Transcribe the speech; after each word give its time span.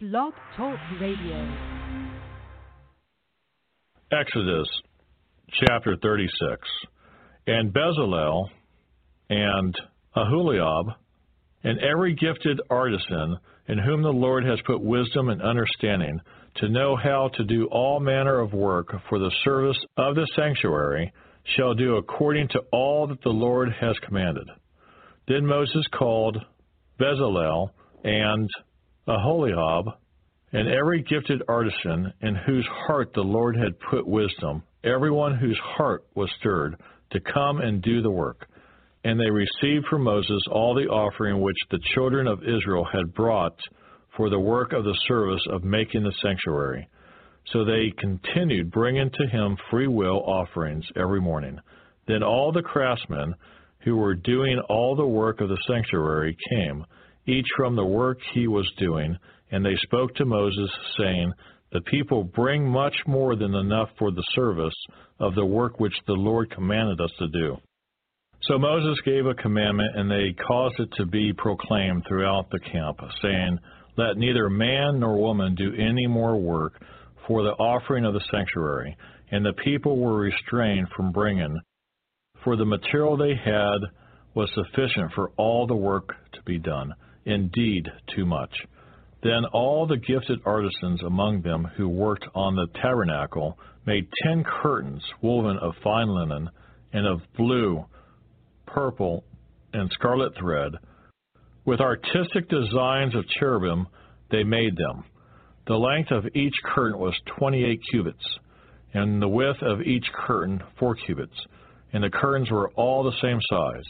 Blog 0.00 0.32
Talk 0.56 0.78
Radio. 1.00 1.56
Exodus 4.12 4.68
chapter 5.50 5.96
36. 6.00 6.68
And 7.48 7.74
Bezalel 7.74 8.46
and 9.28 9.74
Aholiab 10.14 10.94
and 11.64 11.80
every 11.80 12.14
gifted 12.14 12.60
artisan 12.70 13.38
in 13.66 13.78
whom 13.78 14.02
the 14.02 14.10
Lord 14.10 14.44
has 14.44 14.60
put 14.64 14.80
wisdom 14.80 15.30
and 15.30 15.42
understanding 15.42 16.20
to 16.58 16.68
know 16.68 16.94
how 16.94 17.30
to 17.34 17.42
do 17.42 17.66
all 17.72 17.98
manner 17.98 18.38
of 18.38 18.52
work 18.52 18.94
for 19.08 19.18
the 19.18 19.34
service 19.42 19.84
of 19.96 20.14
the 20.14 20.28
sanctuary 20.36 21.12
shall 21.56 21.74
do 21.74 21.96
according 21.96 22.46
to 22.50 22.60
all 22.70 23.08
that 23.08 23.20
the 23.22 23.30
Lord 23.30 23.70
has 23.80 23.96
commanded. 24.06 24.48
Then 25.26 25.44
Moses 25.44 25.84
called 25.92 26.38
Bezalel 27.00 27.70
and 28.04 28.48
Aholiab 29.08 29.86
and 30.52 30.68
every 30.68 31.02
gifted 31.02 31.42
artisan 31.48 32.12
in 32.20 32.34
whose 32.34 32.66
heart 32.86 33.12
the 33.14 33.22
Lord 33.22 33.56
had 33.56 33.78
put 33.90 34.06
wisdom, 34.06 34.62
everyone 34.84 35.36
whose 35.36 35.58
heart 35.62 36.04
was 36.14 36.30
stirred, 36.38 36.76
to 37.10 37.20
come 37.20 37.60
and 37.60 37.82
do 37.82 38.02
the 38.02 38.10
work. 38.10 38.46
And 39.04 39.18
they 39.18 39.30
received 39.30 39.86
from 39.88 40.04
Moses 40.04 40.40
all 40.50 40.74
the 40.74 40.88
offering 40.88 41.40
which 41.40 41.56
the 41.70 41.80
children 41.94 42.26
of 42.26 42.42
Israel 42.42 42.86
had 42.92 43.14
brought 43.14 43.58
for 44.16 44.28
the 44.28 44.38
work 44.38 44.72
of 44.72 44.84
the 44.84 44.98
service 45.06 45.42
of 45.50 45.64
making 45.64 46.02
the 46.02 46.12
sanctuary. 46.22 46.88
So 47.52 47.64
they 47.64 47.92
continued 47.96 48.70
bringing 48.70 49.10
to 49.10 49.26
him 49.28 49.56
free 49.70 49.86
will 49.86 50.22
offerings 50.26 50.84
every 50.96 51.20
morning. 51.20 51.58
Then 52.06 52.22
all 52.22 52.52
the 52.52 52.62
craftsmen 52.62 53.34
who 53.80 53.96
were 53.96 54.14
doing 54.14 54.60
all 54.68 54.96
the 54.96 55.06
work 55.06 55.40
of 55.40 55.48
the 55.48 55.58
sanctuary 55.66 56.36
came, 56.50 56.84
each 57.28 57.46
from 57.56 57.76
the 57.76 57.84
work 57.84 58.18
he 58.34 58.48
was 58.48 58.70
doing, 58.78 59.16
and 59.50 59.64
they 59.64 59.76
spoke 59.82 60.14
to 60.16 60.24
Moses, 60.24 60.70
saying, 60.98 61.32
The 61.72 61.82
people 61.82 62.24
bring 62.24 62.68
much 62.68 62.96
more 63.06 63.36
than 63.36 63.54
enough 63.54 63.90
for 63.98 64.10
the 64.10 64.24
service 64.34 64.74
of 65.20 65.34
the 65.34 65.44
work 65.44 65.78
which 65.78 65.94
the 66.06 66.14
Lord 66.14 66.50
commanded 66.50 67.00
us 67.00 67.12
to 67.18 67.28
do. 67.28 67.56
So 68.42 68.58
Moses 68.58 68.98
gave 69.04 69.26
a 69.26 69.34
commandment, 69.34 69.96
and 69.96 70.10
they 70.10 70.34
caused 70.46 70.78
it 70.78 70.90
to 70.96 71.06
be 71.06 71.32
proclaimed 71.32 72.04
throughout 72.06 72.50
the 72.50 72.60
camp, 72.60 73.00
saying, 73.20 73.58
Let 73.96 74.16
neither 74.16 74.48
man 74.48 75.00
nor 75.00 75.18
woman 75.18 75.54
do 75.54 75.74
any 75.74 76.06
more 76.06 76.36
work 76.36 76.80
for 77.26 77.42
the 77.42 77.50
offering 77.50 78.04
of 78.04 78.14
the 78.14 78.24
sanctuary. 78.30 78.96
And 79.30 79.44
the 79.44 79.52
people 79.64 79.98
were 79.98 80.18
restrained 80.18 80.88
from 80.96 81.12
bringing, 81.12 81.58
for 82.42 82.56
the 82.56 82.64
material 82.64 83.16
they 83.16 83.34
had 83.34 83.78
was 84.34 84.50
sufficient 84.54 85.12
for 85.14 85.30
all 85.36 85.66
the 85.66 85.74
work 85.74 86.14
to 86.32 86.42
be 86.46 86.58
done, 86.58 86.94
indeed, 87.28 87.86
too 88.16 88.26
much. 88.26 88.50
Then 89.22 89.44
all 89.52 89.86
the 89.86 89.96
gifted 89.96 90.40
artisans 90.44 91.02
among 91.02 91.42
them 91.42 91.64
who 91.76 91.88
worked 91.88 92.24
on 92.34 92.54
the 92.54 92.66
tabernacle 92.80 93.58
made 93.84 94.08
ten 94.22 94.44
curtains 94.44 95.02
woven 95.22 95.58
of 95.58 95.74
fine 95.82 96.08
linen 96.08 96.50
and 96.92 97.06
of 97.06 97.20
blue, 97.36 97.84
purple, 98.66 99.24
and 99.72 99.90
scarlet 99.92 100.32
thread. 100.38 100.72
With 101.64 101.80
artistic 101.80 102.48
designs 102.48 103.14
of 103.14 103.28
cherubim, 103.38 103.88
they 104.30 104.44
made 104.44 104.76
them. 104.76 105.04
The 105.66 105.76
length 105.76 106.10
of 106.12 106.24
each 106.34 106.54
curtain 106.64 106.98
was 106.98 107.14
28 107.38 107.80
cubits, 107.90 108.38
and 108.94 109.20
the 109.20 109.28
width 109.28 109.62
of 109.62 109.82
each 109.82 110.06
curtain 110.14 110.62
four 110.78 110.94
cubits, 110.94 111.34
and 111.92 112.02
the 112.02 112.10
curtains 112.10 112.50
were 112.50 112.70
all 112.70 113.02
the 113.02 113.20
same 113.20 113.38
size. 113.50 113.84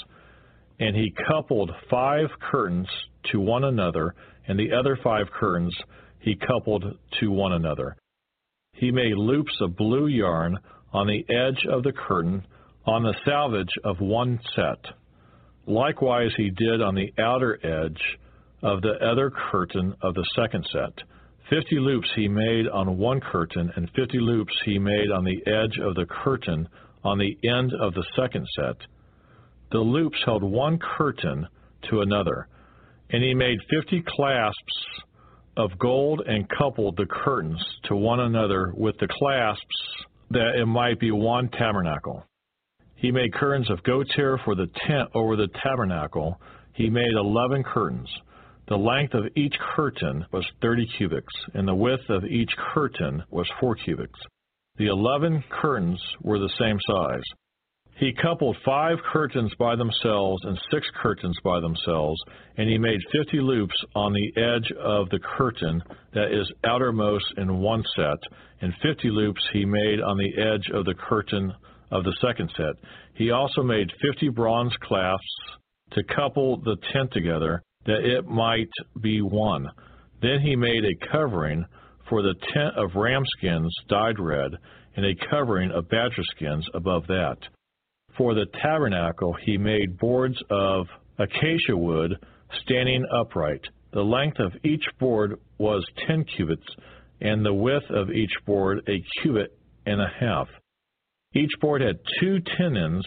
And 0.81 0.97
he 0.97 1.13
coupled 1.29 1.71
five 1.91 2.29
curtains 2.51 2.89
to 3.33 3.41
one 3.41 3.65
another, 3.65 4.15
and 4.47 4.59
the 4.59 4.73
other 4.73 4.99
five 5.03 5.27
curtains 5.31 5.77
he 6.21 6.35
coupled 6.35 6.85
to 7.21 7.31
one 7.31 7.53
another. 7.53 7.97
He 8.73 8.91
made 8.91 9.17
loops 9.17 9.57
of 9.61 9.77
blue 9.77 10.07
yarn 10.07 10.59
on 10.93 11.07
the 11.07 11.25
edge 11.29 11.67
of 11.71 11.83
the 11.83 11.93
curtain 11.93 12.45
on 12.87 13.03
the 13.03 13.15
selvedge 13.27 13.73
of 13.85 14.01
one 14.01 14.41
set. 14.55 14.95
Likewise 15.67 16.31
he 16.37 16.51
did 16.51 16.81
on 16.81 16.95
the 16.95 17.13
outer 17.19 17.59
edge 17.65 18.01
of 18.63 18.81
the 18.81 18.95
other 19.05 19.31
curtain 19.51 19.95
of 20.03 20.15
the 20.15 20.27
second 20.35 20.67
set. 20.73 20.93
Fifty 21.51 21.79
loops 21.79 22.09
he 22.15 22.29
made 22.29 22.69
on 22.69 22.99
one 22.99 23.21
curtain, 23.21 23.71
and 23.77 23.91
fifty 23.97 24.19
loops 24.19 24.53
he 24.65 24.79
made 24.79 25.11
on 25.11 25.25
the 25.25 25.41
edge 25.47 25.79
of 25.83 25.95
the 25.95 26.07
curtain 26.07 26.69
on 27.05 27.19
the 27.19 27.37
end 27.49 27.73
of 27.81 27.95
the 27.95 28.05
second 28.17 28.47
set. 28.57 28.77
The 29.71 29.79
loops 29.79 30.19
held 30.25 30.43
one 30.43 30.79
curtain 30.79 31.47
to 31.91 32.01
another. 32.01 32.49
And 33.11 33.23
he 33.23 33.35
made 33.35 33.59
fifty 33.71 34.03
clasps 34.07 34.87
of 35.57 35.79
gold 35.79 36.23
and 36.27 36.49
coupled 36.49 36.97
the 36.97 37.07
curtains 37.07 37.63
to 37.85 37.97
one 37.97 38.21
another 38.21 38.73
with 38.77 38.97
the 38.99 39.09
clasps 39.09 39.65
that 40.31 40.57
it 40.61 40.67
might 40.67 41.01
be 41.01 41.11
one 41.11 41.49
tabernacle. 41.49 42.25
He 42.97 43.11
made 43.11 43.33
curtains 43.33 43.71
of 43.71 43.83
goat's 43.83 44.15
hair 44.15 44.39
for 44.45 44.55
the 44.55 44.69
tent 44.87 45.09
over 45.15 45.37
the 45.37 45.49
tabernacle. 45.63 46.41
He 46.75 46.91
made 46.91 47.13
eleven 47.13 47.63
curtains. 47.65 48.09
The 48.69 48.77
length 48.77 49.15
of 49.15 49.25
each 49.35 49.55
curtain 49.75 50.27
was 50.31 50.47
thirty 50.61 50.87
cubits, 50.99 51.33
and 51.55 51.67
the 51.67 51.75
width 51.75 52.11
of 52.11 52.25
each 52.25 52.51
curtain 52.75 53.23
was 53.31 53.51
four 53.59 53.75
cubits. 53.77 54.19
The 54.77 54.89
eleven 54.89 55.43
curtains 55.49 56.01
were 56.23 56.39
the 56.39 56.53
same 56.59 56.79
size. 56.91 57.23
He 57.99 58.13
coupled 58.13 58.57
five 58.65 58.99
curtains 59.13 59.53
by 59.59 59.75
themselves 59.75 60.45
and 60.45 60.57
six 60.71 60.87
curtains 61.03 61.37
by 61.43 61.59
themselves, 61.59 62.21
and 62.57 62.69
he 62.69 62.79
made 62.79 63.01
fifty 63.11 63.41
loops 63.41 63.75
on 63.97 64.13
the 64.13 64.33
edge 64.41 64.71
of 64.79 65.09
the 65.11 65.19
curtain 65.19 65.83
that 66.15 66.31
is 66.33 66.49
outermost 66.65 67.27
in 67.39 67.59
one 67.59 67.83
set, 67.97 68.19
and 68.61 68.73
fifty 68.83 69.11
loops 69.11 69.43
he 69.53 69.65
made 69.65 70.01
on 70.01 70.17
the 70.17 70.41
edge 70.41 70.71
of 70.73 70.85
the 70.85 70.95
curtain 70.95 71.53
of 71.91 72.05
the 72.05 72.17
second 72.21 72.53
set. 72.57 72.77
He 73.15 73.33
also 73.33 73.65
made 73.65 73.91
fifty 74.01 74.29
bronze 74.29 74.77
clasps 74.81 75.27
to 75.91 76.05
couple 76.05 76.59
the 76.59 76.77
tent 76.93 77.11
together, 77.13 77.63
that 77.87 78.05
it 78.05 78.27
might 78.29 78.71
be 79.01 79.23
one. 79.23 79.67
Then 80.23 80.41
he 80.41 80.55
made 80.55 80.85
a 80.85 81.07
covering 81.11 81.65
for 82.09 82.23
the 82.23 82.35
tent 82.55 82.77
of 82.77 82.95
ram 82.95 83.25
skins 83.39 83.75
dyed 83.89 84.21
red, 84.21 84.53
and 84.95 85.05
a 85.05 85.17
covering 85.31 85.73
of 85.73 85.89
badger 85.89 86.23
skins 86.37 86.65
above 86.75 87.09
that. 87.09 87.39
For 88.19 88.35
the 88.35 88.47
tabernacle 88.61 89.33
he 89.45 89.57
made 89.57 89.97
boards 89.97 90.37
of 90.51 90.89
acacia 91.19 91.77
wood 91.77 92.17
standing 92.63 93.07
upright. 93.15 93.65
The 93.93 94.03
length 94.03 94.41
of 94.41 94.53
each 94.65 94.85
board 94.99 95.39
was 95.59 95.87
ten 96.07 96.25
cubits, 96.37 96.67
and 97.21 97.47
the 97.47 97.55
width 97.55 97.89
of 97.91 98.11
each 98.11 98.33
board 98.45 98.81
a 98.89 99.03
cubit 99.23 99.57
and 99.87 100.01
a 100.01 100.09
half. 100.21 100.49
Each 101.33 101.53
board 101.61 101.81
had 101.81 102.01
two 102.19 102.41
tenons 102.57 103.07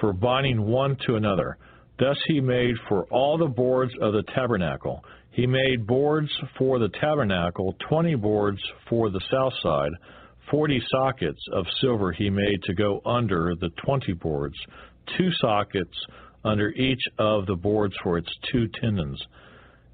for 0.00 0.12
binding 0.12 0.62
one 0.62 0.96
to 1.06 1.14
another. 1.14 1.56
Thus 2.00 2.16
he 2.26 2.40
made 2.40 2.74
for 2.88 3.04
all 3.04 3.38
the 3.38 3.46
boards 3.46 3.92
of 4.00 4.14
the 4.14 4.24
tabernacle. 4.34 5.04
He 5.30 5.46
made 5.46 5.86
boards 5.86 6.30
for 6.58 6.80
the 6.80 6.88
tabernacle, 7.00 7.76
twenty 7.88 8.16
boards 8.16 8.60
for 8.88 9.10
the 9.10 9.20
south 9.30 9.52
side. 9.62 9.92
Forty 10.50 10.82
sockets 10.90 11.40
of 11.52 11.64
silver 11.80 12.12
he 12.12 12.28
made 12.28 12.62
to 12.64 12.74
go 12.74 13.00
under 13.06 13.54
the 13.60 13.70
twenty 13.84 14.14
boards, 14.14 14.56
two 15.16 15.28
sockets 15.40 15.96
under 16.44 16.70
each 16.70 17.02
of 17.18 17.46
the 17.46 17.54
boards 17.54 17.94
for 18.02 18.18
its 18.18 18.30
two 18.50 18.66
tenons. 18.80 19.20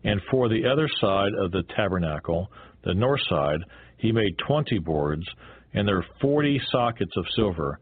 And 0.05 0.21
for 0.31 0.49
the 0.49 0.67
other 0.67 0.89
side 1.01 1.33
of 1.39 1.51
the 1.51 1.65
tabernacle, 1.77 2.51
the 2.85 2.95
north 2.95 3.21
side, 3.29 3.61
he 3.99 4.13
made 4.13 4.39
twenty 4.47 4.79
boards, 4.79 5.27
and 5.75 5.87
there 5.87 5.99
are 5.99 6.07
forty 6.21 6.61
sockets 6.71 7.13
of 7.17 7.27
silver, 7.35 7.79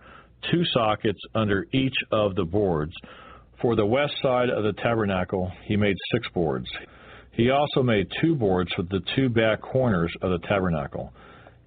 two 0.51 0.65
sockets 0.73 1.21
under 1.35 1.67
each 1.73 1.97
of 2.11 2.35
the 2.35 2.45
boards. 2.45 2.93
For 3.61 3.77
the 3.77 3.87
west 3.87 4.15
side 4.21 4.51
of 4.51 4.65
the 4.65 4.73
tabernacle, 4.83 5.53
he 5.67 5.77
made 5.77 5.97
six 6.13 6.27
boards. 6.35 6.67
He 7.33 7.51
also 7.51 7.83
made 7.83 8.07
two 8.21 8.35
boards 8.35 8.73
for 8.75 8.83
the 8.83 9.01
two 9.15 9.29
back 9.29 9.61
corners 9.61 10.13
of 10.23 10.31
the 10.31 10.47
tabernacle, 10.47 11.13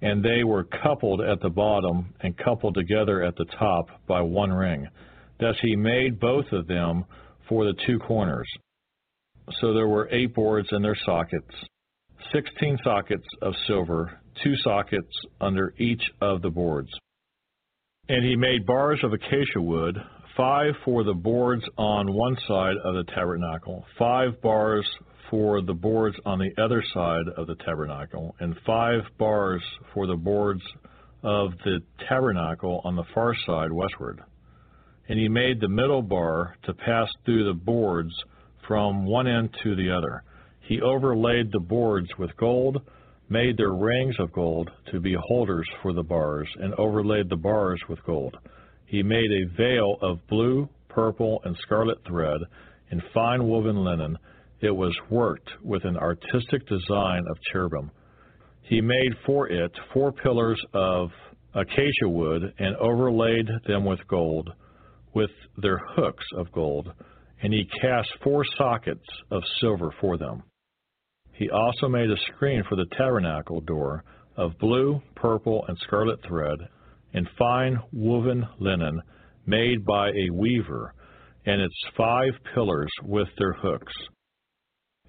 and 0.00 0.22
they 0.22 0.44
were 0.44 0.64
coupled 0.64 1.20
at 1.20 1.40
the 1.40 1.48
bottom 1.48 2.14
and 2.20 2.36
coupled 2.38 2.74
together 2.74 3.22
at 3.22 3.36
the 3.36 3.46
top 3.58 3.86
by 4.06 4.20
one 4.20 4.52
ring. 4.52 4.86
Thus 5.40 5.56
he 5.62 5.76
made 5.76 6.20
both 6.20 6.46
of 6.52 6.66
them 6.66 7.04
for 7.48 7.64
the 7.64 7.74
two 7.86 7.98
corners. 7.98 8.48
So 9.60 9.72
there 9.72 9.88
were 9.88 10.08
eight 10.10 10.34
boards 10.34 10.68
in 10.72 10.82
their 10.82 10.96
sockets, 11.06 11.54
sixteen 12.32 12.78
sockets 12.84 13.26
of 13.40 13.54
silver, 13.66 14.20
two 14.44 14.54
sockets 14.62 15.10
under 15.40 15.74
each 15.78 16.02
of 16.20 16.42
the 16.42 16.50
boards. 16.50 16.90
And 18.08 18.24
he 18.24 18.36
made 18.36 18.66
bars 18.66 19.00
of 19.02 19.12
acacia 19.12 19.60
wood, 19.60 19.96
five 20.36 20.74
for 20.84 21.04
the 21.04 21.14
boards 21.14 21.64
on 21.76 22.12
one 22.12 22.36
side 22.46 22.76
of 22.84 22.94
the 22.94 23.04
tabernacle, 23.14 23.84
five 23.98 24.40
bars 24.42 24.86
for 25.30 25.62
the 25.62 25.74
boards 25.74 26.16
on 26.24 26.38
the 26.38 26.62
other 26.62 26.82
side 26.94 27.28
of 27.36 27.46
the 27.46 27.56
tabernacle, 27.64 28.34
and 28.40 28.56
five 28.66 29.00
bars 29.18 29.62
for 29.92 30.06
the 30.06 30.16
boards 30.16 30.62
of 31.22 31.52
the 31.64 31.80
tabernacle 32.08 32.80
on 32.84 32.96
the 32.96 33.04
far 33.14 33.34
side 33.46 33.72
westward. 33.72 34.20
And 35.08 35.18
he 35.18 35.28
made 35.28 35.60
the 35.60 35.68
middle 35.68 36.02
bar 36.02 36.56
to 36.64 36.74
pass 36.74 37.08
through 37.24 37.44
the 37.44 37.58
boards 37.58 38.12
from 38.66 39.06
one 39.06 39.26
end 39.26 39.50
to 39.62 39.74
the 39.74 39.90
other. 39.90 40.22
He 40.60 40.80
overlaid 40.80 41.50
the 41.50 41.60
boards 41.60 42.08
with 42.18 42.36
gold, 42.36 42.82
made 43.30 43.56
their 43.56 43.72
rings 43.72 44.14
of 44.18 44.32
gold 44.32 44.70
to 44.92 45.00
be 45.00 45.16
holders 45.18 45.68
for 45.82 45.92
the 45.92 46.02
bars, 46.02 46.48
and 46.60 46.74
overlaid 46.74 47.28
the 47.28 47.36
bars 47.36 47.80
with 47.88 48.02
gold. 48.04 48.36
He 48.86 49.02
made 49.02 49.30
a 49.30 49.56
veil 49.56 49.96
of 50.02 50.26
blue, 50.28 50.68
purple, 50.88 51.40
and 51.44 51.56
scarlet 51.62 51.98
thread 52.06 52.40
in 52.90 53.02
fine 53.12 53.44
woven 53.44 53.84
linen. 53.84 54.18
It 54.60 54.70
was 54.70 54.96
worked 55.08 55.50
with 55.62 55.84
an 55.84 55.96
artistic 55.96 56.66
design 56.66 57.24
of 57.30 57.38
cherubim. 57.52 57.90
He 58.62 58.80
made 58.80 59.14
for 59.24 59.48
it 59.48 59.72
four 59.92 60.12
pillars 60.12 60.60
of 60.74 61.10
acacia 61.54 62.08
wood 62.08 62.52
and 62.58 62.76
overlaid 62.76 63.48
them 63.66 63.84
with 63.84 64.06
gold, 64.08 64.50
with 65.14 65.30
their 65.56 65.78
hooks 65.78 66.26
of 66.36 66.50
gold, 66.52 66.92
and 67.42 67.52
he 67.52 67.68
cast 67.80 68.08
four 68.22 68.44
sockets 68.56 69.06
of 69.30 69.42
silver 69.60 69.94
for 70.00 70.18
them. 70.18 70.42
He 71.32 71.48
also 71.50 71.88
made 71.88 72.10
a 72.10 72.16
screen 72.34 72.64
for 72.68 72.74
the 72.74 72.86
tabernacle 72.96 73.60
door 73.60 74.04
of 74.36 74.58
blue, 74.58 75.00
purple, 75.14 75.64
and 75.68 75.78
scarlet 75.78 76.20
thread, 76.26 76.58
and 77.14 77.28
fine 77.38 77.78
woven 77.92 78.46
linen 78.58 79.00
made 79.46 79.84
by 79.84 80.08
a 80.08 80.30
weaver, 80.32 80.94
and 81.46 81.60
its 81.62 81.74
five 81.96 82.32
pillars 82.54 82.90
with 83.04 83.28
their 83.38 83.52
hooks. 83.52 83.92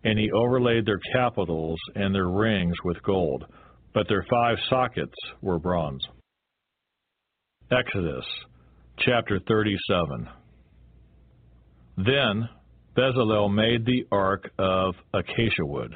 And 0.04 0.18
he 0.18 0.32
overlaid 0.32 0.86
their 0.86 1.00
capitals 1.14 1.78
and 1.96 2.16
their 2.16 2.30
rings 2.30 2.76
with 2.84 3.02
gold, 3.04 3.46
but 3.94 4.08
their 4.08 4.26
five 4.30 4.58
sockets 4.70 5.16
were 5.42 5.60
bronze. 5.60 6.02
Exodus 7.72 8.26
chapter 8.98 9.40
37. 9.48 10.28
Then 11.98 12.50
Bezalel 12.98 13.54
made 13.54 13.86
the 13.86 14.06
ark 14.12 14.50
of 14.58 14.96
acacia 15.14 15.66
wood. 15.66 15.94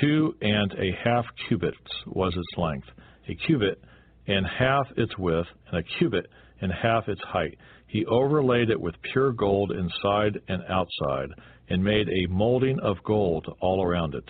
Two 0.00 0.34
and 0.40 0.72
a 0.72 0.90
half 1.04 1.24
cubits 1.48 1.76
was 2.06 2.34
its 2.36 2.58
length, 2.58 2.88
a 3.28 3.34
cubit 3.46 3.80
and 4.26 4.46
half 4.46 4.86
its 4.96 5.16
width, 5.18 5.46
and 5.70 5.78
a 5.78 5.98
cubit 5.98 6.26
and 6.60 6.72
half 6.72 7.08
its 7.08 7.20
height. 7.22 7.56
He 7.86 8.04
overlaid 8.06 8.70
it 8.70 8.80
with 8.80 8.94
pure 9.12 9.32
gold 9.32 9.72
inside 9.72 10.40
and 10.48 10.62
outside, 10.68 11.28
and 11.68 11.82
made 11.82 12.08
a 12.08 12.32
molding 12.32 12.78
of 12.80 12.96
gold 13.04 13.46
all 13.60 13.82
around 13.82 14.14
it. 14.14 14.24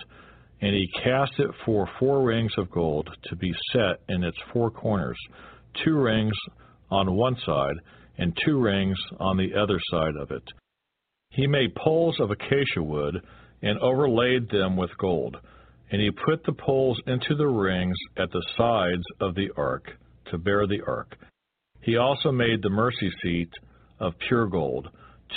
And 0.61 0.73
he 0.73 0.87
cast 1.03 1.33
it 1.37 1.51
for 1.65 1.87
four 1.99 2.23
rings 2.23 2.51
of 2.57 2.71
gold 2.71 3.09
to 3.25 3.35
be 3.35 3.53
set 3.73 4.01
in 4.09 4.23
its 4.23 4.37
four 4.51 4.71
corners, 4.71 5.17
two 5.85 5.95
rings 5.95 6.33
on 6.89 7.15
one 7.15 7.35
side, 7.45 7.75
and 8.17 8.37
two 8.43 8.59
rings 8.59 8.97
on 9.19 9.37
the 9.37 9.53
other 9.55 9.79
side 9.91 10.15
of 10.19 10.31
it. 10.31 10.43
He 11.29 11.45
made 11.45 11.75
poles 11.75 12.19
of 12.19 12.31
acacia 12.31 12.81
wood, 12.81 13.21
and 13.61 13.79
overlaid 13.79 14.49
them 14.49 14.75
with 14.75 14.95
gold. 14.97 15.37
And 15.91 16.01
he 16.01 16.11
put 16.11 16.43
the 16.43 16.53
poles 16.53 16.99
into 17.07 17.35
the 17.35 17.47
rings 17.47 17.95
at 18.17 18.31
the 18.31 18.45
sides 18.57 19.03
of 19.19 19.35
the 19.35 19.49
ark 19.55 19.91
to 20.31 20.37
bear 20.37 20.67
the 20.67 20.81
ark. 20.85 21.17
He 21.81 21.97
also 21.97 22.31
made 22.31 22.61
the 22.61 22.69
mercy 22.69 23.11
seat 23.23 23.49
of 23.99 24.13
pure 24.27 24.47
gold. 24.47 24.89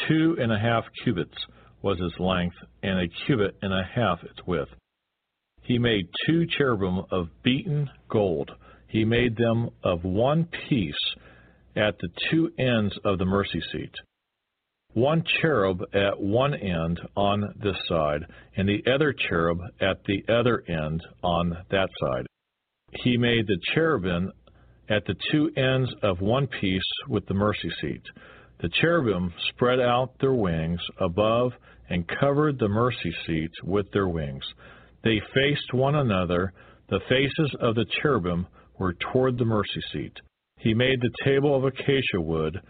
Two 0.08 0.36
and 0.40 0.52
a 0.52 0.58
half 0.58 0.84
cubits 1.04 1.36
was 1.82 1.98
its 2.00 2.18
length, 2.18 2.56
and 2.82 3.00
a 3.00 3.08
cubit 3.26 3.56
and 3.62 3.72
a 3.72 3.82
half 3.94 4.22
its 4.22 4.46
width. 4.46 4.70
He 5.62 5.78
made 5.78 6.08
two 6.26 6.46
cherubim 6.46 7.04
of 7.10 7.28
beaten 7.42 7.88
gold. 8.08 8.50
He 8.88 9.04
made 9.04 9.36
them 9.36 9.70
of 9.84 10.04
one 10.04 10.48
piece 10.68 10.94
at 11.76 11.96
the 11.98 12.08
two 12.30 12.50
ends 12.58 12.98
of 13.04 13.18
the 13.18 13.24
mercy 13.24 13.60
seat. 13.72 13.94
One 14.92 15.22
cherub 15.40 15.82
at 15.94 16.20
one 16.20 16.54
end 16.54 17.00
on 17.16 17.54
this 17.62 17.76
side, 17.88 18.26
and 18.56 18.68
the 18.68 18.82
other 18.92 19.12
cherub 19.12 19.60
at 19.80 20.02
the 20.04 20.24
other 20.32 20.64
end 20.68 21.00
on 21.22 21.56
that 21.70 21.88
side. 22.00 22.26
He 23.04 23.16
made 23.16 23.46
the 23.46 23.58
cherubim 23.72 24.32
at 24.88 25.04
the 25.06 25.14
two 25.30 25.50
ends 25.56 25.88
of 26.02 26.20
one 26.20 26.48
piece 26.48 26.82
with 27.08 27.24
the 27.26 27.34
mercy 27.34 27.70
seat. 27.80 28.02
The 28.62 28.68
cherubim 28.80 29.32
spread 29.48 29.80
out 29.80 30.18
their 30.20 30.34
wings 30.34 30.80
above 30.98 31.52
and 31.88 32.06
covered 32.20 32.58
the 32.58 32.68
mercy 32.68 33.14
seat 33.26 33.52
with 33.64 33.90
their 33.92 34.08
wings. 34.08 34.44
They 35.02 35.20
faced 35.34 35.72
one 35.72 35.94
another. 35.94 36.52
The 36.88 37.00
faces 37.08 37.54
of 37.60 37.74
the 37.74 37.86
cherubim 38.00 38.46
were 38.78 38.92
toward 38.94 39.38
the 39.38 39.44
mercy 39.44 39.80
seat. 39.92 40.20
He 40.58 40.74
made 40.74 41.00
the 41.00 41.14
table 41.24 41.56
of 41.56 41.64
acacia 41.64 42.20
wood. 42.20 42.60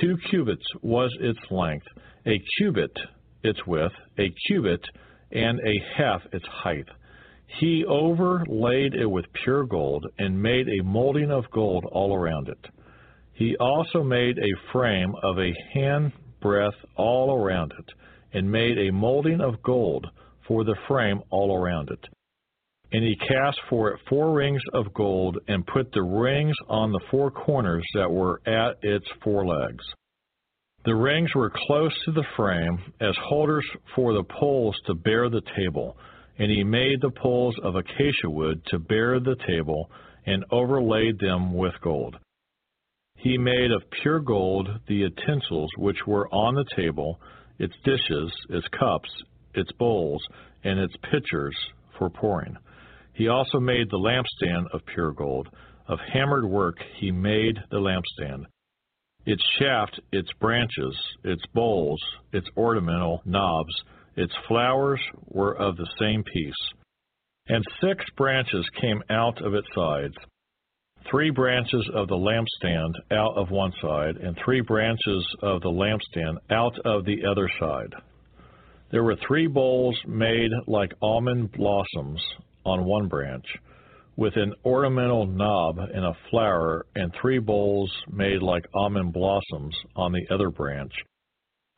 Two 0.00 0.16
cubits 0.30 0.64
was 0.82 1.12
its 1.20 1.40
length, 1.50 1.86
a 2.26 2.40
cubit 2.58 2.96
its 3.42 3.66
width, 3.66 3.94
a 4.18 4.32
cubit 4.46 4.84
and 5.32 5.58
a 5.60 5.84
half 5.96 6.22
its 6.32 6.46
height. 6.46 6.88
He 7.58 7.84
overlaid 7.84 8.94
it 8.94 9.10
with 9.10 9.32
pure 9.32 9.64
gold 9.64 10.06
and 10.18 10.40
made 10.40 10.68
a 10.68 10.84
molding 10.84 11.30
of 11.30 11.50
gold 11.50 11.84
all 11.90 12.14
around 12.14 12.48
it. 12.48 12.68
He 13.40 13.56
also 13.56 14.02
made 14.02 14.38
a 14.38 14.70
frame 14.70 15.14
of 15.22 15.38
a 15.38 15.54
hand 15.72 16.12
breadth 16.42 16.76
all 16.94 17.34
around 17.34 17.72
it, 17.78 17.90
and 18.34 18.52
made 18.52 18.76
a 18.76 18.92
molding 18.92 19.40
of 19.40 19.62
gold 19.62 20.06
for 20.46 20.62
the 20.62 20.76
frame 20.86 21.22
all 21.30 21.56
around 21.56 21.88
it. 21.88 22.06
And 22.92 23.02
he 23.02 23.16
cast 23.16 23.58
for 23.70 23.92
it 23.92 24.00
four 24.10 24.34
rings 24.34 24.60
of 24.74 24.92
gold, 24.92 25.38
and 25.48 25.66
put 25.66 25.90
the 25.90 26.02
rings 26.02 26.54
on 26.68 26.92
the 26.92 27.00
four 27.10 27.30
corners 27.30 27.82
that 27.94 28.10
were 28.10 28.42
at 28.44 28.76
its 28.82 29.06
four 29.24 29.46
legs. 29.46 29.86
The 30.84 30.94
rings 30.94 31.34
were 31.34 31.50
close 31.66 31.94
to 32.04 32.12
the 32.12 32.26
frame 32.36 32.92
as 33.00 33.16
holders 33.22 33.66
for 33.96 34.12
the 34.12 34.24
poles 34.38 34.78
to 34.84 34.92
bear 34.92 35.30
the 35.30 35.42
table, 35.56 35.96
and 36.38 36.50
he 36.50 36.62
made 36.62 37.00
the 37.00 37.10
poles 37.22 37.56
of 37.62 37.74
acacia 37.74 38.28
wood 38.28 38.60
to 38.66 38.78
bear 38.78 39.18
the 39.18 39.36
table, 39.46 39.90
and 40.26 40.44
overlaid 40.50 41.18
them 41.18 41.54
with 41.54 41.80
gold. 41.80 42.18
He 43.22 43.36
made 43.36 43.70
of 43.70 43.82
pure 44.02 44.20
gold 44.20 44.66
the 44.88 44.94
utensils 44.94 45.70
which 45.76 46.06
were 46.06 46.26
on 46.32 46.54
the 46.54 46.64
table, 46.74 47.20
its 47.58 47.74
dishes, 47.84 48.32
its 48.48 48.66
cups, 48.68 49.10
its 49.54 49.70
bowls, 49.72 50.22
and 50.64 50.78
its 50.78 50.94
pitchers 51.02 51.54
for 51.98 52.08
pouring. 52.08 52.56
He 53.12 53.28
also 53.28 53.60
made 53.60 53.90
the 53.90 53.98
lampstand 53.98 54.68
of 54.72 54.86
pure 54.86 55.12
gold. 55.12 55.48
Of 55.86 55.98
hammered 56.12 56.46
work 56.46 56.76
he 56.98 57.10
made 57.10 57.58
the 57.70 57.78
lampstand. 57.78 58.46
Its 59.26 59.42
shaft, 59.58 60.00
its 60.12 60.32
branches, 60.40 60.96
its 61.22 61.42
bowls, 61.52 62.00
its 62.32 62.48
ornamental 62.56 63.20
knobs, 63.26 63.74
its 64.16 64.32
flowers 64.48 65.00
were 65.26 65.54
of 65.54 65.76
the 65.76 65.90
same 65.98 66.24
piece. 66.24 66.54
And 67.48 67.62
six 67.82 68.02
branches 68.16 68.66
came 68.80 69.02
out 69.10 69.44
of 69.44 69.52
its 69.52 69.68
sides. 69.74 70.14
Three 71.08 71.30
branches 71.30 71.88
of 71.94 72.08
the 72.08 72.14
lampstand 72.14 72.92
out 73.10 73.36
of 73.36 73.50
one 73.50 73.72
side, 73.80 74.16
and 74.16 74.36
three 74.44 74.60
branches 74.60 75.26
of 75.42 75.60
the 75.62 75.70
lampstand 75.70 76.36
out 76.50 76.78
of 76.84 77.04
the 77.04 77.24
other 77.24 77.48
side. 77.58 77.94
There 78.90 79.04
were 79.04 79.16
three 79.26 79.46
bowls 79.46 79.98
made 80.06 80.50
like 80.66 80.92
almond 81.00 81.52
blossoms 81.52 82.22
on 82.66 82.84
one 82.84 83.08
branch, 83.08 83.46
with 84.16 84.36
an 84.36 84.52
ornamental 84.64 85.26
knob 85.26 85.78
and 85.78 86.04
a 86.04 86.16
flower, 86.30 86.84
and 86.94 87.12
three 87.20 87.38
bowls 87.38 87.90
made 88.10 88.42
like 88.42 88.66
almond 88.74 89.12
blossoms 89.12 89.74
on 89.96 90.12
the 90.12 90.26
other 90.32 90.50
branch, 90.50 90.92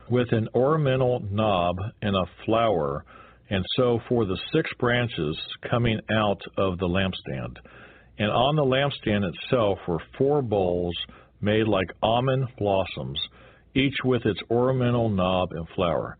with 0.09 0.31
an 0.31 0.47
ornamental 0.53 1.21
knob 1.31 1.77
and 2.01 2.15
a 2.15 2.25
flower, 2.45 3.05
and 3.49 3.63
so 3.77 3.99
for 4.09 4.25
the 4.25 4.37
six 4.51 4.69
branches 4.79 5.39
coming 5.69 5.99
out 6.11 6.41
of 6.57 6.77
the 6.79 6.87
lampstand. 6.87 7.57
And 8.19 8.29
on 8.29 8.55
the 8.55 8.63
lampstand 8.63 9.23
itself 9.25 9.79
were 9.87 10.01
four 10.17 10.41
bowls 10.41 10.95
made 11.41 11.67
like 11.67 11.91
almond 12.01 12.47
blossoms, 12.57 13.19
each 13.75 13.95
with 14.05 14.25
its 14.25 14.39
ornamental 14.49 15.09
knob 15.09 15.49
and 15.51 15.67
flower. 15.75 16.17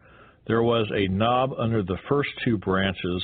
There 0.48 0.64
was 0.64 0.90
a 0.94 1.08
knob 1.08 1.52
under 1.58 1.84
the 1.84 1.98
first 2.10 2.30
two 2.44 2.58
branches 2.58 3.24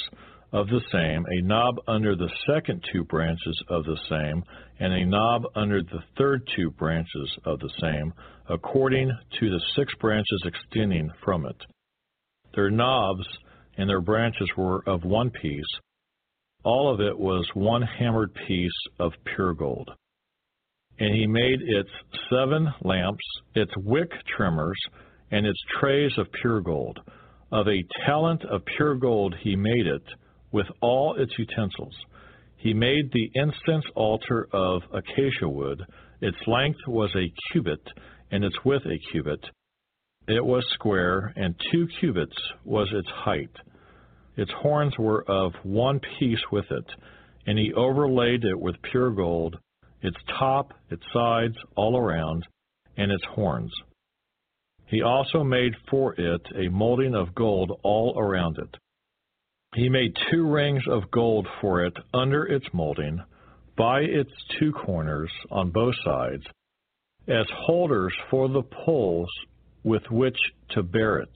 of 0.52 0.68
the 0.68 0.82
same, 0.92 1.26
a 1.30 1.42
knob 1.42 1.76
under 1.88 2.16
the 2.16 2.32
second 2.48 2.84
two 2.92 3.04
branches 3.04 3.64
of 3.70 3.84
the 3.86 3.98
same, 4.10 4.44
and 4.80 4.94
a 4.94 5.06
knob 5.06 5.44
under 5.56 5.82
the 5.84 6.04
third 6.18 6.48
two 6.56 6.72
branches 6.72 7.38
of 7.46 7.60
the 7.60 7.70
same, 7.82 8.14
according 8.48 9.12
to 9.40 9.50
the 9.50 9.62
six 9.76 9.94
branches 10.00 10.44
extending 10.46 11.12
from 11.24 11.46
it. 11.46 11.58
Their 12.56 12.72
knobs 12.72 13.28
and 13.78 13.90
their 13.90 14.02
branches 14.02 14.50
were 14.58 14.82
of 14.88 15.04
one 15.04 15.30
piece, 15.30 15.66
All 16.64 16.94
of 16.94 17.00
it 17.00 17.18
was 17.18 17.50
one 17.54 17.82
hammered 17.82 18.34
piece 18.48 18.72
of 19.00 19.14
pure 19.24 19.54
gold. 19.54 19.90
And 21.00 21.16
he 21.16 21.26
made 21.26 21.62
its 21.62 21.90
seven 22.30 22.68
lamps, 22.82 23.24
its 23.56 23.72
wick 23.78 24.12
trimmers, 24.36 24.78
and 25.32 25.46
its 25.46 25.60
trays 25.80 26.12
of 26.18 26.32
pure 26.42 26.60
gold. 26.60 27.00
Of 27.52 27.68
a 27.68 27.86
talent 28.06 28.44
of 28.46 28.66
pure 28.66 28.96
gold 28.96 29.36
he 29.42 29.56
made 29.56 29.88
it, 29.88 30.04
with 30.52 30.68
all 30.82 31.16
its 31.16 31.32
utensils. 31.38 31.96
He 32.58 32.74
made 32.74 33.12
the 33.14 33.32
incense 33.36 33.86
altar 33.96 34.48
of 34.52 34.82
acacia 34.94 35.48
wood. 35.48 35.82
Its 36.22 36.38
length 36.46 36.80
was 36.88 37.10
a 37.16 37.32
cubit, 37.52 37.82
and 38.32 38.44
its 38.44 38.58
width 38.66 38.86
a 38.86 39.00
cubit. 39.12 39.46
It 40.28 40.46
was 40.46 40.66
square, 40.74 41.34
and 41.38 41.56
two 41.72 41.88
cubits 42.00 42.36
was 42.66 42.90
its 42.92 43.08
height. 43.10 43.56
Its 44.36 44.52
horns 44.52 44.98
were 44.98 45.24
of 45.30 45.54
one 45.64 46.00
piece 46.20 46.52
with 46.52 46.70
it, 46.72 46.86
and 47.46 47.58
he 47.58 47.74
overlaid 47.74 48.44
it 48.46 48.60
with 48.60 48.82
pure 48.82 49.12
gold, 49.12 49.58
its 50.02 50.18
top, 50.40 50.74
its 50.90 51.04
sides, 51.12 51.56
all 51.76 51.98
around, 51.98 52.48
and 52.98 53.12
its 53.12 53.26
horns. 53.26 53.72
He 54.86 55.02
also 55.02 55.44
made 55.44 55.76
for 55.90 56.14
it 56.20 56.42
a 56.56 56.70
molding 56.70 57.16
of 57.16 57.36
gold 57.36 57.80
all 57.84 58.18
around 58.18 58.58
it. 58.58 58.78
He 59.76 59.88
made 59.88 60.18
two 60.32 60.48
rings 60.48 60.84
of 60.88 61.12
gold 61.12 61.48
for 61.62 61.86
it 61.86 61.96
under 62.14 62.46
its 62.46 62.66
molding, 62.74 63.22
by 63.78 64.02
its 64.02 64.32
two 64.60 64.72
corners 64.72 65.32
on 65.52 65.70
both 65.70 65.96
sides, 66.04 66.44
as 67.28 67.46
holders 67.52 68.14
for 68.30 68.50
the 68.50 68.64
poles 68.64 69.30
with 69.84 70.04
which 70.10 70.38
to 70.70 70.84
bear 70.84 71.20
it. 71.20 71.32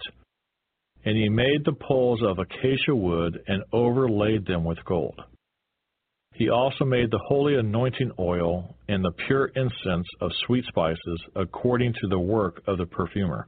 And 1.05 1.17
he 1.17 1.29
made 1.29 1.65
the 1.65 1.73
poles 1.73 2.21
of 2.23 2.39
acacia 2.39 2.95
wood 2.95 3.39
and 3.47 3.63
overlaid 3.73 4.45
them 4.45 4.63
with 4.63 4.83
gold. 4.85 5.19
He 6.33 6.49
also 6.49 6.83
made 6.85 7.11
the 7.11 7.21
holy 7.27 7.55
anointing 7.55 8.11
oil 8.17 8.75
and 8.87 9.03
the 9.03 9.11
pure 9.27 9.51
incense 9.55 10.07
of 10.19 10.31
sweet 10.45 10.65
spices 10.65 11.21
according 11.35 11.93
to 12.01 12.07
the 12.07 12.19
work 12.19 12.63
of 12.65 12.77
the 12.79 12.85
perfumer. 12.85 13.47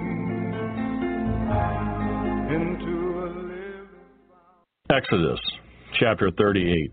into 2.55 2.93
a 3.19 3.25
living. 3.41 3.87
Exodus 4.89 5.41
chapter 5.99 6.27
38. 6.37 6.91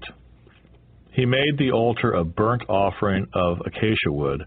He 1.12 1.26
made 1.26 1.59
the 1.59 1.71
altar 1.71 2.12
a 2.12 2.25
burnt 2.25 2.62
offering 2.68 3.26
of 3.35 3.61
acacia 3.66 4.11
wood. 4.11 4.44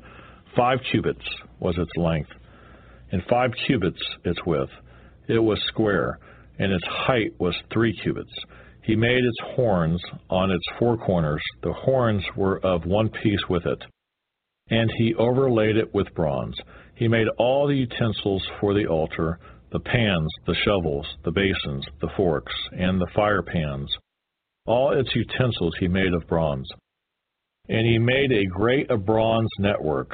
Five 0.55 0.79
cubits 0.91 1.25
was 1.59 1.77
its 1.77 1.95
length, 1.95 2.31
and 3.11 3.21
five 3.29 3.51
cubits 3.67 4.01
its 4.25 4.43
width. 4.45 4.71
It 5.27 5.39
was 5.39 5.59
square, 5.67 6.19
and 6.59 6.71
its 6.71 6.85
height 6.87 7.33
was 7.39 7.55
three 7.71 7.93
cubits. 8.03 8.33
He 8.83 8.95
made 8.95 9.23
its 9.23 9.55
horns 9.55 10.01
on 10.29 10.49
its 10.49 10.63
four 10.79 10.97
corners. 10.97 11.41
The 11.61 11.73
horns 11.73 12.23
were 12.35 12.65
of 12.65 12.85
one 12.85 13.09
piece 13.09 13.47
with 13.49 13.65
it. 13.65 13.83
And 14.69 14.89
he 14.97 15.13
overlaid 15.15 15.77
it 15.77 15.93
with 15.93 16.13
bronze. 16.13 16.55
He 16.95 17.07
made 17.07 17.27
all 17.37 17.67
the 17.67 17.75
utensils 17.75 18.45
for 18.59 18.73
the 18.73 18.87
altar 18.87 19.39
the 19.71 19.79
pans, 19.79 20.29
the 20.45 20.55
shovels, 20.63 21.05
the 21.25 21.31
basins, 21.31 21.85
the 21.99 22.09
forks, 22.15 22.53
and 22.71 23.01
the 23.01 23.07
fire 23.13 23.41
pans. 23.41 23.89
All 24.65 24.97
its 24.97 25.13
utensils 25.13 25.75
he 25.79 25.87
made 25.87 26.13
of 26.13 26.27
bronze. 26.27 26.67
And 27.67 27.85
he 27.85 27.97
made 27.97 28.31
a 28.31 28.45
great 28.45 28.87
bronze 29.05 29.49
network 29.59 30.13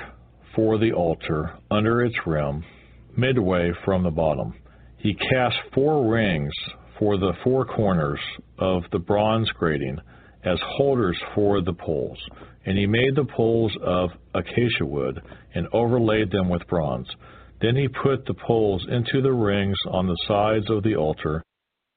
for 0.56 0.80
the 0.80 0.92
altar 0.92 1.60
under 1.70 2.02
its 2.02 2.16
rim, 2.26 2.64
midway 3.16 3.72
from 3.86 4.04
the 4.04 4.12
bottom. 4.12 4.56
He 5.04 5.14
cast 5.16 5.58
four 5.74 6.10
rings 6.10 6.54
for 6.98 7.18
the 7.18 7.34
four 7.44 7.66
corners 7.66 8.22
of 8.58 8.84
the 8.94 9.00
bronze 9.00 9.52
grating 9.52 10.00
as 10.46 10.58
holders 10.78 11.20
for 11.36 11.62
the 11.62 11.74
poles. 11.74 12.18
And 12.66 12.78
he 12.78 12.88
made 12.88 13.14
the 13.18 13.26
poles 13.36 13.74
of 13.84 14.12
acacia 14.34 14.86
wood 14.86 15.22
and 15.54 15.68
overlaid 15.74 16.32
them 16.32 16.48
with 16.48 16.66
bronze. 16.70 17.10
Then 17.62 17.76
he 17.76 17.90
put 17.90 18.26
the 18.26 18.34
poles 18.48 18.88
into 18.90 19.22
the 19.22 19.34
rings 19.34 19.76
on 19.92 20.08
the 20.08 20.18
sides 20.26 20.70
of 20.70 20.84
the 20.84 20.96
altar 20.96 21.44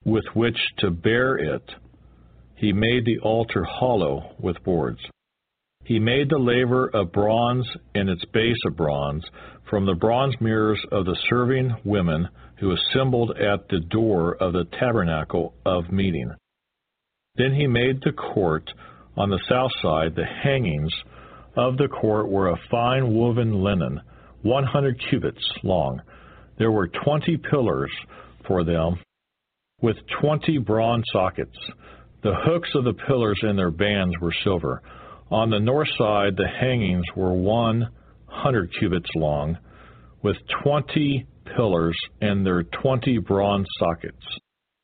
with 0.05 0.25
which 0.35 0.59
to 0.79 0.91
bear 0.91 1.37
it. 1.37 1.63
He 2.57 2.73
made 2.73 3.05
the 3.05 3.21
altar 3.21 3.63
hollow 3.63 4.35
with 4.41 4.57
boards. 4.65 5.01
He 5.87 6.01
made 6.01 6.31
the 6.31 6.39
laver 6.39 6.89
of 6.89 7.13
bronze 7.13 7.65
and 7.95 8.09
its 8.09 8.25
base 8.33 8.59
of 8.67 8.77
bronze 8.77 9.25
from 9.71 9.87
the 9.87 9.95
bronze 9.95 10.35
mirrors 10.41 10.85
of 10.91 11.05
the 11.05 11.17
serving 11.31 11.77
women 11.85 12.29
who 12.59 12.73
assembled 12.73 13.31
at 13.39 13.69
the 13.69 13.79
door 13.79 14.35
of 14.35 14.53
the 14.53 14.65
tabernacle 14.81 15.55
of 15.65 15.93
meeting. 15.93 16.33
Then 17.37 17.55
he 17.55 17.69
made 17.69 18.01
the 18.03 18.11
court 18.11 18.69
on 19.17 19.31
the 19.31 19.41
south 19.49 19.71
side. 19.81 20.17
The 20.17 20.25
hangings 20.25 20.93
of 21.57 21.77
the 21.77 21.87
court 21.87 22.29
were 22.29 22.49
of 22.49 22.59
fine 22.69 23.15
woven 23.15 23.63
linen, 23.63 24.01
100 24.43 25.01
cubits 25.09 25.53
long. 25.63 26.03
There 26.59 26.73
were 26.73 26.89
20 26.89 27.37
pillars 27.49 27.93
for 28.45 28.65
them, 28.65 28.99
with 29.81 29.97
20 30.21 30.59
bronze 30.59 31.05
sockets. 31.13 31.57
The 32.25 32.35
hooks 32.35 32.71
of 32.75 32.83
the 32.83 32.95
pillars 33.07 33.39
and 33.43 33.57
their 33.57 33.71
bands 33.71 34.17
were 34.21 34.35
silver. 34.43 34.83
On 35.31 35.51
the 35.51 35.59
north 35.59 35.89
side, 35.99 36.37
the 36.37 36.47
hangings 36.47 37.05
were 37.17 37.33
100 37.33 38.73
cubits 38.79 39.11
long, 39.17 39.59
with 40.23 40.37
20 40.63 41.27
pillars 41.57 41.97
and 42.21 42.47
their 42.47 42.63
20 42.63 43.19
bronze 43.19 43.67
sockets. 43.79 44.25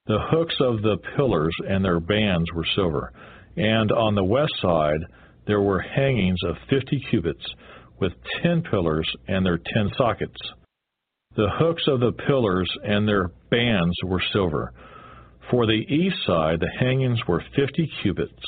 The 0.06 0.18
hooks 0.30 0.56
of 0.58 0.82
the 0.82 0.96
pillars 1.16 1.54
and 1.68 1.84
their 1.84 2.00
bands 2.00 2.52
were 2.52 2.66
silver. 2.75 3.12
And 3.56 3.92
on 3.92 4.16
the 4.16 4.25
west 4.25 4.54
side, 4.61 5.00
there 5.46 5.61
were 5.61 5.80
hangings 5.80 6.38
of 6.44 6.56
50 6.68 7.00
cubits, 7.11 7.44
with 8.00 8.12
10 8.42 8.62
pillars 8.62 9.08
and 9.28 9.46
their 9.46 9.58
10 9.58 9.92
sockets. 9.96 10.40
The 11.37 11.50
hooks 11.50 11.84
of 11.87 12.00
the 12.00 12.12
pillars 12.12 12.68
and 12.82 13.06
their 13.06 13.28
bands 13.50 13.94
were 14.04 14.22
silver. 14.32 14.72
For 15.50 15.66
the 15.66 15.84
east 15.88 16.16
side, 16.26 16.58
the 16.58 16.70
hangings 16.80 17.20
were 17.28 17.44
50 17.54 17.90
cubits. 18.02 18.42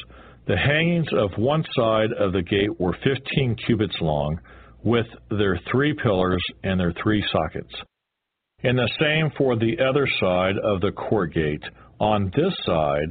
The 0.47 0.57
hangings 0.59 1.07
of 1.17 1.31
one 1.39 1.65
side 1.75 2.13
of 2.13 2.33
the 2.33 2.43
gate 2.43 2.79
were 2.79 2.95
15 3.03 3.57
cubits 3.67 3.97
long, 4.03 4.39
with 4.83 5.07
their 5.31 5.59
three 5.71 5.95
pillars 5.95 6.43
and 6.63 6.79
their 6.79 6.93
three 7.03 7.25
sockets. 7.33 7.73
And 8.63 8.77
the 8.77 8.91
same 9.01 9.31
for 9.39 9.57
the 9.57 9.79
other 9.83 10.07
side 10.21 10.57
of 10.63 10.83
the 10.83 10.93
court 10.93 11.33
gate, 11.33 11.63
on 11.99 12.31
this 12.37 12.53
side, 12.67 13.09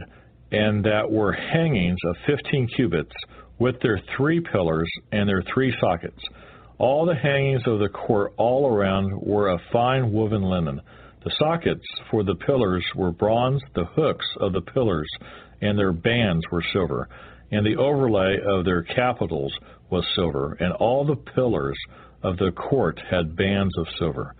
and 0.51 0.83
that 0.83 1.09
were 1.09 1.31
hangings 1.31 1.97
of 2.05 2.15
15 2.27 2.67
cubits, 2.75 3.11
with 3.57 3.79
their 3.81 3.99
three 4.15 4.39
pillars 4.39 4.89
and 5.11 5.27
their 5.27 5.43
three 5.53 5.75
sockets. 5.79 6.21
All 6.77 7.05
the 7.05 7.15
hangings 7.15 7.63
of 7.65 7.79
the 7.79 7.89
court 7.89 8.33
all 8.37 8.67
around 8.67 9.11
were 9.19 9.47
of 9.47 9.59
fine 9.71 10.11
woven 10.11 10.43
linen. 10.43 10.81
The 11.23 11.33
sockets 11.39 11.85
for 12.11 12.23
the 12.23 12.35
pillars 12.35 12.85
were 12.95 13.11
bronze, 13.11 13.61
the 13.73 13.85
hooks 13.85 14.25
of 14.39 14.53
the 14.53 14.61
pillars 14.61 15.09
and 15.63 15.79
their 15.79 15.93
bands 15.93 16.43
were 16.51 16.63
silver, 16.73 17.07
and 17.51 17.65
the 17.65 17.77
overlay 17.77 18.37
of 18.45 18.65
their 18.65 18.83
capitals 18.83 19.53
was 19.89 20.03
silver, 20.13 20.57
and 20.59 20.73
all 20.73 21.05
the 21.05 21.15
pillars 21.15 21.77
of 22.21 22.37
the 22.37 22.51
court 22.51 22.99
had 23.09 23.35
bands 23.35 23.73
of 23.77 23.87
silver. 23.97 24.35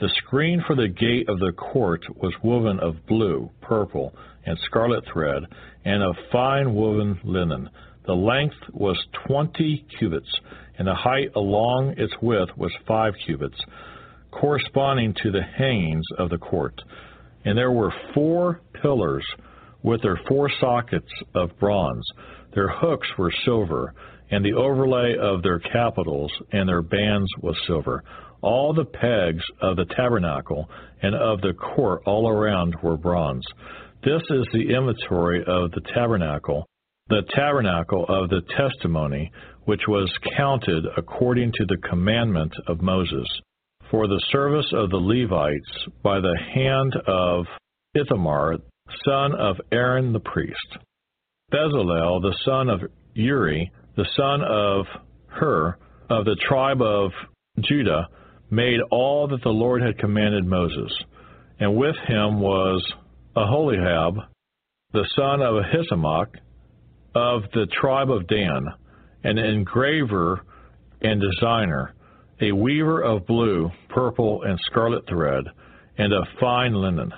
The 0.00 0.08
screen 0.24 0.62
for 0.66 0.74
the 0.74 0.88
gate 0.88 1.28
of 1.28 1.38
the 1.38 1.52
court 1.52 2.02
was 2.16 2.32
woven 2.42 2.80
of 2.80 3.06
blue, 3.06 3.50
purple, 3.60 4.14
and 4.46 4.58
scarlet 4.64 5.04
thread, 5.12 5.42
and 5.84 6.02
of 6.02 6.16
fine 6.32 6.72
woven 6.74 7.20
linen. 7.22 7.68
The 8.06 8.14
length 8.14 8.56
was 8.72 8.98
twenty 9.26 9.84
cubits, 9.98 10.32
and 10.78 10.88
the 10.88 10.94
height 10.94 11.32
along 11.36 11.94
its 11.98 12.14
width 12.22 12.50
was 12.56 12.72
five 12.86 13.14
cubits, 13.26 13.58
corresponding 14.30 15.14
to 15.22 15.30
the 15.30 15.42
hangings 15.42 16.06
of 16.18 16.30
the 16.30 16.38
court. 16.38 16.80
And 17.44 17.58
there 17.58 17.70
were 17.70 17.92
four 18.14 18.60
pillars 18.80 19.24
with 19.82 20.02
their 20.02 20.20
four 20.28 20.50
sockets 20.60 21.10
of 21.34 21.58
bronze. 21.58 22.06
Their 22.54 22.68
hooks 22.68 23.08
were 23.18 23.32
silver, 23.44 23.94
and 24.30 24.44
the 24.44 24.54
overlay 24.54 25.16
of 25.20 25.42
their 25.42 25.58
capitals 25.58 26.32
and 26.52 26.68
their 26.68 26.82
bands 26.82 27.30
was 27.40 27.56
silver. 27.66 28.02
All 28.40 28.72
the 28.72 28.84
pegs 28.84 29.44
of 29.60 29.76
the 29.76 29.84
tabernacle 29.96 30.68
and 31.02 31.14
of 31.14 31.40
the 31.40 31.52
court 31.54 32.02
all 32.06 32.28
around 32.28 32.74
were 32.82 32.96
bronze. 32.96 33.44
This 34.02 34.22
is 34.30 34.46
the 34.52 34.74
inventory 34.74 35.44
of 35.46 35.70
the 35.70 35.82
tabernacle, 35.94 36.66
the 37.08 37.22
tabernacle 37.34 38.04
of 38.08 38.30
the 38.30 38.42
testimony, 38.56 39.30
which 39.64 39.82
was 39.86 40.10
counted 40.36 40.84
according 40.96 41.52
to 41.52 41.66
the 41.66 41.76
commandment 41.88 42.52
of 42.66 42.82
Moses, 42.82 43.26
for 43.90 44.08
the 44.08 44.20
service 44.32 44.66
of 44.72 44.90
the 44.90 44.96
Levites 44.96 45.86
by 46.02 46.18
the 46.18 46.36
hand 46.54 46.96
of 47.06 47.46
Ithamar, 47.94 48.56
son 49.04 49.34
of 49.34 49.56
Aaron 49.70 50.12
the 50.12 50.20
priest. 50.20 50.78
Bezalel, 51.52 52.22
the 52.22 52.36
son 52.44 52.70
of 52.70 52.80
Uri, 53.14 53.70
the 53.96 54.06
son 54.16 54.42
of 54.42 54.86
Hur, 55.26 55.76
of 56.08 56.24
the 56.24 56.36
tribe 56.48 56.80
of 56.80 57.10
Judah, 57.60 58.08
made 58.50 58.80
all 58.90 59.28
that 59.28 59.42
the 59.42 59.50
Lord 59.50 59.82
had 59.82 59.98
commanded 59.98 60.46
Moses. 60.46 60.92
And 61.58 61.76
with 61.76 61.96
him 62.06 62.40
was 62.40 62.82
Aholiab, 63.36 64.16
the 64.92 65.08
son 65.16 65.40
of 65.40 65.62
Ahisamach, 65.62 66.34
of 67.14 67.42
the 67.52 67.66
tribe 67.80 68.10
of 68.10 68.26
Dan, 68.26 68.66
an 69.24 69.38
engraver 69.38 70.44
and 71.02 71.20
designer, 71.20 71.94
a 72.40 72.52
weaver 72.52 73.00
of 73.00 73.26
blue, 73.26 73.70
purple, 73.88 74.42
and 74.42 74.58
scarlet 74.66 75.06
thread, 75.06 75.44
and 75.98 76.12
of 76.12 76.24
fine 76.40 76.74
linen. 76.74 77.12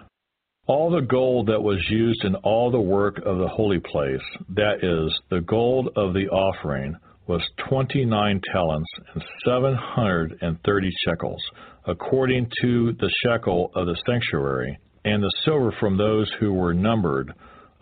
All 0.67 0.91
the 0.91 1.03
gold 1.03 1.49
that 1.49 1.63
was 1.63 1.79
used 1.91 2.25
in 2.25 2.37
all 2.37 2.71
the 2.71 2.81
work 2.81 3.19
of 3.19 3.37
the 3.37 3.49
holy 3.49 3.81
place, 3.81 4.23
that 4.49 4.83
is, 4.83 5.21
the 5.29 5.43
gold 5.43 5.91
of 5.95 6.15
the 6.15 6.27
offering, 6.29 6.97
was 7.27 7.43
twenty 7.69 8.07
nine 8.07 8.41
talents 8.51 8.89
and 9.13 9.23
seven 9.45 9.75
hundred 9.75 10.39
and 10.41 10.59
thirty 10.65 10.91
shekels, 11.05 11.43
according 11.87 12.51
to 12.63 12.95
the 12.99 13.11
shekel 13.23 13.73
of 13.75 13.87
the 13.87 13.97
sanctuary, 14.07 14.79
and 15.05 15.23
the 15.23 15.33
silver 15.45 15.71
from 15.79 15.99
those 15.99 16.33
who 16.41 16.55
were 16.55 16.73
numbered 16.73 17.31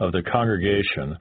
of 0.01 0.11
the 0.11 0.23
congregation 0.23 1.17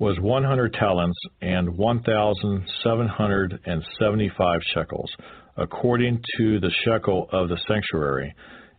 was 0.00 0.18
one 0.20 0.42
hundred 0.42 0.72
talents 0.72 1.18
and 1.40 1.76
one 1.76 2.02
thousand 2.02 2.68
seven 2.82 3.06
hundred 3.06 3.56
and 3.66 3.84
seventy 4.00 4.32
five 4.36 4.58
shekels, 4.74 5.10
according 5.56 6.20
to 6.38 6.58
the 6.58 6.72
shekel 6.84 7.28
of 7.30 7.48
the 7.48 7.58
sanctuary, 7.68 8.34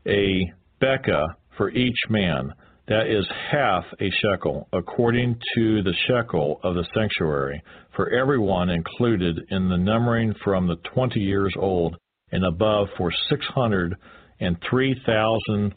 a 0.05 0.51
bekah 0.81 1.25
for 1.59 1.69
each 1.71 1.99
man, 2.09 2.53
that 2.87 3.07
is 3.07 3.27
half 3.51 3.83
a 3.99 4.09
shekel, 4.21 4.69
according 4.71 5.35
to 5.53 5.83
the 5.83 5.93
shekel 6.07 6.57
of 6.63 6.73
the 6.73 6.87
sanctuary, 6.95 7.61
for 7.97 8.09
everyone 8.09 8.69
included 8.69 9.37
in 9.49 9.67
the 9.67 9.77
numbering 9.77 10.33
from 10.41 10.67
the 10.67 10.77
twenty 10.93 11.19
years 11.19 11.53
old 11.59 11.97
and 12.31 12.45
above 12.45 12.87
for 12.97 13.11
six 13.29 13.45
hundred 13.53 13.93
and 14.39 14.55
three 14.69 14.95
thousand 15.05 15.75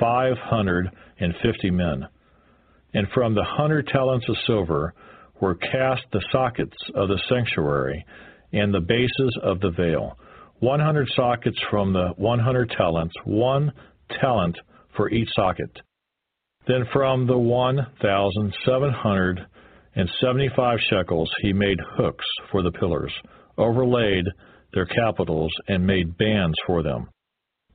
five 0.00 0.38
hundred 0.38 0.88
and 1.20 1.34
fifty 1.42 1.70
men. 1.70 2.08
And 2.94 3.06
from 3.12 3.34
the 3.34 3.44
hundred 3.44 3.86
talents 3.88 4.26
of 4.30 4.36
silver 4.46 4.94
were 5.42 5.56
cast 5.56 6.04
the 6.10 6.24
sockets 6.32 6.76
of 6.94 7.08
the 7.08 7.20
sanctuary 7.28 8.02
and 8.54 8.72
the 8.72 8.80
bases 8.80 9.38
of 9.42 9.60
the 9.60 9.72
veil, 9.72 10.18
one 10.60 10.80
hundred 10.80 11.06
sockets 11.14 11.58
from 11.70 11.92
the 11.92 12.14
one 12.16 12.38
hundred 12.38 12.70
talents, 12.70 13.14
one 13.26 13.72
talent 14.22 14.56
for 14.98 15.08
each 15.08 15.28
socket. 15.34 15.70
Then 16.66 16.84
from 16.92 17.26
the 17.26 17.38
one 17.38 17.78
thousand 18.02 18.54
seven 18.66 18.92
hundred 18.92 19.40
and 19.94 20.10
seventy 20.20 20.50
five 20.54 20.78
shekels 20.90 21.30
he 21.40 21.54
made 21.54 21.78
hooks 21.96 22.26
for 22.52 22.62
the 22.62 22.72
pillars, 22.72 23.12
overlaid 23.56 24.26
their 24.74 24.84
capitals, 24.84 25.50
and 25.68 25.86
made 25.86 26.18
bands 26.18 26.56
for 26.66 26.82
them. 26.82 27.08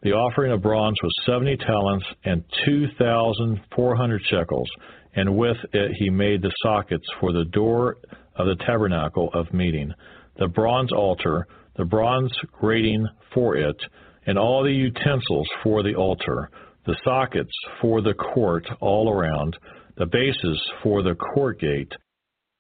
The 0.03 0.12
offering 0.12 0.51
of 0.51 0.62
bronze 0.62 0.97
was 1.01 1.12
seventy 1.25 1.57
talents 1.57 2.05
and 2.25 2.43
two 2.65 2.88
thousand 2.99 3.62
four 3.75 3.95
hundred 3.95 4.21
shekels, 4.29 4.69
and 5.15 5.36
with 5.36 5.57
it 5.71 5.91
he 5.97 6.12
made 6.12 6.43
the 6.43 6.53
sockets 6.62 7.07
for 7.19 7.31
the 7.31 7.45
door 7.45 7.97
of 8.36 8.45
the 8.45 8.63
tabernacle 8.65 9.29
of 9.33 9.51
meeting, 9.53 9.91
the 10.38 10.49
bronze 10.49 10.91
altar, 10.91 11.47
the 11.77 11.86
bronze 11.86 12.31
grating 12.51 13.07
for 13.33 13.55
it, 13.55 13.77
and 14.25 14.38
all 14.38 14.63
the 14.63 14.71
utensils 14.71 15.47
for 15.63 15.83
the 15.83 15.95
altar, 15.95 16.49
the 16.86 16.98
sockets 17.04 17.54
for 17.82 18.02
the 18.02 18.13
court 18.13 18.67
all 18.80 19.10
around, 19.10 19.58
the 19.98 20.06
bases 20.06 20.62
for 20.82 21.02
the 21.04 21.15
court 21.15 21.60
gate, 21.60 21.91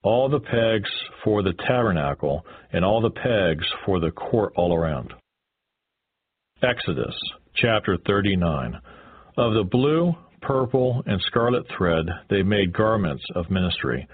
all 0.03 0.29
the 0.29 0.39
pegs 0.39 0.89
for 1.23 1.43
the 1.43 1.53
tabernacle, 1.67 2.45
and 2.71 2.83
all 2.83 3.01
the 3.01 3.09
pegs 3.09 3.65
for 3.85 3.99
the 3.99 4.11
court 4.11 4.53
all 4.55 4.75
around. 4.75 5.13
Exodus 6.61 7.15
chapter 7.55 7.97
39. 8.05 8.79
Of 9.37 9.53
the 9.53 9.63
blue, 9.63 10.13
purple, 10.41 11.03
and 11.05 11.21
scarlet 11.27 11.65
thread 11.77 12.05
they 12.29 12.43
made 12.43 12.73
garments 12.73 13.23
of 13.35 13.49
ministry 13.49 14.07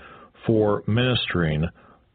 for 0.46 0.84
ministering 0.88 1.66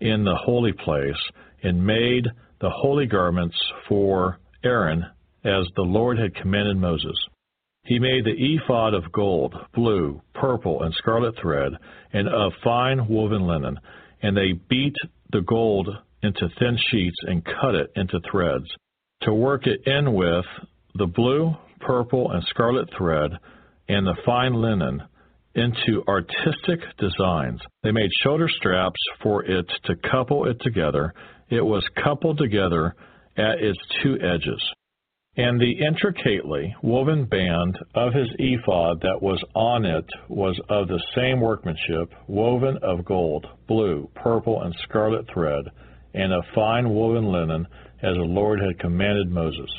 in 0.00 0.24
the 0.24 0.36
holy 0.44 0.72
place, 0.72 1.20
and 1.62 1.86
made 1.86 2.26
the 2.60 2.70
holy 2.70 3.06
garments 3.06 3.56
for 3.88 4.38
Aaron 4.64 5.04
as 5.44 5.66
the 5.76 5.82
Lord 5.82 6.18
had 6.18 6.34
commanded 6.34 6.76
Moses. 6.76 7.14
He 7.84 7.98
made 7.98 8.24
the 8.24 8.34
ephod 8.34 8.94
of 8.94 9.12
gold, 9.12 9.54
blue, 9.74 10.22
purple, 10.34 10.82
and 10.82 10.94
scarlet 10.94 11.34
thread, 11.40 11.72
and 12.12 12.28
of 12.28 12.52
fine 12.62 13.08
woven 13.08 13.46
linen. 13.46 13.78
And 14.22 14.36
they 14.36 14.52
beat 14.68 14.96
the 15.32 15.42
gold 15.42 15.88
into 16.22 16.48
thin 16.58 16.78
sheets 16.90 17.16
and 17.22 17.44
cut 17.44 17.74
it 17.74 17.92
into 17.94 18.20
threads. 18.30 18.64
To 19.22 19.34
work 19.34 19.66
it 19.66 19.86
in 19.86 20.14
with 20.14 20.46
the 20.94 21.06
blue, 21.06 21.54
purple, 21.80 22.30
and 22.30 22.42
scarlet 22.44 22.88
thread 22.96 23.32
and 23.88 24.06
the 24.06 24.16
fine 24.24 24.54
linen 24.54 25.02
into 25.54 26.02
artistic 26.08 26.80
designs. 26.98 27.60
They 27.82 27.92
made 27.92 28.10
shoulder 28.22 28.48
straps 28.48 29.00
for 29.22 29.44
it 29.44 29.66
to 29.84 29.94
couple 30.10 30.48
it 30.48 30.60
together. 30.60 31.14
It 31.48 31.64
was 31.64 31.86
coupled 32.02 32.38
together 32.38 32.94
at 33.36 33.58
its 33.60 33.78
two 34.02 34.16
edges. 34.20 34.62
And 35.36 35.60
the 35.60 35.84
intricately 35.84 36.76
woven 36.82 37.24
band 37.24 37.76
of 37.96 38.12
his 38.12 38.28
ephod 38.38 39.00
that 39.00 39.20
was 39.20 39.42
on 39.56 39.84
it 39.84 40.06
was 40.28 40.60
of 40.68 40.86
the 40.86 41.02
same 41.16 41.40
workmanship, 41.40 42.12
woven 42.28 42.78
of 42.82 43.04
gold, 43.04 43.44
blue, 43.66 44.08
purple, 44.14 44.62
and 44.62 44.72
scarlet 44.84 45.26
thread, 45.32 45.64
and 46.14 46.32
of 46.32 46.44
fine 46.54 46.88
woven 46.88 47.24
linen, 47.24 47.66
as 48.00 48.14
the 48.14 48.22
Lord 48.22 48.60
had 48.60 48.78
commanded 48.78 49.28
Moses. 49.28 49.70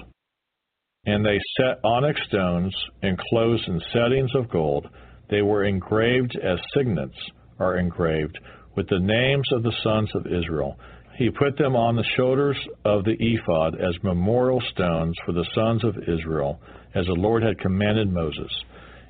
And 1.06 1.26
they 1.26 1.40
set 1.56 1.80
onyx 1.86 2.20
stones 2.28 2.76
enclosed 3.02 3.66
in 3.70 3.80
settings 3.94 4.32
of 4.36 4.50
gold. 4.50 4.90
They 5.30 5.42
were 5.42 5.64
engraved 5.64 6.36
as 6.36 6.60
signets 6.76 7.16
are 7.60 7.78
engraved, 7.78 8.38
with 8.76 8.90
the 8.90 9.00
names 9.00 9.46
of 9.54 9.64
the 9.64 9.74
sons 9.84 10.10
of 10.16 10.28
Israel 10.28 10.78
he 11.18 11.30
put 11.30 11.58
them 11.58 11.76
on 11.76 11.96
the 11.96 12.04
shoulders 12.16 12.58
of 12.84 13.04
the 13.06 13.16
ephod 13.20 13.76
as 13.76 14.04
memorial 14.04 14.62
stones 14.72 15.16
for 15.26 15.32
the 15.32 15.48
sons 15.56 15.84
of 15.84 15.96
Israel, 16.08 16.60
as 16.94 17.06
the 17.06 17.14
Lord 17.14 17.44
had 17.44 17.60
commanded 17.60 18.12
Moses. 18.12 18.52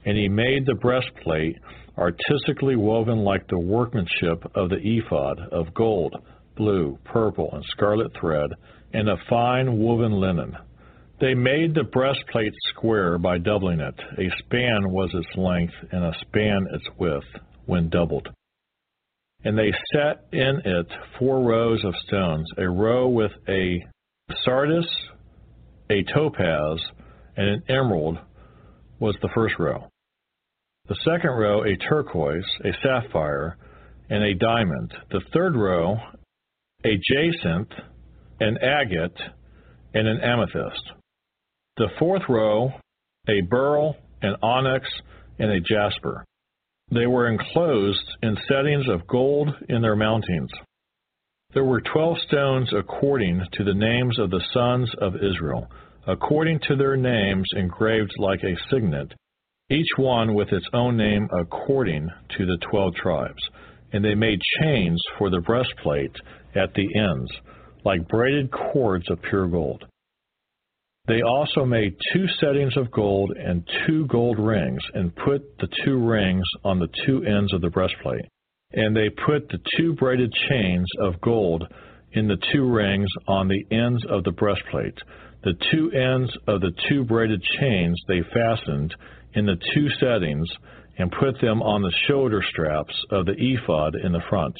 And 0.05 0.15
he 0.15 0.29
made 0.29 0.65
the 0.65 0.75
breastplate 0.75 1.57
artistically 1.97 2.75
woven 2.75 3.19
like 3.19 3.47
the 3.47 3.59
workmanship 3.59 4.43
of 4.53 4.69
the 4.69 4.79
ephod 4.81 5.39
of 5.51 5.73
gold, 5.73 6.15
blue, 6.55 6.97
purple, 7.05 7.49
and 7.53 7.63
scarlet 7.69 8.11
thread, 8.19 8.51
and 8.93 9.09
of 9.09 9.17
fine 9.29 9.79
woven 9.79 10.11
linen. 10.11 10.55
They 11.19 11.33
made 11.33 11.73
the 11.73 11.85
breastplate 11.85 12.53
square 12.69 13.17
by 13.17 13.37
doubling 13.37 13.79
it. 13.79 13.95
A 14.17 14.29
span 14.39 14.91
was 14.91 15.09
its 15.13 15.37
length, 15.37 15.73
and 15.91 16.03
a 16.03 16.13
span 16.21 16.67
its 16.71 16.85
width, 16.99 17.25
when 17.65 17.89
doubled. 17.89 18.27
And 19.45 19.57
they 19.57 19.71
set 19.93 20.25
in 20.31 20.61
it 20.65 20.87
four 21.19 21.43
rows 21.43 21.83
of 21.85 21.93
stones, 22.07 22.47
a 22.57 22.67
row 22.67 23.07
with 23.07 23.31
a 23.47 23.85
sardius, 24.43 24.87
a 25.89 26.03
topaz, 26.13 26.81
and 27.37 27.47
an 27.47 27.63
emerald 27.69 28.17
was 28.99 29.15
the 29.21 29.29
first 29.35 29.55
row. 29.59 29.87
The 30.87 30.97
second 31.03 31.29
row, 31.29 31.63
a 31.63 31.77
turquoise, 31.77 32.45
a 32.63 32.71
sapphire, 32.81 33.57
and 34.09 34.23
a 34.23 34.33
diamond. 34.33 34.93
The 35.11 35.21
third 35.31 35.55
row, 35.55 35.97
a 36.83 36.99
jacinth, 37.09 37.69
an 38.39 38.57
agate, 38.57 39.19
and 39.93 40.07
an 40.07 40.21
amethyst. 40.21 40.91
The 41.77 41.89
fourth 41.99 42.23
row, 42.29 42.71
a 43.27 43.41
beryl, 43.41 43.95
an 44.21 44.35
onyx, 44.41 44.87
and 45.37 45.51
a 45.51 45.59
jasper. 45.59 46.25
They 46.91 47.07
were 47.07 47.27
enclosed 47.27 48.05
in 48.21 48.37
settings 48.47 48.87
of 48.87 49.07
gold 49.07 49.49
in 49.69 49.81
their 49.81 49.95
mountings. 49.95 50.49
There 51.53 51.63
were 51.63 51.81
twelve 51.81 52.17
stones 52.27 52.69
according 52.77 53.41
to 53.53 53.63
the 53.63 53.73
names 53.73 54.19
of 54.19 54.29
the 54.29 54.43
sons 54.53 54.91
of 55.01 55.15
Israel, 55.15 55.67
according 56.05 56.59
to 56.67 56.75
their 56.75 56.95
names 56.95 57.47
engraved 57.55 58.11
like 58.19 58.43
a 58.43 58.57
signet, 58.69 59.13
each 59.69 59.87
one 59.97 60.35
with 60.35 60.51
its 60.51 60.67
own 60.73 60.95
name 60.95 61.27
according 61.31 62.09
to 62.37 62.45
the 62.45 62.57
twelve 62.69 62.93
tribes. 62.95 63.41
And 63.93 64.03
they 64.03 64.15
made 64.15 64.39
chains 64.61 65.01
for 65.17 65.29
the 65.29 65.41
breastplate 65.41 66.15
at 66.55 66.73
the 66.73 66.87
ends, 66.99 67.31
like 67.83 68.07
braided 68.07 68.51
cords 68.51 69.09
of 69.09 69.21
pure 69.21 69.47
gold. 69.47 69.85
They 71.07 71.21
also 71.21 71.65
made 71.65 71.95
two 72.13 72.25
settings 72.39 72.75
of 72.77 72.89
gold 72.89 73.31
and 73.37 73.67
two 73.85 74.07
gold 74.07 74.39
rings, 74.39 74.81
and 74.93 75.15
put 75.15 75.57
the 75.59 75.67
two 75.83 75.97
rings 75.97 76.43
on 76.63 76.79
the 76.79 76.89
two 77.05 77.23
ends 77.23 77.53
of 77.53 77.61
the 77.61 77.69
breastplate. 77.69 78.25
And 78.73 78.95
they 78.95 79.09
put 79.09 79.47
the 79.49 79.59
two 79.77 79.93
braided 79.93 80.33
chains 80.49 80.87
of 80.99 81.21
gold 81.21 81.63
in 82.13 82.27
the 82.27 82.37
two 82.51 82.67
rings 82.67 83.09
on 83.27 83.47
the 83.47 83.65
ends 83.71 84.03
of 84.09 84.23
the 84.23 84.31
breastplate. 84.31 84.97
The 85.43 85.53
two 85.71 85.91
ends 85.91 86.35
of 86.47 86.61
the 86.61 86.71
two 86.89 87.03
braided 87.03 87.41
chains 87.59 88.01
they 88.07 88.21
fastened 88.33 88.95
in 89.33 89.45
the 89.45 89.57
two 89.75 89.89
settings 89.99 90.49
and 90.97 91.11
put 91.11 91.39
them 91.39 91.61
on 91.61 91.83
the 91.83 91.93
shoulder 92.07 92.41
straps 92.49 92.95
of 93.11 93.27
the 93.27 93.35
ephod 93.37 93.95
in 93.95 94.11
the 94.11 94.23
front. 94.27 94.55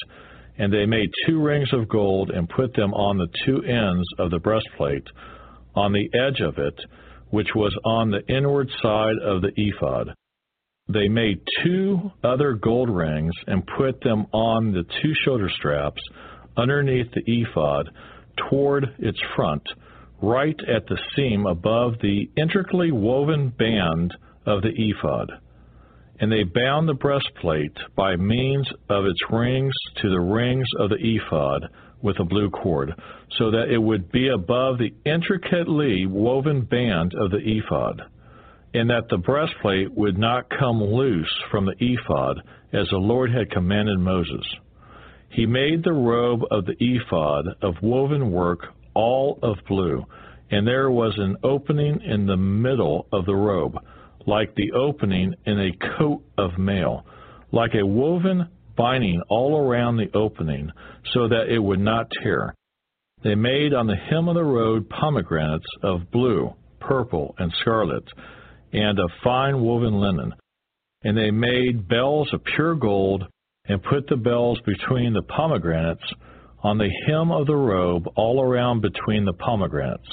And 0.58 0.72
they 0.72 0.86
made 0.86 1.10
two 1.26 1.42
rings 1.42 1.72
of 1.72 1.88
gold 1.88 2.30
and 2.30 2.48
put 2.48 2.72
them 2.74 2.94
on 2.94 3.18
the 3.18 3.28
two 3.44 3.62
ends 3.64 4.06
of 4.18 4.30
the 4.30 4.38
breastplate 4.38 5.08
on 5.76 5.92
the 5.92 6.08
edge 6.14 6.40
of 6.40 6.58
it, 6.58 6.74
which 7.30 7.48
was 7.54 7.76
on 7.84 8.10
the 8.10 8.26
inward 8.34 8.68
side 8.82 9.16
of 9.22 9.42
the 9.42 9.52
ephod. 9.56 10.14
They 10.88 11.08
made 11.08 11.40
two 11.64 12.12
other 12.22 12.54
gold 12.54 12.88
rings 12.88 13.34
and 13.46 13.66
put 13.76 14.00
them 14.00 14.26
on 14.32 14.72
the 14.72 14.84
two 15.02 15.12
shoulder 15.24 15.50
straps 15.50 16.00
underneath 16.56 17.10
the 17.12 17.22
ephod 17.26 17.90
toward 18.48 18.94
its 18.98 19.18
front, 19.34 19.62
right 20.22 20.58
at 20.68 20.86
the 20.86 20.98
seam 21.14 21.46
above 21.46 21.94
the 22.00 22.30
intricately 22.36 22.92
woven 22.92 23.48
band 23.48 24.14
of 24.46 24.62
the 24.62 24.72
ephod. 24.74 25.30
And 26.20 26.32
they 26.32 26.44
bound 26.44 26.88
the 26.88 26.94
breastplate 26.94 27.76
by 27.94 28.16
means 28.16 28.68
of 28.88 29.04
its 29.04 29.20
rings 29.30 29.74
to 30.00 30.08
the 30.08 30.20
rings 30.20 30.66
of 30.78 30.90
the 30.90 30.96
ephod 30.96 31.68
with 32.02 32.18
a 32.20 32.24
blue 32.24 32.50
cord, 32.50 32.92
so 33.38 33.50
that 33.50 33.70
it 33.70 33.78
would 33.78 34.10
be 34.12 34.28
above 34.28 34.78
the 34.78 34.94
intricately 35.04 36.06
woven 36.06 36.62
band 36.62 37.14
of 37.14 37.30
the 37.30 37.38
ephod, 37.38 38.02
and 38.74 38.90
that 38.90 39.08
the 39.08 39.18
breastplate 39.18 39.92
would 39.92 40.18
not 40.18 40.50
come 40.50 40.82
loose 40.82 41.34
from 41.50 41.66
the 41.66 41.74
ephod, 41.78 42.42
as 42.72 42.86
the 42.90 42.96
Lord 42.96 43.32
had 43.32 43.50
commanded 43.50 43.98
Moses. 43.98 44.46
He 45.30 45.46
made 45.46 45.82
the 45.82 45.92
robe 45.92 46.42
of 46.50 46.66
the 46.66 46.76
ephod 46.78 47.46
of 47.62 47.74
woven 47.82 48.30
work 48.30 48.66
all 48.94 49.38
of 49.42 49.58
blue, 49.68 50.04
and 50.50 50.66
there 50.66 50.90
was 50.90 51.14
an 51.18 51.36
opening 51.42 52.00
in 52.02 52.26
the 52.26 52.36
middle 52.36 53.06
of 53.12 53.26
the 53.26 53.34
robe, 53.34 53.76
like 54.26 54.54
the 54.54 54.72
opening 54.72 55.34
in 55.44 55.58
a 55.58 55.98
coat 55.98 56.22
of 56.38 56.58
mail, 56.58 57.04
like 57.52 57.74
a 57.74 57.86
woven 57.86 58.48
binding 58.76 59.22
all 59.28 59.58
around 59.58 59.96
the 59.96 60.10
opening 60.14 60.70
so 61.12 61.28
that 61.28 61.48
it 61.48 61.58
would 61.58 61.80
not 61.80 62.10
tear. 62.22 62.54
They 63.22 63.34
made 63.34 63.72
on 63.74 63.86
the 63.86 63.96
hem 63.96 64.28
of 64.28 64.34
the 64.34 64.44
robe 64.44 64.88
pomegranates 64.88 65.66
of 65.82 66.10
blue, 66.10 66.54
purple, 66.80 67.34
and 67.38 67.52
scarlet, 67.60 68.04
and 68.72 68.98
of 68.98 69.10
fine 69.24 69.60
woven 69.60 69.94
linen. 70.00 70.34
And 71.02 71.16
they 71.16 71.30
made 71.30 71.88
bells 71.88 72.28
of 72.32 72.44
pure 72.44 72.74
gold, 72.74 73.24
and 73.68 73.82
put 73.82 74.06
the 74.06 74.16
bells 74.16 74.60
between 74.64 75.12
the 75.12 75.22
pomegranates 75.22 76.04
on 76.62 76.78
the 76.78 76.90
hem 77.06 77.30
of 77.30 77.46
the 77.46 77.56
robe 77.56 78.06
all 78.16 78.40
around 78.40 78.82
between 78.82 79.24
the 79.24 79.32
pomegranates. 79.32 80.08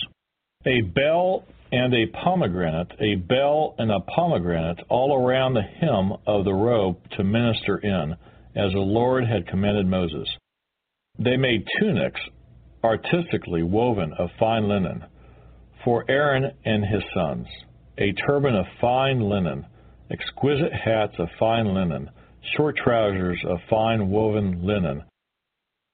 A 0.65 0.81
bell 0.81 1.45
and 1.71 1.93
a 1.93 2.07
pomegranate, 2.23 2.91
a 2.99 3.15
bell 3.15 3.75
and 3.77 3.91
a 3.91 3.99
pomegranate 4.01 4.79
all 4.89 5.15
around 5.15 5.53
the 5.53 5.61
hem 5.61 6.13
of 6.25 6.45
the 6.45 6.53
robe 6.53 6.97
to 7.17 7.23
minister 7.23 7.77
in 7.77 8.15
as 8.55 8.71
the 8.71 8.79
Lord 8.79 9.25
had 9.25 9.47
commanded 9.47 9.87
Moses. 9.87 10.27
They 11.19 11.37
made 11.37 11.67
tunics 11.79 12.21
artistically 12.83 13.63
woven 13.63 14.13
of 14.17 14.29
fine 14.39 14.67
linen 14.67 15.05
for 15.83 16.05
Aaron 16.09 16.51
and 16.65 16.85
his 16.85 17.03
sons, 17.13 17.47
a 17.97 18.13
turban 18.25 18.55
of 18.55 18.65
fine 18.79 19.19
linen, 19.19 19.65
exquisite 20.09 20.73
hats 20.73 21.13
of 21.19 21.27
fine 21.39 21.73
linen, 21.73 22.09
short 22.55 22.75
trousers 22.77 23.39
of 23.47 23.59
fine 23.69 24.09
woven 24.09 24.65
linen, 24.65 25.03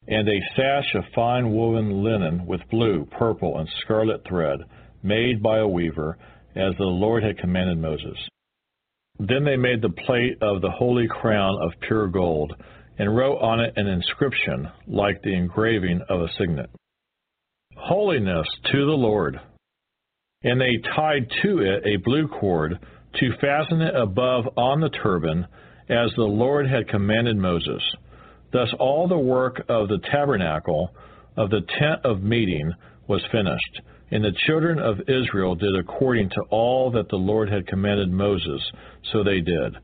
and 0.07 0.27
a 0.27 0.41
sash 0.55 0.95
of 0.95 1.03
fine 1.13 1.51
woven 1.51 2.03
linen 2.03 2.45
with 2.45 2.61
blue, 2.69 3.05
purple, 3.17 3.57
and 3.57 3.69
scarlet 3.81 4.21
thread, 4.27 4.59
made 5.03 5.41
by 5.41 5.59
a 5.59 5.67
weaver, 5.67 6.17
as 6.55 6.73
the 6.77 6.83
Lord 6.83 7.23
had 7.23 7.37
commanded 7.37 7.77
Moses. 7.77 8.17
Then 9.19 9.43
they 9.43 9.57
made 9.57 9.81
the 9.81 9.89
plate 9.89 10.37
of 10.41 10.61
the 10.61 10.71
holy 10.71 11.07
crown 11.07 11.61
of 11.61 11.79
pure 11.81 12.07
gold, 12.07 12.53
and 12.97 13.15
wrote 13.15 13.37
on 13.39 13.59
it 13.59 13.73
an 13.75 13.87
inscription 13.87 14.69
like 14.87 15.21
the 15.21 15.33
engraving 15.33 16.01
of 16.09 16.21
a 16.21 16.27
signet 16.37 16.69
Holiness 17.75 18.47
to 18.71 18.85
the 18.85 18.91
Lord. 18.91 19.39
And 20.43 20.59
they 20.59 20.77
tied 20.95 21.27
to 21.41 21.59
it 21.59 21.83
a 21.85 21.97
blue 21.97 22.27
cord 22.27 22.79
to 23.19 23.37
fasten 23.41 23.81
it 23.81 23.95
above 23.95 24.45
on 24.57 24.79
the 24.79 24.89
turban, 24.89 25.47
as 25.89 26.11
the 26.15 26.23
Lord 26.23 26.67
had 26.67 26.87
commanded 26.87 27.37
Moses. 27.37 27.81
Thus 28.51 28.69
all 28.79 29.07
the 29.07 29.17
work 29.17 29.63
of 29.69 29.87
the 29.87 29.99
tabernacle 30.11 30.93
of 31.35 31.49
the 31.49 31.61
tent 31.79 32.05
of 32.05 32.21
meeting 32.21 32.71
was 33.07 33.21
finished 33.31 33.81
and 34.11 34.23
the 34.23 34.35
children 34.47 34.79
of 34.79 35.01
Israel 35.01 35.55
did 35.55 35.75
according 35.75 36.29
to 36.29 36.41
all 36.49 36.91
that 36.91 37.09
the 37.09 37.15
Lord 37.15 37.49
had 37.51 37.67
commanded 37.67 38.11
Moses, 38.11 38.61
so 39.11 39.23
they 39.23 39.41
did. 39.41 39.77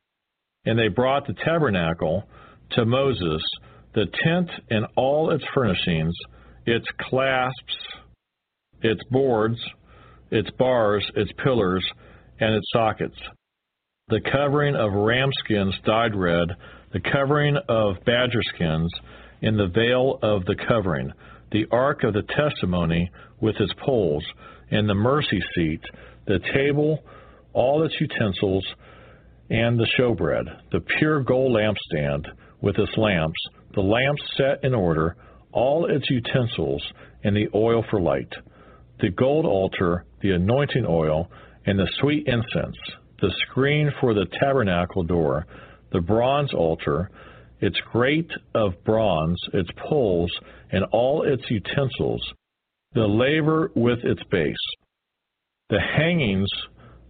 And 0.66 0.80
they 0.80 0.88
brought 0.88 1.28
the 1.28 1.36
tabernacle 1.46 2.24
to 2.72 2.86
Moses, 2.86 3.42
the 3.94 4.06
tent 4.24 4.50
and 4.70 4.86
all 4.96 5.32
its 5.32 5.44
furnishings, 5.54 6.14
its 6.66 6.86
clasps, 7.00 7.78
its 8.82 9.02
boards, 9.12 9.60
its 10.32 10.50
bars, 10.58 11.06
its 11.16 11.32
pillars, 11.44 11.86
and 12.40 12.56
its 12.56 12.66
sockets. 12.74 13.18
The 14.08 14.22
covering 14.32 14.76
of 14.76 14.94
ram 14.94 15.30
skins 15.44 15.74
dyed 15.86 16.16
red, 16.16 16.50
the 16.94 17.00
covering 17.00 17.58
of 17.70 17.96
badger 18.06 18.42
skins, 18.54 18.92
and 19.42 19.58
the 19.58 19.68
veil 19.68 20.20
of 20.22 20.46
the 20.46 20.56
covering, 20.68 21.12
the 21.52 21.66
ark 21.72 22.04
of 22.04 22.14
the 22.14 22.24
testimony 22.24 23.10
with 23.42 23.56
its 23.60 23.74
poles, 23.86 24.24
and 24.72 24.88
the 24.90 24.96
mercy 24.96 25.42
seat, 25.56 25.82
the 26.26 26.40
table, 26.54 27.04
all 27.54 27.84
its 27.84 27.96
utensils, 28.00 28.66
and 29.50 29.80
the 29.80 29.88
showbread, 29.98 30.46
the 30.72 30.82
pure 30.98 31.22
gold 31.24 31.56
lampstand 31.56 32.26
with 32.62 32.78
its 32.78 32.98
lamps, 32.98 33.40
the 33.74 33.82
lamps 33.82 34.22
set 34.38 34.64
in 34.64 34.74
order, 34.74 35.16
all 35.52 35.86
its 35.86 36.10
utensils, 36.10 36.84
and 37.24 37.36
the 37.36 37.48
oil 37.54 37.84
for 37.90 38.02
light, 38.02 38.32
the 39.00 39.10
gold 39.10 39.46
altar, 39.46 40.06
the 40.22 40.32
anointing 40.32 40.86
oil, 40.88 41.30
and 41.66 41.78
the 41.78 41.90
sweet 42.00 42.26
incense, 42.28 42.78
the 43.22 43.34
screen 43.48 43.92
for 44.02 44.14
the 44.14 44.26
tabernacle 44.40 45.04
door, 45.04 45.46
the 45.92 46.02
bronze 46.02 46.54
altar, 46.54 47.10
its 47.62 47.78
grate 47.92 48.32
of 48.54 48.74
bronze, 48.84 49.40
its 49.54 49.70
poles, 49.88 50.32
and 50.72 50.84
all 50.92 51.24
its 51.24 51.44
utensils, 51.50 52.22
the 52.96 53.06
laver 53.06 53.72
with 53.76 54.00
its 54.04 54.22
base, 54.32 54.56
the 55.70 55.82
hangings 55.98 56.48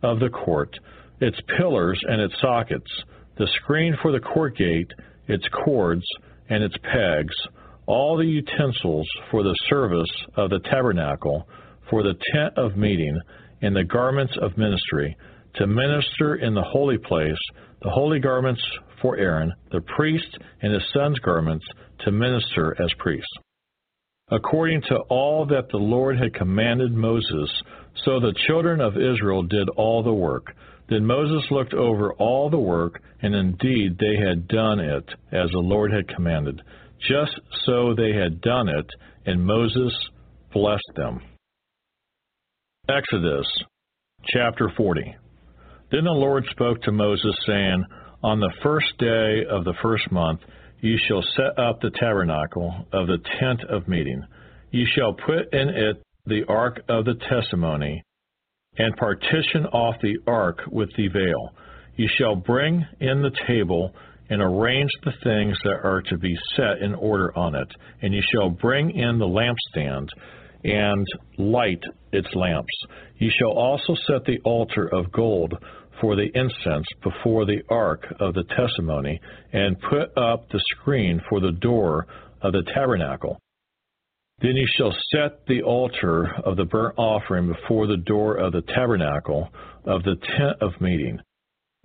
of 0.02 0.20
the 0.20 0.30
court, 0.30 0.76
its 1.22 1.38
pillars 1.58 2.00
and 2.08 2.20
its 2.20 2.34
sockets, 2.42 2.90
the 3.38 3.48
screen 3.62 3.96
for 4.02 4.12
the 4.12 4.20
court 4.20 4.58
gate, 4.58 4.92
its 5.28 5.48
cords 5.64 6.04
and 6.50 6.64
its 6.64 6.76
pegs, 6.92 7.36
all 7.86 8.18
the 8.18 8.26
utensils 8.26 9.08
for 9.30 9.44
the 9.44 9.56
service 9.70 10.10
of 10.36 10.50
the 10.50 10.60
tabernacle, 10.72 11.48
for 11.88 12.02
the 12.02 12.16
tent 12.34 12.58
of 12.58 12.76
meeting, 12.76 13.16
and 13.62 13.76
the 13.76 13.84
garments 13.84 14.34
of 14.42 14.58
ministry, 14.58 15.16
to 15.54 15.68
minister 15.68 16.36
in 16.36 16.56
the 16.56 16.64
holy 16.64 16.98
place, 16.98 17.38
the 17.84 17.92
holy 17.92 18.20
garments 18.20 18.62
for 19.04 19.18
Aaron, 19.18 19.54
the 19.72 19.82
priest, 19.96 20.36
and 20.64 20.74
his 20.74 20.84
son's 20.96 21.20
garments, 21.20 21.66
to 22.00 22.12
minister 22.12 22.76
as 22.82 22.92
priests 22.98 23.30
according 24.30 24.82
to 24.82 24.96
all 25.10 25.46
that 25.46 25.70
the 25.72 25.78
Lord 25.78 26.18
had 26.18 26.34
commanded 26.34 26.94
Moses. 26.94 27.50
So 28.04 28.20
the 28.20 28.36
children 28.48 28.82
of 28.82 28.98
Israel 28.98 29.44
did 29.44 29.70
all 29.70 30.04
the 30.04 30.14
work. 30.14 30.56
Then 30.90 31.06
Moses 31.06 31.50
looked 31.52 31.74
over 31.74 32.14
all 32.14 32.50
the 32.50 32.60
work, 32.60 33.02
and 33.22 33.34
indeed 33.34 33.98
they 33.98 34.16
had 34.18 34.48
done 34.48 34.80
it 34.80 35.06
as 35.32 35.50
the 35.52 35.60
Lord 35.60 35.92
had 35.92 36.08
commanded. 36.08 36.62
Just 37.00 37.40
so 37.66 37.94
they 37.96 38.14
had 38.14 38.42
done 38.42 38.70
it, 38.70 38.86
and 39.26 39.46
Moses 39.46 39.94
blessed 40.54 40.92
them. 40.96 41.22
Exodus 42.88 43.48
Chapter 44.28 44.72
40 44.76 45.16
Then 45.92 46.04
the 46.04 46.12
Lord 46.12 46.46
spoke 46.52 46.82
to 46.84 46.92
Moses, 46.92 47.36
saying, 47.46 47.84
On 48.24 48.40
the 48.40 48.54
first 48.64 48.98
day 48.98 49.44
of 49.50 49.64
the 49.66 49.76
first 49.82 50.12
month 50.12 50.40
you 50.86 51.00
shall 51.08 51.24
set 51.36 51.58
up 51.58 51.82
the 51.82 51.90
tabernacle 52.00 52.86
of 52.94 53.08
the 53.08 53.18
tent 53.40 53.62
of 53.70 53.88
meeting. 53.88 54.24
You 54.70 54.86
shall 54.96 55.14
put 55.14 55.52
in 55.52 55.70
it 55.70 56.04
the 56.28 56.44
ark 56.48 56.82
of 56.88 57.06
the 57.06 57.16
testimony, 57.28 58.04
and 58.78 58.96
partition 58.96 59.66
off 59.66 59.96
the 60.02 60.18
ark 60.28 60.60
with 60.72 60.90
the 60.96 61.08
veil. 61.08 61.56
You 61.96 62.08
shall 62.20 62.36
bring 62.36 62.86
in 63.00 63.24
the 63.24 63.32
table 63.48 63.96
and 64.30 64.42
arrange 64.42 64.92
the 65.04 65.14
things 65.24 65.58
that 65.64 65.80
are 65.84 66.04
to 66.04 66.18
be 66.18 66.36
set 66.56 66.84
in 66.84 66.94
order 66.94 67.36
on 67.36 67.56
it, 67.56 67.68
and 68.04 68.14
you 68.14 68.22
shall 68.32 68.52
bring 68.52 68.92
in 68.92 69.18
the 69.18 69.26
lampstand 69.26 70.08
and 70.64 71.06
light 71.38 71.84
its 72.12 72.28
lamps. 72.36 72.74
You 73.18 73.32
shall 73.40 73.52
also 73.52 73.96
set 74.08 74.26
the 74.26 74.40
altar 74.44 74.88
of 74.88 75.12
gold 75.12 75.54
for 76.02 76.16
the 76.16 76.30
incense 76.34 76.86
before 77.04 77.46
the 77.46 77.62
ark 77.70 78.06
of 78.20 78.34
the 78.34 78.44
testimony, 78.44 79.20
and 79.54 79.80
put 79.80 80.18
up 80.18 80.50
the 80.50 80.64
screen 80.72 81.22
for 81.30 81.40
the 81.40 81.52
door 81.52 82.08
of 82.42 82.54
the 82.54 82.64
tabernacle. 82.74 83.40
Then 84.42 84.56
you 84.56 84.68
shall 84.76 84.94
set 85.12 85.46
the 85.48 85.62
altar 85.62 86.30
of 86.44 86.58
the 86.58 86.66
burnt 86.66 86.96
offering 86.98 87.48
before 87.48 87.88
the 87.88 87.98
door 87.98 88.36
of 88.36 88.52
the 88.52 88.62
tabernacle 88.62 89.50
of 89.86 90.04
the 90.04 90.16
tent 90.16 90.58
of 90.62 90.82
meeting. 90.82 91.20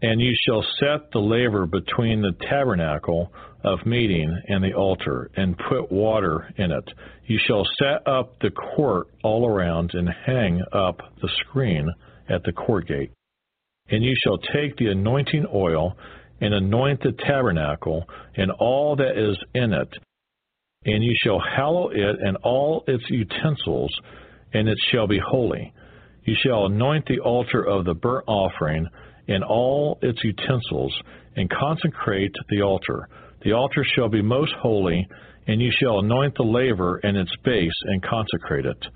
And 0.02 0.20
you 0.20 0.34
shall 0.46 0.64
set 0.80 1.12
the 1.12 1.20
laver 1.20 1.66
between 1.66 2.22
the 2.22 2.32
tabernacle 2.48 3.32
of 3.62 3.84
meeting 3.84 4.34
and 4.48 4.64
the 4.64 4.72
altar, 4.72 5.30
and 5.36 5.56
put 5.56 5.92
water 5.92 6.52
in 6.56 6.72
it. 6.72 6.90
You 7.26 7.38
shall 7.46 7.66
set 7.78 8.08
up 8.08 8.40
the 8.40 8.50
court 8.50 9.08
all 9.22 9.46
around, 9.46 9.92
and 9.94 10.08
hang 10.08 10.62
up 10.72 11.00
the 11.20 11.28
screen 11.40 11.88
at 12.28 12.42
the 12.44 12.52
court 12.52 12.88
gate. 12.88 13.12
And 13.90 14.04
you 14.04 14.14
shall 14.22 14.38
take 14.38 14.76
the 14.76 14.88
anointing 14.88 15.46
oil, 15.52 15.96
and 16.40 16.54
anoint 16.54 17.02
the 17.02 17.12
tabernacle, 17.26 18.08
and 18.36 18.50
all 18.50 18.96
that 18.96 19.18
is 19.18 19.36
in 19.54 19.72
it. 19.72 19.88
And 20.86 21.04
you 21.04 21.14
shall 21.22 21.38
hallow 21.38 21.90
it 21.90 22.16
and 22.20 22.36
all 22.42 22.84
its 22.86 23.04
utensils, 23.10 23.90
and 24.54 24.68
it 24.68 24.78
shall 24.90 25.06
be 25.06 25.18
holy. 25.18 25.72
You 26.24 26.34
shall 26.42 26.66
anoint 26.66 27.06
the 27.06 27.20
altar 27.20 27.62
of 27.62 27.84
the 27.84 27.94
burnt 27.94 28.24
offering, 28.26 28.86
and 29.28 29.44
all 29.44 29.98
its 30.02 30.22
utensils, 30.24 30.94
and 31.36 31.50
consecrate 31.50 32.34
the 32.48 32.62
altar. 32.62 33.08
The 33.42 33.52
altar 33.52 33.84
shall 33.94 34.08
be 34.08 34.22
most 34.22 34.52
holy, 34.60 35.06
and 35.46 35.60
you 35.60 35.70
shall 35.78 35.98
anoint 35.98 36.34
the 36.36 36.42
laver 36.42 36.96
and 37.02 37.16
its 37.16 37.34
base, 37.44 37.70
and 37.84 38.02
consecrate 38.02 38.66
it. 38.66 38.86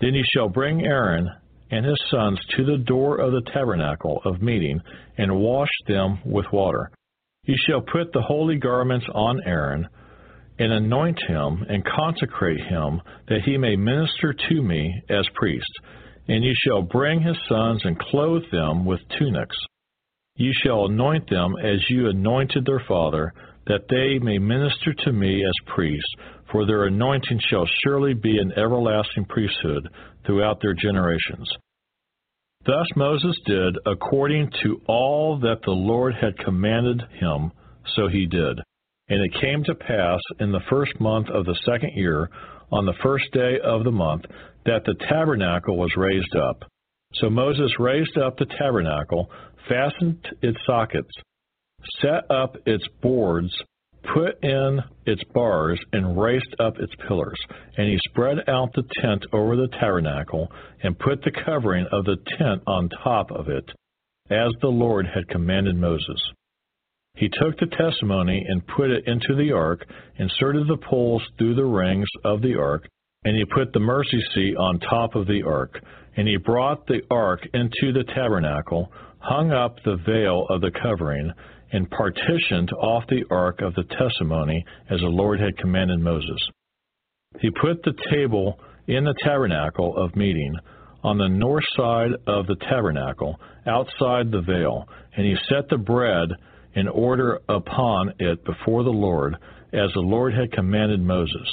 Then 0.00 0.14
you 0.14 0.24
shall 0.32 0.48
bring 0.48 0.84
Aaron 0.84 1.28
and 1.70 1.84
his 1.84 2.00
sons 2.10 2.38
to 2.56 2.64
the 2.64 2.78
door 2.78 3.18
of 3.18 3.32
the 3.32 3.50
tabernacle 3.52 4.20
of 4.24 4.42
meeting, 4.42 4.80
and 5.16 5.40
wash 5.40 5.70
them 5.86 6.18
with 6.24 6.46
water. 6.52 6.90
You 7.44 7.56
shall 7.66 7.80
put 7.80 8.12
the 8.12 8.22
holy 8.22 8.56
garments 8.56 9.06
on 9.14 9.40
Aaron, 9.44 9.88
and 10.58 10.72
anoint 10.72 11.18
him, 11.26 11.64
and 11.68 11.84
consecrate 11.84 12.60
him, 12.60 13.00
that 13.28 13.42
he 13.44 13.56
may 13.56 13.76
minister 13.76 14.34
to 14.48 14.62
me 14.62 15.02
as 15.08 15.26
priest. 15.34 15.70
And 16.26 16.44
you 16.44 16.52
shall 16.66 16.82
bring 16.82 17.20
his 17.20 17.36
sons, 17.48 17.82
and 17.84 17.98
clothe 17.98 18.50
them 18.50 18.84
with 18.84 19.00
tunics. 19.18 19.56
You 20.36 20.52
shall 20.62 20.86
anoint 20.86 21.28
them 21.30 21.54
as 21.62 21.88
you 21.88 22.08
anointed 22.08 22.66
their 22.66 22.82
father, 22.86 23.32
that 23.66 23.88
they 23.88 24.18
may 24.18 24.38
minister 24.38 24.94
to 25.04 25.12
me 25.12 25.44
as 25.44 25.74
priests, 25.74 26.14
for 26.50 26.66
their 26.66 26.84
anointing 26.84 27.40
shall 27.48 27.66
surely 27.84 28.14
be 28.14 28.38
an 28.38 28.52
everlasting 28.56 29.26
priesthood 29.26 29.88
throughout 30.28 30.60
their 30.60 30.74
generations. 30.74 31.48
Thus 32.66 32.86
Moses 32.94 33.34
did 33.46 33.78
according 33.86 34.50
to 34.62 34.82
all 34.86 35.38
that 35.40 35.62
the 35.64 35.72
Lord 35.72 36.14
had 36.14 36.36
commanded 36.38 37.02
him, 37.18 37.50
so 37.96 38.08
he 38.08 38.26
did. 38.26 38.60
And 39.08 39.24
it 39.24 39.40
came 39.40 39.64
to 39.64 39.74
pass 39.74 40.20
in 40.38 40.52
the 40.52 40.60
first 40.68 41.00
month 41.00 41.30
of 41.30 41.46
the 41.46 41.58
second 41.64 41.92
year, 41.94 42.28
on 42.70 42.84
the 42.84 42.98
first 43.02 43.24
day 43.32 43.58
of 43.64 43.84
the 43.84 43.90
month, 43.90 44.24
that 44.66 44.84
the 44.84 44.96
tabernacle 45.08 45.78
was 45.78 45.96
raised 45.96 46.36
up. 46.36 46.62
So 47.14 47.30
Moses 47.30 47.72
raised 47.78 48.18
up 48.18 48.36
the 48.36 48.44
tabernacle 48.58 49.30
fastened 49.66 50.26
its 50.42 50.58
sockets, 50.66 51.10
set 52.02 52.30
up 52.30 52.56
its 52.66 52.84
boards, 53.00 53.50
put 54.14 54.42
in 54.42 54.80
its 55.06 55.22
bars, 55.34 55.80
and 55.92 56.20
raised 56.20 56.54
up 56.60 56.78
its 56.78 56.92
pillars. 57.06 57.38
And 57.76 57.88
he 57.88 57.98
spread 58.08 58.48
out 58.48 58.72
the 58.74 58.84
tent 59.00 59.24
over 59.32 59.56
the 59.56 59.68
tabernacle, 59.80 60.50
and 60.82 60.98
put 60.98 61.22
the 61.22 61.32
covering 61.44 61.86
of 61.92 62.04
the 62.04 62.16
tent 62.38 62.62
on 62.66 62.88
top 63.02 63.30
of 63.30 63.48
it, 63.48 63.64
as 64.30 64.52
the 64.60 64.68
Lord 64.68 65.06
had 65.06 65.28
commanded 65.28 65.76
Moses. 65.76 66.20
He 67.16 67.28
took 67.28 67.58
the 67.58 67.66
testimony 67.66 68.44
and 68.48 68.66
put 68.66 68.90
it 68.90 69.08
into 69.08 69.34
the 69.34 69.52
ark, 69.52 69.84
inserted 70.18 70.68
the 70.68 70.76
poles 70.76 71.22
through 71.36 71.56
the 71.56 71.64
rings 71.64 72.06
of 72.24 72.42
the 72.42 72.54
ark, 72.54 72.88
and 73.24 73.36
he 73.36 73.44
put 73.44 73.72
the 73.72 73.80
mercy 73.80 74.22
seat 74.34 74.56
on 74.56 74.78
top 74.78 75.16
of 75.16 75.26
the 75.26 75.42
ark. 75.42 75.80
And 76.16 76.28
he 76.28 76.36
brought 76.36 76.86
the 76.86 77.00
ark 77.10 77.40
into 77.54 77.92
the 77.92 78.04
tabernacle, 78.14 78.92
hung 79.18 79.52
up 79.52 79.76
the 79.84 79.96
veil 80.06 80.46
of 80.48 80.60
the 80.60 80.70
covering, 80.70 81.32
and 81.72 81.90
partitioned 81.90 82.70
off 82.72 83.04
the 83.08 83.24
ark 83.30 83.60
of 83.60 83.74
the 83.74 83.84
testimony 83.84 84.64
as 84.90 85.00
the 85.00 85.06
Lord 85.06 85.40
had 85.40 85.56
commanded 85.58 86.00
Moses. 86.00 86.38
He 87.40 87.50
put 87.50 87.82
the 87.82 87.94
table 88.10 88.58
in 88.86 89.04
the 89.04 89.14
tabernacle 89.22 89.96
of 89.96 90.16
meeting 90.16 90.54
on 91.04 91.18
the 91.18 91.28
north 91.28 91.64
side 91.76 92.10
of 92.26 92.46
the 92.46 92.56
tabernacle, 92.68 93.38
outside 93.66 94.30
the 94.30 94.40
veil, 94.40 94.88
and 95.16 95.26
he 95.26 95.36
set 95.48 95.68
the 95.68 95.76
bread 95.76 96.30
in 96.74 96.88
order 96.88 97.40
upon 97.48 98.12
it 98.18 98.44
before 98.44 98.82
the 98.82 98.90
Lord, 98.90 99.34
as 99.72 99.90
the 99.94 100.00
Lord 100.00 100.34
had 100.34 100.52
commanded 100.52 101.00
Moses. 101.00 101.48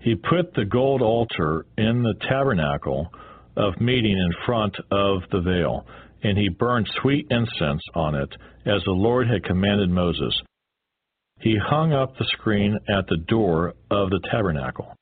He 0.00 0.14
put 0.14 0.54
the 0.54 0.64
gold 0.64 1.02
altar 1.02 1.66
in 1.76 2.02
the 2.02 2.14
tabernacle 2.28 3.08
of 3.56 3.80
meeting 3.80 4.16
in 4.16 4.32
front 4.46 4.76
of 4.90 5.22
the 5.32 5.40
veil, 5.40 5.84
and 6.22 6.36
he 6.36 6.48
burned 6.48 6.88
sweet 7.00 7.26
incense 7.30 7.82
on 7.94 8.14
it, 8.14 8.30
as 8.66 8.82
the 8.84 8.92
Lord 8.92 9.28
had 9.28 9.44
commanded 9.44 9.90
Moses. 9.90 10.34
He 11.40 11.56
hung 11.56 11.92
up 11.92 12.16
the 12.16 12.26
screen 12.32 12.78
at 12.88 13.06
the 13.08 13.18
door 13.28 13.74
of 13.90 14.10
the 14.10 14.20
tabernacle. 14.30 14.94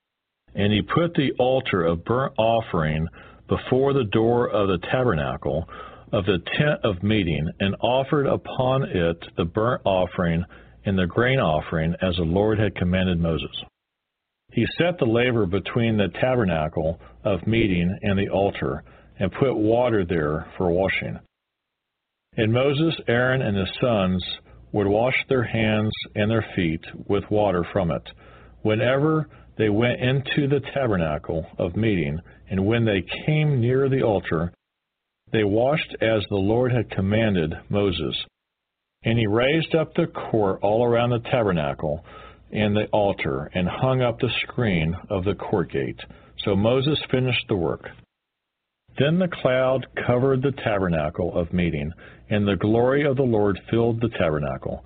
And 0.55 0.73
he 0.73 0.83
put 0.83 1.15
the 1.15 1.33
altar 1.39 1.85
of 1.85 2.05
burnt 2.05 2.35
offering 2.39 3.07
before 3.49 3.93
the 3.93 4.05
door 4.05 4.49
of 4.49 4.69
the 4.69 4.87
tabernacle 4.91 5.69
of 6.13 6.25
the 6.25 6.39
tent 6.57 6.81
of 6.85 7.03
meeting, 7.03 7.49
and 7.61 7.75
offered 7.81 8.27
upon 8.27 8.85
it 8.85 9.17
the 9.37 9.45
burnt 9.45 9.83
offering 9.85 10.45
and 10.85 10.99
the 10.99 11.07
grain 11.07 11.41
offering, 11.41 11.95
as 12.01 12.17
the 12.17 12.23
Lord 12.23 12.59
had 12.59 12.77
commanded 12.77 13.19
Moses. 13.19 13.51
He 14.53 14.65
set 14.79 14.99
the 14.99 15.05
laver 15.05 15.47
between 15.47 15.97
the 15.97 16.09
tabernacle 16.21 17.01
of 17.25 17.47
meeting 17.47 17.99
and 18.03 18.19
the 18.19 18.29
altar, 18.29 18.85
and 19.19 19.33
put 19.33 19.55
water 19.55 20.05
there 20.05 20.47
for 20.57 20.71
washing. 20.71 21.19
And 22.37 22.53
Moses, 22.53 22.95
Aaron, 23.09 23.43
and 23.43 23.57
his 23.57 23.71
sons 23.81 24.25
would 24.73 24.87
wash 24.87 25.17
their 25.29 25.45
hands 25.45 25.93
and 26.15 26.31
their 26.31 26.45
feet 26.55 26.85
with 27.09 27.25
water 27.31 27.65
from 27.73 27.91
it, 27.91 28.03
whenever 28.63 29.29
they 29.57 29.71
went 29.71 30.01
into 30.01 30.49
the 30.49 30.61
tabernacle 30.75 31.47
of 31.59 31.77
meeting, 31.77 32.19
and 32.51 32.67
when 32.67 32.85
they 32.85 33.03
came 33.25 33.61
near 33.61 33.89
the 33.89 34.03
altar, 34.03 34.53
they 35.33 35.45
washed 35.45 35.97
as 36.03 36.23
the 36.29 36.37
Lord 36.37 36.73
had 36.73 36.91
commanded 36.91 37.55
Moses. 37.71 38.15
And 39.05 39.19
he 39.19 39.27
raised 39.27 39.75
up 39.75 39.95
the 39.95 40.07
court 40.07 40.61
all 40.63 40.85
around 40.85 41.11
the 41.11 41.29
tabernacle 41.31 42.05
and 42.53 42.77
the 42.77 42.87
altar, 42.93 43.51
and 43.55 43.67
hung 43.69 44.03
up 44.03 44.19
the 44.21 44.31
screen 44.43 44.95
of 45.11 45.25
the 45.25 45.35
court 45.35 45.73
gate. 45.73 45.99
So 46.45 46.55
Moses 46.55 46.99
finished 47.11 47.45
the 47.49 47.57
work. 47.57 47.89
Then 48.99 49.19
the 49.19 49.29
cloud 49.29 49.87
covered 50.07 50.43
the 50.43 50.53
tabernacle 50.65 51.37
of 51.37 51.53
meeting, 51.53 51.93
and 52.31 52.47
the 52.47 52.57
glory 52.57 53.05
of 53.07 53.17
the 53.17 53.23
Lord 53.23 53.59
filled 53.71 54.01
the 54.01 54.09
tabernacle. 54.09 54.85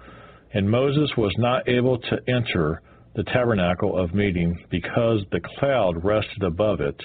And 0.52 0.68
Moses 0.68 1.10
was 1.16 1.34
not 1.38 1.68
able 1.68 1.98
to 1.98 2.18
enter 2.26 2.82
the 3.14 3.22
tabernacle 3.24 3.96
of 3.96 4.14
meeting 4.14 4.64
because 4.70 5.20
the 5.30 5.40
cloud 5.58 6.04
rested 6.04 6.42
above 6.42 6.80
it, 6.80 7.00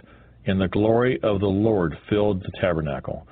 and 0.48 0.60
the 0.60 0.68
glory 0.68 1.20
of 1.22 1.40
the 1.40 1.48
Lord 1.48 1.96
filled 2.10 2.42
the 2.42 2.52
tabernacle. 2.60 3.28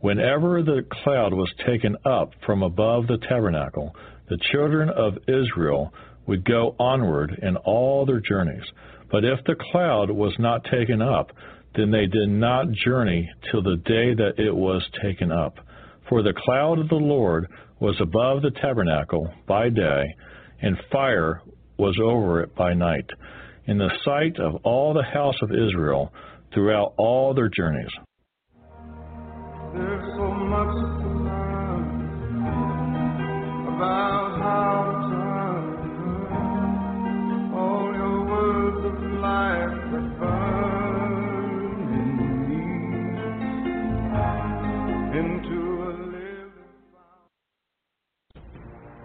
Whenever 0.00 0.62
the 0.62 0.84
cloud 1.02 1.32
was 1.32 1.52
taken 1.66 1.96
up 2.04 2.32
from 2.44 2.62
above 2.62 3.06
the 3.06 3.18
tabernacle, 3.28 3.94
the 4.28 4.38
children 4.52 4.88
of 4.90 5.18
Israel 5.26 5.92
would 6.26 6.44
go 6.44 6.74
onward 6.78 7.38
in 7.42 7.56
all 7.56 8.04
their 8.04 8.20
journeys. 8.20 8.64
But 9.10 9.24
if 9.24 9.38
the 9.46 9.56
cloud 9.72 10.10
was 10.10 10.34
not 10.38 10.64
taken 10.64 11.00
up, 11.00 11.30
then 11.76 11.90
they 11.90 12.06
did 12.06 12.28
not 12.28 12.72
journey 12.72 13.28
till 13.50 13.62
the 13.62 13.76
day 13.76 14.14
that 14.14 14.38
it 14.38 14.54
was 14.54 14.82
taken 15.02 15.30
up. 15.30 15.58
For 16.08 16.22
the 16.22 16.32
cloud 16.32 16.78
of 16.78 16.88
the 16.88 16.94
Lord 16.94 17.46
was 17.80 17.96
above 18.00 18.40
the 18.42 18.52
tabernacle 18.62 19.30
by 19.46 19.68
day, 19.68 20.14
and 20.62 20.78
fire 20.90 21.42
was 21.78 21.98
over 22.02 22.40
it 22.40 22.54
by 22.54 22.72
night, 22.72 23.04
in 23.66 23.76
the 23.76 23.90
sight 24.04 24.38
of 24.38 24.54
all 24.64 24.94
the 24.94 25.02
house 25.02 25.36
of 25.42 25.50
Israel 25.52 26.12
throughout 26.54 26.94
all 26.96 27.34
their 27.34 27.50
journeys. 27.50 27.90
There's 29.74 30.16
so 30.16 30.30
much 30.32 30.76
about 33.76 34.15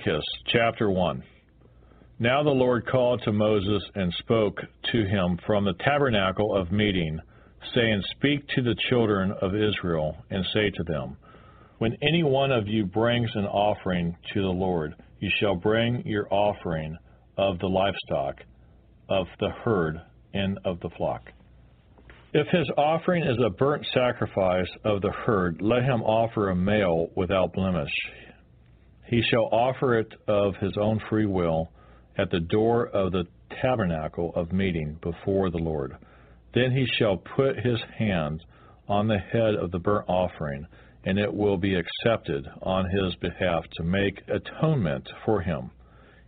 Leviticus 0.00 0.24
chapter 0.46 0.90
1. 0.90 1.22
Now 2.18 2.42
the 2.42 2.50
Lord 2.50 2.86
called 2.86 3.22
to 3.24 3.32
Moses 3.32 3.82
and 3.94 4.12
spoke 4.14 4.56
to 4.92 5.04
him 5.04 5.38
from 5.46 5.64
the 5.64 5.74
tabernacle 5.84 6.56
of 6.56 6.72
meeting, 6.72 7.18
saying, 7.74 8.02
Speak 8.16 8.46
to 8.54 8.62
the 8.62 8.76
children 8.88 9.32
of 9.42 9.54
Israel, 9.54 10.16
and 10.30 10.44
say 10.54 10.70
to 10.70 10.84
them, 10.84 11.16
When 11.78 11.96
any 12.02 12.22
one 12.22 12.50
of 12.50 12.66
you 12.66 12.86
brings 12.86 13.30
an 13.34 13.46
offering 13.46 14.16
to 14.32 14.42
the 14.42 14.48
Lord, 14.48 14.94
you 15.18 15.30
shall 15.38 15.56
bring 15.56 16.02
your 16.06 16.32
offering 16.32 16.96
of 17.36 17.58
the 17.58 17.66
livestock, 17.66 18.42
of 19.08 19.26
the 19.38 19.50
herd, 19.64 20.00
and 20.32 20.58
of 20.64 20.80
the 20.80 20.90
flock. 20.96 21.30
If 22.32 22.46
his 22.48 22.70
offering 22.78 23.24
is 23.24 23.38
a 23.44 23.50
burnt 23.50 23.84
sacrifice 23.92 24.70
of 24.84 25.02
the 25.02 25.12
herd, 25.26 25.60
let 25.60 25.82
him 25.82 26.02
offer 26.02 26.50
a 26.50 26.56
male 26.56 27.08
without 27.16 27.52
blemish. 27.52 27.90
He 29.10 29.22
shall 29.22 29.48
offer 29.50 29.98
it 29.98 30.14
of 30.28 30.54
his 30.58 30.76
own 30.80 31.00
free 31.10 31.26
will 31.26 31.72
at 32.16 32.30
the 32.30 32.38
door 32.38 32.86
of 32.86 33.10
the 33.10 33.26
tabernacle 33.60 34.32
of 34.36 34.52
meeting 34.52 34.98
before 35.02 35.50
the 35.50 35.58
Lord. 35.58 35.96
Then 36.54 36.70
he 36.70 36.86
shall 36.96 37.16
put 37.16 37.58
his 37.58 37.80
hand 37.98 38.44
on 38.88 39.08
the 39.08 39.18
head 39.18 39.56
of 39.56 39.72
the 39.72 39.80
burnt 39.80 40.08
offering, 40.08 40.64
and 41.04 41.18
it 41.18 41.34
will 41.34 41.56
be 41.56 41.74
accepted 41.74 42.46
on 42.62 42.88
his 42.88 43.16
behalf 43.16 43.64
to 43.78 43.82
make 43.82 44.22
atonement 44.28 45.08
for 45.24 45.40
him. 45.40 45.72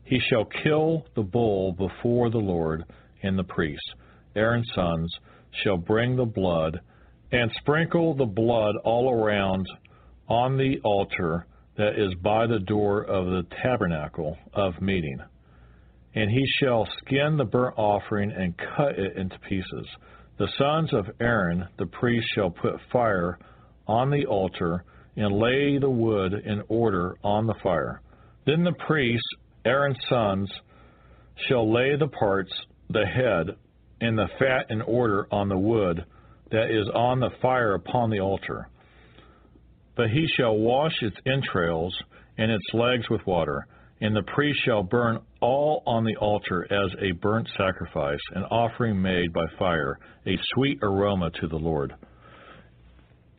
He 0.02 0.18
shall 0.18 0.44
kill 0.44 1.06
the 1.14 1.22
bull 1.22 1.72
before 1.74 2.30
the 2.30 2.38
Lord 2.38 2.82
and 3.22 3.38
the 3.38 3.44
priests. 3.44 3.92
Aaron's 4.34 4.72
sons 4.74 5.14
shall 5.62 5.76
bring 5.76 6.16
the 6.16 6.24
blood 6.24 6.80
and 7.30 7.48
sprinkle 7.60 8.14
the 8.14 8.26
blood 8.26 8.74
all 8.82 9.08
around 9.08 9.66
on 10.28 10.56
the 10.56 10.80
altar 10.82 11.46
that 11.76 11.98
is 11.98 12.14
by 12.22 12.46
the 12.46 12.58
door 12.58 13.02
of 13.02 13.26
the 13.26 13.46
tabernacle 13.62 14.36
of 14.52 14.80
meeting. 14.80 15.18
And 16.14 16.30
he 16.30 16.44
shall 16.60 16.86
skin 16.98 17.36
the 17.36 17.44
burnt 17.44 17.74
offering 17.78 18.30
and 18.30 18.54
cut 18.76 18.98
it 18.98 19.16
into 19.16 19.38
pieces. 19.48 19.86
The 20.38 20.48
sons 20.58 20.92
of 20.92 21.06
Aaron, 21.20 21.66
the 21.78 21.86
priest, 21.86 22.26
shall 22.34 22.50
put 22.50 22.74
fire 22.92 23.38
on 23.86 24.10
the 24.10 24.26
altar 24.26 24.84
and 25.16 25.38
lay 25.38 25.78
the 25.78 25.90
wood 25.90 26.34
in 26.34 26.62
order 26.68 27.16
on 27.22 27.46
the 27.46 27.54
fire. 27.62 28.00
Then 28.46 28.64
the 28.64 28.74
priests, 28.86 29.26
Aaron's 29.64 29.98
sons, 30.08 30.50
shall 31.48 31.72
lay 31.72 31.96
the 31.96 32.08
parts, 32.08 32.52
the 32.90 33.06
head, 33.06 33.56
and 34.00 34.18
the 34.18 34.28
fat 34.38 34.66
in 34.70 34.82
order 34.82 35.26
on 35.30 35.48
the 35.48 35.58
wood 35.58 36.04
that 36.50 36.70
is 36.70 36.88
on 36.94 37.20
the 37.20 37.30
fire 37.40 37.74
upon 37.74 38.10
the 38.10 38.20
altar. 38.20 38.68
But 39.96 40.10
he 40.10 40.26
shall 40.36 40.56
wash 40.56 40.94
its 41.02 41.16
entrails 41.26 41.94
and 42.38 42.50
its 42.50 42.64
legs 42.72 43.08
with 43.10 43.26
water, 43.26 43.66
and 44.00 44.16
the 44.16 44.22
priest 44.34 44.60
shall 44.64 44.82
burn 44.82 45.20
all 45.40 45.82
on 45.86 46.04
the 46.04 46.16
altar 46.16 46.64
as 46.64 46.90
a 47.00 47.12
burnt 47.12 47.48
sacrifice, 47.56 48.20
an 48.34 48.44
offering 48.44 49.00
made 49.00 49.32
by 49.32 49.44
fire, 49.58 49.98
a 50.26 50.38
sweet 50.54 50.78
aroma 50.82 51.30
to 51.40 51.46
the 51.46 51.56
Lord. 51.56 51.94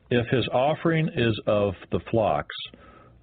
If 0.09 0.27
his 0.27 0.47
offering 0.53 1.09
is 1.15 1.39
of 1.47 1.73
the 1.91 1.99
flocks, 2.11 2.55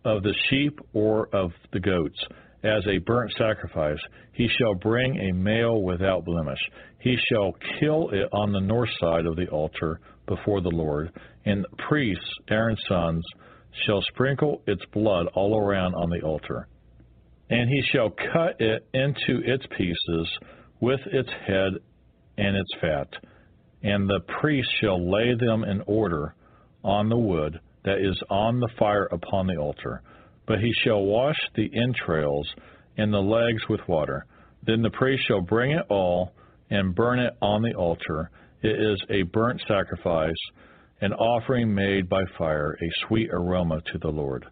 of 0.04 0.22
the 0.22 0.34
sheep, 0.48 0.78
or 0.92 1.28
of 1.34 1.52
the 1.72 1.80
goats, 1.80 2.18
as 2.62 2.86
a 2.86 2.98
burnt 2.98 3.32
sacrifice, 3.38 3.98
he 4.32 4.48
shall 4.58 4.74
bring 4.74 5.18
a 5.18 5.32
male 5.32 5.82
without 5.82 6.24
blemish. 6.24 6.60
He 6.98 7.16
shall 7.30 7.52
kill 7.78 8.10
it 8.10 8.28
on 8.32 8.52
the 8.52 8.60
north 8.60 8.90
side 9.00 9.24
of 9.24 9.36
the 9.36 9.48
altar 9.48 10.00
before 10.30 10.60
the 10.60 10.70
Lord, 10.70 11.10
and 11.44 11.64
the 11.64 11.82
priests, 11.88 12.24
Aaron's 12.48 12.80
sons, 12.88 13.24
shall 13.84 14.00
sprinkle 14.12 14.62
its 14.66 14.82
blood 14.92 15.26
all 15.34 15.58
around 15.58 15.94
on 15.94 16.08
the 16.08 16.24
altar. 16.24 16.68
And 17.50 17.68
he 17.68 17.82
shall 17.92 18.10
cut 18.10 18.60
it 18.60 18.86
into 18.94 19.42
its 19.44 19.66
pieces 19.76 20.28
with 20.80 21.00
its 21.06 21.28
head 21.46 21.72
and 22.38 22.56
its 22.56 22.70
fat, 22.80 23.08
and 23.82 24.08
the 24.08 24.20
priest 24.40 24.68
shall 24.80 25.10
lay 25.10 25.34
them 25.34 25.64
in 25.64 25.82
order 25.86 26.34
on 26.84 27.08
the 27.08 27.16
wood 27.16 27.58
that 27.84 27.98
is 27.98 28.22
on 28.30 28.60
the 28.60 28.70
fire 28.78 29.08
upon 29.10 29.48
the 29.48 29.56
altar. 29.56 30.02
But 30.46 30.60
he 30.60 30.72
shall 30.84 31.02
wash 31.02 31.38
the 31.56 31.70
entrails 31.74 32.48
and 32.96 33.12
the 33.12 33.18
legs 33.18 33.62
with 33.68 33.80
water. 33.88 34.26
Then 34.64 34.82
the 34.82 34.90
priest 34.90 35.24
shall 35.26 35.40
bring 35.40 35.72
it 35.72 35.86
all 35.88 36.32
and 36.70 36.94
burn 36.94 37.18
it 37.18 37.34
on 37.42 37.62
the 37.62 37.74
altar. 37.74 38.30
It 38.62 38.78
is 38.78 39.02
a 39.08 39.22
burnt 39.22 39.62
sacrifice, 39.66 40.34
an 41.00 41.14
offering 41.14 41.74
made 41.74 42.08
by 42.08 42.22
fire, 42.36 42.72
a 42.72 43.06
sweet 43.06 43.30
aroma 43.32 43.80
to 43.92 43.98
the 43.98 44.10
Lord. 44.10 44.44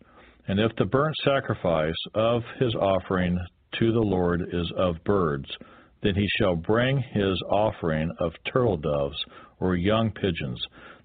And 0.47 0.59
if 0.59 0.75
the 0.77 0.87
burnt 0.87 1.15
sacrifice 1.25 1.95
of 2.15 2.43
his 2.59 2.75
offering 2.75 3.39
to 3.79 3.93
the 3.93 4.01
Lord 4.01 4.43
is 4.51 4.73
of 4.79 4.97
birds, 5.05 5.47
then 6.03 6.15
he 6.15 6.27
shall 6.39 6.57
bring 6.57 7.03
his 7.13 7.43
offering 7.51 8.11
of 8.19 8.33
turtle 8.51 8.79
doves 8.79 9.23
or 9.61 9.77
young 9.77 10.11
pigeons. 10.11 10.59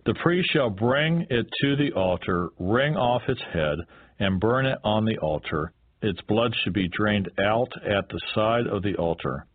The 0.05 0.15
priest 0.23 0.49
shall 0.53 0.69
bring 0.69 1.25
it 1.29 1.45
to 1.61 1.75
the 1.75 1.91
altar, 1.93 2.49
wring 2.57 2.95
off 2.95 3.23
its 3.27 3.41
head, 3.51 3.79
and 4.19 4.39
burn 4.39 4.65
it 4.65 4.77
on 4.85 5.03
the 5.03 5.17
altar. 5.17 5.73
Its 6.01 6.21
blood 6.21 6.53
should 6.63 6.73
be 6.73 6.87
drained 6.89 7.29
out 7.39 7.71
at 7.85 8.07
the 8.09 8.21
side 8.33 8.67
of 8.67 8.81
the 8.81 8.95
altar. 8.95 9.45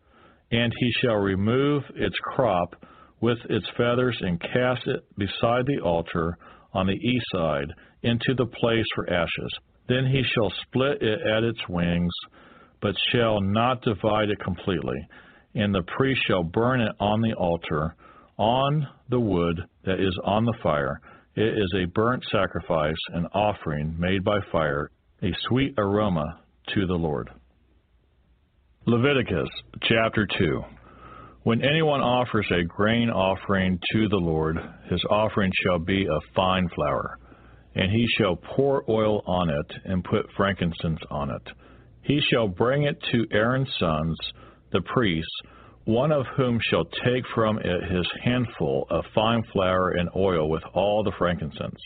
And 0.51 0.73
he 0.79 0.93
shall 1.01 1.17
remove 1.17 1.83
its 1.95 2.17
crop 2.35 2.75
with 3.21 3.39
its 3.49 3.67
feathers 3.77 4.17
and 4.21 4.41
cast 4.41 4.87
it 4.87 5.05
beside 5.17 5.67
the 5.67 5.81
altar 5.83 6.37
on 6.73 6.87
the 6.87 6.93
east 6.93 7.25
side 7.35 7.73
into 8.03 8.35
the 8.37 8.47
place 8.47 8.87
for 8.95 9.11
ashes. 9.11 9.53
Then 9.89 10.07
he 10.07 10.23
shall 10.23 10.53
split 10.63 11.03
it 11.03 11.21
at 11.27 11.43
its 11.43 11.59
wings, 11.69 12.13
but 12.81 12.95
shall 13.13 13.41
not 13.41 13.83
divide 13.83 14.31
it 14.31 14.39
completely. 14.41 15.09
And 15.55 15.75
the 15.75 15.83
priest 15.97 16.21
shall 16.27 16.43
burn 16.43 16.81
it 16.81 16.93
on 17.01 17.21
the 17.23 17.35
altar, 17.35 17.97
on 18.37 18.87
the 19.09 19.19
wood 19.19 19.61
that 19.85 19.99
is 19.99 20.17
on 20.25 20.45
the 20.45 20.55
fire. 20.63 21.01
It 21.35 21.57
is 21.57 21.75
a 21.77 21.87
burnt 21.87 22.25
sacrifice, 22.31 22.97
an 23.15 23.27
offering 23.33 23.97
made 23.99 24.25
by 24.25 24.39
fire, 24.53 24.91
a 25.23 25.31
sweet 25.49 25.75
aroma 25.79 26.41
to 26.75 26.87
the 26.87 26.95
Lord. 26.95 27.31
Leviticus 28.87 29.49
chapter 29.83 30.27
2. 30.39 30.63
When 31.45 31.65
anyone 31.65 32.01
offers 32.01 32.47
a 32.51 32.65
grain 32.65 33.11
offering 33.11 33.79
to 33.93 34.09
the 34.09 34.17
Lord, 34.17 34.59
his 34.91 35.03
offering 35.09 35.53
shall 35.65 35.79
be 35.79 36.07
of 36.07 36.23
fine 36.35 36.69
flour, 36.75 37.17
and 37.75 37.91
he 37.91 38.07
shall 38.19 38.37
pour 38.37 38.85
oil 38.91 39.23
on 39.27 39.49
it 39.49 39.73
and 39.85 40.05
put 40.05 40.31
frankincense 40.37 41.01
on 41.11 41.31
it. 41.31 41.43
He 42.03 42.21
shall 42.31 42.49
bring 42.49 42.85
it 42.85 42.97
to 43.13 43.27
Aaron's 43.33 43.73
sons, 43.79 44.17
the 44.73 44.81
priests, 44.83 45.31
one 45.85 46.13
of 46.13 46.27
whom 46.37 46.59
shall 46.69 46.85
take 46.85 47.25
from 47.35 47.59
it 47.59 47.91
his 47.91 48.07
handful 48.25 48.87
of 48.91 49.05
fine 49.15 49.43
flour 49.53 49.93
and 49.93 50.11
oil 50.17 50.51
with 50.51 50.63
all 50.75 51.03
the 51.03 51.13
frankincense. 51.19 51.81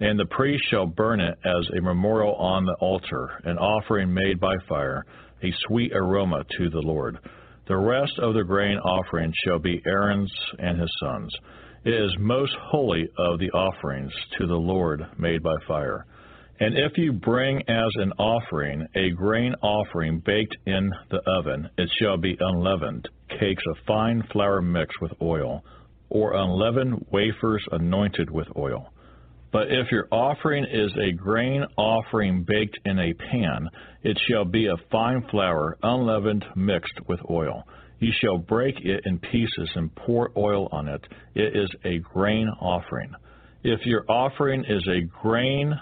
And 0.00 0.18
the 0.18 0.26
priest 0.26 0.62
shall 0.70 0.86
burn 0.86 1.20
it 1.20 1.38
as 1.44 1.68
a 1.76 1.82
memorial 1.82 2.34
on 2.36 2.64
the 2.64 2.76
altar, 2.80 3.30
an 3.44 3.58
offering 3.58 4.14
made 4.14 4.38
by 4.38 4.54
fire, 4.68 5.04
a 5.42 5.52
sweet 5.66 5.92
aroma 5.94 6.44
to 6.56 6.70
the 6.70 6.80
Lord. 6.80 7.18
The 7.66 7.76
rest 7.76 8.12
of 8.20 8.34
the 8.34 8.44
grain 8.44 8.78
offering 8.78 9.32
shall 9.44 9.58
be 9.58 9.82
Aaron's 9.84 10.32
and 10.58 10.78
his 10.80 10.90
sons. 11.00 11.34
It 11.84 11.94
is 11.94 12.16
most 12.20 12.54
holy 12.70 13.08
of 13.18 13.40
the 13.40 13.50
offerings 13.50 14.12
to 14.38 14.46
the 14.46 14.54
Lord 14.54 15.04
made 15.18 15.42
by 15.42 15.54
fire. 15.66 16.06
And 16.60 16.78
if 16.78 16.96
you 16.96 17.12
bring 17.12 17.58
as 17.68 17.90
an 17.96 18.12
offering 18.18 18.86
a 18.94 19.10
grain 19.10 19.54
offering 19.62 20.20
baked 20.20 20.56
in 20.66 20.90
the 21.10 21.20
oven, 21.26 21.68
it 21.76 21.90
shall 22.00 22.16
be 22.16 22.36
unleavened, 22.38 23.08
cakes 23.40 23.64
of 23.68 23.76
fine 23.84 24.22
flour 24.32 24.62
mixed 24.62 25.00
with 25.00 25.12
oil, 25.20 25.64
or 26.08 26.34
unleavened 26.34 27.04
wafers 27.10 27.64
anointed 27.72 28.30
with 28.30 28.46
oil. 28.56 28.92
But 29.56 29.72
if 29.72 29.90
your 29.90 30.06
offering 30.12 30.66
is 30.70 30.92
a 30.98 31.12
grain 31.12 31.64
offering 31.78 32.44
baked 32.46 32.78
in 32.84 32.98
a 32.98 33.14
pan, 33.14 33.70
it 34.02 34.18
shall 34.28 34.44
be 34.44 34.66
of 34.66 34.78
fine 34.92 35.26
flour, 35.30 35.78
unleavened, 35.82 36.44
mixed 36.54 37.00
with 37.08 37.20
oil. 37.30 37.66
You 37.98 38.12
shall 38.20 38.36
break 38.36 38.74
it 38.82 39.00
in 39.06 39.18
pieces 39.18 39.70
and 39.74 39.94
pour 39.94 40.30
oil 40.36 40.68
on 40.72 40.88
it. 40.88 41.02
It 41.34 41.56
is 41.56 41.70
a 41.86 42.00
grain 42.00 42.50
offering. 42.60 43.14
If 43.64 43.86
your 43.86 44.04
offering 44.10 44.62
is 44.68 44.86
a 44.88 45.00
grain 45.22 45.72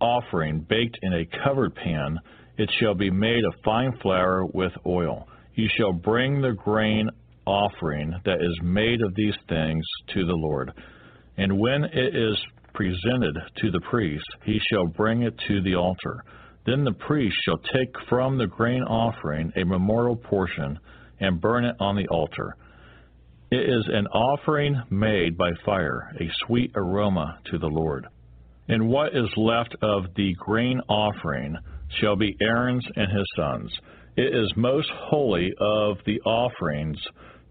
offering 0.00 0.66
baked 0.68 0.98
in 1.02 1.12
a 1.12 1.44
covered 1.44 1.76
pan, 1.76 2.18
it 2.58 2.72
shall 2.80 2.94
be 2.94 3.12
made 3.12 3.44
of 3.44 3.54
fine 3.64 3.96
flour 4.02 4.44
with 4.46 4.72
oil. 4.84 5.28
You 5.54 5.68
shall 5.76 5.92
bring 5.92 6.42
the 6.42 6.54
grain 6.54 7.08
offering 7.46 8.16
that 8.24 8.42
is 8.42 8.58
made 8.64 9.00
of 9.00 9.14
these 9.14 9.36
things 9.48 9.84
to 10.12 10.26
the 10.26 10.34
Lord. 10.34 10.72
And 11.36 11.60
when 11.60 11.84
it 11.84 12.16
is 12.16 12.36
presented 12.74 13.36
to 13.56 13.70
the 13.70 13.80
priest, 13.90 14.26
he 14.44 14.58
shall 14.70 14.86
bring 14.86 15.22
it 15.22 15.34
to 15.48 15.62
the 15.62 15.74
altar. 15.74 16.24
Then 16.64 16.84
the 16.84 16.92
priest 16.92 17.36
shall 17.44 17.58
take 17.58 17.94
from 18.08 18.38
the 18.38 18.46
grain 18.46 18.82
offering 18.82 19.52
a 19.56 19.64
memorial 19.64 20.16
portion 20.16 20.78
and 21.20 21.40
burn 21.40 21.64
it 21.64 21.76
on 21.80 21.96
the 21.96 22.08
altar. 22.08 22.56
It 23.50 23.68
is 23.68 23.86
an 23.92 24.06
offering 24.06 24.80
made 24.90 25.36
by 25.36 25.50
fire, 25.64 26.14
a 26.20 26.30
sweet 26.46 26.72
aroma 26.74 27.38
to 27.50 27.58
the 27.58 27.66
Lord. 27.66 28.06
And 28.68 28.88
what 28.88 29.14
is 29.14 29.28
left 29.36 29.76
of 29.82 30.04
the 30.14 30.34
grain 30.38 30.80
offering 30.88 31.56
shall 32.00 32.16
be 32.16 32.36
Aaron's 32.40 32.86
and 32.96 33.10
his 33.10 33.26
sons. 33.36 33.70
It 34.16 34.34
is 34.34 34.52
most 34.56 34.88
holy 34.90 35.52
of 35.60 35.98
the 36.06 36.20
offerings 36.20 36.98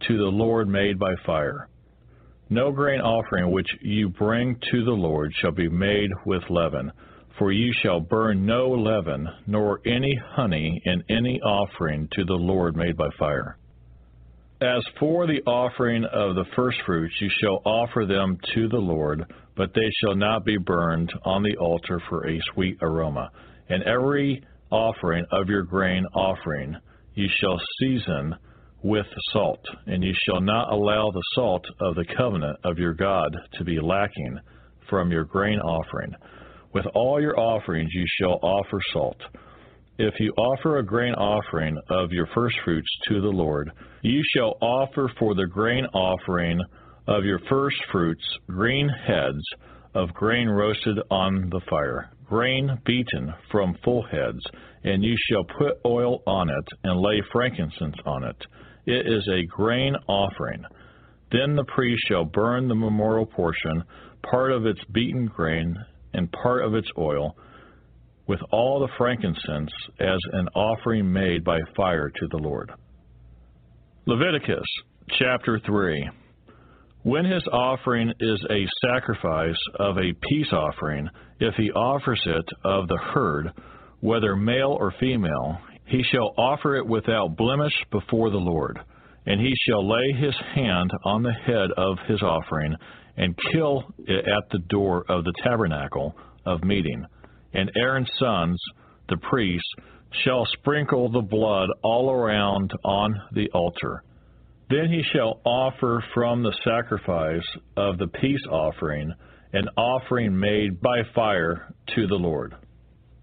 to 0.08 0.18
the 0.18 0.24
Lord 0.24 0.68
made 0.68 0.98
by 0.98 1.14
fire. 1.26 1.68
No 2.52 2.70
grain 2.70 3.00
offering 3.00 3.50
which 3.50 3.70
you 3.80 4.10
bring 4.10 4.58
to 4.72 4.84
the 4.84 4.92
Lord 4.92 5.32
shall 5.40 5.54
be 5.54 5.70
made 5.70 6.10
with 6.26 6.44
leaven, 6.50 6.92
for 7.40 7.54
you 7.54 7.72
shall 7.82 8.02
burn 8.02 8.46
no 8.46 8.72
leaven, 8.72 9.26
nor 9.48 9.80
any 9.86 10.20
honey 10.36 10.82
in 10.84 11.02
any 11.10 11.40
offering 11.40 12.10
to 12.12 12.26
the 12.26 12.34
Lord 12.34 12.76
made 12.76 12.98
by 12.98 13.08
fire. 13.18 13.58
As 14.60 14.84
for 15.00 15.28
the 15.28 15.42
offering 15.48 16.04
of 16.04 16.36
the 16.36 16.44
firstfruits, 16.54 17.16
you 17.22 17.30
shall 17.42 17.62
offer 17.64 18.06
them 18.06 18.38
to 18.54 18.68
the 18.68 18.82
Lord, 18.82 19.24
but 19.56 19.74
they 19.74 19.90
shall 20.02 20.16
not 20.16 20.44
be 20.44 20.58
burned 20.58 21.14
on 21.24 21.44
the 21.44 21.56
altar 21.56 22.02
for 22.10 22.28
a 22.28 22.38
sweet 22.54 22.78
aroma. 22.82 23.32
And 23.70 23.82
every 23.84 24.44
offering 24.70 25.26
of 25.32 25.48
your 25.48 25.64
grain 25.64 26.06
offering 26.14 26.76
you 27.16 27.30
shall 27.40 27.62
season 27.80 28.36
with 28.84 29.06
salt, 29.32 29.64
and 29.86 30.04
you 30.04 30.14
shall 30.26 30.42
not 30.42 30.72
allow 30.72 31.12
the 31.12 31.24
salt 31.36 31.66
of 31.80 31.96
the 31.96 32.06
covenant 32.18 32.58
of 32.64 32.78
your 32.78 32.94
God 32.94 33.36
to 33.54 33.64
be 33.64 33.80
lacking 33.80 34.40
from 34.90 35.12
your 35.12 35.24
grain 35.24 35.60
offering. 35.60 36.14
With 36.74 36.86
all 36.96 37.22
your 37.22 37.40
offerings 37.40 37.90
you 37.94 38.06
shall 38.20 38.40
offer 38.42 38.80
salt. 38.94 39.18
If 39.98 40.16
you 40.20 40.34
offer 40.38 40.78
a 40.78 40.86
grain 40.86 41.14
offering 41.14 41.78
of 41.90 42.12
your 42.12 42.28
firstfruits 42.34 42.88
to 43.10 43.22
the 43.22 43.28
Lord, 43.28 43.72
you 44.02 44.24
shall 44.36 44.58
offer 44.62 45.12
for 45.20 45.36
the 45.36 45.46
grain 45.46 45.86
offering 45.94 46.60
of 47.08 47.24
your 47.24 47.40
firstfruits 47.50 48.24
green 48.48 48.90
heads 48.90 49.44
of 49.94 50.14
grain 50.14 50.48
roasted 50.48 50.98
on 51.10 51.50
the 51.50 51.62
fire, 51.70 52.10
grain 52.26 52.80
beaten 52.86 53.34
from 53.52 53.78
full 53.84 54.04
heads, 54.04 54.40
and 54.84 55.04
you 55.04 55.16
shall 55.30 55.44
put 55.44 55.80
oil 55.86 56.24
on 56.26 56.50
it 56.50 56.68
and 56.84 57.02
lay 57.02 57.22
frankincense 57.32 57.98
on 58.06 58.24
it. 58.24 58.38
It 58.92 59.08
is 59.08 59.26
a 59.32 59.46
grain 59.46 59.96
offering. 60.10 60.66
Then 61.32 61.56
the 61.56 61.64
priest 61.64 62.04
shall 62.10 62.26
burn 62.26 62.68
the 62.68 62.76
memorial 62.76 63.26
portion, 63.26 63.86
part 64.30 64.52
of 64.52 64.66
its 64.66 64.82
beaten 64.92 65.28
grain 65.28 65.78
and 66.14 66.30
part 66.44 66.66
of 66.66 66.76
its 66.76 66.90
oil, 66.98 67.38
with 68.28 68.42
all 68.52 68.82
the 68.82 68.92
frankincense 68.98 69.72
as 70.02 70.20
an 70.34 70.50
offering 70.56 71.10
made 71.10 71.46
by 71.46 71.58
fire 71.74 72.10
to 72.10 72.28
the 72.32 72.38
Lord. 72.38 72.70
Leviticus 74.08 74.68
chapter 75.18 75.58
3 75.66 76.10
When 77.04 77.24
his 77.24 77.48
offering 77.48 78.12
is 78.20 78.46
a 78.50 78.68
sacrifice 78.86 79.56
of 79.80 80.00
a 80.00 80.14
peace 80.28 80.52
offering, 80.52 81.08
if 81.40 81.56
he 81.56 81.72
offers 81.72 82.22
it 82.26 82.46
of 82.66 82.90
the 82.90 83.00
herd, 83.14 83.54
whether 84.02 84.36
male 84.36 84.76
or 84.78 84.94
female, 85.00 85.62
he 85.92 86.04
shall 86.12 86.34
offer 86.38 86.78
it 86.78 86.88
without 86.88 87.38
blemish 87.38 87.74
before 87.92 88.30
the 88.30 88.38
Lord. 88.38 88.80
And 89.26 89.40
he 89.40 89.54
shall 89.68 89.88
lay 89.88 90.14
his 90.14 90.36
hand 90.56 90.90
on 91.06 91.22
the 91.22 91.34
head 91.34 91.70
of 91.78 91.98
his 92.08 92.24
offering, 92.24 92.76
and 93.18 93.38
kill 93.52 93.84
it 94.00 94.26
at 94.28 94.50
the 94.52 94.64
door 94.70 95.06
of 95.08 95.24
the 95.26 95.34
tabernacle 95.44 96.16
of 96.46 96.64
meeting. 96.64 97.06
And 97.54 97.72
Aaron's 97.76 98.10
sons, 98.18 98.60
the 99.10 99.18
priests, 99.18 99.68
shall 100.24 100.48
sprinkle 100.54 101.12
the 101.12 101.22
blood 101.22 101.70
all 101.84 102.10
around 102.10 102.72
on 102.84 103.14
the 103.34 103.50
altar. 103.52 104.04
Then 104.70 104.88
he 104.90 105.04
shall 105.14 105.42
offer 105.46 106.04
from 106.14 106.42
the 106.42 106.56
sacrifice 106.64 107.46
of 107.78 107.98
the 107.98 108.08
peace 108.08 108.46
offering 108.50 109.14
an 109.54 109.68
offering 109.78 110.40
made 110.40 110.80
by 110.82 111.02
fire 111.14 111.74
to 111.96 112.08
the 112.08 112.16
Lord. 112.16 112.56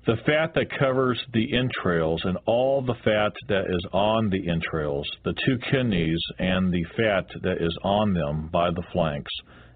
The 0.09 0.16
fat 0.24 0.54
that 0.54 0.70
covers 0.78 1.22
the 1.34 1.54
entrails 1.54 2.22
and 2.24 2.38
all 2.46 2.80
the 2.80 2.94
fat 3.04 3.32
that 3.48 3.66
is 3.68 3.86
on 3.92 4.30
the 4.30 4.48
entrails, 4.48 5.06
the 5.22 5.34
two 5.44 5.59
kidneys 5.70 6.18
and 6.38 6.72
the 6.72 6.82
fat 6.96 7.26
that 7.42 7.59
is 7.61 7.78
on 7.84 8.14
them 8.14 8.48
by 8.50 8.70
the 8.70 8.84
flanks, 8.90 9.30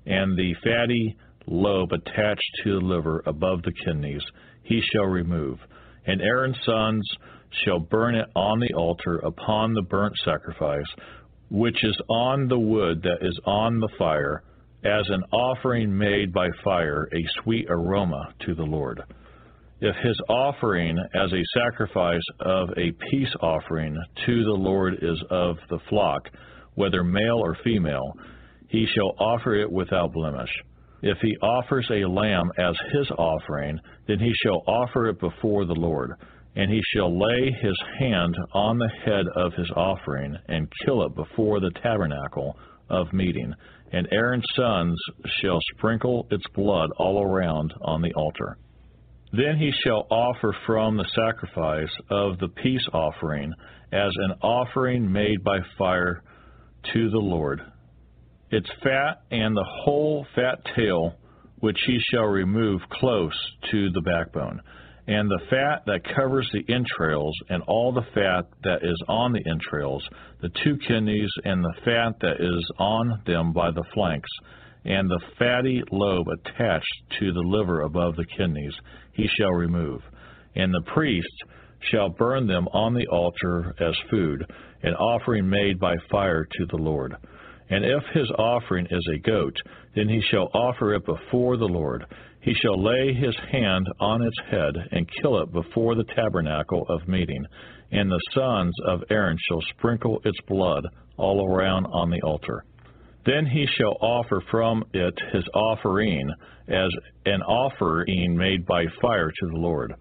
and 0.07 0.35
the 0.35 0.55
fatty 0.64 1.18
lobe 1.47 1.93
attached 1.93 2.51
to 2.64 2.80
the 2.80 2.87
liver 2.87 3.22
above 3.26 3.61
the 3.61 3.74
kidneys, 3.85 4.22
he 4.62 4.80
shall 4.80 5.05
remove. 5.05 5.59
And 6.07 6.22
Aaron's 6.22 6.57
sons 6.64 7.07
shall 7.66 7.80
burn 7.80 8.14
it 8.14 8.30
on 8.35 8.59
the 8.59 8.72
altar 8.72 9.18
upon 9.18 9.74
the 9.74 9.83
burnt 9.83 10.14
sacrifice, 10.24 10.89
which 11.51 11.85
is 11.85 12.01
on 12.09 12.49
the 12.49 12.59
wood 12.59 13.03
that 13.03 13.18
is 13.20 13.39
on 13.45 13.80
the 13.80 13.91
fire, 13.99 14.43
as 14.83 15.05
an 15.11 15.24
offering 15.30 15.95
made 15.95 16.33
by 16.33 16.49
fire, 16.64 17.07
a 17.12 17.43
sweet 17.43 17.66
aroma 17.68 18.33
to 18.47 18.55
the 18.55 18.64
Lord. 18.64 19.03
If 19.85 19.97
his 19.97 20.16
offering 20.28 20.97
as 21.12 21.33
a 21.33 21.43
sacrifice 21.59 22.22
of 22.39 22.68
a 22.76 22.93
peace 23.11 23.35
offering 23.41 23.99
to 24.26 24.45
the 24.45 24.53
Lord 24.53 24.95
is 25.03 25.20
of 25.28 25.57
the 25.70 25.80
flock, 25.89 26.28
whether 26.76 27.03
male 27.03 27.41
or 27.43 27.57
female, 27.64 28.12
he 28.68 28.87
shall 28.95 29.16
offer 29.18 29.57
it 29.57 29.68
without 29.68 30.12
blemish. 30.12 30.53
If 31.03 31.18
he 31.20 31.37
offers 31.39 31.91
a 31.91 32.09
lamb 32.09 32.53
as 32.59 32.76
his 32.93 33.11
offering, 33.18 33.80
then 34.07 34.20
he 34.20 34.33
shall 34.45 34.62
offer 34.68 35.09
it 35.09 35.18
before 35.18 35.64
the 35.64 35.74
Lord, 35.74 36.12
and 36.55 36.70
he 36.70 36.80
shall 36.95 37.18
lay 37.18 37.51
his 37.51 37.76
hand 37.99 38.37
on 38.53 38.78
the 38.78 38.91
head 39.05 39.26
of 39.35 39.53
his 39.55 39.70
offering, 39.74 40.37
and 40.47 40.72
kill 40.85 41.05
it 41.05 41.16
before 41.16 41.59
the 41.59 41.72
tabernacle 41.83 42.57
of 42.89 43.12
meeting. 43.12 43.53
And 43.91 44.07
Aaron's 44.12 44.47
sons 44.55 44.97
shall 45.41 45.59
sprinkle 45.76 46.28
its 46.30 46.45
blood 46.55 46.91
all 46.99 47.20
around 47.20 47.74
on 47.83 48.01
the 48.01 48.12
altar. 48.14 48.59
Then 49.33 49.57
he 49.57 49.72
shall 49.83 50.07
offer 50.11 50.55
from 50.66 50.97
the 50.97 51.09
sacrifice 51.14 51.93
of 52.11 52.39
the 52.39 52.49
peace 52.49 52.87
offering 52.93 53.53
as 53.91 54.12
an 54.16 54.33
offering 54.43 55.11
made 55.11 55.43
by 55.43 55.59
fire 55.78 56.22
to 56.93 57.11
the 57.11 57.18
Lord. 57.18 57.62
Its 58.51 58.68
fat 58.83 59.22
and 59.30 59.57
the 59.57 59.66
whole 59.85 60.26
fat 60.35 60.59
tail, 60.76 61.14
which 61.61 61.78
he 61.87 61.99
shall 62.11 62.24
remove 62.26 62.83
close 62.91 63.33
to 63.70 63.91
the 63.93 64.03
backbone, 64.03 64.61
and 65.07 65.30
the 65.30 65.41
fat 65.49 65.83
that 65.87 66.14
covers 66.14 66.49
the 66.53 66.64
entrails, 66.72 67.35
and 67.49 67.62
all 67.62 67.93
the 67.93 68.07
fat 68.14 68.45
that 68.64 68.80
is 68.83 69.03
on 69.09 69.33
the 69.33 69.43
entrails, 69.51 70.07
the 70.43 70.51
two 70.62 70.76
kidneys, 70.87 71.30
and 71.45 71.64
the 71.64 71.74
fat 71.85 72.20
that 72.20 72.37
is 72.39 72.70
on 72.78 73.22
them 73.26 73.53
by 73.53 73.70
the 73.70 73.85
flanks, 73.95 74.30
and 74.85 75.09
the 75.09 75.20
fatty 75.39 75.83
lobe 75.91 76.26
attached 76.28 77.03
to 77.20 77.33
the 77.33 77.41
liver 77.41 77.83
above 77.83 78.16
the 78.16 78.26
kidneys, 78.37 78.74
he 79.12 79.28
shall 79.39 79.53
remove. 79.53 80.01
And 80.55 80.72
the 80.72 80.91
priest 80.93 81.45
shall 81.91 82.09
burn 82.09 82.47
them 82.47 82.68
on 82.68 82.95
the 82.95 83.07
altar 83.07 83.74
as 83.80 83.95
food, 84.11 84.45
an 84.83 84.95
offering 84.95 85.49
made 85.49 85.78
by 85.78 85.95
fire 86.11 86.45
to 86.45 86.66
the 86.66 86.76
Lord. 86.76 87.14
And 87.70 87.85
if 87.85 88.03
his 88.12 88.30
offering 88.39 88.87
is 88.91 89.09
a 89.14 89.18
goat, 89.18 89.57
then 89.95 90.09
he 90.09 90.20
shall 90.30 90.51
offer 90.53 90.95
it 90.95 91.07
before 91.07 91.57
the 91.57 91.64
Lord. 91.64 92.05
He 92.41 92.55
shall 92.55 92.83
lay 92.83 93.14
his 93.14 93.37
hand 93.51 93.87
on 94.01 94.22
its 94.22 94.37
head 94.51 94.74
and 94.91 95.11
kill 95.20 95.41
it 95.41 95.53
before 95.53 95.95
the 95.95 96.05
tabernacle 96.14 96.85
of 96.89 97.09
meeting. 97.09 97.47
And 97.93 98.11
the 98.11 98.20
sons 98.35 98.74
of 98.87 99.05
Aaron 99.11 99.39
shall 99.49 99.62
sprinkle 99.70 100.20
its 100.24 100.39
blood 100.49 100.85
all 101.16 101.47
around 101.47 101.87
on 101.87 102.11
the 102.11 102.20
altar. 102.22 102.64
Then 103.25 103.47
he 103.47 103.66
shall 103.66 103.97
offer 104.01 104.43
from 104.51 104.85
it 104.93 105.14
his 105.33 105.45
offering 105.55 106.31
as 106.68 106.91
an 107.27 107.43
offering 107.43 108.37
made 108.37 108.66
by 108.66 108.87
fire 109.01 109.31
to 109.31 109.47
the 109.49 109.59
Lord. 109.59 109.95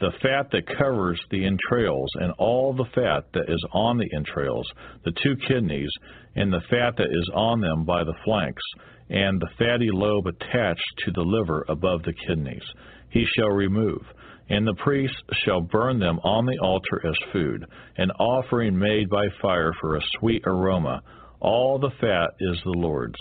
The 0.00 0.12
fat 0.22 0.50
that 0.52 0.78
covers 0.78 1.20
the 1.30 1.44
entrails, 1.44 2.10
and 2.14 2.32
all 2.38 2.72
the 2.72 2.84
fat 2.94 3.24
that 3.34 3.50
is 3.50 3.64
on 3.72 3.98
the 3.98 4.08
entrails, 4.14 4.70
the 5.04 5.12
two 5.22 5.34
kidneys, 5.48 5.90
and 6.36 6.52
the 6.52 6.62
fat 6.70 6.96
that 6.98 7.10
is 7.10 7.30
on 7.34 7.60
them 7.60 7.84
by 7.84 8.04
the 8.04 8.14
flanks, 8.24 8.62
and 9.10 9.40
the 9.40 9.50
fatty 9.58 9.90
lobe 9.90 10.28
attached 10.28 10.98
to 11.04 11.10
the 11.10 11.22
liver 11.22 11.64
above 11.68 12.04
the 12.04 12.12
kidneys, 12.12 12.62
he 13.10 13.26
shall 13.36 13.50
remove. 13.50 14.02
And 14.50 14.66
the 14.66 14.74
priest 14.74 15.20
shall 15.44 15.60
burn 15.60 15.98
them 15.98 16.20
on 16.22 16.46
the 16.46 16.58
altar 16.58 17.04
as 17.04 17.32
food, 17.32 17.66
an 17.96 18.12
offering 18.12 18.78
made 18.78 19.10
by 19.10 19.26
fire 19.42 19.72
for 19.80 19.96
a 19.96 20.00
sweet 20.18 20.42
aroma. 20.46 21.02
All 21.40 21.78
the 21.78 21.90
fat 22.00 22.30
is 22.40 22.60
the 22.64 22.72
Lord's. 22.78 23.18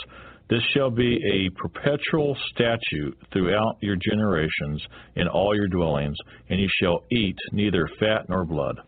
This 0.50 0.64
shall 0.74 0.90
be 0.90 1.18
a 1.18 1.50
perpetual 1.62 2.36
statute 2.52 3.18
throughout 3.34 3.78
your 3.82 3.98
generations 3.98 4.82
in 5.16 5.28
all 5.28 5.54
your 5.54 5.68
dwellings, 5.68 6.16
and 6.50 6.60
you 6.60 6.70
shall 6.82 7.04
eat 7.12 7.36
neither 7.52 7.88
fat 8.00 8.30
nor 8.30 8.46
blood. 8.46 8.80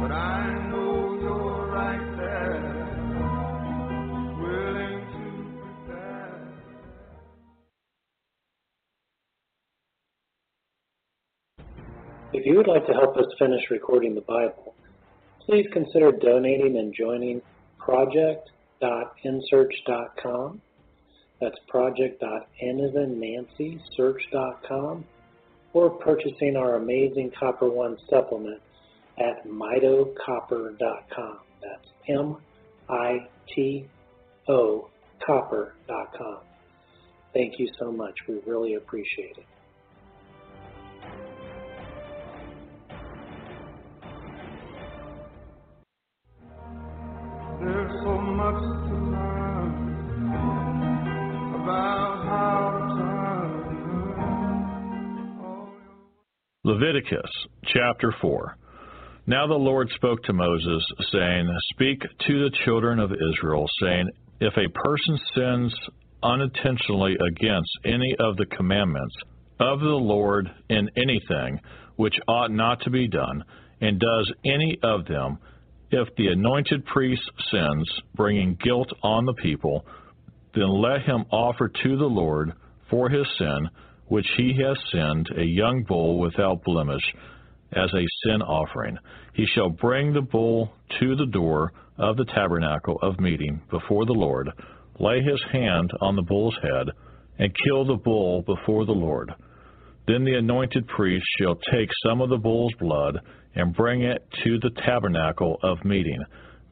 But 0.00 0.12
I 0.12 0.68
know 0.68 1.18
you're 1.20 1.66
right 1.68 2.16
there, 2.18 2.60
willing 4.38 5.06
to. 5.12 5.98
If 12.34 12.44
you 12.46 12.56
would 12.56 12.68
like 12.68 12.86
to 12.86 12.92
help 12.92 13.16
us 13.16 13.24
finish 13.38 13.62
recording 13.70 14.14
the 14.14 14.20
Bible, 14.20 14.74
please 15.46 15.66
consider 15.72 16.12
donating 16.12 16.76
and 16.78 16.94
joining 16.94 17.42
project.nsearch.com. 17.78 20.60
That's 21.40 21.58
project.n 21.68 22.80
as 22.80 22.94
in 22.94 23.18
Nancy, 23.18 23.82
search.com, 23.96 25.04
or 25.72 25.90
purchasing 25.90 26.54
our 26.56 26.76
amazing 26.76 27.32
Copper 27.38 27.68
One 27.68 27.98
supplement 28.08 28.62
at 29.18 29.44
mitocopper.com. 29.46 31.38
That's 31.60 31.88
M 32.08 32.36
I 32.88 33.28
T 33.54 33.86
O 34.48 34.88
copper.com. 35.26 36.38
Thank 37.32 37.58
you 37.58 37.68
so 37.78 37.90
much. 37.90 38.14
We 38.28 38.40
really 38.46 38.74
appreciate 38.74 39.38
it. 39.38 39.46
Leviticus 56.64 57.28
chapter 57.74 58.14
4. 58.20 58.56
Now 59.26 59.48
the 59.48 59.54
Lord 59.54 59.90
spoke 59.96 60.22
to 60.22 60.32
Moses, 60.32 60.80
saying, 61.10 61.50
Speak 61.74 62.00
to 62.00 62.44
the 62.44 62.56
children 62.64 63.00
of 63.00 63.10
Israel, 63.10 63.66
saying, 63.80 64.08
If 64.38 64.54
a 64.56 64.70
person 64.70 65.18
sins 65.34 65.74
unintentionally 66.22 67.16
against 67.16 67.68
any 67.84 68.14
of 68.20 68.36
the 68.36 68.46
commandments 68.56 69.12
of 69.58 69.80
the 69.80 69.86
Lord 69.86 70.48
in 70.68 70.88
anything 70.96 71.58
which 71.96 72.14
ought 72.28 72.52
not 72.52 72.80
to 72.82 72.90
be 72.90 73.08
done, 73.08 73.42
and 73.80 73.98
does 73.98 74.32
any 74.44 74.78
of 74.84 75.04
them, 75.06 75.38
if 75.90 76.14
the 76.14 76.28
anointed 76.28 76.86
priest 76.86 77.28
sins, 77.50 77.90
bringing 78.14 78.56
guilt 78.62 78.92
on 79.02 79.26
the 79.26 79.34
people, 79.34 79.84
then 80.54 80.80
let 80.80 81.02
him 81.02 81.24
offer 81.32 81.72
to 81.82 81.96
the 81.96 82.04
Lord 82.04 82.52
for 82.88 83.08
his 83.08 83.26
sin, 83.36 83.68
which 84.12 84.28
he 84.36 84.54
has 84.62 84.76
sinned, 84.92 85.26
a 85.38 85.42
young 85.42 85.82
bull 85.88 86.18
without 86.18 86.62
blemish, 86.64 87.14
as 87.72 87.90
a 87.94 88.06
sin 88.22 88.42
offering. 88.42 88.98
He 89.32 89.46
shall 89.46 89.70
bring 89.70 90.12
the 90.12 90.20
bull 90.20 90.70
to 91.00 91.16
the 91.16 91.30
door 91.32 91.72
of 91.96 92.18
the 92.18 92.26
tabernacle 92.26 92.98
of 93.00 93.18
meeting 93.18 93.62
before 93.70 94.04
the 94.04 94.12
Lord, 94.12 94.50
lay 95.00 95.22
his 95.22 95.42
hand 95.50 95.90
on 96.02 96.14
the 96.14 96.28
bull's 96.28 96.54
head, 96.62 96.88
and 97.38 97.56
kill 97.64 97.86
the 97.86 97.96
bull 98.04 98.42
before 98.42 98.84
the 98.84 98.92
Lord. 98.92 99.32
Then 100.06 100.24
the 100.24 100.34
anointed 100.34 100.86
priest 100.88 101.24
shall 101.40 101.54
take 101.72 101.88
some 102.06 102.20
of 102.20 102.28
the 102.28 102.36
bull's 102.36 102.74
blood 102.78 103.18
and 103.54 103.74
bring 103.74 104.02
it 104.02 104.22
to 104.44 104.58
the 104.58 104.78
tabernacle 104.84 105.58
of 105.62 105.86
meeting. 105.86 106.22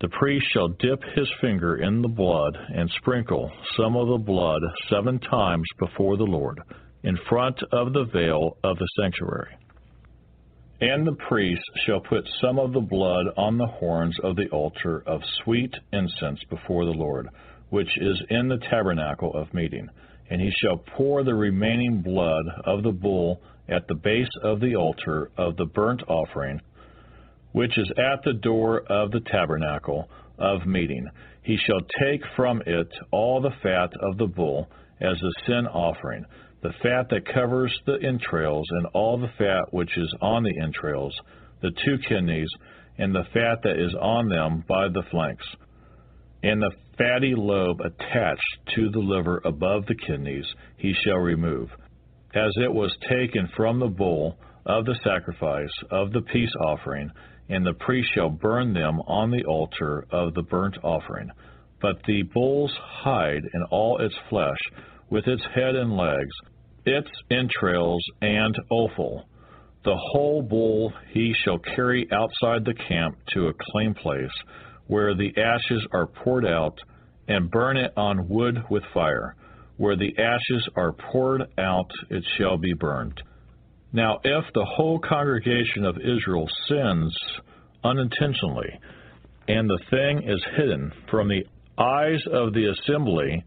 The 0.03 0.11
priest 0.11 0.45
shall 0.53 0.69
dip 0.69 1.03
his 1.17 1.31
finger 1.41 1.77
in 1.77 2.03
the 2.03 2.09
blood 2.09 2.59
and 2.75 2.91
sprinkle 2.99 3.51
some 3.79 3.97
of 3.97 4.09
the 4.09 4.19
blood 4.19 4.61
seven 4.91 5.19
times 5.21 5.67
before 5.79 6.19
the 6.19 6.25
Lord, 6.25 6.61
in 7.03 7.19
front 7.29 7.61
of 7.73 7.93
the 7.93 8.05
veil 8.13 8.57
of 8.63 8.77
the 8.79 8.89
sanctuary. 9.01 9.57
And 10.81 11.07
the 11.07 11.17
priest 11.29 11.63
shall 11.87 12.01
put 12.01 12.27
some 12.41 12.59
of 12.59 12.73
the 12.73 12.81
blood 12.81 13.27
on 13.37 13.59
the 13.59 13.67
horns 13.67 14.17
of 14.23 14.37
the 14.37 14.49
altar 14.49 15.03
of 15.07 15.21
sweet 15.45 15.75
incense 15.93 16.41
before 16.49 16.87
the 16.87 16.93
Lord, 16.93 17.29
which 17.69 17.91
is 17.99 18.23
in 18.31 18.49
the 18.49 18.61
tabernacle 18.71 19.33
of 19.35 19.53
meeting. 19.53 19.89
And 20.31 20.41
he 20.41 20.51
shall 20.63 20.79
pour 20.97 21.23
the 21.23 21.35
remaining 21.35 22.01
blood 22.01 22.45
of 22.65 22.83
the 22.83 22.93
bull 22.93 23.43
at 23.69 23.87
the 23.89 23.95
base 23.95 24.31
of 24.43 24.61
the 24.61 24.75
altar 24.77 25.31
of 25.37 25.57
the 25.57 25.67
burnt 25.67 26.03
offering, 26.09 26.61
which 27.53 27.77
is 27.77 27.91
at 27.99 28.23
the 28.25 28.35
door 28.35 28.81
of 28.89 29.11
the 29.11 29.21
tabernacle 29.21 30.09
of 30.39 30.67
meeting. 30.67 31.07
He 31.43 31.59
shall 31.59 31.81
take 32.03 32.23
from 32.37 32.63
it 32.67 32.89
all 33.11 33.41
the 33.41 33.55
fat 33.63 33.91
of 34.01 34.17
the 34.19 34.27
bull 34.27 34.71
as 35.01 35.17
a 35.23 35.47
sin 35.47 35.67
offering, 35.67 36.25
the 36.63 36.73
fat 36.83 37.09
that 37.11 37.33
covers 37.33 37.77
the 37.87 37.99
entrails, 38.03 38.67
and 38.71 38.87
all 38.93 39.19
the 39.19 39.33
fat 39.39 39.73
which 39.73 39.97
is 39.97 40.15
on 40.21 40.43
the 40.43 40.61
entrails, 40.61 41.15
the 41.63 41.71
two 41.85 41.97
kidneys, 42.09 42.49
and 42.99 43.15
the 43.15 43.25
fat 43.33 43.63
that 43.63 43.79
is 43.79 43.95
on 44.01 44.29
them 44.29 44.65
by 44.69 44.89
the 44.89 45.03
flanks, 45.11 45.47
and 46.43 46.61
the 46.61 46.73
fatty 46.97 47.35
lobe 47.35 47.81
attached 47.81 48.59
to 48.75 48.91
the 48.91 48.99
liver 48.99 49.41
above 49.45 49.87
the 49.87 49.95
kidneys, 49.95 50.47
he 50.77 50.95
shall 51.05 51.19
remove. 51.19 51.71
As 52.35 52.53
it 52.57 52.73
was 52.73 52.95
taken 53.09 53.49
from 53.57 53.81
the 53.81 53.89
bull 53.89 54.39
of 54.67 54.85
the 54.85 54.99
sacrifice 55.03 55.73
of 55.91 56.13
the 56.13 56.23
peace 56.23 56.53
offering, 56.63 57.11
and 57.49 57.67
the 57.67 57.75
priest 57.75 58.11
shall 58.15 58.31
burn 58.31 58.73
them 58.73 59.01
on 59.07 59.31
the 59.31 59.45
altar 59.45 60.07
of 60.11 60.35
the 60.35 60.43
burnt 60.43 60.77
offering. 60.85 61.31
But 61.83 62.03
the 62.07 62.23
bull's 62.23 62.73
hide 62.79 63.43
and 63.53 63.65
all 63.71 63.99
its 63.99 64.15
flesh, 64.29 64.59
with 65.11 65.27
its 65.27 65.43
head 65.55 65.75
and 65.75 65.97
legs, 65.97 66.35
its 66.87 67.11
entrails 67.31 68.03
and 68.23 68.57
offal, 68.71 69.27
the 69.85 69.97
whole 70.13 70.43
bull 70.43 70.93
he 71.13 71.35
shall 71.45 71.59
carry 71.59 72.07
outside 72.13 72.65
the 72.65 72.75
camp 72.89 73.17
to 73.35 73.49
a 73.49 73.55
clean 73.73 73.95
place, 73.95 74.31
where 74.87 75.15
the 75.15 75.33
ashes 75.37 75.87
are 75.93 76.07
poured 76.07 76.47
out, 76.47 76.79
and 77.29 77.51
burn 77.51 77.77
it 77.77 77.93
on 77.97 78.29
wood 78.29 78.63
with 78.71 78.83
fire. 78.93 79.35
Where 79.77 79.97
the 79.97 80.15
ashes 80.19 80.69
are 80.77 80.93
poured 80.93 81.43
out, 81.57 81.91
it 82.11 82.25
shall 82.37 82.59
be 82.59 82.75
burned. 82.75 83.23
Now, 83.93 84.19
if 84.23 84.45
the 84.53 84.65
whole 84.65 84.99
congregation 84.99 85.85
of 85.85 85.97
Israel 85.97 86.49
sins 86.69 87.17
unintentionally, 87.83 88.79
and 89.49 89.69
the 89.69 89.81
thing 89.91 90.29
is 90.29 90.45
hidden 90.57 90.93
from 91.11 91.29
the 91.29 91.45
eyes 91.79 92.21
of 92.31 92.53
the 92.53 92.67
assembly, 92.67 93.43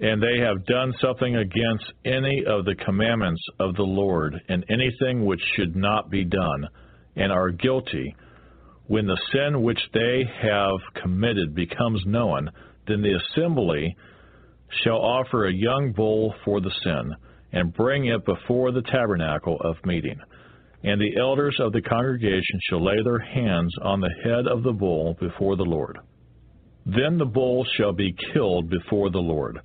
and 0.00 0.22
they 0.22 0.38
have 0.38 0.66
done 0.66 0.94
something 1.00 1.36
against 1.36 1.92
any 2.04 2.44
of 2.46 2.64
the 2.64 2.76
commandments 2.84 3.42
of 3.58 3.74
the 3.74 3.82
Lord, 3.82 4.40
and 4.48 4.64
anything 4.70 5.24
which 5.24 5.40
should 5.56 5.74
not 5.74 6.10
be 6.10 6.24
done, 6.24 6.68
and 7.16 7.32
are 7.32 7.50
guilty, 7.50 8.14
when 8.86 9.06
the 9.06 9.20
sin 9.32 9.62
which 9.62 9.80
they 9.92 10.24
have 10.42 11.02
committed 11.02 11.54
becomes 11.54 12.02
known, 12.06 12.48
then 12.86 13.02
the 13.02 13.18
assembly 13.18 13.94
shall 14.82 14.98
offer 14.98 15.46
a 15.46 15.52
young 15.52 15.92
bull 15.92 16.34
for 16.44 16.60
the 16.60 16.72
sin, 16.82 17.14
and 17.52 17.74
bring 17.74 18.06
it 18.06 18.24
before 18.24 18.72
the 18.72 18.82
tabernacle 18.82 19.58
of 19.60 19.76
meeting. 19.84 20.18
And 20.84 21.00
the 21.00 21.18
elders 21.20 21.56
of 21.58 21.72
the 21.72 21.82
congregation 21.82 22.60
shall 22.68 22.84
lay 22.84 23.02
their 23.02 23.18
hands 23.18 23.74
on 23.82 24.00
the 24.00 24.14
head 24.22 24.46
of 24.46 24.62
the 24.62 24.72
bull 24.72 25.16
before 25.18 25.56
the 25.56 25.64
Lord. 25.64 25.98
Then 26.86 27.18
the 27.18 27.26
bull 27.26 27.66
shall 27.76 27.92
be 27.92 28.14
killed 28.32 28.70
before 28.70 29.10
the 29.10 29.18
Lord. 29.18 29.58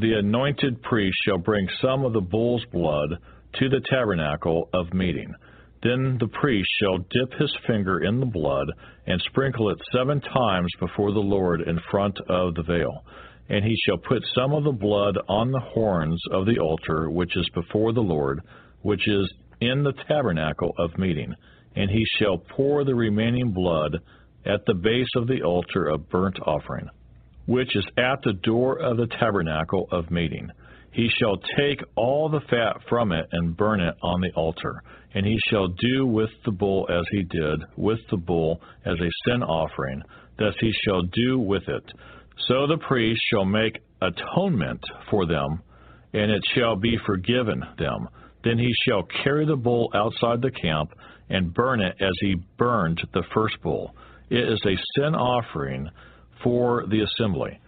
The 0.00 0.14
anointed 0.14 0.80
priest 0.80 1.18
shall 1.26 1.36
bring 1.36 1.68
some 1.82 2.06
of 2.06 2.14
the 2.14 2.22
bull's 2.22 2.64
blood 2.72 3.18
to 3.58 3.68
the 3.68 3.82
tabernacle 3.90 4.70
of 4.72 4.94
meeting. 4.94 5.34
Then 5.82 6.16
the 6.18 6.28
priest 6.40 6.70
shall 6.80 6.96
dip 6.96 7.38
his 7.38 7.54
finger 7.66 7.98
in 7.98 8.18
the 8.18 8.24
blood 8.24 8.68
and 9.06 9.20
sprinkle 9.20 9.68
it 9.68 9.76
seven 9.92 10.22
times 10.22 10.70
before 10.80 11.12
the 11.12 11.20
Lord 11.20 11.60
in 11.60 11.78
front 11.90 12.18
of 12.30 12.54
the 12.54 12.62
veil. 12.62 13.04
And 13.50 13.62
he 13.62 13.76
shall 13.84 13.98
put 13.98 14.22
some 14.34 14.54
of 14.54 14.64
the 14.64 14.72
blood 14.72 15.18
on 15.28 15.50
the 15.50 15.60
horns 15.60 16.18
of 16.32 16.46
the 16.46 16.58
altar 16.58 17.10
which 17.10 17.36
is 17.36 17.50
before 17.50 17.92
the 17.92 18.00
Lord, 18.00 18.40
which 18.80 19.06
is 19.06 19.30
in 19.60 19.82
the 19.82 19.92
tabernacle 20.08 20.72
of 20.78 20.96
meeting. 20.96 21.34
And 21.76 21.90
he 21.90 22.06
shall 22.18 22.38
pour 22.38 22.84
the 22.84 22.94
remaining 22.94 23.52
blood 23.52 23.98
at 24.46 24.64
the 24.64 24.74
base 24.74 25.10
of 25.16 25.26
the 25.26 25.42
altar 25.42 25.88
of 25.88 26.08
burnt 26.08 26.38
offering, 26.46 26.88
which 27.50 27.74
is 27.74 27.84
at 27.98 28.22
the 28.22 28.32
door 28.44 28.78
of 28.78 28.96
the 28.96 29.08
tabernacle 29.18 29.88
of 29.90 30.08
meeting. 30.08 30.48
He 30.92 31.08
shall 31.18 31.36
take 31.58 31.82
all 31.96 32.28
the 32.28 32.42
fat 32.48 32.76
from 32.88 33.10
it 33.10 33.26
and 33.32 33.56
burn 33.56 33.80
it 33.80 33.96
on 34.04 34.20
the 34.20 34.30
altar. 34.36 34.80
And 35.14 35.26
he 35.26 35.36
shall 35.48 35.66
do 35.66 36.06
with 36.06 36.30
the 36.44 36.52
bull 36.52 36.86
as 36.88 37.02
he 37.10 37.24
did 37.24 37.64
with 37.76 37.98
the 38.08 38.18
bull 38.18 38.60
as 38.84 38.94
a 39.00 39.10
sin 39.26 39.42
offering, 39.42 40.00
thus 40.38 40.54
he 40.60 40.72
shall 40.84 41.02
do 41.02 41.40
with 41.40 41.64
it. 41.66 41.82
So 42.46 42.68
the 42.68 42.78
priest 42.86 43.20
shall 43.32 43.44
make 43.44 43.82
atonement 44.00 44.84
for 45.10 45.26
them, 45.26 45.60
and 46.12 46.30
it 46.30 46.42
shall 46.54 46.76
be 46.76 46.98
forgiven 47.04 47.64
them. 47.78 48.08
Then 48.44 48.58
he 48.58 48.72
shall 48.86 49.02
carry 49.24 49.44
the 49.44 49.56
bull 49.56 49.90
outside 49.92 50.40
the 50.40 50.52
camp 50.52 50.92
and 51.28 51.52
burn 51.52 51.80
it 51.80 51.96
as 52.00 52.14
he 52.20 52.36
burned 52.56 53.00
the 53.12 53.24
first 53.34 53.60
bull. 53.60 53.96
It 54.30 54.48
is 54.48 54.60
a 54.64 54.78
sin 54.94 55.16
offering 55.16 55.90
for 56.42 56.84
the 56.88 57.02
assembly. 57.02 57.58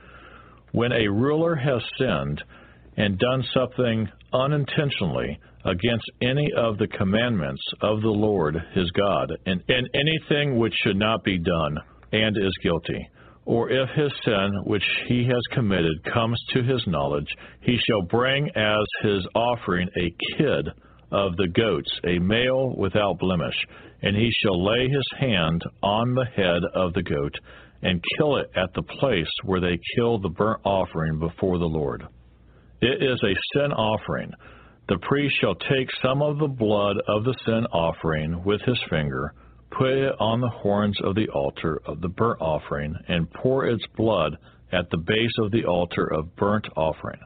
When 0.72 0.92
a 0.92 1.08
ruler 1.08 1.54
has 1.54 1.82
sinned 1.98 2.42
and 2.96 3.18
done 3.18 3.44
something 3.54 4.08
unintentionally 4.32 5.38
against 5.64 6.10
any 6.20 6.48
of 6.56 6.78
the 6.78 6.88
commandments 6.88 7.62
of 7.80 8.00
the 8.00 8.08
Lord 8.08 8.56
his 8.74 8.90
God, 8.92 9.32
and, 9.46 9.62
and 9.68 9.88
anything 9.94 10.58
which 10.58 10.74
should 10.82 10.96
not 10.96 11.22
be 11.24 11.38
done, 11.38 11.78
and 12.12 12.36
is 12.36 12.52
guilty, 12.62 13.08
or 13.44 13.70
if 13.70 13.88
his 13.90 14.12
sin 14.24 14.50
which 14.64 14.84
he 15.08 15.24
has 15.24 15.42
committed 15.52 16.04
comes 16.12 16.40
to 16.52 16.62
his 16.62 16.82
knowledge, 16.86 17.28
he 17.60 17.76
shall 17.86 18.02
bring 18.02 18.48
as 18.54 18.86
his 19.02 19.26
offering 19.34 19.88
a 19.96 20.36
kid 20.36 20.68
of 21.10 21.36
the 21.36 21.48
goats, 21.48 21.90
a 22.04 22.18
male 22.18 22.74
without 22.76 23.18
blemish, 23.18 23.56
and 24.02 24.16
he 24.16 24.30
shall 24.42 24.64
lay 24.64 24.88
his 24.88 25.06
hand 25.18 25.62
on 25.82 26.14
the 26.14 26.24
head 26.24 26.62
of 26.74 26.92
the 26.94 27.02
goat, 27.02 27.34
and 27.82 28.02
kill 28.16 28.36
it 28.36 28.50
at 28.56 28.72
the 28.74 28.82
place 28.82 29.30
where 29.44 29.60
they 29.60 29.78
kill 29.96 30.18
the 30.18 30.28
burnt 30.28 30.60
offering 30.64 31.18
before 31.18 31.58
the 31.58 31.64
Lord. 31.64 32.04
It 32.80 33.02
is 33.02 33.20
a 33.22 33.34
sin 33.54 33.72
offering. 33.72 34.32
The 34.88 34.98
priest 35.02 35.36
shall 35.40 35.54
take 35.54 35.88
some 36.02 36.22
of 36.22 36.38
the 36.38 36.48
blood 36.48 36.96
of 37.06 37.24
the 37.24 37.34
sin 37.44 37.66
offering 37.72 38.42
with 38.44 38.60
his 38.62 38.80
finger, 38.90 39.32
put 39.70 39.90
it 39.90 40.14
on 40.18 40.40
the 40.40 40.48
horns 40.48 40.98
of 41.02 41.14
the 41.14 41.28
altar 41.28 41.80
of 41.86 42.00
the 42.00 42.08
burnt 42.08 42.40
offering, 42.40 42.94
and 43.08 43.30
pour 43.30 43.66
its 43.66 43.84
blood 43.96 44.36
at 44.72 44.90
the 44.90 44.98
base 44.98 45.34
of 45.38 45.50
the 45.50 45.64
altar 45.64 46.06
of 46.12 46.34
burnt 46.36 46.66
offering. 46.76 47.20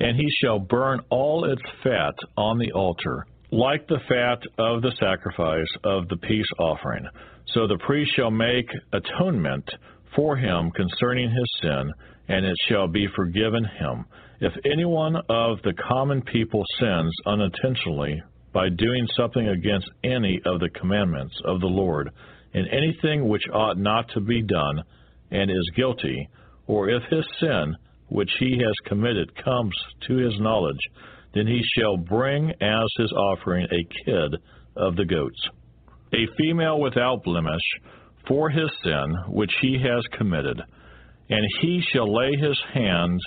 And 0.00 0.16
he 0.16 0.28
shall 0.40 0.58
burn 0.58 1.00
all 1.10 1.44
its 1.44 1.62
fat 1.82 2.14
on 2.36 2.58
the 2.58 2.72
altar, 2.72 3.26
like 3.50 3.86
the 3.88 4.00
fat 4.08 4.42
of 4.58 4.82
the 4.82 4.92
sacrifice 5.00 5.66
of 5.84 6.08
the 6.08 6.16
peace 6.18 6.46
offering. 6.58 7.06
So 7.54 7.66
the 7.66 7.78
priest 7.78 8.12
shall 8.14 8.30
make 8.30 8.68
atonement 8.92 9.68
for 10.14 10.36
him 10.36 10.70
concerning 10.72 11.30
his 11.30 11.60
sin, 11.62 11.92
and 12.28 12.44
it 12.44 12.56
shall 12.68 12.88
be 12.88 13.06
forgiven 13.16 13.64
him. 13.64 14.04
If 14.40 14.52
anyone 14.70 15.16
of 15.16 15.62
the 15.62 15.72
common 15.88 16.22
people 16.22 16.62
sins 16.78 17.12
unintentionally 17.26 18.22
by 18.52 18.68
doing 18.68 19.06
something 19.16 19.48
against 19.48 19.90
any 20.04 20.40
of 20.44 20.60
the 20.60 20.70
commandments 20.70 21.34
of 21.44 21.60
the 21.60 21.66
Lord, 21.66 22.10
in 22.52 22.66
anything 22.68 23.28
which 23.28 23.42
ought 23.52 23.78
not 23.78 24.08
to 24.10 24.20
be 24.20 24.42
done, 24.42 24.82
and 25.30 25.50
is 25.50 25.70
guilty, 25.74 26.28
or 26.66 26.88
if 26.90 27.02
his 27.10 27.24
sin 27.40 27.76
which 28.08 28.30
he 28.38 28.58
has 28.58 28.74
committed 28.86 29.34
comes 29.42 29.74
to 30.06 30.16
his 30.16 30.38
knowledge, 30.38 30.80
then 31.34 31.46
he 31.46 31.60
shall 31.76 31.96
bring 31.96 32.50
as 32.50 32.86
his 32.98 33.12
offering 33.12 33.66
a 33.66 34.04
kid 34.04 34.36
of 34.76 34.96
the 34.96 35.04
goats, 35.04 35.40
a 36.12 36.26
female 36.38 36.80
without 36.80 37.22
blemish, 37.24 37.62
for 38.26 38.50
his 38.50 38.70
sin 38.82 39.14
which 39.28 39.52
he 39.60 39.78
has 39.82 40.02
committed, 40.16 40.60
and 41.30 41.46
he 41.60 41.82
shall 41.92 42.14
lay 42.14 42.36
his 42.36 42.58
hands 42.72 43.22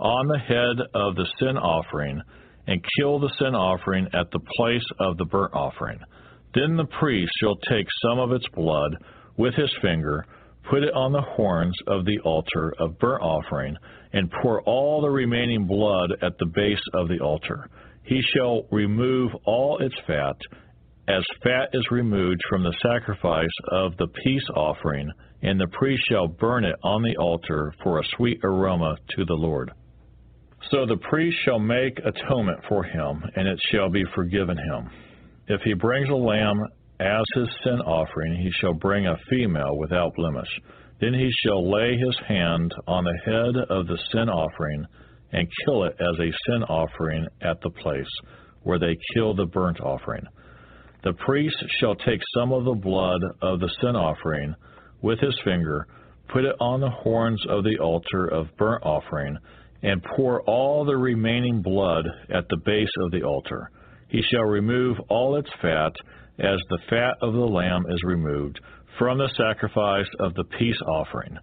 on 0.00 0.26
the 0.26 0.38
head 0.38 0.86
of 0.94 1.14
the 1.14 1.26
sin 1.38 1.56
offering 1.56 2.20
and 2.66 2.84
kill 2.98 3.18
the 3.18 3.32
sin 3.38 3.54
offering 3.54 4.06
at 4.14 4.30
the 4.30 4.40
place 4.56 4.84
of 5.00 5.16
the 5.18 5.24
burnt 5.24 5.52
offering. 5.54 5.98
Then 6.54 6.76
the 6.76 6.86
priest 6.98 7.32
shall 7.40 7.56
take 7.56 7.86
some 8.02 8.18
of 8.18 8.32
its 8.32 8.46
blood 8.54 8.96
with 9.36 9.54
his 9.54 9.72
finger, 9.82 10.24
put 10.70 10.82
it 10.82 10.94
on 10.94 11.12
the 11.12 11.20
horns 11.20 11.76
of 11.86 12.04
the 12.04 12.18
altar 12.20 12.74
of 12.78 12.98
burnt 12.98 13.22
offering, 13.22 13.76
and 14.12 14.30
pour 14.42 14.62
all 14.62 15.00
the 15.00 15.10
remaining 15.10 15.66
blood 15.66 16.12
at 16.22 16.38
the 16.38 16.46
base 16.46 16.82
of 16.94 17.08
the 17.08 17.20
altar. 17.20 17.68
He 18.04 18.20
shall 18.34 18.66
remove 18.70 19.32
all 19.44 19.78
its 19.78 19.94
fat, 20.06 20.36
as 21.08 21.22
fat 21.42 21.68
is 21.72 21.90
removed 21.90 22.40
from 22.48 22.62
the 22.62 22.74
sacrifice 22.82 23.46
of 23.70 23.96
the 23.96 24.08
peace 24.24 24.46
offering, 24.54 25.10
and 25.42 25.60
the 25.60 25.68
priest 25.68 26.02
shall 26.10 26.28
burn 26.28 26.64
it 26.64 26.76
on 26.82 27.02
the 27.02 27.16
altar 27.16 27.74
for 27.82 27.98
a 27.98 28.04
sweet 28.16 28.40
aroma 28.42 28.96
to 29.16 29.24
the 29.24 29.34
Lord. 29.34 29.70
So 30.70 30.86
the 30.86 30.96
priest 30.96 31.36
shall 31.44 31.58
make 31.58 31.98
atonement 31.98 32.60
for 32.68 32.84
him, 32.84 33.22
and 33.36 33.46
it 33.46 33.60
shall 33.70 33.90
be 33.90 34.04
forgiven 34.14 34.56
him. 34.56 34.90
If 35.46 35.60
he 35.62 35.74
brings 35.74 36.08
a 36.08 36.14
lamb 36.14 36.58
as 37.00 37.24
his 37.34 37.48
sin 37.64 37.80
offering, 37.80 38.36
he 38.36 38.50
shall 38.60 38.74
bring 38.74 39.06
a 39.06 39.18
female 39.28 39.76
without 39.76 40.14
blemish. 40.14 40.48
Then 41.00 41.14
he 41.14 41.30
shall 41.44 41.70
lay 41.70 41.96
his 41.96 42.16
hand 42.26 42.72
on 42.86 43.04
the 43.04 43.18
head 43.24 43.64
of 43.68 43.86
the 43.86 43.98
sin 44.12 44.28
offering 44.28 44.86
and 45.32 45.48
kill 45.64 45.84
it 45.84 45.96
as 46.00 46.18
a 46.20 46.32
sin 46.46 46.62
offering 46.64 47.26
at 47.42 47.60
the 47.62 47.70
place 47.70 48.10
where 48.62 48.78
they 48.78 48.96
kill 49.14 49.34
the 49.34 49.46
burnt 49.46 49.80
offering. 49.80 50.24
The 51.02 51.12
priest 51.12 51.56
shall 51.80 51.96
take 51.96 52.20
some 52.38 52.52
of 52.52 52.64
the 52.64 52.74
blood 52.74 53.20
of 53.42 53.60
the 53.60 53.70
sin 53.80 53.96
offering 53.96 54.54
with 55.02 55.18
his 55.20 55.38
finger, 55.44 55.86
put 56.28 56.44
it 56.44 56.56
on 56.60 56.80
the 56.80 56.90
horns 56.90 57.44
of 57.48 57.64
the 57.64 57.78
altar 57.78 58.26
of 58.26 58.56
burnt 58.56 58.84
offering, 58.84 59.36
and 59.82 60.02
pour 60.16 60.40
all 60.42 60.84
the 60.84 60.96
remaining 60.96 61.60
blood 61.60 62.06
at 62.32 62.48
the 62.48 62.56
base 62.64 62.88
of 63.02 63.10
the 63.10 63.22
altar. 63.22 63.70
He 64.08 64.22
shall 64.22 64.44
remove 64.44 64.96
all 65.10 65.36
its 65.36 65.50
fat, 65.60 65.92
as 66.38 66.58
the 66.68 66.78
fat 66.90 67.16
of 67.22 67.32
the 67.32 67.38
lamb 67.38 67.84
is 67.88 68.02
removed, 68.04 68.60
from 68.98 69.18
the 69.18 69.30
sacrifice 69.36 70.08
of 70.20 70.34
the 70.34 70.44
peace 70.58 70.80
offering. 70.86 71.36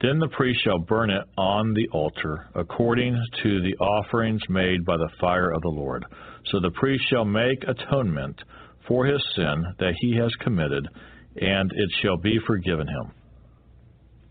Then 0.00 0.18
the 0.18 0.28
priest 0.28 0.60
shall 0.62 0.78
burn 0.78 1.10
it 1.10 1.24
on 1.38 1.72
the 1.72 1.88
altar, 1.92 2.48
according 2.54 3.18
to 3.42 3.62
the 3.62 3.76
offerings 3.76 4.42
made 4.48 4.84
by 4.84 4.96
the 4.96 5.10
fire 5.20 5.50
of 5.50 5.62
the 5.62 5.68
Lord. 5.68 6.04
So 6.46 6.60
the 6.60 6.70
priest 6.72 7.04
shall 7.08 7.24
make 7.24 7.64
atonement 7.64 8.40
for 8.86 9.06
his 9.06 9.22
sin 9.34 9.64
that 9.78 9.94
he 10.00 10.16
has 10.16 10.32
committed, 10.40 10.86
and 11.40 11.70
it 11.72 11.90
shall 12.02 12.18
be 12.18 12.38
forgiven 12.46 12.86
him. 12.86 13.12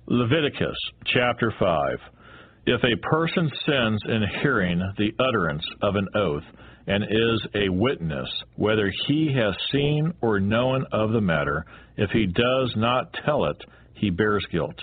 Leviticus 0.07 0.77
chapter 1.05 1.51
5 1.59 1.99
if 2.67 2.81
a 2.83 3.07
person 3.07 3.51
sins 3.63 4.01
in 4.07 4.23
hearing 4.41 4.81
the 4.97 5.11
utterance 5.19 5.63
of 5.83 5.95
an 5.95 6.07
oath 6.15 6.43
and 6.87 7.03
is 7.03 7.47
a 7.55 7.69
witness, 7.69 8.29
whether 8.55 8.91
he 9.07 9.33
has 9.33 9.55
seen 9.71 10.13
or 10.21 10.39
known 10.39 10.85
of 10.91 11.11
the 11.11 11.21
matter, 11.21 11.65
if 11.97 12.11
he 12.11 12.25
does 12.27 12.73
not 12.75 13.13
tell 13.25 13.45
it, 13.45 13.57
he 13.95 14.09
bears 14.09 14.45
guilt. 14.51 14.75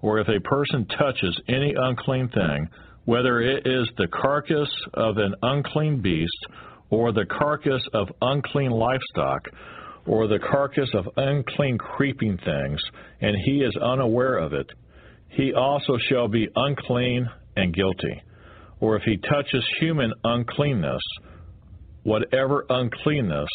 Or 0.00 0.18
if 0.18 0.28
a 0.28 0.40
person 0.40 0.86
touches 0.86 1.38
any 1.48 1.74
unclean 1.76 2.28
thing, 2.28 2.68
whether 3.04 3.40
it 3.40 3.66
is 3.66 3.88
the 3.96 4.08
carcass 4.08 4.70
of 4.94 5.18
an 5.18 5.34
unclean 5.42 6.00
beast, 6.00 6.46
or 6.90 7.12
the 7.12 7.26
carcass 7.26 7.82
of 7.92 8.08
unclean 8.20 8.70
livestock, 8.70 9.48
or 10.06 10.26
the 10.26 10.38
carcass 10.38 10.88
of 10.94 11.08
unclean 11.16 11.78
creeping 11.78 12.38
things, 12.38 12.80
and 13.20 13.36
he 13.44 13.58
is 13.58 13.76
unaware 13.76 14.38
of 14.38 14.52
it, 14.52 14.66
he 15.28 15.52
also 15.52 15.96
shall 16.08 16.28
be 16.28 16.48
unclean 16.54 17.28
and 17.56 17.74
guilty. 17.74 18.22
Or 18.80 18.96
if 18.96 19.02
he 19.04 19.16
touches 19.16 19.64
human 19.78 20.12
uncleanness, 20.24 21.00
whatever 22.02 22.64
uncleanness 22.68 23.48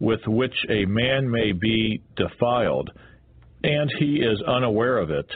with 0.00 0.20
which 0.26 0.54
a 0.68 0.84
man 0.86 1.30
may 1.30 1.52
be 1.52 2.00
defiled, 2.16 2.90
and 3.62 3.90
he 3.98 4.16
is 4.16 4.42
unaware 4.46 4.98
of 4.98 5.10
it, 5.10 5.26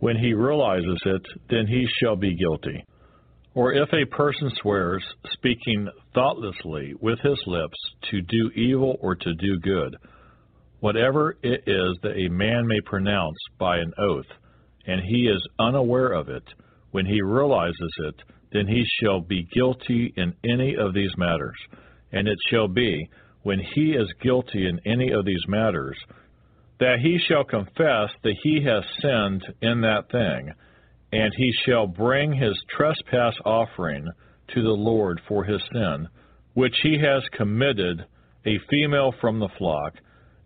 when 0.00 0.16
he 0.16 0.34
realizes 0.34 1.00
it, 1.06 1.22
then 1.48 1.66
he 1.66 1.86
shall 1.98 2.16
be 2.16 2.34
guilty. 2.34 2.84
Or 3.54 3.72
if 3.72 3.88
a 3.92 4.14
person 4.14 4.50
swears, 4.60 5.02
speaking 5.32 5.88
thoughtlessly 6.14 6.94
with 7.00 7.18
his 7.20 7.38
lips, 7.46 7.76
to 8.10 8.20
do 8.22 8.50
evil 8.54 8.96
or 9.00 9.16
to 9.16 9.34
do 9.34 9.58
good, 9.60 9.96
whatever 10.80 11.36
it 11.42 11.64
is 11.66 11.98
that 12.02 12.16
a 12.16 12.28
man 12.28 12.66
may 12.66 12.80
pronounce 12.82 13.38
by 13.58 13.78
an 13.78 13.92
oath, 13.98 14.26
and 14.86 15.00
he 15.00 15.28
is 15.28 15.44
unaware 15.58 16.12
of 16.12 16.28
it, 16.28 16.44
when 16.90 17.06
he 17.06 17.20
realizes 17.20 17.92
it, 18.06 18.14
then 18.52 18.66
he 18.66 18.84
shall 19.00 19.20
be 19.20 19.48
guilty 19.52 20.12
in 20.16 20.34
any 20.44 20.76
of 20.76 20.94
these 20.94 21.10
matters. 21.16 21.56
And 22.12 22.26
it 22.26 22.38
shall 22.50 22.68
be, 22.68 23.08
when 23.42 23.60
he 23.60 23.92
is 23.92 24.12
guilty 24.22 24.66
in 24.66 24.80
any 24.84 25.10
of 25.12 25.24
these 25.24 25.44
matters, 25.48 25.96
that 26.80 26.98
he 27.00 27.18
shall 27.18 27.44
confess 27.44 28.10
that 28.22 28.36
he 28.42 28.62
has 28.64 28.84
sinned 29.00 29.42
in 29.60 29.80
that 29.82 30.10
thing, 30.10 30.52
and 31.12 31.32
he 31.36 31.52
shall 31.64 31.86
bring 31.86 32.32
his 32.32 32.56
trespass 32.76 33.34
offering 33.44 34.06
to 34.54 34.62
the 34.62 34.68
Lord 34.68 35.20
for 35.26 35.44
his 35.44 35.60
sin, 35.72 36.08
which 36.54 36.74
he 36.82 36.98
has 36.98 37.22
committed, 37.32 38.04
a 38.46 38.58
female 38.70 39.12
from 39.20 39.38
the 39.38 39.48
flock, 39.58 39.94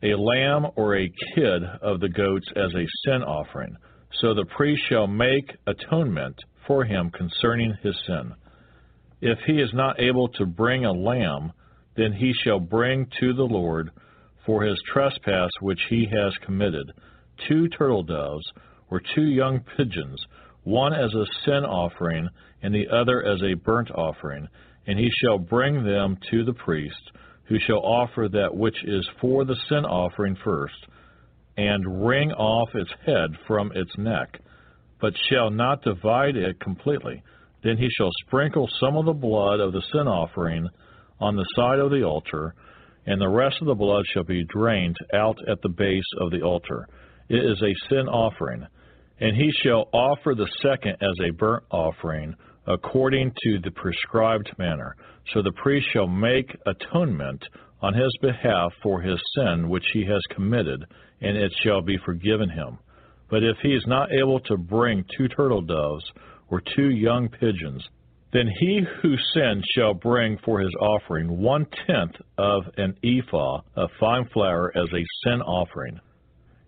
a 0.03 0.15
lamb 0.15 0.67
or 0.77 0.97
a 0.97 1.13
kid 1.35 1.63
of 1.81 2.01
the 2.01 2.09
goats 2.09 2.47
as 2.57 2.75
a 2.75 2.87
sin 3.05 3.23
offering. 3.23 3.77
So 4.21 4.35
the 4.35 4.47
priest 4.57 4.83
shall 4.89 5.07
make 5.07 5.57
atonement 5.67 6.37
for 6.67 6.85
him 6.85 7.11
concerning 7.11 7.75
his 7.83 7.97
sin. 8.07 8.35
If 9.23 9.39
he 9.47 9.61
is 9.61 9.73
not 9.73 10.01
able 10.01 10.29
to 10.31 10.45
bring 10.45 10.85
a 10.85 10.91
lamb, 10.91 11.53
then 11.97 12.13
he 12.13 12.33
shall 12.43 12.59
bring 12.59 13.07
to 13.21 13.33
the 13.33 13.45
Lord 13.45 13.91
for 14.45 14.65
his 14.65 14.77
trespass 14.93 15.51
which 15.61 15.81
he 15.89 16.07
has 16.07 16.35
committed 16.45 16.91
two 17.49 17.69
turtle 17.69 18.03
doves 18.03 18.45
or 18.91 19.01
two 19.15 19.27
young 19.27 19.61
pigeons, 19.77 20.21
one 20.65 20.93
as 20.93 21.15
a 21.15 21.25
sin 21.45 21.65
offering 21.65 22.29
and 22.63 22.75
the 22.75 22.89
other 22.89 23.25
as 23.25 23.41
a 23.43 23.55
burnt 23.55 23.93
offering, 23.93 24.49
and 24.89 24.99
he 24.99 25.09
shall 25.23 25.39
bring 25.39 25.85
them 25.85 26.19
to 26.33 26.45
the 26.45 26.53
priest, 26.53 27.13
who 27.45 27.59
shall 27.61 27.79
offer 27.79 28.29
that 28.29 28.53
which 28.53 28.83
is 28.83 29.09
for 29.21 29.45
the 29.45 29.57
sin 29.69 29.85
offering 29.85 30.37
first, 30.43 30.87
and 31.57 32.05
wring 32.05 32.33
off 32.33 32.75
its 32.75 32.91
head 33.07 33.31
from 33.47 33.71
its 33.77 33.97
neck, 33.97 34.41
but 35.01 35.15
shall 35.31 35.51
not 35.51 35.83
divide 35.83 36.37
it 36.37 36.59
completely. 36.59 37.23
Then 37.63 37.77
he 37.77 37.89
shall 37.91 38.11
sprinkle 38.27 38.69
some 38.81 38.97
of 38.97 39.07
the 39.07 39.13
blood 39.13 39.61
of 39.61 39.73
the 39.73 39.83
sin 39.93 40.09
offering 40.09 40.69
on 41.21 41.37
the 41.37 41.47
side 41.55 41.79
of 41.79 41.91
the 41.91 42.03
altar, 42.03 42.55
and 43.07 43.21
the 43.21 43.29
rest 43.29 43.57
of 43.61 43.67
the 43.67 43.75
blood 43.75 44.05
shall 44.13 44.25
be 44.25 44.45
drained 44.45 44.97
out 45.15 45.37
at 45.49 45.61
the 45.63 45.69
base 45.69 46.05
of 46.21 46.31
the 46.31 46.43
altar. 46.43 46.87
It 47.29 47.45
is 47.45 47.63
a 47.63 47.89
sin 47.89 48.09
offering. 48.09 48.67
And 49.21 49.37
he 49.37 49.51
shall 49.63 49.89
offer 49.93 50.35
the 50.35 50.51
second 50.61 50.97
as 51.01 51.17
a 51.25 51.33
burnt 51.33 51.65
offering, 51.71 52.35
according 52.67 53.33
to 53.45 53.59
the 53.61 53.71
prescribed 53.71 54.51
manner. 54.59 54.97
So 55.33 55.43
the 55.43 55.53
priest 55.53 55.87
shall 55.93 56.09
make 56.09 56.57
atonement 56.67 57.45
on 57.81 57.95
his 57.95 58.13
behalf 58.21 58.73
for 58.83 59.01
his 59.01 59.21
sin 59.37 59.69
which 59.69 59.85
he 59.93 60.05
has 60.07 60.21
committed, 60.35 60.85
and 61.21 61.37
it 61.37 61.53
shall 61.63 61.83
be 61.83 61.99
forgiven 62.05 62.49
him. 62.49 62.79
But 63.31 63.43
if 63.43 63.57
he 63.63 63.71
is 63.71 63.85
not 63.87 64.13
able 64.13 64.41
to 64.41 64.57
bring 64.57 65.05
two 65.17 65.29
turtle 65.29 65.63
doves 65.63 66.05
or 66.49 66.63
two 66.77 66.91
young 66.91 67.29
pigeons, 67.29 67.83
then 68.33 68.49
he 68.61 68.81
who 69.03 69.15
sins 69.35 69.65
shall 69.75 69.93
bring 69.93 70.39
for 70.45 70.61
his 70.61 70.75
offering 70.81 71.39
one 71.39 71.67
tenth 71.87 72.17
of 72.39 72.65
an 72.79 72.97
ephah 73.05 73.61
of 73.77 73.91
fine 74.01 74.27
flour 74.33 74.73
as 74.75 74.89
a 74.93 75.05
sin 75.25 75.43
offering. 75.43 76.01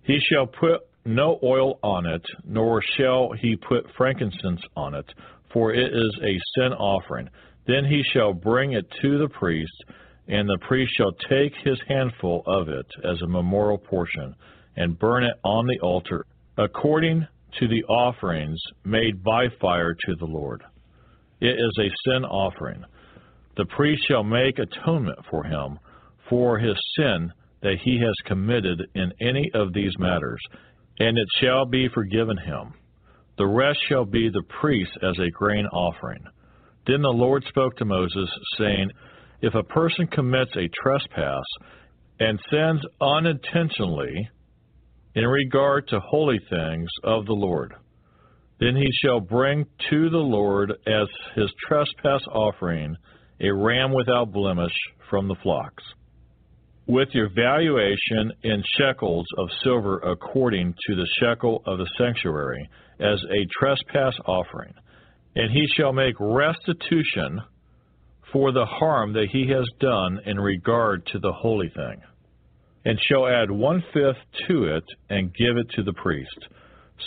He 0.03 0.19
shall 0.31 0.47
put 0.47 0.83
no 1.07 1.39
oil 1.43 1.79
on 1.83 2.07
it, 2.07 2.25
nor 2.45 2.83
shall 2.97 3.33
he 3.33 3.57
put 3.57 3.91
frankincense 3.97 4.61
on 4.77 4.95
it, 4.95 5.07
for 5.53 5.73
it 5.73 5.93
is 5.93 6.19
a 6.23 6.39
sin 6.55 6.73
offering. 6.75 7.29
Then 7.67 7.85
he 7.87 8.03
shall 8.13 8.35
bring 8.35 8.73
it 8.73 8.87
to 9.01 9.19
the 9.19 9.29
priest, 9.29 9.85
and 10.29 10.49
the 10.49 10.59
priest 10.67 10.93
shall 10.97 11.13
take 11.13 11.55
his 11.65 11.79
handful 11.89 12.43
of 12.47 12.69
it 12.69 12.87
as 13.05 13.21
a 13.23 13.29
memorial 13.29 13.79
portion, 13.79 14.35
and 14.77 14.99
burn 14.99 15.25
it 15.25 15.37
on 15.45 15.67
the 15.67 15.79
altar, 15.81 16.27
according 16.59 17.27
to 17.59 17.69
the 17.69 17.85
offerings 17.85 18.61
made 18.85 19.23
by 19.23 19.47
fire 19.61 19.95
to 19.95 20.15
the 20.19 20.27
Lord. 20.27 20.63
It 21.41 21.57
is 21.59 21.73
a 21.79 22.11
sin 22.11 22.25
offering. 22.25 22.85
The 23.57 23.67
priest 23.67 24.03
shall 24.09 24.25
make 24.25 24.59
atonement 24.59 25.19
for 25.31 25.45
him 25.45 25.79
for 26.29 26.59
his 26.59 26.77
sin 26.97 27.33
that 27.63 27.79
he 27.83 27.99
has 27.99 28.15
committed 28.27 28.83
in 28.95 29.13
any 29.21 29.51
of 29.55 29.73
these 29.73 29.93
matters, 29.99 30.41
and 30.99 31.17
it 31.19 31.29
shall 31.41 31.65
be 31.67 31.89
forgiven 31.89 32.37
him. 32.37 32.75
The 33.37 33.47
rest 33.47 33.79
shall 33.89 34.05
be 34.05 34.29
the 34.29 34.45
priest 34.61 34.93
as 35.03 35.19
a 35.19 35.31
grain 35.31 35.67
offering. 35.67 36.23
Then 36.87 37.03
the 37.03 37.09
Lord 37.09 37.45
spoke 37.49 37.77
to 37.77 37.85
Moses, 37.85 38.29
saying, 38.59 38.91
If 39.41 39.55
a 39.55 39.63
person 39.63 40.07
commits 40.07 40.53
a 40.57 40.69
trespass 40.83 41.45
and 42.21 42.39
sins 42.51 42.81
unintentionally 43.01 44.29
in 45.15 45.27
regard 45.27 45.87
to 45.89 46.01
holy 46.01 46.41
things 46.51 46.89
of 47.05 47.27
the 47.27 47.33
Lord, 47.33 47.75
then 48.61 48.77
he 48.77 48.89
shall 49.03 49.21
bring 49.21 49.65
to 49.91 50.11
the 50.11 50.17
Lord 50.17 50.71
as 50.71 51.09
his 51.35 51.51
trespass 51.67 52.23
offering 52.33 52.97
a 53.41 53.51
ram 53.51 53.93
without 53.93 54.33
blemish 54.33 54.73
from 55.11 55.29
the 55.29 55.37
flocks, 55.43 55.83
with 56.87 57.09
your 57.13 57.31
valuation 57.35 58.33
in 58.43 58.63
shekels 58.79 59.27
of 59.39 59.49
silver 59.63 59.99
according 59.99 60.73
to 60.87 60.95
the 60.95 61.09
shekel 61.21 61.63
of 61.67 61.79
the 61.79 61.89
sanctuary, 61.99 62.69
as 63.01 63.19
a 63.31 63.47
trespass 63.59 64.15
offering. 64.27 64.73
And 65.37 65.51
he 65.51 65.67
shall 65.77 65.93
make 65.93 66.15
restitution 66.21 67.41
for 68.33 68.53
the 68.53 68.67
harm 68.67 69.13
that 69.15 69.29
he 69.33 69.49
has 69.49 69.67
done 69.81 70.21
in 70.27 70.39
regard 70.39 71.07
to 71.07 71.19
the 71.19 71.33
holy 71.33 71.71
thing, 71.71 72.01
and 72.85 72.99
shall 73.09 73.27
add 73.27 73.51
one 73.51 73.83
fifth 73.93 74.19
to 74.49 74.65
it 74.65 74.85
and 75.09 75.35
give 75.35 75.57
it 75.57 75.69
to 75.71 75.83
the 75.83 75.93
priest. 75.95 76.49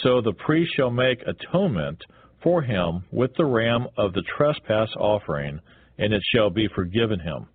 So 0.03 0.21
the 0.21 0.33
priest 0.33 0.71
shall 0.75 0.91
make 0.91 1.21
atonement 1.21 2.01
for 2.43 2.61
him 2.61 3.03
with 3.11 3.31
the 3.37 3.45
ram 3.45 3.87
of 3.97 4.13
the 4.13 4.23
trespass 4.37 4.89
offering, 4.99 5.59
and 5.97 6.13
it 6.13 6.21
shall 6.33 6.49
be 6.49 6.67
forgiven 6.73 7.19
him. 7.19 7.47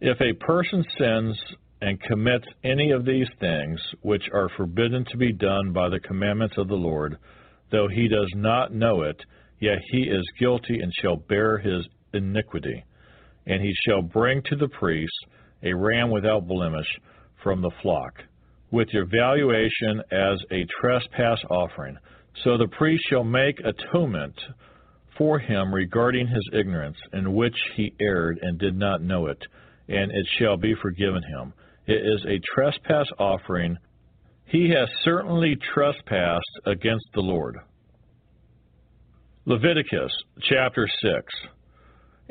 If 0.00 0.20
a 0.20 0.44
person 0.44 0.84
sins 0.98 1.38
and 1.82 2.00
commits 2.02 2.46
any 2.64 2.90
of 2.90 3.04
these 3.04 3.28
things 3.38 3.80
which 4.02 4.24
are 4.32 4.50
forbidden 4.56 5.04
to 5.10 5.16
be 5.16 5.32
done 5.32 5.72
by 5.72 5.88
the 5.88 6.00
commandments 6.00 6.56
of 6.58 6.68
the 6.68 6.74
Lord, 6.74 7.16
though 7.70 7.88
he 7.88 8.08
does 8.08 8.30
not 8.34 8.72
know 8.72 9.02
it, 9.02 9.20
yet 9.60 9.78
he 9.90 10.02
is 10.02 10.24
guilty 10.38 10.80
and 10.80 10.92
shall 11.00 11.16
bear 11.16 11.58
his 11.58 11.86
iniquity. 12.12 12.84
And 13.46 13.62
he 13.62 13.72
shall 13.86 14.02
bring 14.02 14.42
to 14.44 14.56
the 14.56 14.68
priest 14.68 15.14
a 15.62 15.72
ram 15.72 16.10
without 16.10 16.46
blemish 16.46 16.86
from 17.42 17.62
the 17.62 17.70
flock 17.82 18.14
with 18.70 18.88
your 18.92 19.06
valuation 19.06 20.02
as 20.12 20.38
a 20.50 20.66
trespass 20.80 21.38
offering. 21.50 21.96
So 22.44 22.56
the 22.56 22.68
priest 22.68 23.04
shall 23.08 23.24
make 23.24 23.60
atonement 23.60 24.34
for 25.18 25.38
him 25.38 25.74
regarding 25.74 26.26
his 26.28 26.48
ignorance, 26.52 26.96
in 27.12 27.34
which 27.34 27.56
he 27.76 27.92
erred 28.00 28.38
and 28.40 28.58
did 28.58 28.76
not 28.76 29.02
know 29.02 29.26
it, 29.26 29.38
and 29.88 30.10
it 30.10 30.26
shall 30.38 30.56
be 30.56 30.74
forgiven 30.80 31.22
him. 31.22 31.52
It 31.86 32.06
is 32.06 32.24
a 32.26 32.40
trespass 32.54 33.06
offering. 33.18 33.76
He 34.46 34.70
has 34.70 34.88
certainly 35.04 35.56
trespassed 35.74 36.60
against 36.64 37.06
the 37.12 37.20
Lord. 37.20 37.58
Leviticus 39.44 40.12
chapter 40.42 40.88
6. 41.02 41.24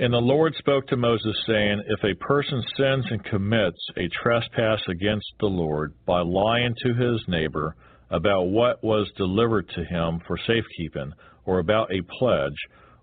And 0.01 0.13
the 0.13 0.17
Lord 0.17 0.55
spoke 0.55 0.87
to 0.87 0.95
Moses, 0.95 1.35
saying, 1.45 1.83
If 1.87 2.01
a 2.05 2.15
person 2.23 2.63
sins 2.77 3.05
and 3.09 3.21
commits 3.25 3.85
a 3.97 4.07
trespass 4.23 4.79
against 4.87 5.27
the 5.41 5.47
Lord 5.47 5.93
by 6.05 6.21
lying 6.21 6.73
to 6.85 6.93
his 6.93 7.21
neighbor 7.27 7.75
about 8.09 8.47
what 8.47 8.81
was 8.81 9.11
delivered 9.17 9.67
to 9.75 9.83
him 9.83 10.21
for 10.25 10.37
safekeeping, 10.37 11.11
or 11.45 11.59
about 11.59 11.91
a 11.91 12.01
pledge, 12.17 12.55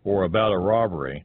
or 0.05 0.23
about 0.25 0.53
a 0.53 0.59
robbery, 0.59 1.23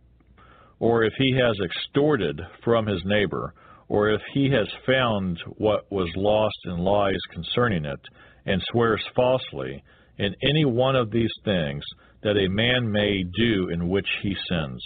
or 0.79 1.05
if 1.05 1.13
he 1.17 1.31
has 1.41 1.57
extorted 1.63 2.41
from 2.65 2.85
his 2.85 3.01
neighbor, 3.05 3.53
or 3.87 4.09
if 4.09 4.21
he 4.33 4.49
has 4.51 4.67
found 4.85 5.39
what 5.55 5.89
was 5.89 6.11
lost 6.17 6.57
in 6.65 6.79
lies 6.79 7.15
concerning 7.31 7.85
it, 7.85 8.01
and 8.45 8.61
swears 8.71 9.01
falsely, 9.15 9.81
in 10.17 10.35
any 10.43 10.65
one 10.65 10.97
of 10.97 11.11
these 11.11 11.33
things 11.45 11.81
that 12.23 12.35
a 12.35 12.49
man 12.49 12.91
may 12.91 13.23
do 13.37 13.69
in 13.69 13.87
which 13.87 14.07
he 14.21 14.35
sins. 14.49 14.85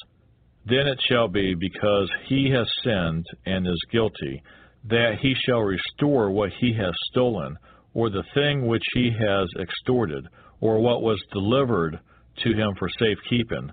Then 0.67 0.87
it 0.87 0.99
shall 1.07 1.27
be, 1.27 1.53
because 1.53 2.09
he 2.27 2.49
has 2.49 2.67
sinned 2.83 3.25
and 3.45 3.67
is 3.67 3.85
guilty, 3.91 4.41
that 4.85 5.19
he 5.21 5.35
shall 5.45 5.61
restore 5.61 6.31
what 6.31 6.51
he 6.59 6.73
has 6.73 6.93
stolen, 7.11 7.55
or 7.93 8.09
the 8.09 8.23
thing 8.33 8.65
which 8.65 8.83
he 8.95 9.11
has 9.11 9.47
extorted, 9.59 10.25
or 10.61 10.79
what 10.79 11.03
was 11.03 11.21
delivered 11.31 11.99
to 12.37 12.53
him 12.53 12.73
for 12.79 12.89
safekeeping, 12.97 13.71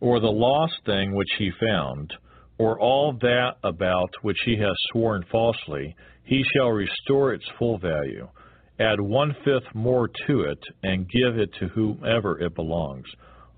or 0.00 0.18
the 0.18 0.26
lost 0.26 0.74
thing 0.84 1.14
which 1.14 1.32
he 1.38 1.50
found, 1.60 2.12
or 2.58 2.78
all 2.80 3.12
that 3.20 3.56
about 3.62 4.10
which 4.22 4.38
he 4.44 4.56
has 4.56 4.74
sworn 4.90 5.22
falsely, 5.30 5.94
he 6.24 6.42
shall 6.52 6.70
restore 6.70 7.32
its 7.32 7.48
full 7.56 7.78
value. 7.78 8.28
Add 8.80 9.00
one 9.00 9.34
fifth 9.44 9.72
more 9.74 10.08
to 10.26 10.40
it, 10.40 10.58
and 10.82 11.08
give 11.08 11.38
it 11.38 11.50
to 11.60 11.68
whomever 11.68 12.40
it 12.40 12.54
belongs 12.56 13.06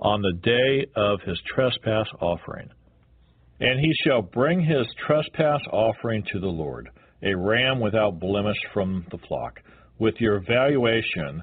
on 0.00 0.22
the 0.22 0.32
day 0.32 0.86
of 0.96 1.20
his 1.22 1.40
trespass 1.54 2.06
offering. 2.20 2.68
And 3.60 3.80
he 3.80 3.92
shall 4.04 4.22
bring 4.22 4.60
his 4.60 4.86
trespass 5.06 5.60
offering 5.72 6.24
to 6.32 6.40
the 6.40 6.48
Lord, 6.48 6.88
a 7.22 7.34
ram 7.34 7.80
without 7.80 8.18
blemish 8.18 8.58
from 8.72 9.06
the 9.10 9.18
flock, 9.28 9.60
with 9.98 10.14
your 10.18 10.40
valuation 10.40 11.42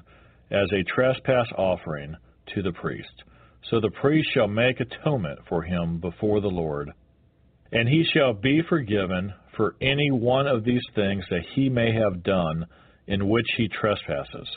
as 0.50 0.68
a 0.72 0.84
trespass 0.94 1.46
offering 1.56 2.14
to 2.54 2.62
the 2.62 2.72
priest. 2.72 3.24
So 3.70 3.80
the 3.80 3.90
priest 4.00 4.28
shall 4.34 4.48
make 4.48 4.80
atonement 4.80 5.40
for 5.48 5.62
him 5.62 5.98
before 5.98 6.40
the 6.40 6.48
Lord. 6.48 6.90
And 7.72 7.88
he 7.88 8.04
shall 8.12 8.34
be 8.34 8.60
forgiven 8.68 9.32
for 9.56 9.76
any 9.80 10.10
one 10.10 10.46
of 10.46 10.64
these 10.64 10.84
things 10.94 11.24
that 11.30 11.44
he 11.54 11.70
may 11.70 11.92
have 11.92 12.22
done 12.22 12.66
in 13.06 13.28
which 13.28 13.46
he 13.56 13.68
trespasses. 13.68 14.48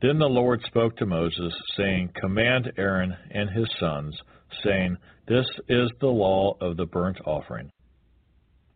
Then 0.00 0.18
the 0.18 0.26
Lord 0.26 0.62
spoke 0.66 0.96
to 0.96 1.06
Moses, 1.06 1.52
saying, 1.76 2.10
Command 2.20 2.72
Aaron 2.78 3.16
and 3.32 3.50
his 3.50 3.68
sons, 3.80 4.16
saying, 4.62 4.96
This 5.26 5.46
is 5.68 5.90
the 6.00 6.06
law 6.06 6.56
of 6.60 6.76
the 6.76 6.86
burnt 6.86 7.18
offering. 7.26 7.70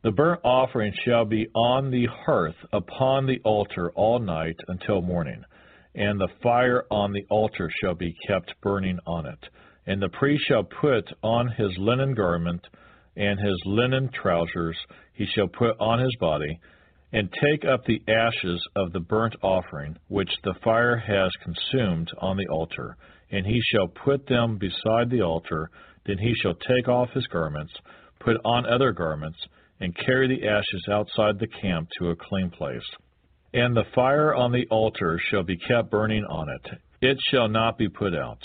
The 0.03 0.11
burnt 0.11 0.41
offering 0.43 0.93
shall 1.05 1.25
be 1.25 1.47
on 1.55 1.93
the 1.93 2.07
hearth 2.07 2.57
upon 2.73 3.27
the 3.27 3.41
altar 3.45 3.93
all 3.93 4.18
night 4.18 4.57
until 4.66 5.01
morning, 5.01 5.45
and 5.95 6.20
the 6.20 6.29
fire 6.43 6.85
on 6.91 7.12
the 7.12 7.25
altar 7.31 7.70
shall 7.81 7.95
be 7.95 8.16
kept 8.27 8.53
burning 8.61 8.99
on 9.07 9.27
it. 9.27 9.49
And 9.87 10.03
the 10.03 10.09
priest 10.09 10.43
shall 10.49 10.64
put 10.64 11.09
on 11.23 11.49
his 11.57 11.70
linen 11.79 12.14
garment 12.14 12.66
and 13.16 13.39
his 13.39 13.61
linen 13.64 14.11
trousers 14.12 14.77
he 15.12 15.27
shall 15.27 15.49
put 15.49 15.79
on 15.79 16.01
his 16.01 16.16
body, 16.18 16.59
and 17.13 17.29
take 17.43 17.65
up 17.65 17.85
the 17.85 18.03
ashes 18.09 18.61
of 18.75 18.93
the 18.93 19.01
burnt 19.01 19.35
offering 19.43 19.97
which 20.09 20.31
the 20.45 20.55
fire 20.65 20.97
has 20.97 21.31
consumed 21.45 22.11
on 22.19 22.37
the 22.37 22.49
altar, 22.49 22.97
and 23.31 23.47
he 23.47 23.61
shall 23.71 23.89
put 23.89 24.27
them 24.27 24.59
beside 24.59 25.11
the 25.11 25.23
altar. 25.23 25.71
Then 26.07 26.19
he 26.19 26.35
shall 26.43 26.55
take 26.55 26.89
off 26.89 27.11
his 27.11 27.27
garments, 27.27 27.73
put 28.21 28.37
on 28.45 28.67
other 28.67 28.93
garments, 28.93 29.39
and 29.81 29.97
carry 30.07 30.29
the 30.29 30.49
ashes 30.49 30.87
outside 30.91 31.39
the 31.39 31.49
camp 31.61 31.89
to 31.99 32.11
a 32.11 32.17
clean 32.17 32.51
place. 32.51 32.83
And 33.53 33.77
the 33.77 33.85
fire 33.95 34.35
on 34.35 34.53
the 34.53 34.67
altar 34.71 35.21
shall 35.31 35.43
be 35.43 35.59
kept 35.59 35.91
burning 35.91 36.25
on 36.25 36.49
it, 36.49 36.79
it 37.03 37.19
shall 37.31 37.49
not 37.49 37.77
be 37.77 37.89
put 37.89 38.15
out. 38.15 38.39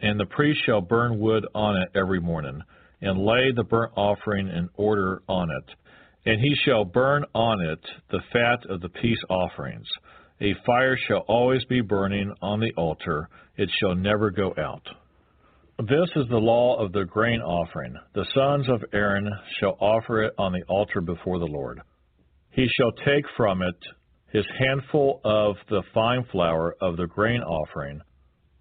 And 0.00 0.20
the 0.20 0.26
priest 0.26 0.60
shall 0.66 0.80
burn 0.80 1.18
wood 1.18 1.46
on 1.54 1.76
it 1.76 1.88
every 1.96 2.20
morning, 2.20 2.60
and 3.00 3.24
lay 3.24 3.52
the 3.54 3.64
burnt 3.64 3.92
offering 3.96 4.48
in 4.48 4.68
order 4.74 5.22
on 5.28 5.48
it. 5.50 5.74
And 6.26 6.40
he 6.40 6.54
shall 6.64 6.84
burn 6.84 7.24
on 7.34 7.60
it 7.62 7.80
the 8.10 8.20
fat 8.32 8.68
of 8.70 8.80
the 8.80 8.88
peace 8.88 9.22
offerings. 9.30 9.86
A 10.40 10.54
fire 10.66 10.96
shall 11.06 11.24
always 11.28 11.64
be 11.64 11.80
burning 11.80 12.32
on 12.42 12.60
the 12.60 12.72
altar, 12.76 13.28
it 13.56 13.68
shall 13.80 13.94
never 13.94 14.30
go 14.30 14.54
out. 14.58 14.86
This 15.80 16.10
is 16.16 16.26
the 16.28 16.36
law 16.36 16.76
of 16.76 16.92
the 16.92 17.04
grain 17.04 17.40
offering. 17.40 17.94
The 18.14 18.26
sons 18.34 18.68
of 18.68 18.84
Aaron 18.92 19.30
shall 19.60 19.76
offer 19.80 20.22
it 20.24 20.34
on 20.36 20.52
the 20.52 20.62
altar 20.68 21.00
before 21.00 21.38
the 21.38 21.46
Lord. 21.46 21.80
He 22.50 22.66
shall 22.76 22.92
take 23.04 23.24
from 23.36 23.62
it 23.62 23.76
his 24.32 24.44
handful 24.58 25.20
of 25.24 25.56
the 25.68 25.82
fine 25.94 26.24
flour 26.32 26.74
of 26.80 26.96
the 26.96 27.06
grain 27.06 27.42
offering, 27.42 28.00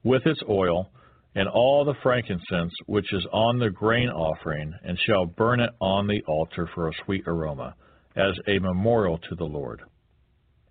with 0.03 0.25
its 0.25 0.39
oil, 0.47 0.89
and 1.37 1.47
all 1.47 1.85
the 1.85 1.93
frankincense 2.01 2.73
which 2.87 3.13
is 3.13 3.23
on 3.31 3.59
the 3.59 3.69
grain 3.69 4.09
offering, 4.09 4.73
and 4.83 4.97
shall 5.05 5.27
burn 5.27 5.59
it 5.59 5.69
on 5.79 6.07
the 6.07 6.19
altar 6.27 6.67
for 6.73 6.89
a 6.89 6.93
sweet 7.05 7.23
aroma, 7.27 7.75
as 8.15 8.33
a 8.47 8.57
memorial 8.57 9.19
to 9.19 9.35
the 9.35 9.45
Lord. 9.45 9.79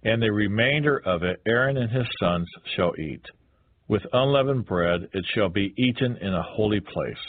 And 0.03 0.21
the 0.21 0.33
remainder 0.33 1.01
of 1.07 1.23
it 1.23 1.41
Aaron 1.47 1.77
and 1.77 1.89
his 1.89 2.09
sons 2.19 2.49
shall 2.75 2.91
eat. 2.99 3.25
With 3.87 4.03
unleavened 4.13 4.67
bread 4.67 5.09
it 5.13 5.25
shall 5.37 5.49
be 5.49 5.73
eaten 5.77 6.17
in 6.21 6.35
a 6.35 6.43
holy 6.43 6.81
place. 6.81 7.25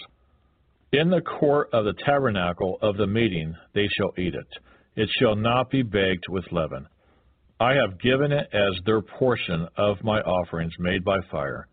In 0.92 1.12
the 1.12 1.22
court 1.22 1.70
of 1.74 1.86
the 1.86 1.94
tabernacle 2.08 2.80
of 2.82 2.98
the 2.98 3.06
meeting 3.06 3.54
they 3.76 3.88
shall 4.00 4.14
eat 4.18 4.34
it. 4.34 4.48
It 4.96 5.10
shall 5.20 5.36
not 5.36 5.70
be 5.70 5.84
baked 5.84 6.28
with 6.28 6.52
leaven. 6.52 6.88
I 7.60 7.76
have 7.76 8.00
given 8.00 8.32
it 8.32 8.48
as 8.52 8.74
their 8.88 9.02
portion 9.02 9.68
of 9.78 10.04
my 10.04 10.22
offerings 10.22 10.74
made 10.80 11.04
by 11.06 11.18
fire. 11.30 11.68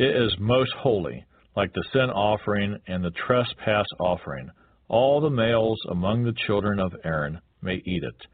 It 0.00 0.16
is 0.16 0.34
most 0.40 0.72
holy, 0.78 1.26
like 1.54 1.74
the 1.74 1.84
sin 1.92 2.08
offering 2.08 2.78
and 2.86 3.04
the 3.04 3.10
trespass 3.10 3.84
offering. 3.98 4.48
All 4.88 5.20
the 5.20 5.28
males 5.28 5.78
among 5.90 6.24
the 6.24 6.32
children 6.46 6.80
of 6.80 6.94
Aaron 7.04 7.38
may 7.60 7.74
eat 7.74 8.02
it. 8.02 8.26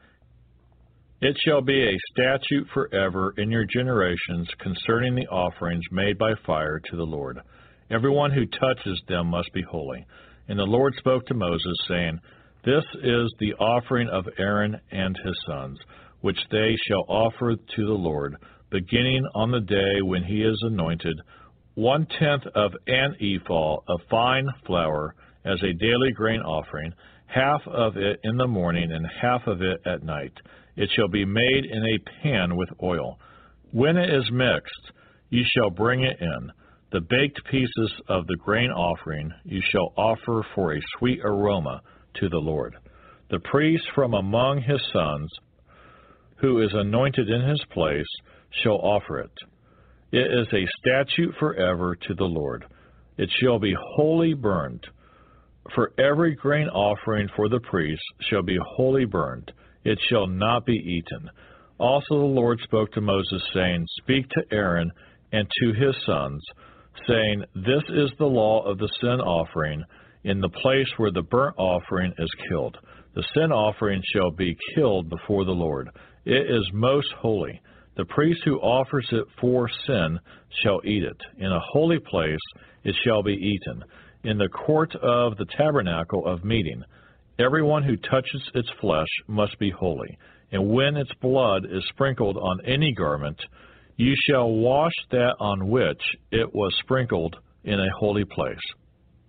It 1.21 1.37
shall 1.45 1.63
be 1.63 1.83
a 1.83 1.99
statute 2.13 2.69
forever 2.73 3.35
in 3.37 3.51
your 3.51 3.65
generations 3.65 4.49
concerning 4.61 5.17
the 5.17 5.27
offerings 5.27 5.83
made 5.91 6.17
by 6.19 6.35
fire 6.47 6.81
to 6.89 6.97
the 6.97 7.03
Lord. 7.03 7.41
Everyone 7.91 8.31
who 8.31 8.47
touches 8.47 9.03
them 9.09 9.27
must 9.27 9.53
be 9.53 9.63
holy. 9.63 10.07
And 10.47 10.61
the 10.61 10.63
Lord 10.63 10.95
spoke 10.99 11.27
to 11.27 11.35
Moses, 11.35 11.77
saying, 11.89 12.21
This 12.65 12.85
is 13.03 13.35
the 13.41 13.55
offering 13.55 14.09
of 14.09 14.25
Aaron 14.39 14.81
and 14.93 15.17
his 15.25 15.37
sons, 15.49 15.81
which 16.21 16.39
they 16.53 16.77
shall 16.87 17.07
offer 17.09 17.57
to 17.57 17.87
the 17.87 17.93
Lord, 17.93 18.37
beginning 18.71 19.25
on 19.35 19.51
the 19.51 19.61
day 19.63 20.01
when 20.03 20.23
he 20.23 20.43
is 20.43 20.63
anointed 20.63 21.21
one 21.77 22.07
tenth 22.19 22.47
of 22.55 22.73
an 22.87 23.15
ephah 23.21 23.77
of 23.87 24.01
fine 24.11 24.47
flour 24.67 25.15
as 25.45 25.63
a 25.63 25.75
daily 25.75 26.11
grain 26.11 26.41
offering, 26.41 26.91
half 27.27 27.61
of 27.67 27.99
it 27.99 28.19
in 28.25 28.39
the 28.39 28.47
morning 28.47 28.91
and 28.91 29.07
half 29.21 29.47
of 29.47 29.61
it 29.61 29.79
at 29.85 30.03
night. 30.03 30.33
It 30.77 30.89
shall 30.97 31.09
be 31.09 31.27
made 31.27 31.67
in 31.67 31.85
a 31.85 32.23
pan 32.23 32.57
with 32.57 32.71
oil. 32.83 33.19
When 33.73 33.99
it 33.99 34.09
is 34.09 34.31
mixed, 34.33 34.93
you 35.29 35.45
shall 35.55 35.69
bring 35.69 36.03
it 36.03 36.17
in. 36.19 36.51
The 36.93 37.03
baked 37.03 37.45
pieces 37.51 37.93
of 38.09 38.27
the 38.27 38.37
grain 38.37 38.71
offering 38.71 39.31
you 39.45 39.61
shall 39.71 39.93
offer 39.99 40.47
for 40.55 40.73
a 40.73 40.81
sweet 40.99 41.21
aroma 41.23 41.83
to 42.21 42.31
the 42.31 42.39
Lord. 42.39 42.75
The 43.29 43.41
priest 43.41 43.85
from 43.95 44.15
among 44.15 44.63
his 44.63 44.81
sons, 44.95 45.31
who 46.37 46.63
is 46.63 46.71
anointed 46.73 47.29
in 47.29 47.47
his 47.47 47.63
place, 47.71 48.07
shall 48.63 48.79
offer 48.79 49.21
it. 49.21 49.33
It 50.13 50.27
is 50.33 50.47
a 50.53 50.67
statute 50.79 51.35
forever 51.39 51.97
to 51.97 52.15
the 52.15 52.25
Lord. 52.25 52.65
It 53.19 53.31
shall 53.41 53.59
be 53.59 53.75
wholly 53.95 54.35
burned. 54.35 54.87
For 55.75 55.93
every 55.99 56.35
grain 56.35 56.69
offering 56.69 57.29
for 57.35 57.49
the 57.49 57.61
priests 57.61 58.05
shall 58.31 58.43
be 58.43 58.59
wholly 58.77 59.05
burned. 59.05 59.51
It 59.85 59.99
shall 60.09 60.27
not 60.27 60.65
be 60.65 60.75
eaten. 60.75 61.31
Also 61.79 62.19
the 62.19 62.25
Lord 62.25 62.61
spoke 62.63 62.93
to 62.93 63.01
Moses, 63.01 63.43
saying, 63.53 63.87
Speak 64.03 64.29
to 64.31 64.43
Aaron 64.53 64.91
and 65.33 65.47
to 65.61 65.73
his 65.73 65.95
sons, 66.07 66.43
saying, 67.07 67.45
This 67.55 67.83
is 67.89 68.11
the 68.19 68.27
law 68.27 68.65
of 68.65 68.79
the 68.79 68.89
sin 69.01 69.21
offering 69.21 69.85
in 70.25 70.41
the 70.41 70.49
place 70.49 70.89
where 70.97 71.13
the 71.13 71.23
burnt 71.23 71.57
offering 71.59 72.13
is 72.19 72.31
killed. 72.49 72.77
The 73.15 73.25
sin 73.35 73.53
offering 73.53 74.03
shall 74.13 74.31
be 74.31 74.57
killed 74.75 75.09
before 75.09 75.45
the 75.45 75.53
Lord. 75.53 75.89
It 76.25 76.51
is 76.51 76.69
most 76.73 77.13
holy. 77.19 77.61
The 77.97 78.05
priest 78.05 78.43
who 78.45 78.59
offers 78.61 79.09
it 79.11 79.25
for 79.41 79.71
sin 79.87 80.19
shall 80.63 80.81
eat 80.85 81.03
it. 81.03 81.17
In 81.39 81.51
a 81.51 81.61
holy 81.73 81.99
place 81.99 82.39
it 82.85 82.95
shall 83.05 83.23
be 83.23 83.33
eaten. 83.33 83.85
In 84.23 84.39
the 84.39 84.49
court 84.49 84.95
of 84.97 85.37
the 85.37 85.47
tabernacle 85.57 86.27
of 86.27 86.45
meeting, 86.45 86.83
everyone 87.39 87.83
who 87.83 87.97
touches 87.97 88.51
its 88.55 88.69
flesh 88.81 89.09
must 89.27 89.59
be 89.59 89.71
holy. 89.71 90.19
And 90.53 90.69
when 90.69 90.97
its 90.97 91.13
blood 91.21 91.65
is 91.65 91.85
sprinkled 91.89 92.37
on 92.37 92.61
any 92.67 92.93
garment, 92.93 93.41
you 93.97 94.15
shall 94.29 94.51
wash 94.51 94.93
that 95.11 95.35
on 95.41 95.69
which 95.69 96.03
it 96.31 96.55
was 96.55 96.75
sprinkled 96.81 97.37
in 97.65 97.81
a 97.81 97.97
holy 97.99 98.25
place. 98.25 98.59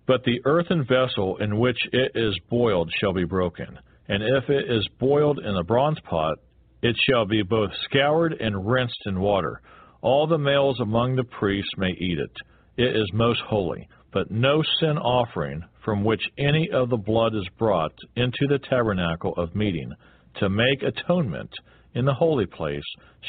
But 0.06 0.24
the 0.24 0.40
earthen 0.44 0.84
vessel 0.84 1.38
in 1.38 1.58
which 1.58 1.78
it 1.92 2.12
is 2.14 2.38
boiled 2.50 2.90
shall 3.00 3.12
be 3.12 3.24
broken. 3.24 3.78
And 4.08 4.22
if 4.22 4.48
it 4.48 4.70
is 4.70 4.86
boiled 4.98 5.38
in 5.38 5.56
a 5.56 5.64
bronze 5.64 5.98
pot, 6.00 6.38
it 6.82 6.96
shall 7.08 7.24
be 7.24 7.42
both 7.42 7.70
scoured 7.84 8.34
and 8.34 8.68
rinsed 8.68 9.02
in 9.06 9.20
water. 9.20 9.60
All 10.00 10.26
the 10.26 10.38
males 10.38 10.78
among 10.80 11.16
the 11.16 11.24
priests 11.24 11.72
may 11.76 11.90
eat 11.90 12.18
it. 12.18 12.30
It 12.76 12.96
is 12.96 13.10
most 13.12 13.40
holy. 13.48 13.88
But 14.12 14.30
no 14.30 14.62
sin 14.80 14.96
offering 14.96 15.62
from 15.84 16.04
which 16.04 16.22
any 16.38 16.70
of 16.70 16.88
the 16.88 16.96
blood 16.96 17.34
is 17.34 17.48
brought 17.58 17.92
into 18.16 18.46
the 18.48 18.58
tabernacle 18.58 19.34
of 19.36 19.54
meeting 19.54 19.92
to 20.36 20.48
make 20.48 20.82
atonement 20.82 21.50
in 21.94 22.04
the 22.04 22.14
holy 22.14 22.46
place 22.46 22.84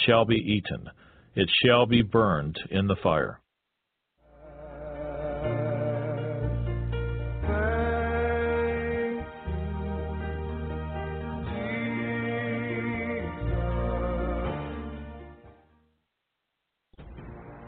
shall 0.05 0.25
be 0.25 0.35
eaten. 0.35 0.89
It 1.35 1.49
shall 1.63 1.85
be 1.85 2.01
burned 2.01 2.57
in 2.69 2.87
the 2.87 2.95
fire. 3.01 3.38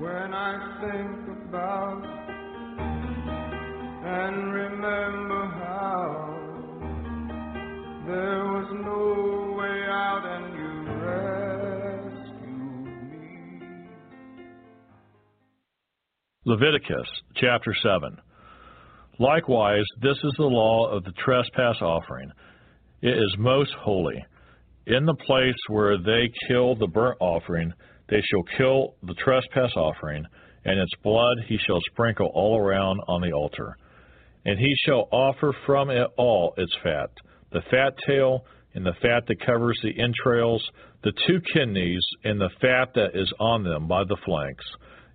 When 0.00 0.32
I 0.32 0.80
think 0.80 1.28
about 1.50 2.02
and 4.02 4.54
remember 4.54 5.44
how 5.60 6.38
there 8.06 8.44
was 8.46 8.68
no 8.82 9.56
way 9.58 9.82
out 9.90 10.24
and 10.24 10.54
you 10.56 10.70
rescued 12.24 12.50
me. 13.10 13.28
Leviticus 16.46 17.08
chapter 17.36 17.74
7. 17.82 18.16
Likewise, 19.18 19.84
this 20.00 20.16
is 20.24 20.32
the 20.38 20.44
law 20.44 20.88
of 20.90 21.04
the 21.04 21.12
trespass 21.22 21.76
offering. 21.82 22.32
It 23.02 23.18
is 23.18 23.36
most 23.38 23.72
holy. 23.78 24.24
In 24.86 25.04
the 25.04 25.14
place 25.26 25.60
where 25.68 25.98
they 25.98 26.32
kill 26.48 26.74
the 26.74 26.86
burnt 26.86 27.18
offering, 27.20 27.74
they 28.10 28.20
shall 28.20 28.42
kill 28.58 28.94
the 29.02 29.14
trespass 29.14 29.70
offering, 29.76 30.26
and 30.64 30.78
its 30.78 30.92
blood 31.02 31.38
he 31.46 31.56
shall 31.58 31.80
sprinkle 31.92 32.30
all 32.34 32.58
around 32.58 33.00
on 33.08 33.22
the 33.22 33.32
altar. 33.32 33.76
And 34.44 34.58
he 34.58 34.74
shall 34.84 35.08
offer 35.12 35.54
from 35.64 35.90
it 35.90 36.06
all 36.16 36.54
its 36.56 36.74
fat, 36.82 37.10
the 37.52 37.62
fat 37.70 37.94
tail, 38.06 38.44
and 38.74 38.84
the 38.84 38.94
fat 39.00 39.26
that 39.26 39.44
covers 39.44 39.78
the 39.82 39.98
entrails, 39.98 40.62
the 41.02 41.12
two 41.26 41.40
kidneys, 41.54 42.02
and 42.24 42.40
the 42.40 42.50
fat 42.60 42.94
that 42.94 43.10
is 43.14 43.32
on 43.38 43.62
them 43.62 43.86
by 43.86 44.04
the 44.04 44.16
flanks, 44.24 44.64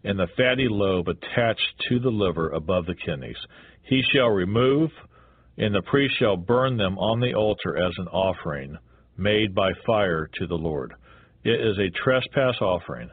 and 0.04 0.18
the 0.18 0.28
fatty 0.38 0.68
lobe 0.70 1.08
attached 1.08 1.84
to 1.90 2.00
the 2.00 2.10
liver 2.10 2.50
above 2.50 2.86
the 2.86 2.96
kidneys. 2.96 3.38
He 3.84 4.02
shall 4.14 4.30
remove, 4.30 4.90
and 5.58 5.74
the 5.74 5.82
priest 5.84 6.16
shall 6.18 6.38
burn 6.38 6.78
them 6.78 6.98
on 6.98 7.20
the 7.20 7.34
altar 7.34 7.78
as 7.78 7.94
an 7.98 8.08
offering 8.08 8.78
made 9.18 9.56
by 9.56 9.72
fire 9.86 10.30
to 10.36 10.48
the 10.48 10.56
Lord. 10.56 10.94
It 11.46 11.62
is 11.62 11.78
a 11.78 11.92
trespass 12.04 12.56
offering. 12.60 13.12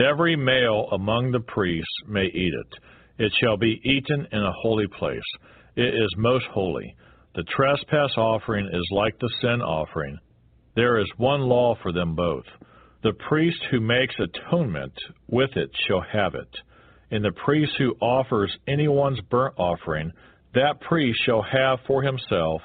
Every 0.00 0.34
male 0.34 0.88
among 0.90 1.30
the 1.30 1.38
priests 1.38 1.86
may 2.08 2.24
eat 2.26 2.52
it. 2.52 3.24
It 3.24 3.32
shall 3.40 3.56
be 3.56 3.80
eaten 3.84 4.26
in 4.32 4.42
a 4.42 4.52
holy 4.62 4.88
place. 4.88 5.22
It 5.76 5.94
is 5.94 6.12
most 6.16 6.44
holy. 6.46 6.96
The 7.36 7.44
trespass 7.44 8.10
offering 8.16 8.68
is 8.72 8.88
like 8.90 9.16
the 9.20 9.30
sin 9.40 9.62
offering. 9.62 10.18
There 10.74 10.98
is 10.98 11.06
one 11.18 11.42
law 11.42 11.76
for 11.80 11.92
them 11.92 12.16
both. 12.16 12.46
The 13.04 13.12
priest 13.28 13.58
who 13.70 13.78
makes 13.78 14.16
atonement 14.18 14.98
with 15.28 15.50
it 15.56 15.70
shall 15.86 16.00
have 16.00 16.34
it. 16.34 16.50
And 17.12 17.24
the 17.24 17.30
priest 17.44 17.74
who 17.78 17.94
offers 18.00 18.50
anyone's 18.66 19.20
burnt 19.30 19.54
offering, 19.56 20.10
that 20.54 20.80
priest 20.80 21.20
shall 21.24 21.42
have 21.42 21.78
for 21.86 22.02
himself 22.02 22.60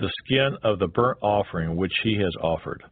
the 0.00 0.10
skin 0.24 0.56
of 0.64 0.78
the 0.78 0.88
burnt 0.88 1.18
offering 1.20 1.76
which 1.76 1.92
he 2.02 2.16
has 2.16 2.34
offered. 2.40 2.82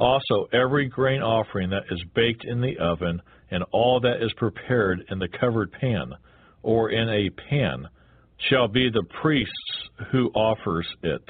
Also, 0.00 0.48
every 0.54 0.88
grain 0.88 1.20
offering 1.20 1.68
that 1.70 1.84
is 1.90 2.02
baked 2.14 2.44
in 2.46 2.62
the 2.62 2.78
oven, 2.78 3.20
and 3.50 3.62
all 3.70 4.00
that 4.00 4.22
is 4.22 4.32
prepared 4.38 5.04
in 5.10 5.18
the 5.18 5.28
covered 5.28 5.70
pan, 5.72 6.14
or 6.62 6.90
in 6.90 7.08
a 7.10 7.28
pan, 7.30 7.86
shall 8.48 8.66
be 8.66 8.88
the 8.88 9.04
priest's 9.20 9.90
who 10.10 10.30
offers 10.30 10.86
it. 11.02 11.22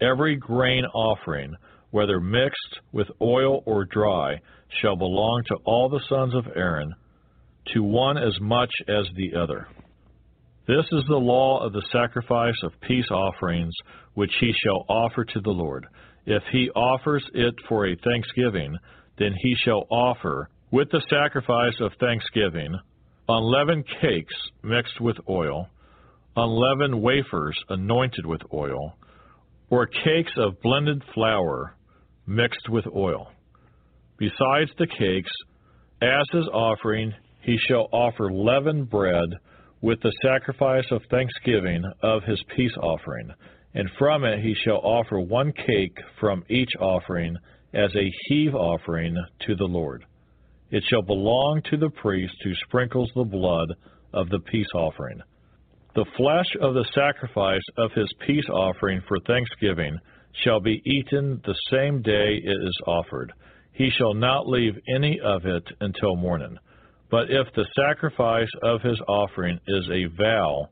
Every 0.00 0.36
grain 0.36 0.84
offering, 0.94 1.54
whether 1.90 2.20
mixed 2.20 2.78
with 2.92 3.08
oil 3.20 3.64
or 3.66 3.84
dry, 3.84 4.40
shall 4.80 4.94
belong 4.94 5.42
to 5.48 5.56
all 5.64 5.88
the 5.88 6.04
sons 6.08 6.34
of 6.34 6.46
Aaron, 6.54 6.94
to 7.72 7.82
one 7.82 8.16
as 8.16 8.38
much 8.40 8.70
as 8.86 9.06
the 9.16 9.36
other. 9.36 9.66
This 10.68 10.86
is 10.92 11.04
the 11.08 11.16
law 11.16 11.64
of 11.64 11.72
the 11.72 11.84
sacrifice 11.90 12.54
of 12.62 12.80
peace 12.80 13.10
offerings 13.10 13.74
which 14.14 14.32
he 14.40 14.52
shall 14.64 14.84
offer 14.88 15.24
to 15.24 15.40
the 15.40 15.50
Lord. 15.50 15.86
If 16.26 16.42
he 16.52 16.70
offers 16.70 17.24
it 17.34 17.54
for 17.68 17.86
a 17.86 17.96
thanksgiving, 17.96 18.76
then 19.18 19.34
he 19.42 19.54
shall 19.64 19.86
offer, 19.90 20.48
with 20.70 20.90
the 20.90 21.02
sacrifice 21.10 21.78
of 21.80 21.92
thanksgiving, 22.00 22.74
unleavened 23.28 23.84
cakes 24.00 24.34
mixed 24.62 25.00
with 25.00 25.16
oil, 25.28 25.68
unleavened 26.36 27.00
wafers 27.00 27.56
anointed 27.68 28.26
with 28.26 28.40
oil, 28.52 28.96
or 29.70 29.86
cakes 29.86 30.32
of 30.36 30.60
blended 30.62 31.02
flour 31.14 31.76
mixed 32.26 32.68
with 32.68 32.86
oil. 32.94 33.30
Besides 34.18 34.70
the 34.78 34.86
cakes, 34.86 35.30
as 36.00 36.26
his 36.32 36.48
offering, 36.52 37.12
he 37.42 37.56
shall 37.68 37.88
offer 37.92 38.32
leavened 38.32 38.88
bread 38.90 39.28
with 39.80 40.00
the 40.00 40.12
sacrifice 40.22 40.86
of 40.90 41.02
thanksgiving 41.10 41.82
of 42.02 42.22
his 42.24 42.42
peace 42.56 42.74
offering, 42.80 43.30
and 43.74 43.90
from 43.98 44.24
it 44.24 44.40
he 44.40 44.54
shall 44.64 44.78
offer 44.78 45.20
one 45.20 45.52
cake 45.52 45.98
from 46.20 46.44
each 46.48 46.70
offering 46.80 47.36
as 47.72 47.90
a 47.94 48.10
heave 48.26 48.54
offering 48.54 49.16
to 49.46 49.56
the 49.56 49.64
Lord. 49.64 50.04
It 50.70 50.84
shall 50.88 51.02
belong 51.02 51.62
to 51.70 51.76
the 51.76 51.90
priest 51.90 52.34
who 52.42 52.54
sprinkles 52.66 53.10
the 53.14 53.24
blood 53.24 53.68
of 54.12 54.28
the 54.28 54.40
peace 54.40 54.66
offering. 54.74 55.20
The 55.94 56.06
flesh 56.16 56.46
of 56.60 56.74
the 56.74 56.86
sacrifice 56.94 57.62
of 57.76 57.92
his 57.92 58.12
peace 58.26 58.48
offering 58.48 59.00
for 59.06 59.18
thanksgiving 59.20 59.98
shall 60.42 60.60
be 60.60 60.82
eaten 60.84 61.40
the 61.44 61.54
same 61.70 62.02
day 62.02 62.40
it 62.42 62.62
is 62.62 62.80
offered. 62.86 63.32
He 63.72 63.90
shall 63.90 64.14
not 64.14 64.48
leave 64.48 64.74
any 64.88 65.20
of 65.20 65.46
it 65.46 65.64
until 65.80 66.16
morning. 66.16 66.56
But 67.10 67.30
if 67.30 67.46
the 67.54 67.66
sacrifice 67.76 68.48
of 68.62 68.82
his 68.82 69.00
offering 69.06 69.60
is 69.68 69.88
a 69.90 70.06
vow 70.16 70.68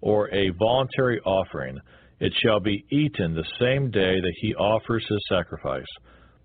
or 0.00 0.32
a 0.34 0.50
voluntary 0.58 1.20
offering, 1.20 1.78
it 2.22 2.32
shall 2.40 2.60
be 2.60 2.84
eaten 2.88 3.34
the 3.34 3.44
same 3.58 3.90
day 3.90 4.20
that 4.20 4.34
he 4.40 4.54
offers 4.54 5.04
his 5.08 5.18
sacrifice. 5.28 5.92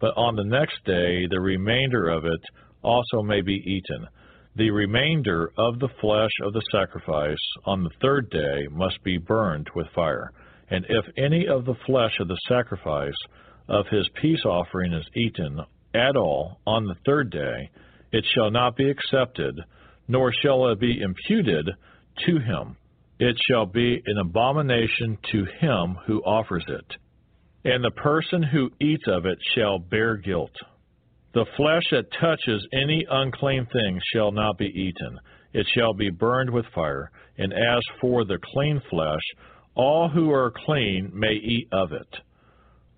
But 0.01 0.17
on 0.17 0.35
the 0.35 0.43
next 0.43 0.83
day 0.85 1.27
the 1.29 1.39
remainder 1.39 2.09
of 2.09 2.25
it 2.25 2.41
also 2.81 3.21
may 3.21 3.41
be 3.41 3.61
eaten. 3.63 4.07
The 4.55 4.71
remainder 4.71 5.51
of 5.55 5.77
the 5.77 5.89
flesh 6.01 6.31
of 6.41 6.53
the 6.53 6.63
sacrifice 6.71 7.37
on 7.65 7.83
the 7.83 7.91
third 8.01 8.31
day 8.31 8.67
must 8.71 9.03
be 9.03 9.19
burned 9.19 9.69
with 9.75 9.85
fire. 9.93 10.31
And 10.71 10.83
if 10.89 11.05
any 11.15 11.45
of 11.47 11.65
the 11.65 11.77
flesh 11.85 12.13
of 12.19 12.27
the 12.27 12.39
sacrifice 12.47 13.13
of 13.69 13.85
his 13.91 14.09
peace 14.19 14.45
offering 14.45 14.93
is 14.93 15.05
eaten 15.15 15.59
at 15.93 16.15
all 16.15 16.59
on 16.65 16.85
the 16.85 16.97
third 17.05 17.29
day, 17.29 17.69
it 18.11 18.25
shall 18.33 18.49
not 18.49 18.75
be 18.75 18.89
accepted, 18.89 19.53
nor 20.07 20.33
shall 20.33 20.69
it 20.69 20.79
be 20.79 21.01
imputed 21.01 21.69
to 22.25 22.39
him 22.39 22.77
it 23.19 23.35
shall 23.49 23.65
be 23.65 24.01
an 24.05 24.17
abomination 24.19 25.17
to 25.31 25.45
him 25.59 25.97
who 26.05 26.21
offers 26.21 26.65
it, 26.67 26.95
and 27.65 27.83
the 27.83 27.91
person 27.91 28.43
who 28.43 28.69
eats 28.79 29.05
of 29.07 29.25
it 29.25 29.39
shall 29.55 29.79
bear 29.79 30.17
guilt. 30.17 30.55
The 31.33 31.45
flesh 31.55 31.83
that 31.91 32.11
touches 32.19 32.67
any 32.73 33.05
unclean 33.09 33.67
thing 33.71 33.99
shall 34.13 34.31
not 34.31 34.57
be 34.57 34.67
eaten, 34.67 35.19
it 35.53 35.67
shall 35.75 35.93
be 35.93 36.09
burned 36.09 36.51
with 36.51 36.65
fire. 36.73 37.11
And 37.37 37.53
as 37.53 37.83
for 38.01 38.25
the 38.25 38.39
clean 38.53 38.81
flesh, 38.89 39.21
all 39.75 40.09
who 40.09 40.31
are 40.31 40.51
clean 40.65 41.11
may 41.13 41.33
eat 41.33 41.67
of 41.71 41.91
it. 41.91 42.07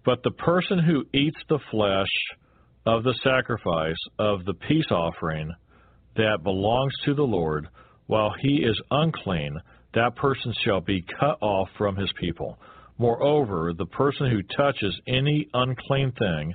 But 0.06 0.24
the 0.24 0.32
person 0.32 0.80
who 0.80 1.06
eats 1.14 1.40
the 1.50 1.60
flesh 1.72 2.08
of 2.86 3.04
the 3.04 3.16
sacrifice 3.24 3.98
of 4.18 4.46
the 4.46 4.54
peace 4.54 4.90
offering 4.90 5.52
that 6.16 6.44
belongs 6.44 6.94
to 7.06 7.14
the 7.14 7.24
Lord, 7.24 7.68
while 8.08 8.34
he 8.42 8.64
is 8.64 8.80
unclean, 8.90 9.58
that 9.94 10.16
person 10.16 10.54
shall 10.64 10.82
be 10.82 11.04
cut 11.20 11.38
off 11.42 11.70
from 11.78 11.96
his 11.96 12.12
people. 12.20 12.60
Moreover, 12.98 13.74
the 13.74 13.86
person 13.86 14.30
who 14.30 14.42
touches 14.56 15.00
any 15.08 15.48
unclean 15.54 16.12
thing, 16.12 16.54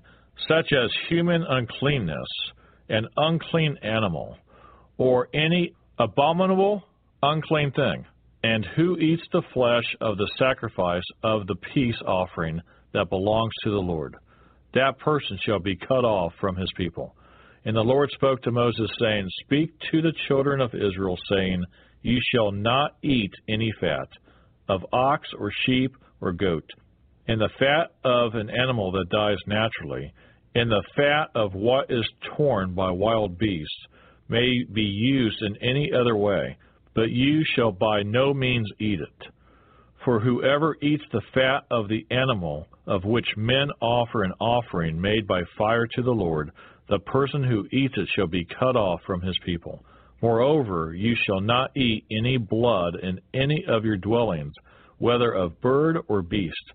such 0.48 0.72
as 0.72 0.90
human 1.08 1.42
uncleanness, 1.42 2.28
an 2.88 3.06
unclean 3.16 3.76
animal, 3.82 4.36
or 4.98 5.28
any 5.34 5.72
abominable 5.98 6.82
unclean 7.22 7.72
thing, 7.72 8.04
and 8.42 8.66
who 8.76 8.98
eats 8.98 9.22
the 9.32 9.42
flesh 9.54 9.96
of 10.00 10.18
the 10.18 10.30
sacrifice 10.38 11.02
of 11.22 11.46
the 11.46 11.56
peace 11.74 11.96
offering 12.06 12.60
that 12.92 13.08
belongs 13.08 13.52
to 13.64 13.70
the 13.70 13.76
Lord, 13.76 14.14
that 14.74 14.98
person 14.98 15.38
shall 15.44 15.60
be 15.60 15.76
cut 15.76 16.04
off 16.04 16.32
from 16.40 16.56
his 16.56 16.70
people. 16.76 17.14
And 17.64 17.74
the 17.74 17.80
Lord 17.80 18.10
spoke 18.10 18.42
to 18.42 18.50
Moses, 18.50 18.90
saying, 19.00 19.26
Speak 19.44 19.70
to 19.90 20.02
the 20.02 20.12
children 20.28 20.60
of 20.60 20.74
Israel, 20.74 21.16
saying, 21.30 21.64
you 22.04 22.20
shall 22.32 22.52
not 22.52 22.96
eat 23.02 23.32
any 23.48 23.72
fat 23.80 24.08
of 24.68 24.84
ox 24.92 25.26
or 25.38 25.50
sheep 25.64 25.96
or 26.20 26.32
goat, 26.32 26.68
and 27.26 27.40
the 27.40 27.48
fat 27.58 27.92
of 28.04 28.34
an 28.34 28.50
animal 28.50 28.92
that 28.92 29.08
dies 29.10 29.38
naturally, 29.46 30.12
and 30.54 30.70
the 30.70 30.84
fat 30.94 31.30
of 31.34 31.54
what 31.54 31.90
is 31.90 32.06
torn 32.36 32.74
by 32.74 32.90
wild 32.90 33.38
beasts 33.38 33.86
may 34.28 34.62
be 34.72 34.82
used 34.82 35.42
in 35.42 35.56
any 35.62 35.90
other 35.98 36.14
way, 36.14 36.56
but 36.94 37.10
you 37.10 37.42
shall 37.56 37.72
by 37.72 38.02
no 38.02 38.34
means 38.34 38.70
eat 38.78 39.00
it. 39.00 39.28
For 40.04 40.20
whoever 40.20 40.76
eats 40.82 41.04
the 41.10 41.22
fat 41.32 41.64
of 41.70 41.88
the 41.88 42.06
animal 42.10 42.68
of 42.86 43.04
which 43.04 43.26
men 43.38 43.68
offer 43.80 44.24
an 44.24 44.32
offering 44.38 45.00
made 45.00 45.26
by 45.26 45.40
fire 45.56 45.86
to 45.86 46.02
the 46.02 46.10
Lord, 46.10 46.50
the 46.90 46.98
person 46.98 47.42
who 47.42 47.66
eats 47.72 47.94
it 47.96 48.08
shall 48.14 48.26
be 48.26 48.44
cut 48.44 48.76
off 48.76 49.00
from 49.06 49.22
his 49.22 49.38
people. 49.46 49.82
Moreover, 50.24 50.94
you 50.94 51.14
shall 51.26 51.42
not 51.42 51.76
eat 51.76 52.06
any 52.10 52.38
blood 52.38 52.94
in 53.02 53.20
any 53.34 53.62
of 53.68 53.84
your 53.84 53.98
dwellings, 53.98 54.54
whether 54.96 55.30
of 55.30 55.60
bird 55.60 55.98
or 56.08 56.22
beast. 56.22 56.72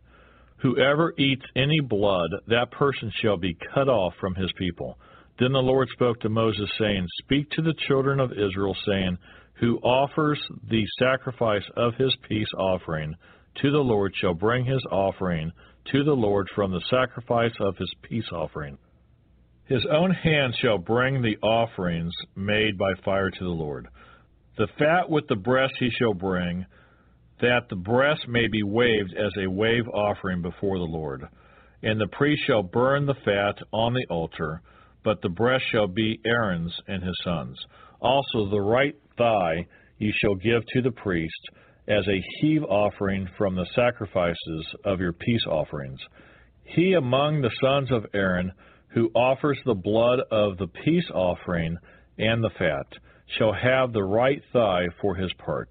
Whoever 0.57 1.15
eats 1.17 1.41
any 1.55 1.79
blood, 1.79 2.29
that 2.45 2.69
person 2.69 3.11
shall 3.19 3.37
be 3.37 3.57
cut 3.73 3.89
off 3.89 4.13
from 4.21 4.35
his 4.35 4.51
people. 4.55 4.99
Then 5.39 5.51
the 5.51 5.63
Lord 5.63 5.87
spoke 5.93 6.19
to 6.19 6.29
Moses, 6.29 6.69
saying, 6.77 7.07
Speak 7.23 7.49
to 7.53 7.63
the 7.63 7.73
children 7.87 8.19
of 8.19 8.33
Israel, 8.33 8.77
saying, 8.85 9.17
Who 9.55 9.79
offers 9.79 10.39
the 10.69 10.85
sacrifice 10.99 11.65
of 11.75 11.95
his 11.95 12.15
peace 12.27 12.53
offering 12.55 13.15
to 13.63 13.71
the 13.71 13.79
Lord 13.79 14.13
shall 14.21 14.35
bring 14.35 14.63
his 14.63 14.85
offering 14.91 15.51
to 15.91 16.03
the 16.03 16.13
Lord 16.13 16.47
from 16.53 16.71
the 16.71 16.83
sacrifice 16.87 17.55
of 17.59 17.75
his 17.77 17.91
peace 18.03 18.29
offering. 18.31 18.77
His 19.69 19.85
own 19.91 20.09
hand 20.09 20.55
shall 20.59 20.79
bring 20.79 21.21
the 21.21 21.37
offerings 21.43 22.11
made 22.35 22.75
by 22.75 22.91
fire 23.05 23.29
to 23.29 23.43
the 23.43 23.49
Lord. 23.49 23.87
The 24.57 24.67
fat 24.79 25.07
with 25.07 25.27
the 25.27 25.35
breast 25.35 25.75
he 25.79 25.91
shall 25.91 26.15
bring, 26.15 26.65
that 27.39 27.69
the 27.69 27.75
breast 27.75 28.27
may 28.27 28.47
be 28.47 28.63
waved 28.63 29.13
as 29.13 29.31
a 29.37 29.49
wave 29.49 29.87
offering 29.87 30.41
before 30.41 30.79
the 30.79 30.91
Lord. 30.91 31.23
And 31.83 32.01
the 32.01 32.07
priest 32.07 32.41
shall 32.47 32.63
burn 32.63 33.05
the 33.05 33.13
fat 33.23 33.59
on 33.71 33.93
the 33.93 34.05
altar, 34.09 34.63
but 35.03 35.21
the 35.21 35.29
breast 35.29 35.65
shall 35.71 35.87
be 35.87 36.19
Aaron's 36.25 36.75
and 36.87 37.03
his 37.03 37.15
sons. 37.23 37.55
Also 38.01 38.49
the 38.49 38.59
right 38.59 38.95
thigh 39.19 39.67
ye 39.99 40.11
shall 40.17 40.35
give 40.35 40.63
to 40.73 40.81
the 40.81 40.91
priest 40.91 41.49
as 41.87 42.07
a 42.07 42.23
heave 42.39 42.63
offering 42.63 43.29
from 43.37 43.55
the 43.55 43.67
sacrifices 43.75 44.65
of 44.83 44.99
your 44.99 45.13
peace 45.13 45.45
offerings. 45.47 45.99
He 46.63 46.93
among 46.93 47.41
the 47.41 47.51
sons 47.61 47.91
of 47.91 48.07
Aaron, 48.15 48.51
who 48.89 49.11
offers 49.13 49.59
the 49.65 49.73
blood 49.73 50.19
of 50.31 50.57
the 50.57 50.67
peace 50.67 51.09
offering 51.13 51.77
and 52.17 52.43
the 52.43 52.49
fat, 52.57 52.87
shall 53.37 53.53
have 53.53 53.93
the 53.93 54.03
right 54.03 54.41
thigh 54.51 54.87
for 55.01 55.15
his 55.15 55.31
part. 55.33 55.69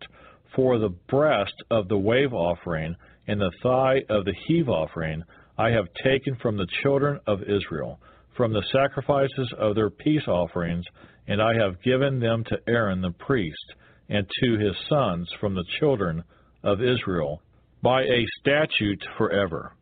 For 0.54 0.78
the 0.78 0.94
breast 1.08 1.54
of 1.70 1.88
the 1.88 1.98
wave 1.98 2.32
offering 2.32 2.96
and 3.26 3.40
the 3.40 3.52
thigh 3.62 4.02
of 4.08 4.24
the 4.24 4.34
heave 4.46 4.68
offering 4.68 5.22
I 5.58 5.70
have 5.70 5.88
taken 6.04 6.36
from 6.36 6.56
the 6.56 6.68
children 6.82 7.18
of 7.26 7.42
Israel, 7.42 8.00
from 8.36 8.52
the 8.52 8.64
sacrifices 8.72 9.52
of 9.58 9.74
their 9.74 9.90
peace 9.90 10.26
offerings, 10.28 10.84
and 11.26 11.42
I 11.42 11.54
have 11.54 11.82
given 11.82 12.20
them 12.20 12.44
to 12.44 12.60
Aaron 12.68 13.00
the 13.00 13.10
priest, 13.10 13.74
and 14.08 14.26
to 14.40 14.58
his 14.58 14.76
sons 14.88 15.28
from 15.40 15.54
the 15.54 15.64
children 15.80 16.22
of 16.62 16.80
Israel, 16.80 17.42
by 17.82 18.02
a 18.02 18.24
statute 18.40 19.04
forever. 19.18 19.72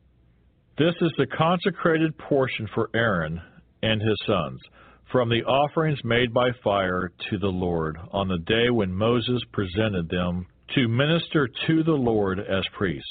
This 0.79 0.95
is 1.01 1.13
the 1.17 1.27
consecrated 1.27 2.19
portion 2.19 2.69
for 2.75 2.91
Aaron 2.95 3.41
and 3.83 4.03
his 4.03 4.19
sons, 4.27 4.61
from 5.11 5.31
the 5.31 5.43
offerings 5.45 5.99
made 6.05 6.35
by 6.35 6.51
fire 6.63 7.11
to 7.31 7.39
the 7.39 7.47
Lord 7.47 7.97
on 8.13 8.29
the 8.29 8.41
day 8.41 8.69
when 8.69 8.93
Moses 8.93 9.41
presented 9.53 10.11
them 10.11 10.47
to 10.75 10.87
minister 10.87 11.49
to 11.67 11.83
the 11.83 11.93
Lord 11.93 12.41
as 12.41 12.63
priests. 12.77 13.09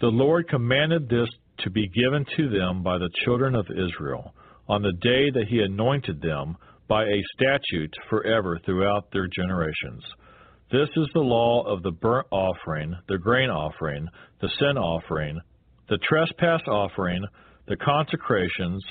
The 0.00 0.06
Lord 0.06 0.48
commanded 0.48 1.08
this 1.08 1.28
to 1.64 1.70
be 1.70 1.88
given 1.88 2.24
to 2.36 2.48
them 2.48 2.84
by 2.84 2.96
the 2.96 3.10
children 3.24 3.56
of 3.56 3.66
Israel 3.68 4.32
on 4.68 4.82
the 4.82 4.92
day 4.92 5.30
that 5.30 5.48
he 5.48 5.58
anointed 5.62 6.22
them 6.22 6.56
by 6.86 7.02
a 7.02 7.22
statute 7.34 7.92
forever 8.08 8.60
throughout 8.64 9.10
their 9.10 9.26
generations. 9.26 10.04
This 10.70 10.88
is 10.96 11.08
the 11.12 11.20
law 11.20 11.64
of 11.64 11.82
the 11.82 11.90
burnt 11.90 12.28
offering, 12.30 12.94
the 13.08 13.18
grain 13.18 13.50
offering, 13.50 14.06
the 14.40 14.50
sin 14.60 14.78
offering, 14.78 15.40
the 15.92 15.98
trespass 16.08 16.62
offering, 16.68 17.22
the 17.68 17.76
consecrations, 17.76 18.82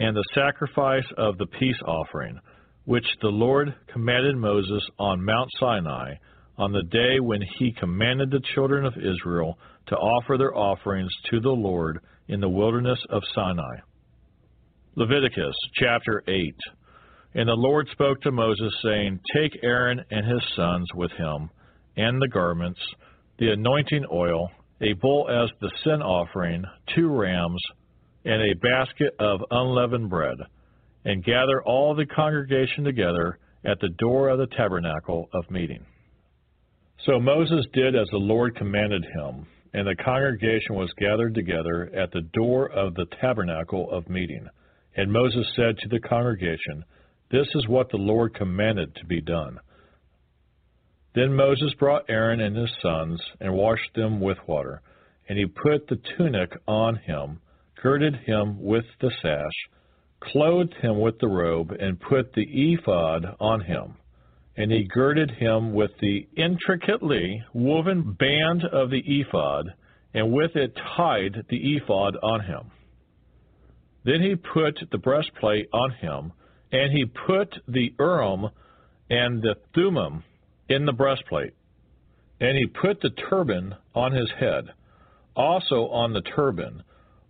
and 0.00 0.16
the 0.16 0.24
sacrifice 0.34 1.06
of 1.16 1.38
the 1.38 1.46
peace 1.46 1.80
offering, 1.86 2.36
which 2.84 3.06
the 3.22 3.28
Lord 3.28 3.72
commanded 3.92 4.36
Moses 4.36 4.82
on 4.98 5.24
Mount 5.24 5.48
Sinai 5.60 6.14
on 6.56 6.72
the 6.72 6.82
day 6.90 7.20
when 7.20 7.40
he 7.60 7.72
commanded 7.78 8.32
the 8.32 8.42
children 8.56 8.84
of 8.84 8.94
Israel 8.96 9.56
to 9.86 9.94
offer 9.94 10.36
their 10.36 10.56
offerings 10.56 11.12
to 11.30 11.38
the 11.38 11.48
Lord 11.48 12.00
in 12.26 12.40
the 12.40 12.48
wilderness 12.48 12.98
of 13.08 13.22
Sinai. 13.36 13.76
Leviticus 14.96 15.54
chapter 15.74 16.24
8 16.26 16.56
And 17.34 17.48
the 17.48 17.54
Lord 17.54 17.86
spoke 17.92 18.20
to 18.22 18.32
Moses, 18.32 18.72
saying, 18.82 19.20
Take 19.32 19.60
Aaron 19.62 20.04
and 20.10 20.26
his 20.26 20.42
sons 20.56 20.88
with 20.96 21.12
him, 21.12 21.50
and 21.96 22.20
the 22.20 22.26
garments, 22.26 22.80
the 23.38 23.52
anointing 23.52 24.06
oil, 24.12 24.50
a 24.80 24.92
bull 24.94 25.28
as 25.28 25.50
the 25.60 25.70
sin 25.84 26.02
offering, 26.02 26.64
two 26.94 27.08
rams, 27.08 27.62
and 28.24 28.42
a 28.42 28.54
basket 28.56 29.14
of 29.18 29.40
unleavened 29.50 30.10
bread, 30.10 30.36
and 31.04 31.24
gather 31.24 31.62
all 31.62 31.94
the 31.94 32.06
congregation 32.06 32.84
together 32.84 33.38
at 33.64 33.80
the 33.80 33.88
door 33.98 34.28
of 34.28 34.38
the 34.38 34.46
tabernacle 34.56 35.28
of 35.32 35.50
meeting. 35.50 35.84
So 37.06 37.20
Moses 37.20 37.64
did 37.72 37.94
as 37.94 38.08
the 38.10 38.18
Lord 38.18 38.56
commanded 38.56 39.04
him, 39.04 39.46
and 39.72 39.86
the 39.86 40.02
congregation 40.02 40.74
was 40.74 40.92
gathered 40.98 41.34
together 41.34 41.90
at 41.94 42.10
the 42.12 42.22
door 42.32 42.70
of 42.70 42.94
the 42.94 43.06
tabernacle 43.20 43.90
of 43.90 44.08
meeting. 44.08 44.46
And 44.96 45.12
Moses 45.12 45.46
said 45.54 45.78
to 45.78 45.88
the 45.88 46.00
congregation, 46.00 46.84
This 47.30 47.46
is 47.54 47.68
what 47.68 47.90
the 47.90 47.98
Lord 47.98 48.34
commanded 48.34 48.94
to 48.96 49.06
be 49.06 49.20
done. 49.20 49.58
Then 51.14 51.34
Moses 51.34 51.74
brought 51.74 52.08
Aaron 52.08 52.40
and 52.40 52.56
his 52.56 52.70
sons 52.80 53.20
and 53.40 53.52
washed 53.54 53.94
them 53.94 54.20
with 54.20 54.38
water, 54.46 54.82
and 55.28 55.38
he 55.38 55.46
put 55.46 55.86
the 55.86 56.00
tunic 56.16 56.56
on 56.66 56.96
him 56.96 57.40
girded 57.82 58.16
him 58.16 58.60
with 58.60 58.84
the 59.00 59.10
sash, 59.22 59.68
clothed 60.20 60.74
him 60.74 61.00
with 61.00 61.18
the 61.18 61.28
robe, 61.28 61.70
and 61.78 62.00
put 62.00 62.32
the 62.32 62.42
ephod 62.42 63.36
on 63.40 63.60
him. 63.60 63.94
And 64.56 64.72
he 64.72 64.84
girded 64.84 65.30
him 65.30 65.72
with 65.72 65.92
the 66.00 66.26
intricately 66.36 67.44
woven 67.52 68.12
band 68.12 68.64
of 68.64 68.90
the 68.90 69.02
ephod, 69.06 69.72
and 70.12 70.32
with 70.32 70.56
it 70.56 70.74
tied 70.96 71.44
the 71.48 71.76
ephod 71.76 72.16
on 72.22 72.40
him. 72.40 72.70
Then 74.04 74.22
he 74.22 74.34
put 74.34 74.80
the 74.90 74.98
breastplate 74.98 75.68
on 75.72 75.90
him, 75.92 76.32
and 76.72 76.92
he 76.92 77.04
put 77.04 77.58
the 77.68 77.94
Urim 77.98 78.48
and 79.08 79.40
the 79.40 79.56
Thummim 79.74 80.24
in 80.68 80.84
the 80.84 80.92
breastplate. 80.92 81.54
And 82.40 82.56
he 82.56 82.66
put 82.66 83.00
the 83.00 83.10
turban 83.10 83.74
on 83.94 84.12
his 84.12 84.30
head. 84.38 84.64
Also 85.34 85.88
on 85.88 86.12
the 86.12 86.22
turban 86.22 86.82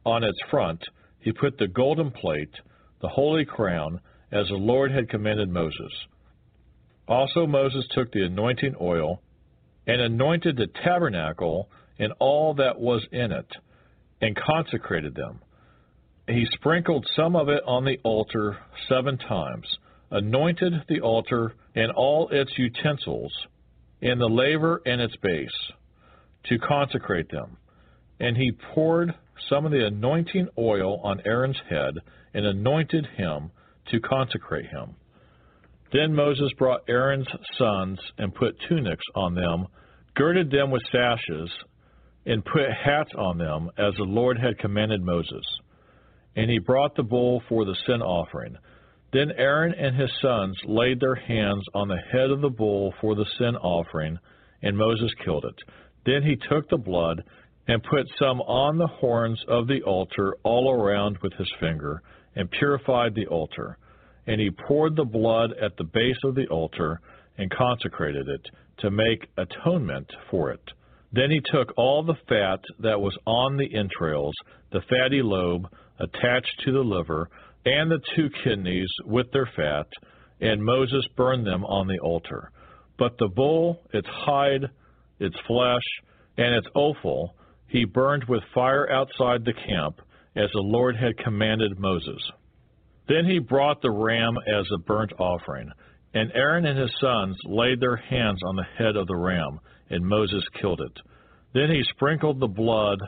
on 0.04 0.24
its 0.24 0.38
front, 0.50 0.82
he 1.20 1.32
put 1.32 1.58
the 1.58 1.68
golden 1.68 2.10
plate, 2.10 2.52
the 3.00 3.08
holy 3.08 3.44
crown, 3.44 4.00
as 4.32 4.48
the 4.48 4.54
Lord 4.54 4.90
had 4.92 5.08
commanded 5.08 5.48
Moses. 5.48 5.92
Also 7.06 7.46
Moses 7.46 7.86
took 7.92 8.12
the 8.12 8.24
anointing 8.24 8.74
oil 8.80 9.22
and 9.86 10.00
anointed 10.00 10.56
the 10.56 10.68
tabernacle 10.84 11.68
and 11.98 12.12
all 12.18 12.54
that 12.54 12.78
was 12.78 13.04
in 13.10 13.32
it, 13.32 13.48
and 14.20 14.36
consecrated 14.36 15.14
them. 15.14 15.40
He 16.28 16.46
sprinkled 16.52 17.08
some 17.16 17.34
of 17.34 17.48
it 17.48 17.62
on 17.66 17.84
the 17.84 17.98
altar 18.04 18.58
seven 18.88 19.18
times, 19.18 19.66
anointed 20.10 20.72
the 20.88 21.00
altar 21.00 21.54
and 21.78 21.92
all 21.92 22.28
its 22.32 22.50
utensils, 22.58 23.32
and 24.02 24.20
the 24.20 24.26
laver 24.26 24.82
and 24.84 25.00
its 25.00 25.14
base, 25.22 25.48
to 26.48 26.58
consecrate 26.58 27.30
them. 27.30 27.56
And 28.18 28.36
he 28.36 28.50
poured 28.74 29.14
some 29.48 29.64
of 29.64 29.70
the 29.70 29.86
anointing 29.86 30.48
oil 30.58 31.00
on 31.04 31.22
Aaron's 31.24 31.60
head 31.70 31.94
and 32.34 32.44
anointed 32.44 33.06
him 33.16 33.52
to 33.92 34.00
consecrate 34.00 34.66
him. 34.66 34.96
Then 35.92 36.16
Moses 36.16 36.50
brought 36.58 36.82
Aaron's 36.88 37.28
sons 37.56 38.00
and 38.18 38.34
put 38.34 38.56
tunics 38.68 39.04
on 39.14 39.36
them, 39.36 39.68
girded 40.16 40.50
them 40.50 40.72
with 40.72 40.82
sashes, 40.90 41.48
and 42.26 42.44
put 42.44 42.72
hats 42.72 43.12
on 43.16 43.38
them, 43.38 43.70
as 43.78 43.94
the 43.94 44.02
Lord 44.02 44.36
had 44.36 44.58
commanded 44.58 45.00
Moses. 45.00 45.46
And 46.34 46.50
he 46.50 46.58
brought 46.58 46.96
the 46.96 47.04
bull 47.04 47.40
for 47.48 47.64
the 47.64 47.76
sin 47.86 48.02
offering. 48.02 48.56
Then 49.12 49.32
Aaron 49.32 49.74
and 49.74 49.96
his 49.96 50.10
sons 50.20 50.56
laid 50.64 51.00
their 51.00 51.14
hands 51.14 51.64
on 51.74 51.88
the 51.88 52.00
head 52.12 52.30
of 52.30 52.40
the 52.40 52.50
bull 52.50 52.92
for 53.00 53.14
the 53.14 53.26
sin 53.38 53.56
offering, 53.56 54.18
and 54.62 54.76
Moses 54.76 55.12
killed 55.24 55.46
it. 55.46 55.54
Then 56.04 56.22
he 56.22 56.36
took 56.48 56.68
the 56.68 56.76
blood 56.76 57.24
and 57.66 57.82
put 57.82 58.06
some 58.18 58.40
on 58.42 58.76
the 58.76 58.86
horns 58.86 59.42
of 59.48 59.66
the 59.66 59.82
altar 59.82 60.36
all 60.42 60.72
around 60.72 61.18
with 61.22 61.32
his 61.34 61.50
finger, 61.60 62.02
and 62.34 62.50
purified 62.50 63.14
the 63.14 63.26
altar. 63.26 63.76
And 64.26 64.40
he 64.40 64.50
poured 64.50 64.96
the 64.96 65.04
blood 65.04 65.52
at 65.52 65.76
the 65.76 65.84
base 65.84 66.18
of 66.24 66.34
the 66.34 66.46
altar, 66.48 67.00
and 67.38 67.50
consecrated 67.50 68.28
it, 68.28 68.46
to 68.78 68.90
make 68.90 69.28
atonement 69.36 70.10
for 70.30 70.50
it. 70.50 70.60
Then 71.12 71.30
he 71.30 71.40
took 71.52 71.72
all 71.76 72.02
the 72.02 72.18
fat 72.28 72.60
that 72.80 73.00
was 73.00 73.16
on 73.26 73.56
the 73.56 73.74
entrails, 73.74 74.34
the 74.70 74.82
fatty 74.82 75.22
lobe 75.22 75.66
attached 75.98 76.62
to 76.64 76.72
the 76.72 76.80
liver, 76.80 77.28
and 77.64 77.90
the 77.90 78.00
two 78.14 78.30
kidneys 78.44 78.88
with 79.04 79.30
their 79.32 79.48
fat, 79.56 79.86
and 80.40 80.64
Moses 80.64 81.04
burned 81.16 81.46
them 81.46 81.64
on 81.64 81.86
the 81.86 81.98
altar. 81.98 82.50
But 82.98 83.18
the 83.18 83.28
bull, 83.28 83.82
its 83.92 84.08
hide, 84.08 84.70
its 85.18 85.36
flesh, 85.46 85.82
and 86.36 86.54
its 86.54 86.66
offal, 86.74 87.34
he 87.66 87.84
burned 87.84 88.24
with 88.24 88.42
fire 88.54 88.90
outside 88.90 89.44
the 89.44 89.52
camp, 89.52 90.00
as 90.36 90.50
the 90.52 90.60
Lord 90.60 90.96
had 90.96 91.18
commanded 91.18 91.78
Moses. 91.78 92.22
Then 93.08 93.24
he 93.24 93.38
brought 93.38 93.82
the 93.82 93.90
ram 93.90 94.36
as 94.46 94.66
a 94.72 94.78
burnt 94.78 95.12
offering, 95.18 95.70
and 96.14 96.30
Aaron 96.34 96.66
and 96.66 96.78
his 96.78 96.92
sons 97.00 97.36
laid 97.44 97.80
their 97.80 97.96
hands 97.96 98.40
on 98.44 98.56
the 98.56 98.66
head 98.76 98.96
of 98.96 99.06
the 99.06 99.16
ram, 99.16 99.60
and 99.90 100.06
Moses 100.06 100.44
killed 100.60 100.80
it. 100.80 101.00
Then 101.54 101.70
he 101.70 101.82
sprinkled 101.90 102.40
the 102.40 102.46
blood 102.46 102.98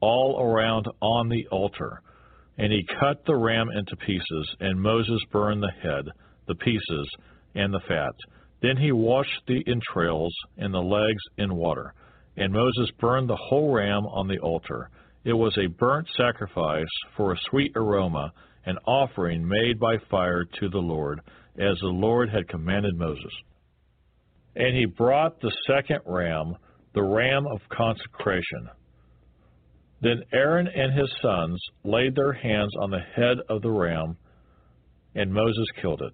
all 0.00 0.40
around 0.40 0.86
on 1.00 1.28
the 1.28 1.46
altar, 1.50 2.00
and 2.58 2.72
he 2.72 2.86
cut 3.00 3.24
the 3.26 3.36
ram 3.36 3.68
into 3.76 3.96
pieces, 3.96 4.56
and 4.60 4.80
Moses 4.80 5.20
burned 5.32 5.62
the 5.62 5.72
head, 5.82 6.04
the 6.46 6.54
pieces, 6.54 7.08
and 7.54 7.72
the 7.72 7.80
fat. 7.88 8.14
Then 8.62 8.76
he 8.76 8.92
washed 8.92 9.42
the 9.46 9.62
entrails 9.66 10.34
and 10.56 10.72
the 10.72 10.78
legs 10.78 11.22
in 11.36 11.54
water. 11.54 11.92
And 12.36 12.52
Moses 12.52 12.90
burned 12.98 13.28
the 13.28 13.36
whole 13.36 13.72
ram 13.72 14.06
on 14.06 14.28
the 14.28 14.38
altar. 14.38 14.90
It 15.24 15.32
was 15.32 15.56
a 15.58 15.66
burnt 15.66 16.08
sacrifice 16.16 16.86
for 17.16 17.32
a 17.32 17.40
sweet 17.50 17.72
aroma, 17.76 18.32
an 18.66 18.78
offering 18.86 19.46
made 19.46 19.78
by 19.78 19.96
fire 20.10 20.44
to 20.60 20.68
the 20.68 20.78
Lord, 20.78 21.20
as 21.58 21.76
the 21.80 21.88
Lord 21.88 22.30
had 22.30 22.48
commanded 22.48 22.96
Moses. 22.96 23.32
And 24.56 24.76
he 24.76 24.86
brought 24.86 25.40
the 25.40 25.52
second 25.66 26.00
ram, 26.06 26.56
the 26.94 27.02
ram 27.02 27.46
of 27.46 27.60
consecration. 27.68 28.68
Then 30.04 30.22
Aaron 30.34 30.68
and 30.68 30.92
his 30.92 31.10
sons 31.22 31.58
laid 31.82 32.14
their 32.14 32.34
hands 32.34 32.74
on 32.78 32.90
the 32.90 33.00
head 33.16 33.38
of 33.48 33.62
the 33.62 33.70
ram, 33.70 34.18
and 35.14 35.32
Moses 35.32 35.66
killed 35.80 36.02
it. 36.02 36.12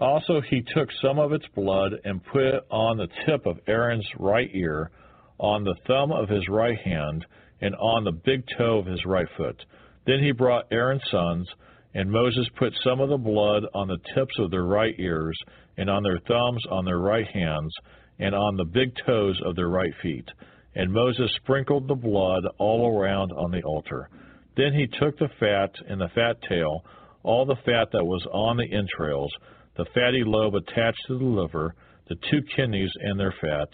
Also, 0.00 0.40
he 0.48 0.62
took 0.74 0.88
some 1.02 1.18
of 1.18 1.34
its 1.34 1.44
blood 1.54 1.92
and 2.02 2.24
put 2.24 2.40
it 2.40 2.62
on 2.70 2.96
the 2.96 3.08
tip 3.26 3.44
of 3.44 3.60
Aaron's 3.66 4.08
right 4.18 4.48
ear, 4.54 4.90
on 5.36 5.64
the 5.64 5.74
thumb 5.86 6.12
of 6.12 6.30
his 6.30 6.48
right 6.48 6.78
hand, 6.78 7.26
and 7.60 7.74
on 7.74 8.04
the 8.04 8.12
big 8.24 8.42
toe 8.56 8.78
of 8.78 8.86
his 8.86 9.04
right 9.04 9.28
foot. 9.36 9.62
Then 10.06 10.20
he 10.22 10.32
brought 10.32 10.72
Aaron's 10.72 11.02
sons, 11.10 11.46
and 11.92 12.10
Moses 12.10 12.48
put 12.56 12.72
some 12.82 13.00
of 13.02 13.10
the 13.10 13.18
blood 13.18 13.64
on 13.74 13.86
the 13.86 13.98
tips 14.14 14.38
of 14.38 14.50
their 14.50 14.64
right 14.64 14.94
ears, 14.98 15.36
and 15.76 15.90
on 15.90 16.02
their 16.02 16.20
thumbs 16.26 16.64
on 16.70 16.86
their 16.86 17.00
right 17.00 17.26
hands, 17.26 17.74
and 18.18 18.34
on 18.34 18.56
the 18.56 18.64
big 18.64 18.94
toes 19.04 19.38
of 19.44 19.56
their 19.56 19.68
right 19.68 19.92
feet. 20.02 20.30
And 20.74 20.92
Moses 20.92 21.30
sprinkled 21.42 21.88
the 21.88 21.94
blood 21.94 22.44
all 22.58 22.96
around 22.96 23.32
on 23.32 23.50
the 23.50 23.62
altar. 23.62 24.08
Then 24.56 24.72
he 24.72 24.86
took 24.86 25.18
the 25.18 25.28
fat 25.40 25.70
and 25.88 26.00
the 26.00 26.08
fat 26.14 26.36
tail, 26.48 26.84
all 27.22 27.44
the 27.44 27.56
fat 27.64 27.88
that 27.92 28.04
was 28.04 28.24
on 28.32 28.56
the 28.56 28.72
entrails, 28.72 29.32
the 29.76 29.86
fatty 29.94 30.22
lobe 30.24 30.54
attached 30.54 31.06
to 31.06 31.18
the 31.18 31.24
liver, 31.24 31.74
the 32.08 32.16
two 32.30 32.42
kidneys 32.56 32.90
and 33.00 33.18
their 33.18 33.34
fat, 33.40 33.68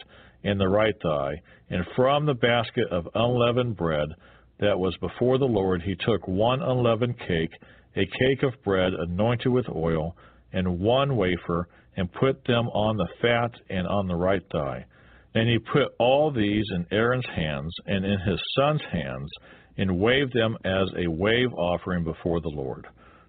and 0.44 0.60
the 0.60 0.68
right 0.68 0.94
thigh, 1.02 1.34
and 1.70 1.84
from 1.96 2.26
the 2.26 2.34
basket 2.34 2.86
of 2.90 3.08
unleavened 3.14 3.76
bread 3.76 4.08
that 4.60 4.78
was 4.78 4.96
before 4.98 5.38
the 5.38 5.44
Lord 5.44 5.82
he 5.82 5.94
took 5.96 6.26
one 6.26 6.62
unleavened 6.62 7.18
cake, 7.18 7.52
a 7.96 8.06
cake 8.06 8.42
of 8.42 8.62
bread 8.62 8.92
anointed 8.94 9.50
with 9.50 9.66
oil, 9.74 10.16
and 10.52 10.78
one 10.78 11.16
wafer, 11.16 11.68
and 11.96 12.12
put 12.12 12.44
them 12.44 12.68
on 12.68 12.96
the 12.96 13.08
fat 13.20 13.52
and 13.70 13.86
on 13.86 14.06
the 14.06 14.14
right 14.14 14.42
thigh. 14.52 14.84
And 15.36 15.50
he 15.50 15.58
put 15.58 15.92
all 15.98 16.30
these 16.30 16.64
in 16.74 16.86
Aaron's 16.90 17.26
hands 17.26 17.70
and 17.84 18.06
in 18.06 18.18
his 18.20 18.40
son's 18.56 18.80
hands, 18.90 19.30
and 19.76 20.00
waved 20.00 20.32
them 20.32 20.56
as 20.64 20.88
a 20.96 21.10
wave 21.10 21.52
offering 21.52 22.04
before 22.04 22.40
the 22.40 22.48
Lord. 22.48 22.86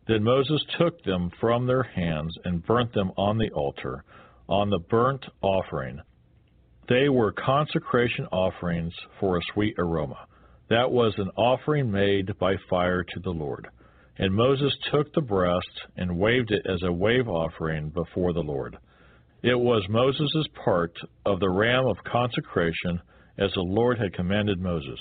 Then 0.08 0.24
Moses 0.24 0.64
took 0.78 1.04
them 1.04 1.30
from 1.42 1.68
their 1.68 1.84
hands 1.84 2.34
and 2.46 2.66
burnt 2.66 2.94
them 2.94 3.12
on 3.18 3.38
the 3.38 3.50
altar, 3.50 4.06
on 4.48 4.70
the 4.70 4.80
burnt 4.90 5.26
offering. 5.42 6.00
They 6.88 7.10
were 7.10 7.34
consecration 7.34 8.26
offerings 8.32 8.94
for 9.20 9.36
a 9.36 9.42
sweet 9.54 9.76
aroma. 9.78 10.28
That 10.70 10.90
was 10.90 11.14
an 11.18 11.32
offering 11.36 11.92
made 11.92 12.40
by 12.40 12.56
fire 12.70 13.04
to 13.04 13.20
the 13.20 13.32
Lord. 13.32 13.68
And 14.18 14.34
Moses 14.34 14.74
took 14.94 15.12
the 15.12 15.20
breast 15.20 15.82
and 15.98 16.18
waved 16.18 16.52
it 16.52 16.66
as 16.66 16.82
a 16.84 16.94
wave 16.94 17.28
offering 17.28 17.90
before 17.90 18.32
the 18.32 18.40
Lord. 18.40 18.78
It 19.44 19.60
was 19.60 19.88
Moses' 19.88 20.48
part 20.66 20.94
of 21.26 21.40
the 21.40 21.50
ram 21.50 21.86
of 21.86 21.98
consecration, 22.04 23.00
as 23.38 23.52
the 23.54 23.62
Lord 23.62 24.00
had 24.00 24.14
commanded 24.14 24.60
Moses. 24.60 25.00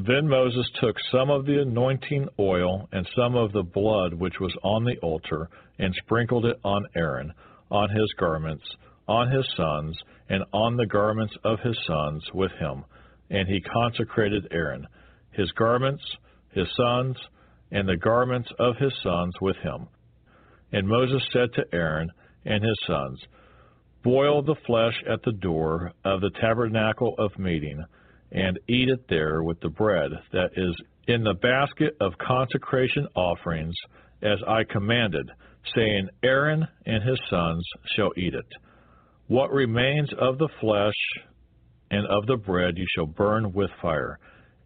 Then 0.00 0.26
Moses 0.26 0.68
took 0.80 0.96
some 1.12 1.30
of 1.30 1.46
the 1.46 1.62
anointing 1.62 2.28
oil 2.40 2.88
and 2.90 3.08
some 3.14 3.36
of 3.36 3.52
the 3.52 3.62
blood 3.62 4.14
which 4.14 4.40
was 4.40 4.54
on 4.64 4.84
the 4.84 4.98
altar, 4.98 5.48
and 5.78 5.94
sprinkled 5.94 6.44
it 6.46 6.58
on 6.64 6.84
Aaron, 6.96 7.32
on 7.70 7.88
his 7.90 8.12
garments, 8.18 8.64
on 9.06 9.30
his 9.30 9.48
sons, 9.56 9.96
and 10.28 10.42
on 10.52 10.76
the 10.76 10.86
garments 10.86 11.34
of 11.44 11.60
his 11.60 11.78
sons 11.86 12.24
with 12.34 12.50
him. 12.52 12.84
And 13.30 13.46
he 13.46 13.60
consecrated 13.60 14.48
Aaron, 14.50 14.88
his 15.30 15.52
garments, 15.52 16.02
his 16.50 16.66
sons, 16.76 17.16
and 17.70 17.88
the 17.88 17.96
garments 17.96 18.50
of 18.58 18.76
his 18.76 18.92
sons 19.02 19.34
with 19.40 19.56
him. 19.58 19.86
And 20.72 20.88
Moses 20.88 21.22
said 21.32 21.52
to 21.52 21.64
Aaron 21.72 22.10
and 22.44 22.62
his 22.62 22.78
sons, 22.86 23.20
Boil 24.04 24.42
the 24.42 24.54
flesh 24.66 24.94
at 25.08 25.22
the 25.22 25.32
door 25.32 25.90
of 26.04 26.20
the 26.20 26.30
tabernacle 26.38 27.14
of 27.18 27.38
meeting, 27.38 27.82
and 28.32 28.60
eat 28.68 28.90
it 28.90 29.08
there 29.08 29.42
with 29.42 29.58
the 29.60 29.70
bread 29.70 30.10
that 30.30 30.50
is 30.56 30.76
in 31.08 31.24
the 31.24 31.34
basket 31.34 31.96
of 32.00 32.12
consecration 32.18 33.06
offerings, 33.14 33.74
as 34.22 34.38
I 34.46 34.64
commanded, 34.64 35.30
saying, 35.74 36.08
Aaron 36.22 36.66
and 36.84 37.02
his 37.02 37.18
sons 37.30 37.66
shall 37.96 38.12
eat 38.16 38.34
it. 38.34 38.46
What 39.28 39.50
remains 39.50 40.10
of 40.18 40.36
the 40.36 40.48
flesh 40.60 40.92
and 41.90 42.06
of 42.06 42.26
the 42.26 42.36
bread 42.36 42.76
you 42.76 42.86
shall 42.94 43.06
burn 43.06 43.52
with 43.54 43.70
fire. 43.80 44.18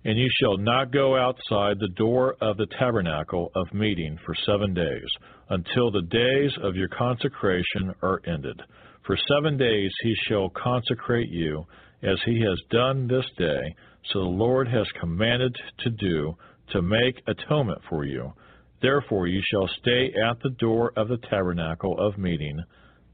And 0.09 0.19
you 0.19 0.31
shall 0.41 0.57
not 0.57 0.91
go 0.91 1.19
outside 1.19 1.79
the 1.79 1.93
door 1.95 2.35
of 2.41 2.57
the 2.57 2.67
tabernacle 2.79 3.53
of 3.55 3.75
meeting 3.75 4.19
for 4.25 4.35
seven 4.47 4.73
days, 4.73 5.05
until 5.51 5.91
the 5.91 6.01
days 6.01 6.51
of 6.63 6.77
your 6.77 6.89
consecration 6.89 7.93
are 8.01 8.23
ended. 8.27 8.59
For 9.07 9.19
seven 9.29 9.59
days 9.59 9.93
he 10.03 10.15
shall 10.27 10.49
consecrate 10.49 11.29
you, 11.29 11.67
as 12.03 12.19
he 12.25 12.41
has 12.41 12.59
done 12.71 13.07
this 13.07 13.27
day, 13.37 13.77
so 14.11 14.21
the 14.21 14.25
Lord 14.25 14.67
has 14.69 14.87
commanded 14.99 15.55
to 15.81 15.91
do, 15.91 16.35
to 16.71 16.81
make 16.81 17.21
atonement 17.27 17.83
for 17.91 18.07
you. 18.07 18.33
Therefore 18.81 19.27
you 19.27 19.43
shall 19.53 19.69
stay 19.83 20.11
at 20.27 20.41
the 20.43 20.57
door 20.59 20.91
of 20.97 21.09
the 21.09 21.19
tabernacle 21.29 21.99
of 21.99 22.17
meeting, 22.17 22.59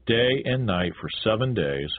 day 0.07 0.43
and 0.45 0.65
night 0.65 0.93
for 1.01 1.09
seven 1.25 1.53
days, 1.53 1.89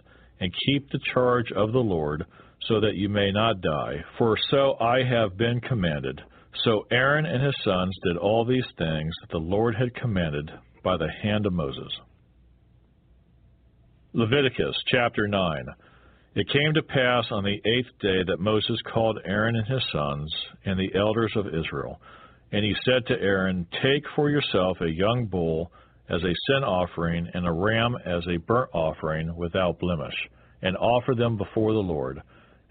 and 0.40 0.50
keep 0.64 0.88
the 0.88 1.00
charge 1.12 1.52
of 1.52 1.72
the 1.72 1.80
Lord, 1.80 2.24
so 2.68 2.80
that 2.80 2.96
you 2.96 3.08
may 3.08 3.30
not 3.30 3.60
die. 3.60 4.04
For 4.18 4.36
so 4.50 4.76
I 4.80 5.04
have 5.04 5.36
been 5.36 5.60
commanded. 5.60 6.20
So 6.64 6.86
Aaron 6.90 7.26
and 7.26 7.42
his 7.42 7.54
sons 7.64 7.96
did 8.02 8.16
all 8.16 8.44
these 8.44 8.66
things 8.78 9.14
that 9.20 9.30
the 9.30 9.38
Lord 9.38 9.74
had 9.76 9.94
commanded 9.94 10.50
by 10.82 10.96
the 10.96 11.10
hand 11.22 11.46
of 11.46 11.52
Moses. 11.52 11.92
Leviticus 14.12 14.76
chapter 14.90 15.28
9. 15.28 15.66
It 16.36 16.48
came 16.48 16.74
to 16.74 16.82
pass 16.82 17.24
on 17.30 17.44
the 17.44 17.60
eighth 17.64 17.98
day 18.00 18.22
that 18.26 18.40
Moses 18.40 18.78
called 18.92 19.18
Aaron 19.24 19.56
and 19.56 19.66
his 19.66 19.82
sons 19.92 20.34
and 20.64 20.78
the 20.78 20.98
elders 20.98 21.32
of 21.36 21.46
Israel. 21.46 22.00
And 22.52 22.64
he 22.64 22.74
said 22.84 23.06
to 23.06 23.20
Aaron, 23.20 23.66
Take 23.82 24.04
for 24.14 24.30
yourself 24.30 24.78
a 24.80 24.90
young 24.90 25.26
bull 25.26 25.72
as 26.08 26.22
a 26.22 26.34
sin 26.46 26.62
offering 26.64 27.28
and 27.34 27.46
a 27.46 27.52
ram 27.52 27.96
as 28.04 28.22
a 28.28 28.38
burnt 28.38 28.70
offering 28.72 29.34
without 29.36 29.78
blemish, 29.78 30.14
and 30.62 30.76
offer 30.76 31.14
them 31.14 31.36
before 31.36 31.72
the 31.72 31.78
Lord. 31.78 32.20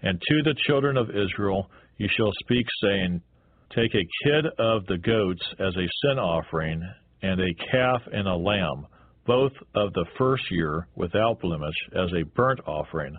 And 0.02 0.20
to 0.20 0.42
the 0.42 0.54
children 0.66 0.96
of 0.96 1.10
Israel 1.10 1.70
you 1.98 2.08
shall 2.16 2.32
speak, 2.42 2.66
saying, 2.82 3.22
Take 3.74 3.94
a 3.94 4.08
kid 4.24 4.46
of 4.58 4.86
the 4.86 4.98
goats 4.98 5.42
as 5.58 5.74
a 5.76 5.88
sin 6.02 6.18
offering, 6.18 6.82
and 7.22 7.40
a 7.40 7.54
calf 7.70 8.02
and 8.12 8.28
a 8.28 8.36
lamb, 8.36 8.86
both 9.26 9.52
of 9.74 9.92
the 9.94 10.04
first 10.18 10.44
year 10.50 10.86
without 10.94 11.40
blemish, 11.40 11.74
as 11.94 12.10
a 12.12 12.24
burnt 12.36 12.60
offering, 12.66 13.16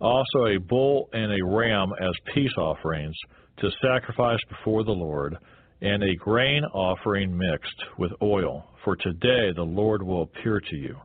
also 0.00 0.46
a 0.46 0.58
bull 0.58 1.08
and 1.12 1.32
a 1.32 1.44
ram 1.44 1.90
as 2.00 2.32
peace 2.34 2.56
offerings 2.56 3.16
to 3.58 3.70
sacrifice 3.82 4.38
before 4.48 4.84
the 4.84 4.90
Lord, 4.90 5.36
and 5.82 6.02
a 6.02 6.16
grain 6.16 6.64
offering 6.72 7.36
mixed 7.36 7.82
with 7.98 8.12
oil, 8.22 8.64
for 8.84 8.96
today 8.96 9.52
the 9.54 9.62
Lord 9.62 10.02
will 10.02 10.22
appear 10.22 10.60
to 10.60 10.76
you. 10.76 10.96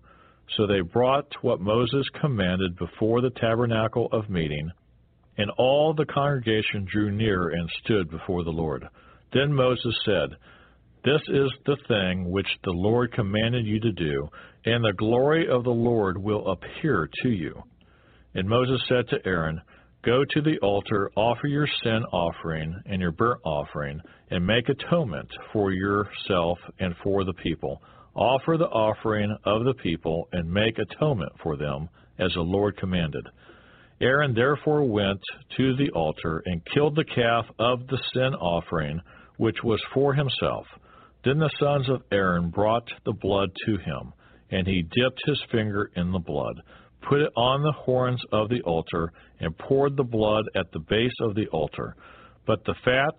So 0.56 0.68
they 0.68 0.82
brought 0.82 1.28
what 1.42 1.60
Moses 1.60 2.06
commanded 2.22 2.78
before 2.78 3.22
the 3.22 3.32
tabernacle 3.32 4.08
of 4.12 4.30
meeting, 4.30 4.70
and 5.38 5.50
all 5.58 5.94
the 5.94 6.06
congregation 6.06 6.86
drew 6.92 7.12
near 7.12 7.50
and 7.50 7.70
stood 7.84 8.10
before 8.10 8.44
the 8.44 8.52
Lord. 8.52 8.88
Then 9.34 9.54
Moses 9.54 9.96
said, 10.06 10.30
This 11.04 11.22
is 11.28 11.52
the 11.66 11.78
thing 11.88 12.30
which 12.32 12.48
the 12.64 12.72
Lord 12.72 13.12
commanded 13.14 13.66
you 13.66 13.80
to 13.82 13.92
do, 13.92 14.30
and 14.66 14.84
the 14.84 14.94
glory 14.94 15.48
of 15.50 15.64
the 15.64 15.70
Lord 15.70 16.18
will 16.18 16.52
appear 16.52 17.10
to 17.24 17.30
you. 17.30 17.62
And 18.34 18.48
Moses 18.48 18.82
said 18.88 19.08
to 19.10 19.26
Aaron, 19.26 19.62
Go 20.04 20.24
to 20.24 20.42
the 20.42 20.60
altar, 20.60 21.10
offer 21.16 21.48
your 21.48 21.68
sin 21.84 22.04
offering 22.12 22.80
and 22.86 23.02
your 23.02 23.12
burnt 23.12 23.42
offering, 23.44 24.00
and 24.30 24.46
make 24.46 24.70
atonement 24.70 25.28
for 25.52 25.72
yourself 25.72 26.60
and 26.80 26.94
for 27.04 27.24
the 27.24 27.34
people. 27.34 27.82
Offer 28.14 28.58
the 28.58 28.68
offering 28.68 29.36
of 29.46 29.66
the 29.66 29.74
people, 29.74 30.30
and 30.32 30.50
make 30.50 30.78
atonement 30.78 31.32
for 31.42 31.58
them, 31.58 31.90
as 32.20 32.32
the 32.34 32.42
Lord 32.42 32.78
commanded. 32.78 33.28
Aaron 34.02 34.34
therefore 34.34 34.84
went 34.84 35.22
to 35.58 35.76
the 35.76 35.90
altar 35.92 36.44
and 36.46 36.62
killed 36.74 36.96
the 36.96 37.06
calf 37.06 37.46
of 37.60 37.88
the 37.88 38.02
sin 38.14 38.34
offering, 38.36 39.02
which 39.38 39.64
was 39.64 39.82
for 39.94 40.14
himself. 40.14 40.66
Then 41.24 41.40
the 41.40 41.50
sons 41.60 41.90
of 41.90 42.04
Aaron 42.12 42.50
brought 42.50 42.88
the 43.06 43.14
blood 43.14 43.50
to 43.66 43.78
him, 43.78 44.14
and 44.52 44.68
he 44.68 44.82
dipped 44.82 45.22
his 45.26 45.42
finger 45.52 45.90
in 45.96 46.12
the 46.12 46.20
blood 46.20 46.62
put 47.08 47.22
it 47.22 47.32
on 47.36 47.62
the 47.62 47.72
horns 47.72 48.22
of 48.32 48.50
the 48.50 48.62
altar, 48.62 49.12
and 49.40 49.58
poured 49.58 49.96
the 49.96 50.04
blood 50.04 50.46
at 50.56 50.72
the 50.72 50.80
base 50.80 51.16
of 51.22 51.36
the 51.36 51.48
altar. 51.48 51.96
But 52.46 52.64
the 52.66 52.76
fat, 52.84 53.16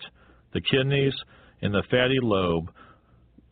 the 0.52 0.60
kidneys, 0.60 1.14
and 1.62 1.72
the 1.74 1.82
fatty 1.90 2.18
lobe 2.22 2.70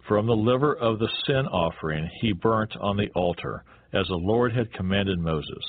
from 0.07 0.27
the 0.27 0.37
liver 0.37 0.75
of 0.75 0.99
the 0.99 1.09
sin 1.27 1.47
offering 1.47 2.09
he 2.21 2.33
burnt 2.33 2.77
on 2.81 2.97
the 2.97 3.09
altar, 3.15 3.65
as 3.93 4.07
the 4.09 4.17
Lord 4.17 4.53
had 4.55 4.73
commanded 4.73 5.19
Moses. 5.19 5.65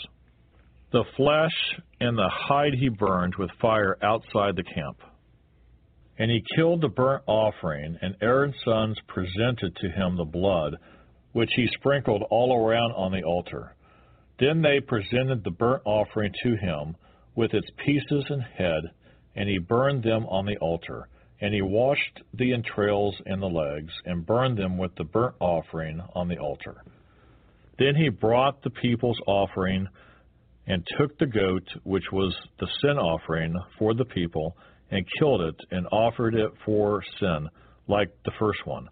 The 0.91 1.03
flesh 1.18 1.82
and 1.99 2.18
the 2.18 2.30
hide 2.30 2.74
he 2.74 2.90
burned 2.90 3.36
with 3.36 3.49
fire 3.62 3.98
outside 4.02 4.56
the 4.56 4.64
camp. 4.64 4.98
And 6.18 6.32
he 6.32 6.44
killed 6.56 6.82
the 6.82 6.88
burnt 6.88 7.24
offering, 7.28 7.98
and 8.02 8.16
Aaron's 8.22 8.56
sons 8.64 8.98
presented 9.07 9.76
to 9.76 9.90
him 9.90 10.16
the 10.16 10.24
blood, 10.24 10.76
which 11.34 11.52
he 11.56 11.68
sprinkled 11.74 12.24
all 12.30 12.56
around 12.56 12.94
on 12.94 13.12
the 13.12 13.24
altar. 13.24 13.76
Then 14.40 14.62
they 14.62 14.80
presented 14.80 15.44
the 15.44 15.52
burnt 15.52 15.82
offering 15.86 16.34
to 16.44 16.56
him 16.56 16.95
with 17.36 17.53
its 17.53 17.68
pieces 17.84 18.26
and 18.30 18.44
head, 18.44 18.91
and 19.36 19.49
he 19.49 19.57
burned 19.57 20.03
them 20.03 20.26
on 20.28 20.45
the 20.45 20.57
altar. 20.57 21.10
And 21.41 21.53
he 21.53 21.62
washed 21.62 22.22
the 22.34 22.53
entrails 22.53 23.16
and 23.26 23.41
the 23.41 23.48
legs, 23.48 23.91
and 24.06 24.26
burned 24.26 24.57
them 24.57 24.78
with 24.78 24.95
the 24.95 25.03
burnt 25.03 25.36
offering 25.41 26.02
on 26.16 26.30
the 26.30 26.38
altar. 26.38 26.82
Then 27.78 27.95
he 27.95 28.07
brought 28.07 28.62
the 28.62 28.70
people's 28.70 29.20
offering, 29.28 29.90
and 30.68 30.86
took 30.98 31.18
the 31.18 31.26
goat, 31.26 31.68
which 31.84 32.06
was 32.12 32.36
the 32.60 32.68
sin 32.82 32.98
offering 32.98 33.54
for 33.78 33.94
the 33.94 34.06
people, 34.06 34.58
and 34.92 35.06
killed 35.20 35.42
it, 35.42 35.56
and 35.72 35.88
offered 35.92 36.36
it 36.36 36.52
for 36.66 37.04
sin, 37.20 37.50
like 37.88 38.10
the 38.24 38.32
first 38.40 38.66
one. 38.66 38.88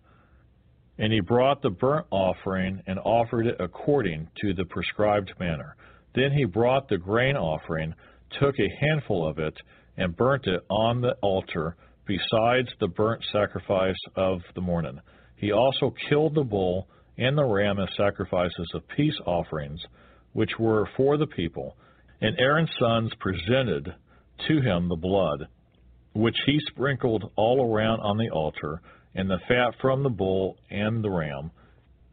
And 0.98 1.12
he 1.12 1.22
brought 1.22 1.62
the 1.62 1.72
burnt 1.72 2.06
offering 2.12 2.82
and 2.86 3.00
offered 3.00 3.48
it 3.48 3.56
according 3.60 4.30
to 4.42 4.54
the 4.54 4.66
prescribed 4.66 5.34
manner. 5.40 5.76
Then 6.14 6.32
he 6.32 6.46
brought 6.46 6.88
the 6.88 6.98
grain 6.98 7.36
offering, 7.36 7.96
took 8.40 8.56
a 8.60 8.86
handful 8.86 9.28
of 9.28 9.40
it, 9.40 9.56
and 9.98 10.16
burnt 10.16 10.46
it 10.46 10.62
on 10.70 11.02
the 11.02 11.16
altar 11.22 11.76
besides 12.06 12.70
the 12.80 12.88
burnt 12.88 13.24
sacrifice 13.32 13.96
of 14.16 14.42
the 14.56 14.62
morning. 14.62 15.00
He 15.36 15.52
also 15.52 15.94
killed 16.10 16.36
the 16.36 16.44
bull 16.44 16.88
and 17.18 17.38
the 17.38 17.46
ram 17.46 17.80
as 17.80 17.90
sacrifices 17.98 18.72
of 18.74 18.88
peace 18.96 19.18
offerings, 19.26 19.82
which 20.34 20.52
were 20.60 20.88
for 20.98 21.18
the 21.18 21.28
people. 21.28 21.76
And 22.22 22.38
Aaron's 22.40 22.70
sons 22.80 23.12
presented 23.20 23.94
to 24.48 24.62
him 24.62 24.90
the 24.90 24.96
blood, 24.96 25.48
which 26.14 26.38
he 26.46 26.60
sprinkled 26.70 27.32
all 27.36 27.74
around 27.74 28.00
on 28.02 28.18
the 28.18 28.30
altar, 28.30 28.82
and 29.16 29.30
the 29.30 29.40
fat 29.48 29.74
from 29.82 30.04
the 30.04 30.10
bull 30.10 30.58
and 30.70 31.04
the 31.04 31.10
ram, 31.10 31.52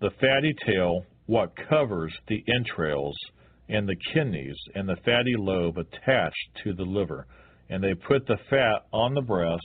the 0.00 0.10
fatty 0.20 0.54
tail, 0.66 1.04
what 1.26 1.52
covers 1.68 2.12
the 2.28 2.44
entrails, 2.54 3.16
and 3.68 3.88
the 3.88 3.96
kidneys, 4.12 4.56
and 4.74 4.88
the 4.88 4.96
fatty 5.04 5.34
lobe 5.36 5.78
attached 5.78 6.48
to 6.64 6.72
the 6.72 6.82
liver. 6.82 7.26
And 7.68 7.82
they 7.82 7.94
put 7.94 8.26
the 8.26 8.38
fat 8.48 8.86
on 8.92 9.14
the 9.14 9.22
breast. 9.22 9.64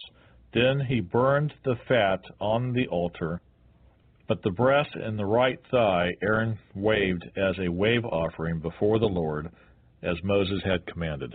Then 0.54 0.80
he 0.88 1.02
burned 1.02 1.54
the 1.64 1.76
fat 1.88 2.22
on 2.40 2.74
the 2.74 2.88
altar. 2.88 3.42
But 4.28 4.42
the 4.42 4.52
breast 4.52 4.90
and 4.96 5.20
the 5.20 5.26
right 5.26 5.60
thigh 5.70 6.16
Aaron 6.22 6.58
waved 6.74 7.24
as 7.38 7.56
a 7.60 7.72
wave 7.72 8.06
offering 8.06 8.60
before 8.60 9.00
the 9.00 9.06
Lord, 9.06 9.50
as 10.02 10.16
Moses 10.24 10.62
had 10.64 10.86
commanded. 10.88 11.34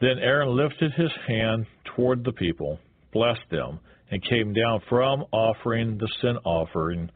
Then 0.00 0.18
Aaron 0.18 0.56
lifted 0.56 0.92
his 0.94 1.12
hand 1.28 1.66
toward 1.94 2.24
the 2.24 2.32
people, 2.32 2.80
blessed 3.12 3.48
them, 3.50 3.78
and 4.10 4.24
came 4.24 4.52
down 4.52 4.80
from 4.88 5.24
offering 5.32 5.96
the 5.96 6.08
sin 6.20 6.36
offering, 6.44 7.08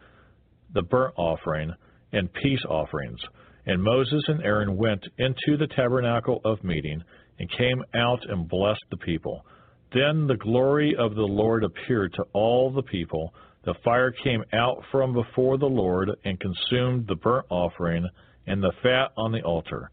the 0.72 0.82
burnt 0.82 1.14
offering, 1.16 1.72
and 2.12 2.32
peace 2.32 2.64
offerings. 2.68 3.20
And 3.66 3.82
Moses 3.82 4.22
and 4.28 4.42
Aaron 4.42 4.76
went 4.76 5.04
into 5.18 5.56
the 5.58 5.66
tabernacle 5.74 6.40
of 6.44 6.62
meeting, 6.62 7.02
and 7.38 7.50
came 7.50 7.82
out 7.94 8.20
and 8.28 8.48
blessed 8.48 8.84
the 8.90 8.96
people. 8.98 9.44
Then 9.92 10.26
the 10.26 10.36
glory 10.36 10.94
of 10.96 11.14
the 11.14 11.22
Lord 11.22 11.64
appeared 11.64 12.12
to 12.14 12.24
all 12.32 12.70
the 12.70 12.82
people. 12.82 13.34
The 13.66 13.74
fire 13.84 14.12
came 14.12 14.44
out 14.52 14.84
from 14.92 15.12
before 15.12 15.58
the 15.58 15.66
Lord, 15.66 16.10
and 16.24 16.38
consumed 16.38 17.06
the 17.08 17.16
burnt 17.16 17.46
offering 17.50 18.08
and 18.46 18.62
the 18.62 18.72
fat 18.80 19.10
on 19.16 19.32
the 19.32 19.42
altar. 19.42 19.90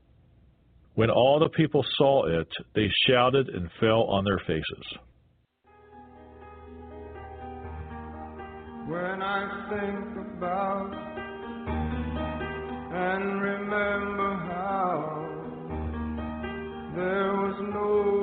When 0.93 1.09
all 1.09 1.39
the 1.39 1.49
people 1.49 1.83
saw 1.97 2.27
it, 2.27 2.47
they 2.75 2.87
shouted 3.07 3.49
and 3.49 3.67
fell 3.79 4.03
on 4.03 4.23
their 4.25 4.37
faces. 4.45 4.85
When 8.87 9.21
I 9.23 9.69
think 9.69 10.27
about 10.37 10.93
and 12.93 13.41
remember 13.41 14.35
how 14.53 15.25
there 16.95 17.33
was 17.33 17.55
no 17.73 18.22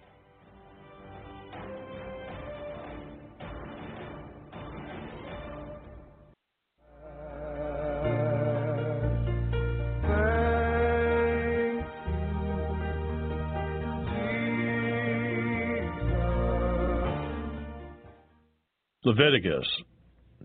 Leviticus 19.11 19.67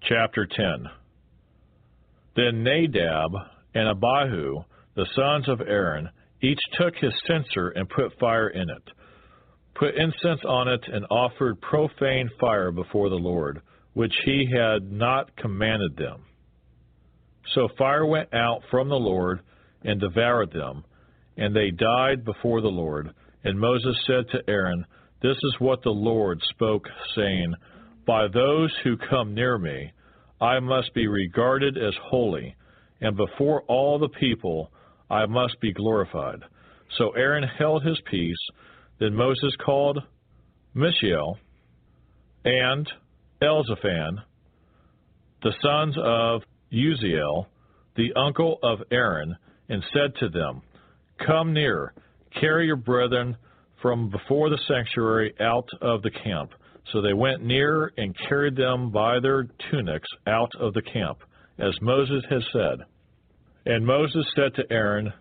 chapter 0.09 0.44
10. 0.44 0.86
Then 2.34 2.64
Nadab 2.64 3.30
and 3.76 3.88
Abihu, 3.88 4.64
the 4.97 5.06
sons 5.14 5.48
of 5.48 5.60
Aaron, 5.60 6.09
each 6.43 6.59
took 6.76 6.97
his 6.97 7.12
censer 7.28 7.68
and 7.68 7.88
put 7.88 8.18
fire 8.18 8.48
in 8.48 8.68
it, 8.68 8.82
put 9.76 9.94
incense 9.94 10.40
on 10.44 10.66
it, 10.66 10.80
and 10.93 11.06
offered 11.10 11.60
profane 11.60 12.28
fire 12.40 12.72
before 12.72 13.09
the 13.09 13.14
Lord, 13.14 13.60
which 13.93 14.14
he 14.24 14.51
had 14.52 14.90
not 14.90 15.36
commanded 15.36 15.97
them. 15.97 16.24
So 17.55 17.68
fire 17.78 18.05
went 18.05 18.34
out 18.34 18.62
from 18.68 18.88
the 18.88 18.97
Lord 18.97 19.43
and 19.84 20.01
devoured 20.01 20.51
them, 20.51 20.82
and 21.36 21.55
they 21.55 21.70
died 21.70 22.24
before 22.24 22.60
the 22.62 22.66
Lord. 22.66 23.10
And 23.44 23.60
Moses 23.60 23.97
said 24.09 24.24
to 24.32 24.51
Aaron, 24.51 24.84
This 25.22 25.36
is 25.36 25.55
what 25.60 25.84
the 25.84 25.90
Lord 25.90 26.43
spoke, 26.51 26.88
saying, 27.14 27.55
By 28.07 28.28
those 28.28 28.73
who 28.85 28.97
come 28.97 29.35
near 29.35 29.59
me, 29.59 29.93
I 30.41 30.61
must 30.61 30.95
be 30.95 31.09
regarded 31.09 31.77
as 31.77 31.95
holy, 32.05 32.55
and 33.01 33.16
before 33.16 33.62
all 33.62 33.99
the 33.99 34.09
people 34.09 34.70
I 35.11 35.27
must 35.27 35.61
be 35.61 35.73
glorified. 35.73 36.41
So 36.99 37.11
Aaron 37.11 37.43
held 37.59 37.85
his 37.85 38.01
peace. 38.09 38.37
Then 39.01 39.15
Moses 39.15 39.55
called 39.65 39.99
Mishael 40.74 41.39
and 42.45 42.89
Elzaphan, 43.43 44.23
the 45.43 45.53
sons 45.61 45.97
of 45.99 46.43
Uzziel, 46.73 47.47
the 47.97 48.12
uncle 48.15 48.59
of 48.62 48.78
Aaron, 48.91 49.37
and 49.69 49.83
said 49.93 50.15
to 50.20 50.28
them, 50.28 50.62
Come 51.27 51.53
near, 51.53 51.93
carry 52.41 52.66
your 52.66 52.77
brethren 52.77 53.37
from 53.83 54.11
before 54.11 54.49
the 54.49 54.61
sanctuary 54.69 55.35
out 55.41 55.69
of 55.81 56.03
the 56.03 56.11
camp. 56.11 56.53
So 56.92 57.00
they 57.00 57.14
went 57.14 57.44
near 57.44 57.92
and 57.96 58.16
carried 58.28 58.56
them 58.56 58.90
by 58.90 59.18
their 59.20 59.48
tunics 59.70 60.08
out 60.26 60.52
of 60.58 60.72
the 60.74 60.82
camp, 60.82 61.18
as 61.58 61.74
Moses 61.80 62.22
had 62.30 62.42
said. 62.52 62.78
And 63.66 63.84
Moses 63.84 64.24
said 64.36 64.54
to 64.54 64.72
Aaron 64.72 65.12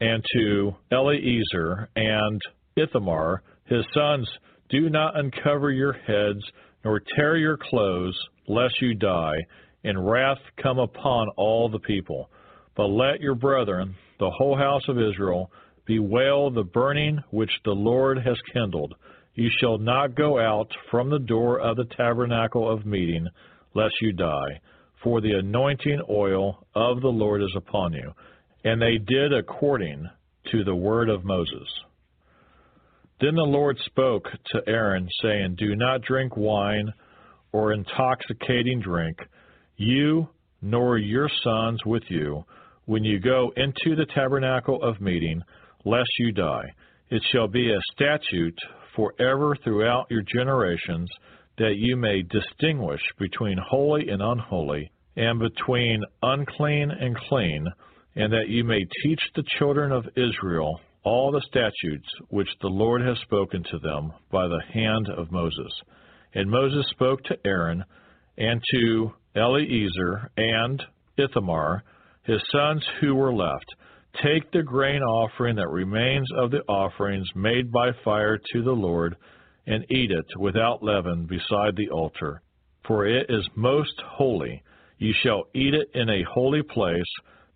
and 0.00 0.22
to 0.34 0.74
Eleazar 0.92 1.88
and 1.96 2.40
Ithamar, 2.76 3.42
his 3.64 3.84
sons, 3.94 4.28
Do 4.68 4.90
not 4.90 5.18
uncover 5.18 5.70
your 5.70 5.92
heads, 5.92 6.44
nor 6.84 7.00
tear 7.16 7.36
your 7.36 7.56
clothes, 7.56 8.18
lest 8.46 8.74
you 8.82 8.94
die, 8.94 9.36
and 9.84 10.06
wrath 10.06 10.38
come 10.62 10.78
upon 10.78 11.28
all 11.36 11.70
the 11.70 11.78
people. 11.78 12.28
But 12.76 12.88
let 12.88 13.20
your 13.20 13.34
brethren, 13.34 13.94
the 14.18 14.30
whole 14.30 14.56
house 14.56 14.86
of 14.88 14.98
Israel, 14.98 15.50
bewail 15.86 16.50
the 16.50 16.64
burning 16.64 17.20
which 17.30 17.50
the 17.64 17.72
Lord 17.72 18.18
has 18.18 18.36
kindled. 18.52 18.94
You 19.34 19.50
shall 19.60 19.78
not 19.78 20.14
go 20.14 20.38
out 20.38 20.70
from 20.90 21.10
the 21.10 21.18
door 21.18 21.60
of 21.60 21.76
the 21.76 21.86
tabernacle 21.96 22.70
of 22.70 22.86
meeting, 22.86 23.26
lest 23.74 23.94
you 24.00 24.12
die. 24.12 24.60
For 25.02 25.20
the 25.20 25.32
anointing 25.32 26.02
oil 26.08 26.66
of 26.74 27.00
the 27.00 27.08
Lord 27.08 27.42
is 27.42 27.54
upon 27.56 27.92
you. 27.92 28.12
And 28.64 28.80
they 28.80 28.98
did 28.98 29.32
according 29.32 30.08
to 30.52 30.64
the 30.64 30.74
word 30.74 31.08
of 31.08 31.24
Moses. 31.24 31.68
Then 33.20 33.34
the 33.34 33.42
Lord 33.42 33.78
spoke 33.86 34.24
to 34.52 34.62
Aaron, 34.66 35.08
saying, 35.22 35.56
Do 35.58 35.74
not 35.76 36.02
drink 36.02 36.36
wine 36.36 36.92
or 37.52 37.72
intoxicating 37.72 38.80
drink, 38.80 39.18
you 39.76 40.28
nor 40.62 40.96
your 40.96 41.28
sons 41.42 41.80
with 41.84 42.02
you, 42.08 42.44
when 42.86 43.04
you 43.04 43.20
go 43.20 43.52
into 43.56 43.96
the 43.96 44.06
tabernacle 44.14 44.82
of 44.82 45.00
meeting, 45.00 45.42
lest 45.84 46.10
you 46.18 46.32
die. 46.32 46.72
It 47.10 47.22
shall 47.30 47.48
be 47.48 47.70
a 47.70 47.78
statute 47.92 48.58
forever 48.96 49.56
throughout 49.62 50.06
your 50.10 50.22
generations 50.22 51.08
that 51.58 51.74
you 51.76 51.96
may 51.96 52.22
distinguish 52.22 53.00
between 53.18 53.58
holy 53.58 54.08
and 54.08 54.20
unholy, 54.20 54.90
and 55.16 55.38
between 55.38 56.02
unclean 56.22 56.90
and 56.90 57.16
clean, 57.28 57.66
and 58.16 58.32
that 58.32 58.48
you 58.48 58.64
may 58.64 58.84
teach 59.02 59.20
the 59.34 59.44
children 59.58 59.92
of 59.92 60.04
Israel 60.16 60.80
all 61.04 61.30
the 61.30 61.44
statutes 61.46 62.08
which 62.30 62.48
the 62.60 62.68
Lord 62.68 63.02
has 63.02 63.18
spoken 63.20 63.62
to 63.70 63.78
them 63.78 64.12
by 64.32 64.48
the 64.48 64.62
hand 64.72 65.08
of 65.16 65.30
Moses. 65.30 65.72
And 66.34 66.50
Moses 66.50 66.84
spoke 66.90 67.22
to 67.24 67.36
Aaron 67.44 67.84
and 68.36 68.60
to 68.72 69.12
Eleazar 69.36 70.30
and 70.36 70.82
Ithamar, 71.16 71.84
his 72.24 72.40
sons 72.50 72.82
who 73.00 73.14
were 73.14 73.32
left, 73.32 73.66
Take 74.22 74.50
the 74.52 74.62
grain 74.62 75.02
offering 75.02 75.56
that 75.56 75.68
remains 75.68 76.28
of 76.36 76.50
the 76.50 76.62
offerings 76.68 77.28
made 77.34 77.72
by 77.72 77.90
fire 78.04 78.38
to 78.52 78.62
the 78.62 78.72
Lord, 78.72 79.16
and 79.66 79.84
eat 79.90 80.10
it 80.10 80.26
without 80.38 80.82
leaven 80.82 81.26
beside 81.26 81.74
the 81.76 81.90
altar. 81.90 82.42
For 82.86 83.06
it 83.06 83.26
is 83.28 83.48
most 83.56 84.00
holy. 84.06 84.62
You 84.98 85.12
shall 85.22 85.44
eat 85.54 85.74
it 85.74 85.88
in 85.94 86.08
a 86.08 86.22
holy 86.32 86.62
place, 86.62 87.02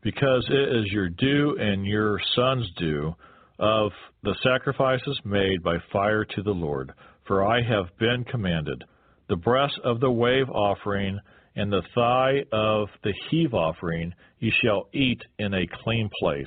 because 0.02 0.46
it 0.50 0.76
is 0.76 0.90
your 0.90 1.08
due 1.10 1.56
and 1.60 1.86
your 1.86 2.18
son's 2.34 2.68
due 2.76 3.14
of 3.58 3.92
the 4.22 4.34
sacrifices 4.42 5.20
made 5.24 5.62
by 5.62 5.76
fire 5.92 6.24
to 6.24 6.42
the 6.42 6.50
Lord. 6.50 6.92
For 7.26 7.46
I 7.46 7.62
have 7.62 7.86
been 7.98 8.24
commanded. 8.24 8.82
The 9.28 9.36
breast 9.36 9.78
of 9.84 10.00
the 10.00 10.10
wave 10.10 10.48
offering 10.48 11.20
and 11.58 11.72
the 11.72 11.82
thigh 11.92 12.44
of 12.52 12.86
the 13.02 13.12
heave 13.28 13.52
offering 13.52 14.14
ye 14.38 14.52
shall 14.62 14.88
eat 14.94 15.20
in 15.40 15.52
a 15.52 15.66
clean 15.82 16.08
place, 16.20 16.46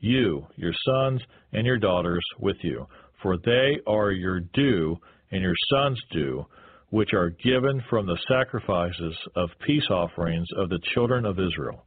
you, 0.00 0.46
your 0.56 0.74
sons, 0.84 1.22
and 1.54 1.66
your 1.66 1.78
daughters 1.78 2.22
with 2.38 2.58
you, 2.60 2.86
for 3.22 3.38
they 3.38 3.78
are 3.86 4.10
your 4.10 4.40
due 4.40 4.98
and 5.30 5.40
your 5.40 5.54
sons' 5.72 5.98
due, 6.12 6.44
which 6.90 7.14
are 7.14 7.30
given 7.42 7.82
from 7.88 8.04
the 8.04 8.18
sacrifices 8.28 9.16
of 9.34 9.48
peace 9.66 9.88
offerings 9.90 10.46
of 10.58 10.68
the 10.68 10.80
children 10.92 11.24
of 11.24 11.38
Israel. 11.38 11.86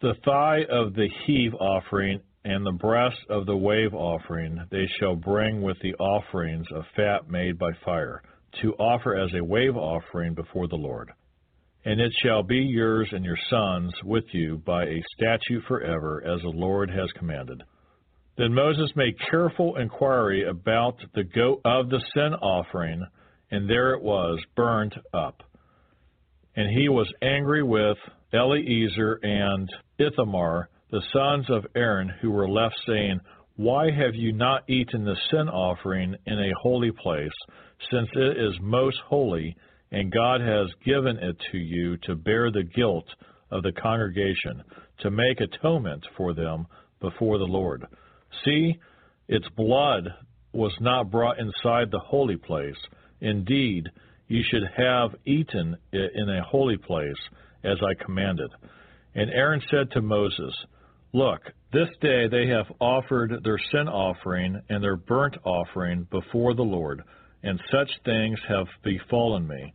The 0.00 0.14
thigh 0.24 0.60
of 0.70 0.94
the 0.94 1.08
heave 1.26 1.54
offering 1.54 2.20
and 2.44 2.64
the 2.64 2.78
breast 2.80 3.18
of 3.28 3.46
the 3.46 3.56
wave 3.56 3.94
offering 3.94 4.64
they 4.70 4.86
shall 5.00 5.16
bring 5.16 5.60
with 5.60 5.76
the 5.82 5.94
offerings 5.94 6.66
of 6.72 6.84
fat 6.94 7.28
made 7.28 7.58
by 7.58 7.70
fire, 7.84 8.22
to 8.62 8.74
offer 8.74 9.16
as 9.16 9.30
a 9.34 9.44
wave 9.44 9.76
offering 9.76 10.34
before 10.34 10.68
the 10.68 10.76
Lord. 10.76 11.10
And 11.84 12.00
it 12.00 12.12
shall 12.22 12.42
be 12.42 12.58
yours 12.58 13.08
and 13.12 13.24
your 13.24 13.38
sons 13.48 13.92
with 14.04 14.24
you 14.32 14.58
by 14.66 14.84
a 14.84 15.02
statute 15.16 15.64
forever, 15.66 16.22
as 16.26 16.42
the 16.42 16.48
Lord 16.48 16.90
has 16.90 17.10
commanded. 17.12 17.62
Then 18.36 18.52
Moses 18.54 18.90
made 18.96 19.14
careful 19.30 19.76
inquiry 19.76 20.48
about 20.48 20.96
the 21.14 21.24
goat 21.24 21.60
of 21.64 21.88
the 21.88 22.02
sin 22.14 22.34
offering, 22.34 23.04
and 23.50 23.68
there 23.68 23.94
it 23.94 24.02
was, 24.02 24.38
burnt 24.56 24.94
up. 25.14 25.42
And 26.56 26.68
he 26.70 26.88
was 26.88 27.10
angry 27.22 27.62
with 27.62 27.96
Eleazar 28.32 29.18
and 29.22 29.68
Ithamar, 29.98 30.68
the 30.90 31.02
sons 31.12 31.46
of 31.48 31.66
Aaron, 31.74 32.08
who 32.20 32.30
were 32.30 32.48
left, 32.48 32.76
saying, 32.86 33.20
Why 33.56 33.90
have 33.90 34.14
you 34.14 34.32
not 34.32 34.68
eaten 34.68 35.04
the 35.04 35.16
sin 35.30 35.48
offering 35.48 36.16
in 36.26 36.38
a 36.38 36.60
holy 36.60 36.92
place, 36.92 37.30
since 37.90 38.08
it 38.14 38.36
is 38.36 38.54
most 38.60 38.98
holy? 39.06 39.56
And 39.92 40.12
God 40.12 40.40
has 40.40 40.68
given 40.84 41.16
it 41.16 41.36
to 41.50 41.58
you 41.58 41.96
to 42.04 42.14
bear 42.14 42.50
the 42.50 42.62
guilt 42.62 43.06
of 43.50 43.62
the 43.62 43.72
congregation, 43.72 44.62
to 45.00 45.10
make 45.10 45.40
atonement 45.40 46.06
for 46.16 46.32
them 46.32 46.66
before 47.00 47.38
the 47.38 47.44
Lord. 47.44 47.84
See, 48.44 48.78
its 49.28 49.46
blood 49.56 50.08
was 50.52 50.72
not 50.80 51.10
brought 51.10 51.38
inside 51.38 51.90
the 51.90 52.00
holy 52.04 52.36
place. 52.36 52.76
Indeed, 53.20 53.88
you 54.28 54.42
should 54.48 54.62
have 54.76 55.10
eaten 55.24 55.76
it 55.92 56.12
in 56.14 56.28
a 56.28 56.44
holy 56.44 56.76
place, 56.76 57.18
as 57.64 57.78
I 57.82 58.04
commanded. 58.04 58.50
And 59.14 59.30
Aaron 59.30 59.60
said 59.70 59.90
to 59.92 60.00
Moses, 60.00 60.54
Look, 61.12 61.40
this 61.72 61.88
day 62.00 62.28
they 62.28 62.46
have 62.46 62.66
offered 62.80 63.40
their 63.42 63.58
sin 63.72 63.88
offering 63.88 64.60
and 64.68 64.82
their 64.82 64.96
burnt 64.96 65.36
offering 65.44 66.06
before 66.10 66.54
the 66.54 66.62
Lord 66.62 67.02
and 67.42 67.60
such 67.70 67.90
things 68.04 68.38
have 68.48 68.66
befallen 68.84 69.46
me. 69.46 69.72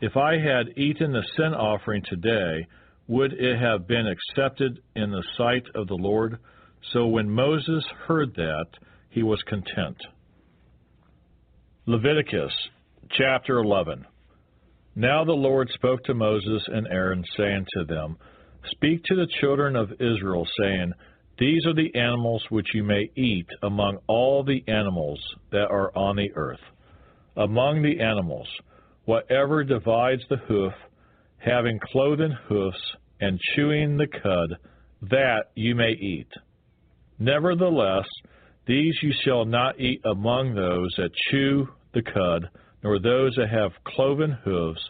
If 0.00 0.16
I 0.16 0.32
had 0.38 0.76
eaten 0.76 1.12
the 1.12 1.24
sin 1.36 1.54
offering 1.54 2.02
today, 2.04 2.66
would 3.08 3.32
it 3.32 3.58
have 3.58 3.86
been 3.86 4.06
accepted 4.06 4.80
in 4.94 5.10
the 5.10 5.24
sight 5.36 5.64
of 5.74 5.86
the 5.88 5.94
Lord? 5.94 6.38
So 6.92 7.06
when 7.06 7.30
Moses 7.30 7.84
heard 8.06 8.34
that, 8.34 8.66
he 9.08 9.22
was 9.22 9.42
content. 9.48 9.96
Leviticus 11.86 12.52
chapter 13.10 13.58
11. 13.58 14.04
Now 14.94 15.24
the 15.24 15.32
Lord 15.32 15.70
spoke 15.74 16.02
to 16.04 16.14
Moses 16.14 16.62
and 16.66 16.86
Aaron, 16.88 17.24
saying 17.36 17.66
to 17.74 17.84
them, 17.84 18.16
Speak 18.72 19.02
to 19.04 19.14
the 19.14 19.28
children 19.40 19.76
of 19.76 19.92
Israel, 19.92 20.46
saying, 20.60 20.92
These 21.38 21.64
are 21.66 21.74
the 21.74 21.94
animals 21.94 22.44
which 22.50 22.74
you 22.74 22.82
may 22.82 23.08
eat 23.14 23.46
among 23.62 23.98
all 24.08 24.42
the 24.42 24.64
animals 24.66 25.20
that 25.52 25.68
are 25.70 25.96
on 25.96 26.16
the 26.16 26.30
earth 26.34 26.60
among 27.36 27.82
the 27.82 28.00
animals, 28.00 28.48
whatever 29.04 29.64
divides 29.64 30.22
the 30.28 30.36
hoof, 30.36 30.72
having 31.38 31.78
cloven 31.92 32.36
hoofs, 32.48 32.96
and 33.20 33.40
chewing 33.54 33.96
the 33.96 34.06
cud, 34.06 34.56
that 35.02 35.50
you 35.54 35.74
may 35.74 35.90
eat. 35.90 36.28
Nevertheless, 37.18 38.06
these 38.66 38.94
you 39.02 39.12
shall 39.24 39.44
not 39.44 39.80
eat 39.80 40.00
among 40.04 40.54
those 40.54 40.92
that 40.96 41.10
chew 41.30 41.68
the 41.94 42.02
cud, 42.02 42.48
nor 42.82 42.98
those 42.98 43.34
that 43.36 43.48
have 43.48 43.72
cloven 43.84 44.36
hoofs. 44.44 44.80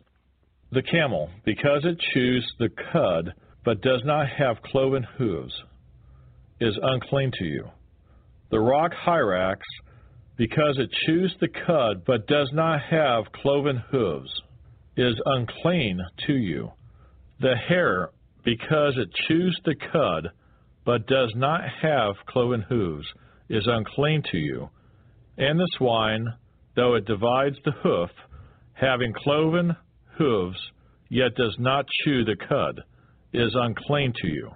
The 0.72 0.82
camel, 0.82 1.30
because 1.44 1.84
it 1.84 1.98
chews 2.12 2.44
the 2.58 2.70
cud, 2.92 3.32
but 3.64 3.82
does 3.82 4.02
not 4.04 4.26
have 4.28 4.62
cloven 4.62 5.06
hooves, 5.16 5.54
is 6.60 6.76
unclean 6.82 7.32
to 7.38 7.44
you. 7.44 7.68
The 8.50 8.60
rock 8.60 8.92
hyrax, 8.92 9.58
because 10.36 10.76
it 10.78 10.90
chews 11.06 11.34
the 11.40 11.48
cud 11.48 12.04
but 12.06 12.26
does 12.26 12.50
not 12.52 12.80
have 12.90 13.24
cloven 13.32 13.82
hooves, 13.90 14.30
is 14.96 15.14
unclean 15.24 15.98
to 16.26 16.34
you. 16.34 16.70
The 17.40 17.54
hare, 17.68 18.10
because 18.44 18.94
it 18.96 19.08
chews 19.26 19.58
the 19.64 19.74
cud 19.92 20.30
but 20.84 21.06
does 21.06 21.32
not 21.34 21.62
have 21.82 22.14
cloven 22.28 22.62
hooves, 22.62 23.06
is 23.48 23.66
unclean 23.66 24.22
to 24.30 24.38
you. 24.38 24.68
And 25.38 25.58
the 25.58 25.68
swine, 25.76 26.26
though 26.74 26.94
it 26.94 27.06
divides 27.06 27.56
the 27.64 27.72
hoof, 27.72 28.10
having 28.74 29.12
cloven 29.12 29.74
hooves, 30.16 30.58
yet 31.08 31.34
does 31.34 31.56
not 31.58 31.86
chew 32.04 32.24
the 32.24 32.36
cud, 32.48 32.82
is 33.32 33.54
unclean 33.54 34.12
to 34.22 34.28
you. 34.28 34.50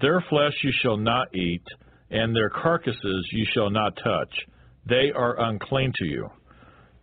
Their 0.00 0.24
flesh 0.28 0.54
you 0.62 0.72
shall 0.82 0.96
not 0.96 1.34
eat, 1.34 1.64
and 2.10 2.34
their 2.34 2.50
carcasses 2.50 3.28
you 3.32 3.46
shall 3.54 3.70
not 3.70 3.96
touch 4.02 4.34
they 4.86 5.12
are 5.14 5.40
unclean 5.40 5.92
to 5.96 6.06
you. 6.06 6.28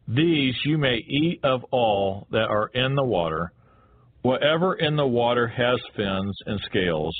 These 0.08 0.56
you 0.66 0.78
may 0.78 0.98
eat 0.98 1.40
of 1.44 1.64
all 1.72 2.28
that 2.32 2.48
are 2.49 2.70
in 2.74 2.95
the 2.95 3.03
water. 3.03 3.52
Whatever 4.24 4.76
in 4.76 4.95
the 4.95 5.08
water 5.08 5.48
has 5.48 5.80
fins 5.95 6.36
and 6.45 6.60
scales, 6.66 7.16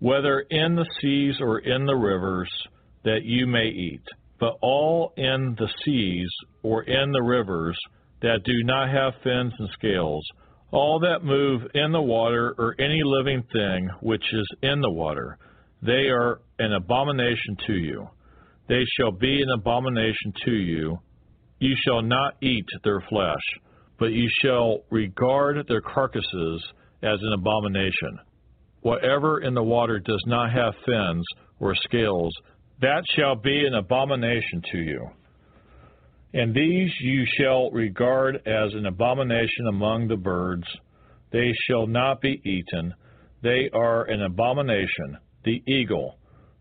whether 0.00 0.40
in 0.40 0.74
the 0.74 0.86
seas 1.00 1.36
or 1.40 1.58
in 1.60 1.86
the 1.86 1.94
rivers, 1.94 2.50
that 3.04 3.24
you 3.24 3.46
may 3.46 3.68
eat. 3.68 4.02
But 4.38 4.56
all 4.62 5.12
in 5.16 5.54
the 5.58 5.68
seas 5.84 6.30
or 6.62 6.82
in 6.82 7.12
the 7.12 7.22
rivers 7.22 7.78
that 8.22 8.42
do 8.44 8.64
not 8.64 8.90
have 8.90 9.22
fins 9.22 9.52
and 9.58 9.68
scales, 9.72 10.26
all 10.72 11.00
that 11.00 11.24
move 11.24 11.62
in 11.74 11.92
the 11.92 12.02
water 12.02 12.54
or 12.58 12.74
any 12.78 13.02
living 13.04 13.42
thing 13.52 13.88
which 14.00 14.24
is 14.32 14.46
in 14.62 14.80
the 14.80 14.90
water, 14.90 15.38
they 15.82 16.08
are 16.08 16.40
an 16.58 16.72
abomination 16.72 17.56
to 17.66 17.74
you. 17.74 18.08
They 18.70 18.84
shall 18.96 19.10
be 19.10 19.42
an 19.42 19.50
abomination 19.50 20.32
to 20.44 20.52
you. 20.52 21.00
You 21.58 21.74
shall 21.84 22.02
not 22.02 22.36
eat 22.40 22.66
their 22.84 23.00
flesh, 23.08 23.42
but 23.98 24.12
you 24.12 24.30
shall 24.40 24.84
regard 24.90 25.56
their 25.66 25.80
carcasses 25.80 26.64
as 27.02 27.18
an 27.20 27.32
abomination. 27.32 28.20
Whatever 28.82 29.40
in 29.40 29.54
the 29.54 29.62
water 29.62 29.98
does 29.98 30.22
not 30.28 30.52
have 30.52 30.72
fins 30.86 31.24
or 31.58 31.74
scales, 31.74 32.32
that 32.80 33.02
shall 33.16 33.34
be 33.34 33.66
an 33.66 33.74
abomination 33.74 34.62
to 34.70 34.78
you. 34.78 35.10
And 36.32 36.54
these 36.54 36.92
you 37.00 37.26
shall 37.40 37.72
regard 37.72 38.36
as 38.46 38.72
an 38.74 38.86
abomination 38.86 39.66
among 39.68 40.06
the 40.06 40.16
birds. 40.16 40.66
They 41.32 41.52
shall 41.66 41.88
not 41.88 42.20
be 42.20 42.40
eaten. 42.44 42.94
They 43.42 43.68
are 43.74 44.04
an 44.04 44.22
abomination 44.22 45.18
the 45.42 45.60
eagle, 45.66 46.18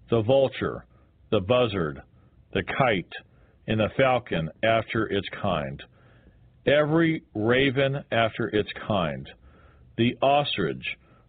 the 0.09 0.23
vulture, 0.23 0.85
the 1.31 1.41
buzzard, 1.41 2.01
the 2.53 2.63
kite, 2.63 3.11
and 3.67 3.79
the 3.79 3.89
falcon 3.97 4.49
after 4.63 5.05
its 5.07 5.27
kind, 5.41 5.81
every 6.65 7.23
raven 7.35 8.03
after 8.11 8.47
its 8.47 8.69
kind, 8.87 9.29
the 9.97 10.15
ostrich, 10.21 10.83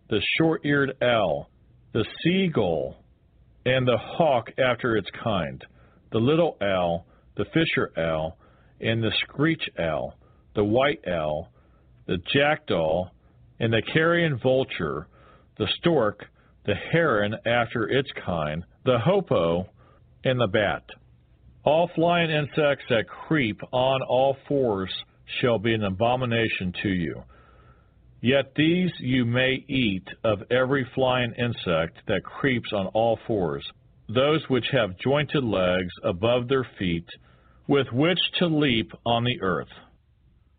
the 0.09 0.21
short 0.39 0.65
eared 0.65 0.93
owl, 1.03 1.51
the 1.93 2.05
seagull, 2.23 2.97
and 3.67 3.87
the 3.87 3.99
hawk 3.99 4.51
after 4.59 4.97
its 4.97 5.09
kind, 5.23 5.63
the 6.13 6.19
little 6.19 6.57
owl, 6.63 7.07
the 7.37 7.45
fisher 7.53 7.93
owl, 7.99 8.39
and 8.81 9.03
the 9.03 9.13
screech 9.21 9.63
owl, 9.79 10.15
the 10.55 10.65
white 10.65 11.01
owl, 11.07 11.51
the 12.07 12.19
jackdaw, 12.33 13.05
and 13.61 13.73
the 13.73 13.83
carrion 13.93 14.39
vulture, 14.43 15.07
the 15.59 15.69
stork, 15.79 16.25
the 16.65 16.75
heron 16.93 17.35
after 17.47 17.89
its 17.89 18.09
kind, 18.25 18.65
the 18.85 18.99
hoopoe, 19.05 19.67
and 20.25 20.41
the 20.41 20.47
bat. 20.47 20.83
All 21.65 21.91
flying 21.95 22.31
insects 22.31 22.85
that 22.89 23.09
creep 23.09 23.61
on 23.73 24.03
all 24.03 24.37
fours 24.49 24.91
shall 25.41 25.59
be 25.59 25.75
an 25.75 25.85
abomination 25.85 26.73
to 26.83 26.89
you. 26.89 27.23
Yet 28.23 28.53
these 28.55 28.91
you 28.99 29.25
may 29.25 29.65
eat 29.69 30.07
of 30.25 30.43
every 30.51 30.87
flying 30.95 31.33
insect 31.39 31.99
that 32.07 32.23
creeps 32.23 32.71
on 32.73 32.87
all 32.89 33.19
fours, 33.27 33.65
those 34.09 34.43
which 34.49 34.67
have 34.73 34.99
jointed 34.99 35.45
legs 35.45 35.93
above 36.05 36.49
their 36.49 36.67
feet, 36.79 37.09
with 37.67 37.87
which 37.93 38.19
to 38.39 38.47
leap 38.47 38.91
on 39.07 39.25
the 39.25 39.41
earth. 39.41 39.73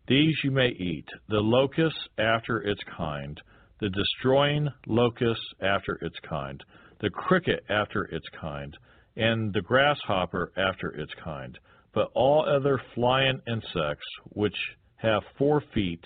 These 0.08 0.34
you 0.42 0.50
may 0.50 0.68
eat, 0.68 1.06
the 1.28 1.40
locust 1.40 1.96
after 2.18 2.62
its 2.62 2.80
kind, 2.96 3.40
the 3.80 3.90
destroying 3.90 4.68
locust 4.86 5.40
after 5.60 5.98
its 6.00 6.16
kind, 6.28 6.62
the 7.00 7.10
cricket 7.10 7.64
after 7.68 8.04
its 8.04 8.26
kind, 8.40 8.76
and 9.16 9.52
the 9.52 9.60
grasshopper 9.60 10.52
after 10.56 10.88
its 10.90 11.12
kind. 11.22 11.58
But 11.94 12.10
all 12.14 12.48
other 12.48 12.80
flying 12.94 13.40
insects 13.46 14.06
which 14.30 14.56
have 14.96 15.22
four 15.36 15.62
feet 15.74 16.02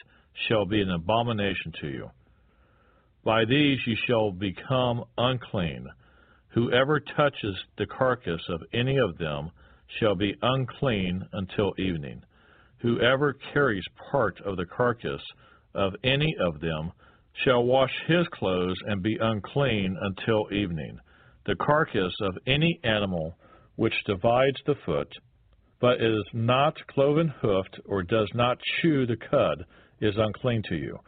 shall 0.48 0.66
be 0.66 0.80
an 0.80 0.90
abomination 0.90 1.72
to 1.80 1.88
you. 1.88 2.10
By 3.24 3.44
these 3.44 3.78
you 3.86 3.96
shall 4.06 4.30
become 4.30 5.04
unclean. 5.18 5.86
Whoever 6.48 7.00
touches 7.00 7.56
the 7.76 7.86
carcass 7.86 8.40
of 8.48 8.62
any 8.72 8.96
of 8.98 9.18
them 9.18 9.50
shall 9.98 10.14
be 10.14 10.34
unclean 10.42 11.26
until 11.32 11.74
evening. 11.78 12.22
Whoever 12.78 13.34
carries 13.52 13.84
part 14.10 14.40
of 14.40 14.56
the 14.56 14.66
carcass 14.66 15.22
of 15.74 15.94
any 16.04 16.34
of 16.40 16.60
them 16.60 16.92
shall 17.44 17.62
wash 17.64 17.92
his 18.06 18.26
clothes 18.32 18.78
and 18.86 19.02
be 19.02 19.18
unclean 19.20 19.96
until 20.00 20.48
evening. 20.52 20.98
The 21.46 21.54
carcass 21.54 22.12
of 22.22 22.36
any 22.46 22.80
animal 22.82 23.38
which 23.76 23.94
divides 24.04 24.60
the 24.66 24.74
foot, 24.84 25.12
but 25.80 26.00
is 26.02 26.24
not 26.32 26.74
cloven 26.88 27.28
hoofed 27.40 27.78
or 27.84 28.02
does 28.02 28.28
not 28.34 28.58
chew 28.80 29.06
the 29.06 29.16
cud, 29.16 29.64
is 30.00 30.16
unclean 30.16 30.62
to 30.68 30.74
you. 30.74 30.98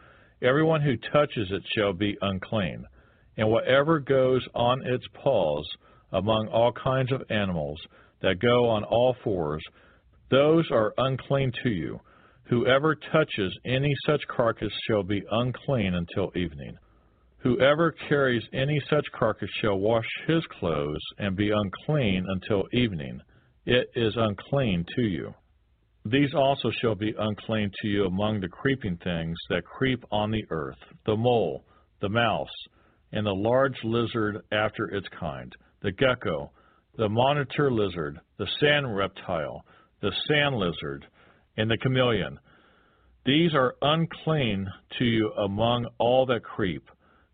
Everyone 0.41 0.81
who 0.81 0.95
touches 1.11 1.51
it 1.51 1.63
shall 1.75 1.91
be 1.91 2.17
unclean. 2.21 2.85
And 3.35 3.49
whatever 3.49 3.99
goes 3.99 4.45
on 4.55 4.85
its 4.85 5.05
paws 5.13 5.67
among 6.13 6.47
all 6.47 6.71
kinds 6.71 7.11
of 7.11 7.23
animals 7.29 7.79
that 8.21 8.39
go 8.39 8.69
on 8.69 8.85
all 8.85 9.15
fours, 9.23 9.63
those 10.31 10.69
are 10.71 10.93
unclean 10.97 11.51
to 11.63 11.69
you. 11.69 11.99
Whoever 12.45 12.95
touches 12.95 13.57
any 13.65 13.93
such 14.05 14.21
carcass 14.27 14.71
shall 14.87 15.03
be 15.03 15.21
unclean 15.29 15.95
until 15.95 16.31
evening. 16.35 16.77
Whoever 17.41 17.91
carries 18.09 18.43
any 18.51 18.81
such 18.89 19.05
carcass 19.13 19.49
shall 19.61 19.79
wash 19.79 20.07
his 20.27 20.45
clothes 20.59 21.01
and 21.17 21.37
be 21.37 21.51
unclean 21.51 22.25
until 22.27 22.67
evening. 22.73 23.21
It 23.65 23.89
is 23.95 24.13
unclean 24.17 24.85
to 24.95 25.01
you. 25.03 25.33
These 26.05 26.33
also 26.33 26.69
shall 26.81 26.95
be 26.95 27.13
unclean 27.17 27.71
to 27.81 27.87
you 27.87 28.05
among 28.05 28.39
the 28.39 28.49
creeping 28.49 28.97
things 28.97 29.37
that 29.49 29.63
creep 29.63 30.03
on 30.11 30.31
the 30.31 30.43
earth 30.49 30.77
the 31.05 31.15
mole, 31.15 31.63
the 32.01 32.09
mouse, 32.09 32.47
and 33.11 33.25
the 33.25 33.33
large 33.33 33.77
lizard 33.83 34.41
after 34.51 34.85
its 34.85 35.07
kind, 35.19 35.55
the 35.81 35.91
gecko, 35.91 36.51
the 36.97 37.07
monitor 37.07 37.71
lizard, 37.71 38.19
the 38.37 38.47
sand 38.59 38.95
reptile, 38.95 39.63
the 40.01 40.11
sand 40.27 40.55
lizard, 40.55 41.05
and 41.57 41.71
the 41.71 41.77
chameleon. 41.77 42.37
These 43.25 43.53
are 43.53 43.75
unclean 43.81 44.67
to 44.97 45.05
you 45.05 45.31
among 45.33 45.87
all 45.99 46.25
that 46.25 46.43
creep. 46.43 46.83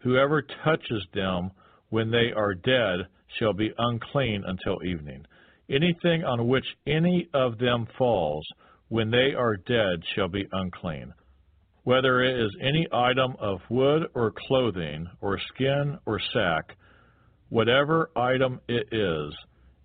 Whoever 0.06 0.44
touches 0.64 1.04
them 1.16 1.50
when 1.90 2.12
they 2.12 2.32
are 2.32 2.54
dead 2.54 3.08
shall 3.40 3.54
be 3.54 3.74
unclean 3.76 4.44
until 4.46 4.86
evening. 4.86 5.26
Anything 5.68 6.24
on 6.24 6.48
which 6.48 6.66
any 6.86 7.28
of 7.34 7.58
them 7.58 7.88
falls 7.98 8.46
when 8.90 9.10
they 9.10 9.34
are 9.34 9.58
dead 9.58 10.04
shall 10.14 10.28
be 10.28 10.46
unclean. 10.52 11.12
Whether 11.86 12.22
it 12.22 12.40
is 12.40 12.56
any 12.62 12.86
item 12.94 13.36
of 13.40 13.62
wood 13.72 14.04
or 14.14 14.32
clothing, 14.48 15.08
or 15.22 15.40
skin 15.40 15.98
or 16.06 16.20
sack, 16.34 16.78
whatever 17.50 18.12
item 18.16 18.62
it 18.68 18.88
is, 18.92 19.36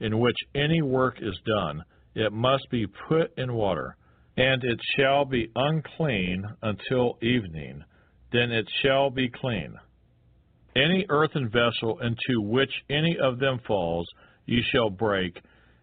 in 0.01 0.19
which 0.19 0.37
any 0.55 0.83
work 0.83 1.17
is 1.23 1.39
done, 1.47 1.83
it 2.15 2.31
must 2.31 2.69
be 2.71 2.87
put 3.09 3.33
in 3.39 3.55
water, 3.55 3.97
and 4.37 4.63
it 4.65 4.81
shall 4.99 5.25
be 5.25 5.51
unclean 5.55 6.45
until 6.61 7.17
evening, 7.23 7.83
then 8.33 8.53
it 8.53 8.69
shall 8.83 9.09
be 9.09 9.31
clean. 9.31 9.79
Any 10.77 11.05
earthen 11.09 11.49
vessel 11.49 11.99
into 12.01 12.41
which 12.41 12.73
any 12.89 13.17
of 13.19 13.39
them 13.39 13.59
falls, 13.67 14.07
you 14.47 14.63
shall 14.73 14.91
break, 14.91 15.41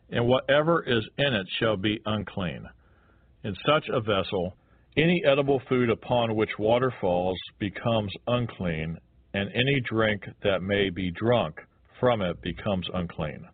and 0.10 0.28
whatever 0.28 0.82
is 0.84 1.08
in 1.18 1.34
it 1.34 1.48
shall 1.60 1.76
be 1.76 2.00
unclean. 2.06 2.66
In 3.44 3.56
such 3.66 3.90
a 3.90 4.00
vessel, 4.00 4.56
any 4.96 5.24
edible 5.26 5.62
food 5.68 5.90
upon 5.90 6.36
which 6.36 6.58
water 6.58 6.92
falls 7.02 7.38
becomes 7.60 8.12
unclean, 8.28 8.98
and 9.34 9.50
any 9.54 9.82
drink 9.82 10.24
that 10.44 10.62
may 10.62 10.90
be 10.90 11.12
drunk 11.12 11.60
from 12.00 12.22
it 12.22 12.42
becomes 12.42 12.88
unclean. 12.94 13.46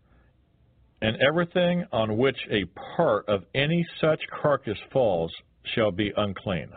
And 1.01 1.17
everything 1.21 1.83
on 1.91 2.17
which 2.17 2.37
a 2.49 2.65
part 2.95 3.27
of 3.27 3.43
any 3.53 3.85
such 3.99 4.21
carcass 4.41 4.77
falls 4.91 5.33
shall 5.75 5.91
be 5.91 6.13
unclean. 6.15 6.69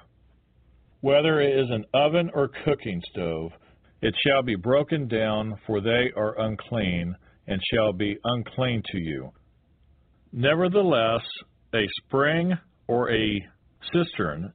Whether 1.00 1.40
it 1.40 1.58
is 1.58 1.70
an 1.70 1.84
oven 1.94 2.30
or 2.34 2.50
cooking 2.64 3.02
stove, 3.12 3.52
it 4.02 4.14
shall 4.26 4.42
be 4.42 4.56
broken 4.56 5.08
down, 5.08 5.58
for 5.66 5.80
they 5.80 6.12
are 6.16 6.38
unclean, 6.40 7.14
and 7.46 7.60
shall 7.72 7.92
be 7.92 8.18
unclean 8.24 8.82
to 8.92 8.98
you. 8.98 9.30
Nevertheless, 10.32 11.22
a 11.74 11.86
spring 12.04 12.52
or 12.88 13.10
a 13.10 13.46
cistern 13.92 14.52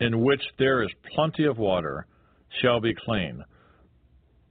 in 0.00 0.22
which 0.22 0.42
there 0.58 0.82
is 0.82 0.90
plenty 1.14 1.44
of 1.44 1.58
water 1.58 2.06
shall 2.62 2.80
be 2.80 2.94
clean. 2.94 3.42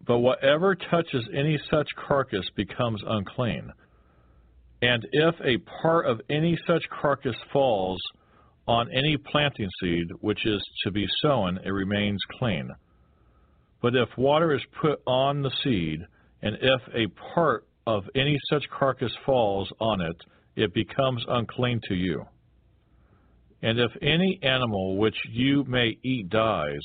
But 0.05 0.19
whatever 0.19 0.75
touches 0.75 1.27
any 1.33 1.59
such 1.69 1.87
carcass 2.07 2.45
becomes 2.55 3.01
unclean. 3.05 3.71
And 4.81 5.05
if 5.11 5.35
a 5.41 5.57
part 5.81 6.05
of 6.05 6.21
any 6.29 6.57
such 6.67 6.83
carcass 7.01 7.35
falls 7.51 7.99
on 8.67 8.89
any 8.91 9.17
planting 9.31 9.69
seed 9.79 10.07
which 10.19 10.45
is 10.45 10.61
to 10.83 10.91
be 10.91 11.05
sown, 11.21 11.59
it 11.63 11.71
remains 11.71 12.19
clean. 12.39 12.69
But 13.81 13.95
if 13.95 14.09
water 14.17 14.53
is 14.55 14.61
put 14.81 15.01
on 15.05 15.41
the 15.41 15.51
seed, 15.63 16.05
and 16.41 16.57
if 16.61 16.81
a 16.93 17.07
part 17.33 17.65
of 17.85 18.03
any 18.15 18.37
such 18.49 18.63
carcass 18.69 19.11
falls 19.25 19.71
on 19.79 20.01
it, 20.01 20.15
it 20.55 20.73
becomes 20.73 21.23
unclean 21.27 21.81
to 21.87 21.95
you. 21.95 22.25
And 23.61 23.79
if 23.79 23.91
any 24.01 24.39
animal 24.43 24.97
which 24.97 25.17
you 25.31 25.63
may 25.65 25.97
eat 26.03 26.29
dies, 26.29 26.81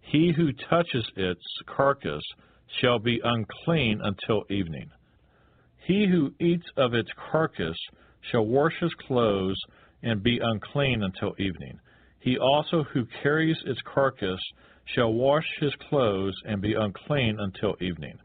he 0.00 0.32
who 0.32 0.52
touches 0.68 1.04
its 1.16 1.42
carcass 1.66 2.22
shall 2.80 2.98
be 2.98 3.20
unclean 3.22 4.00
until 4.02 4.44
evening. 4.50 4.90
He 5.86 6.06
who 6.06 6.32
eats 6.38 6.66
of 6.76 6.94
its 6.94 7.10
carcass 7.30 7.76
shall 8.30 8.46
wash 8.46 8.74
his 8.80 8.94
clothes 9.06 9.58
and 10.02 10.22
be 10.22 10.38
unclean 10.42 11.02
until 11.02 11.34
evening. 11.38 11.78
He 12.20 12.38
also 12.38 12.84
who 12.84 13.06
carries 13.22 13.56
its 13.64 13.80
carcass 13.82 14.40
shall 14.94 15.12
wash 15.12 15.44
his 15.60 15.72
clothes 15.88 16.34
and 16.44 16.60
be 16.60 16.74
unclean 16.74 17.36
until 17.38 17.76
evening. 17.80 18.18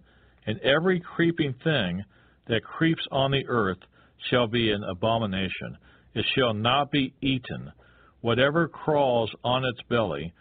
And 0.48 0.60
every 0.60 1.00
creeping 1.00 1.54
thing 1.64 2.04
that 2.48 2.64
creeps 2.64 3.06
on 3.12 3.32
the 3.32 3.46
earth 3.48 3.80
shall 4.30 4.48
be 4.48 4.72
an 4.72 4.84
abomination. 4.84 5.78
It 6.14 6.26
shall 6.36 6.54
not 6.54 6.92
be 6.92 7.14
eaten. 7.22 7.72
Whatever 8.22 8.68
crawls 8.68 9.32
on 9.44 9.64
its 9.66 9.82
belly, 9.90 10.34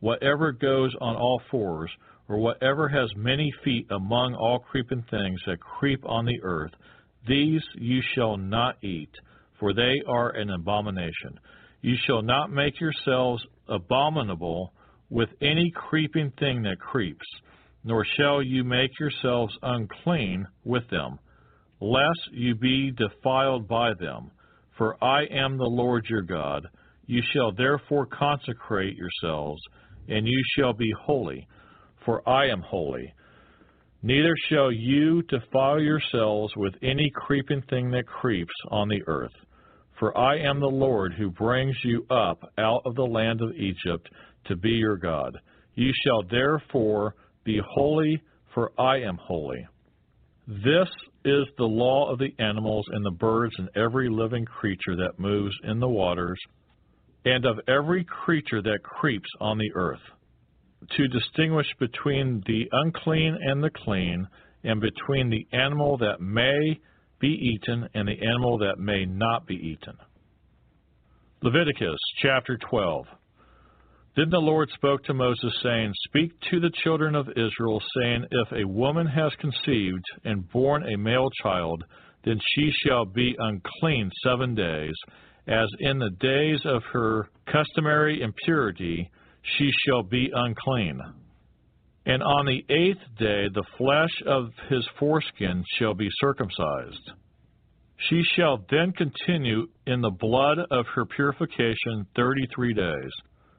whatever 0.00 0.52
goes 0.52 0.94
on 1.00 1.16
all 1.16 1.40
fours, 1.50 1.90
or 2.28 2.38
whatever 2.38 2.88
has 2.88 3.10
many 3.16 3.52
feet 3.64 3.86
among 3.90 4.34
all 4.34 4.58
creeping 4.58 5.04
things 5.10 5.40
that 5.46 5.60
creep 5.60 6.04
on 6.06 6.24
the 6.24 6.40
earth, 6.42 6.72
these 7.26 7.62
you 7.74 8.00
shall 8.14 8.36
not 8.36 8.82
eat, 8.82 9.10
for 9.58 9.72
they 9.72 10.02
are 10.06 10.30
an 10.30 10.50
abomination. 10.50 11.38
You 11.82 11.96
shall 12.06 12.22
not 12.22 12.50
make 12.50 12.80
yourselves 12.80 13.44
abominable 13.68 14.72
with 15.12 15.28
any 15.40 15.70
creeping 15.74 16.32
thing 16.40 16.62
that 16.62 16.80
creeps, 16.80 17.26
nor 17.84 18.04
shall 18.16 18.42
you 18.42 18.64
make 18.64 18.98
yourselves 18.98 19.56
unclean 19.62 20.46
with 20.64 20.88
them 20.90 21.18
lest 21.82 22.30
you 22.30 22.54
be 22.54 22.92
defiled 22.92 23.66
by 23.66 23.92
them. 23.98 24.30
For 24.78 25.02
I 25.02 25.24
am 25.24 25.58
the 25.58 25.64
Lord 25.64 26.06
your 26.08 26.22
God. 26.22 26.66
You 27.06 27.20
shall 27.32 27.52
therefore 27.52 28.06
consecrate 28.06 28.96
yourselves, 28.96 29.60
and 30.08 30.26
you 30.26 30.40
shall 30.56 30.72
be 30.72 30.92
holy, 31.04 31.46
for 32.04 32.26
I 32.28 32.46
am 32.46 32.60
holy. 32.60 33.12
Neither 34.02 34.34
shall 34.48 34.70
you 34.70 35.22
defile 35.22 35.80
yourselves 35.80 36.52
with 36.56 36.74
any 36.82 37.10
creeping 37.14 37.62
thing 37.68 37.90
that 37.90 38.06
creeps 38.06 38.54
on 38.70 38.88
the 38.88 39.02
earth. 39.08 39.34
For 39.98 40.16
I 40.16 40.38
am 40.38 40.60
the 40.60 40.66
Lord 40.66 41.12
who 41.14 41.30
brings 41.30 41.76
you 41.84 42.06
up 42.10 42.52
out 42.58 42.82
of 42.84 42.94
the 42.94 43.06
land 43.06 43.40
of 43.40 43.54
Egypt 43.56 44.08
to 44.46 44.56
be 44.56 44.70
your 44.70 44.96
God. 44.96 45.38
You 45.74 45.92
shall 46.04 46.22
therefore 46.30 47.14
be 47.44 47.60
holy, 47.74 48.22
for 48.54 48.72
I 48.78 48.98
am 48.98 49.16
holy. 49.16 49.66
This 50.46 50.88
is 51.24 51.46
the 51.56 51.64
law 51.64 52.10
of 52.12 52.18
the 52.18 52.34
animals 52.38 52.84
and 52.90 53.04
the 53.04 53.16
birds 53.18 53.54
and 53.58 53.68
every 53.76 54.08
living 54.10 54.44
creature 54.44 54.96
that 54.96 55.18
moves 55.18 55.54
in 55.64 55.78
the 55.78 55.88
waters, 55.88 56.38
and 57.24 57.44
of 57.46 57.60
every 57.68 58.04
creature 58.04 58.60
that 58.62 58.82
creeps 58.82 59.28
on 59.40 59.58
the 59.58 59.70
earth, 59.74 60.00
to 60.96 61.08
distinguish 61.08 61.68
between 61.78 62.42
the 62.46 62.68
unclean 62.72 63.38
and 63.40 63.62
the 63.62 63.70
clean, 63.70 64.26
and 64.64 64.80
between 64.80 65.30
the 65.30 65.46
animal 65.52 65.96
that 65.98 66.20
may 66.20 66.78
be 67.20 67.28
eaten 67.28 67.88
and 67.94 68.08
the 68.08 68.26
animal 68.26 68.58
that 68.58 68.78
may 68.78 69.04
not 69.06 69.46
be 69.46 69.54
eaten. 69.54 69.94
Leviticus 71.42 71.98
chapter 72.20 72.58
12. 72.68 73.06
Then 74.14 74.28
the 74.28 74.38
Lord 74.38 74.68
spoke 74.74 75.02
to 75.04 75.14
Moses, 75.14 75.52
saying, 75.62 75.92
Speak 76.08 76.32
to 76.50 76.60
the 76.60 76.72
children 76.84 77.14
of 77.14 77.30
Israel, 77.30 77.82
saying, 77.96 78.26
If 78.30 78.52
a 78.52 78.68
woman 78.68 79.06
has 79.06 79.32
conceived 79.40 80.04
and 80.24 80.50
borne 80.50 80.82
a 80.82 80.98
male 80.98 81.30
child, 81.42 81.82
then 82.24 82.38
she 82.54 82.70
shall 82.84 83.06
be 83.06 83.34
unclean 83.38 84.10
seven 84.22 84.54
days, 84.54 84.94
as 85.48 85.68
in 85.80 85.98
the 85.98 86.10
days 86.20 86.60
of 86.66 86.82
her 86.92 87.30
customary 87.50 88.20
impurity 88.20 89.10
she 89.42 89.70
shall 89.86 90.02
be 90.02 90.30
unclean. 90.32 91.00
And 92.04 92.22
on 92.22 92.46
the 92.46 92.64
eighth 92.68 93.02
day 93.18 93.48
the 93.48 93.64
flesh 93.78 94.22
of 94.26 94.50
his 94.68 94.86
foreskin 94.98 95.64
shall 95.78 95.94
be 95.94 96.08
circumcised. 96.20 97.12
She 98.08 98.22
shall 98.36 98.64
then 98.70 98.92
continue 98.92 99.68
in 99.86 100.00
the 100.00 100.10
blood 100.10 100.58
of 100.70 100.86
her 100.94 101.06
purification 101.06 102.06
thirty 102.14 102.46
three 102.54 102.74
days. 102.74 103.10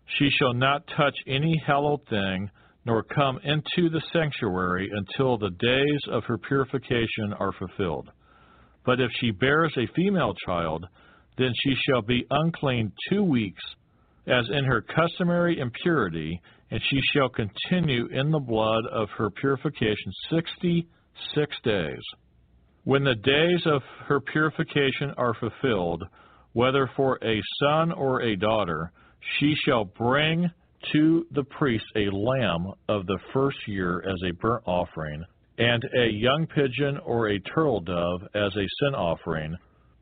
She 0.05 0.29
shall 0.29 0.53
not 0.53 0.87
touch 0.95 1.15
any 1.27 1.57
hallowed 1.65 2.05
thing, 2.07 2.49
nor 2.85 3.03
come 3.03 3.39
into 3.43 3.89
the 3.89 4.01
sanctuary 4.11 4.89
until 4.91 5.37
the 5.37 5.51
days 5.51 6.01
of 6.11 6.23
her 6.25 6.37
purification 6.37 7.33
are 7.39 7.53
fulfilled. 7.53 8.09
But 8.85 8.99
if 8.99 9.09
she 9.19 9.31
bears 9.31 9.73
a 9.77 9.87
female 9.95 10.33
child, 10.45 10.85
then 11.37 11.53
she 11.63 11.75
shall 11.75 12.01
be 12.01 12.25
unclean 12.29 12.91
two 13.09 13.23
weeks, 13.23 13.63
as 14.27 14.45
in 14.49 14.65
her 14.65 14.81
customary 14.81 15.59
impurity, 15.59 16.39
and 16.69 16.81
she 16.89 17.01
shall 17.13 17.29
continue 17.29 18.07
in 18.07 18.31
the 18.31 18.39
blood 18.39 18.85
of 18.91 19.09
her 19.17 19.29
purification 19.29 20.11
sixty 20.29 20.87
six 21.33 21.55
days. 21.63 22.01
When 22.83 23.03
the 23.03 23.15
days 23.15 23.65
of 23.65 23.81
her 24.07 24.19
purification 24.19 25.13
are 25.17 25.33
fulfilled, 25.35 26.03
whether 26.51 26.89
for 26.95 27.17
a 27.23 27.41
son 27.61 27.93
or 27.93 28.21
a 28.21 28.35
daughter, 28.35 28.91
she 29.39 29.55
shall 29.65 29.85
bring 29.85 30.49
to 30.91 31.25
the 31.31 31.43
priest 31.43 31.85
a 31.95 32.09
lamb 32.09 32.73
of 32.89 33.05
the 33.05 33.19
first 33.33 33.57
year 33.67 34.03
as 34.07 34.19
a 34.27 34.33
burnt 34.33 34.63
offering, 34.65 35.23
and 35.57 35.83
a 35.97 36.11
young 36.11 36.47
pigeon 36.47 36.97
or 37.05 37.29
a 37.29 37.39
turtle 37.39 37.79
dove 37.79 38.21
as 38.33 38.55
a 38.55 38.67
sin 38.79 38.95
offering, 38.95 39.55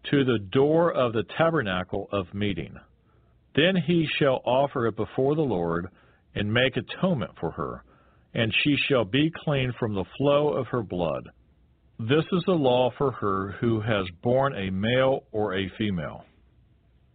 to 0.10 0.24
the 0.24 0.40
door 0.52 0.92
of 0.92 1.14
the 1.14 1.24
tabernacle 1.38 2.08
of 2.12 2.34
meeting. 2.34 2.74
Then 3.56 3.76
he 3.76 4.08
shall 4.18 4.42
offer 4.46 4.88
it 4.88 4.96
before 4.96 5.36
the 5.36 5.42
Lord, 5.42 5.88
and 6.34 6.52
make 6.52 6.78
atonement 6.78 7.32
for 7.40 7.52
her, 7.52 7.84
and 8.34 8.54
she 8.64 8.76
shall 8.88 9.04
be 9.04 9.32
clean 9.44 9.74
from 9.78 9.94
the 9.94 10.06
flow 10.18 10.50
of 10.50 10.68
her 10.68 10.82
blood. 10.82 11.30
This 12.00 12.26
is 12.32 12.44
the 12.46 12.54
law 12.54 12.90
for 12.98 13.12
her 13.12 13.52
who 13.60 13.82
has 13.82 14.06
borne 14.24 14.56
a 14.56 14.72
male 14.72 15.26
or 15.32 15.56
a 15.56 15.70
female. 15.78 16.26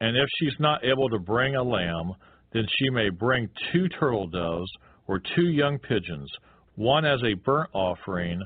And 0.00 0.16
if 0.16 0.28
she's 0.38 0.58
not 0.58 0.84
able 0.84 1.08
to 1.10 1.18
bring 1.18 1.56
a 1.56 1.62
lamb, 1.62 2.14
then 2.52 2.66
she 2.78 2.90
may 2.90 3.08
bring 3.10 3.48
two 3.72 3.88
turtle 3.88 4.26
doves 4.26 4.70
or 5.06 5.20
two 5.34 5.48
young 5.48 5.78
pigeons, 5.78 6.30
one 6.74 7.04
as 7.04 7.20
a 7.22 7.34
burnt 7.34 7.70
offering 7.72 8.42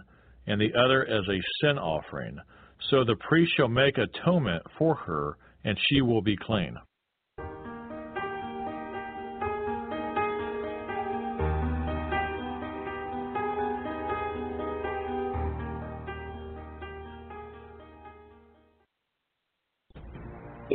and 0.47 0.61
the 0.61 0.73
other 0.75 1.05
as 1.07 1.25
a 1.29 1.41
sin 1.61 1.79
offering. 1.79 2.37
So 2.91 3.05
the 3.05 3.17
priest 3.17 3.53
shall 3.57 3.69
make 3.69 3.99
atonement 3.99 4.63
for 4.79 4.95
her, 4.95 5.37
and 5.65 5.79
she 5.89 6.01
will 6.01 6.23
be 6.23 6.37
clean. 6.37 6.77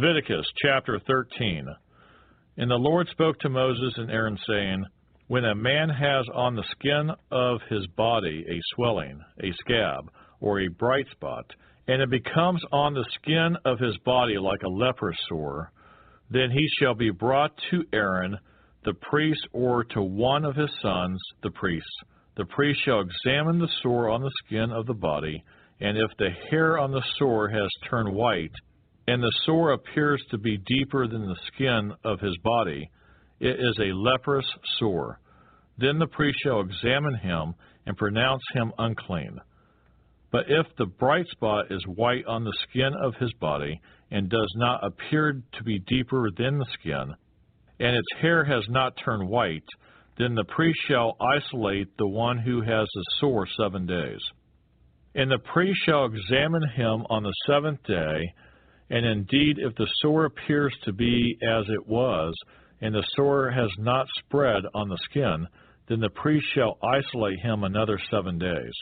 Leviticus 0.00 0.46
chapter 0.62 0.98
13. 1.06 1.66
And 2.56 2.70
the 2.70 2.74
Lord 2.74 3.06
spoke 3.10 3.38
to 3.40 3.50
Moses 3.50 3.92
and 3.98 4.10
Aaron, 4.10 4.38
saying, 4.48 4.86
When 5.26 5.44
a 5.44 5.54
man 5.54 5.90
has 5.90 6.24
on 6.34 6.56
the 6.56 6.64
skin 6.70 7.10
of 7.30 7.60
his 7.68 7.86
body 7.98 8.46
a 8.48 8.58
swelling, 8.74 9.20
a 9.42 9.52
scab, 9.60 10.10
or 10.40 10.60
a 10.60 10.68
bright 10.68 11.04
spot, 11.10 11.44
and 11.86 12.00
it 12.00 12.08
becomes 12.08 12.62
on 12.72 12.94
the 12.94 13.04
skin 13.16 13.58
of 13.66 13.78
his 13.78 13.94
body 14.06 14.38
like 14.38 14.62
a 14.62 14.70
leper 14.70 15.14
sore, 15.28 15.70
then 16.30 16.50
he 16.50 16.66
shall 16.78 16.94
be 16.94 17.10
brought 17.10 17.52
to 17.70 17.84
Aaron, 17.92 18.38
the 18.86 18.94
priest, 18.94 19.46
or 19.52 19.84
to 19.84 20.00
one 20.00 20.46
of 20.46 20.56
his 20.56 20.70
sons, 20.80 21.20
the 21.42 21.50
priests. 21.50 21.86
The 22.38 22.46
priest 22.46 22.80
shall 22.86 23.02
examine 23.02 23.58
the 23.58 23.68
sore 23.82 24.08
on 24.08 24.22
the 24.22 24.32
skin 24.46 24.70
of 24.70 24.86
the 24.86 24.94
body, 24.94 25.44
and 25.78 25.98
if 25.98 26.10
the 26.18 26.30
hair 26.50 26.78
on 26.78 26.90
the 26.90 27.04
sore 27.18 27.50
has 27.50 27.68
turned 27.90 28.14
white, 28.14 28.52
and 29.06 29.22
the 29.22 29.32
sore 29.44 29.72
appears 29.72 30.22
to 30.30 30.38
be 30.38 30.58
deeper 30.58 31.06
than 31.06 31.26
the 31.26 31.38
skin 31.46 31.92
of 32.04 32.20
his 32.20 32.36
body, 32.38 32.90
it 33.40 33.58
is 33.58 33.78
a 33.78 33.94
leprous 33.94 34.46
sore. 34.78 35.20
Then 35.78 35.98
the 35.98 36.06
priest 36.06 36.38
shall 36.42 36.60
examine 36.60 37.16
him 37.16 37.54
and 37.86 37.96
pronounce 37.96 38.42
him 38.52 38.72
unclean. 38.78 39.40
But 40.30 40.44
if 40.48 40.66
the 40.76 40.86
bright 40.86 41.26
spot 41.28 41.66
is 41.70 41.82
white 41.86 42.26
on 42.26 42.44
the 42.44 42.56
skin 42.68 42.92
of 43.02 43.14
his 43.16 43.32
body, 43.40 43.80
and 44.10 44.28
does 44.28 44.52
not 44.56 44.84
appear 44.84 45.40
to 45.52 45.64
be 45.64 45.78
deeper 45.78 46.28
than 46.36 46.58
the 46.58 46.66
skin, 46.78 47.14
and 47.78 47.96
its 47.96 48.20
hair 48.20 48.44
has 48.44 48.64
not 48.68 48.96
turned 49.04 49.28
white, 49.28 49.64
then 50.18 50.34
the 50.34 50.44
priest 50.44 50.78
shall 50.86 51.16
isolate 51.20 51.96
the 51.96 52.06
one 52.06 52.38
who 52.38 52.60
has 52.60 52.86
the 52.94 53.04
sore 53.20 53.46
seven 53.58 53.86
days. 53.86 54.20
And 55.14 55.30
the 55.30 55.38
priest 55.38 55.78
shall 55.86 56.04
examine 56.04 56.68
him 56.76 57.06
on 57.08 57.22
the 57.22 57.34
seventh 57.46 57.82
day, 57.84 58.34
and 58.90 59.06
indeed, 59.06 59.58
if 59.58 59.74
the 59.76 59.88
sore 60.02 60.24
appears 60.24 60.74
to 60.84 60.92
be 60.92 61.38
as 61.42 61.64
it 61.68 61.86
was, 61.86 62.34
and 62.80 62.94
the 62.94 63.06
sore 63.14 63.50
has 63.50 63.70
not 63.78 64.06
spread 64.18 64.64
on 64.74 64.88
the 64.88 64.98
skin, 65.08 65.46
then 65.88 66.00
the 66.00 66.10
priest 66.10 66.46
shall 66.54 66.78
isolate 66.82 67.38
him 67.40 67.62
another 67.62 68.00
seven 68.10 68.38
days. 68.38 68.72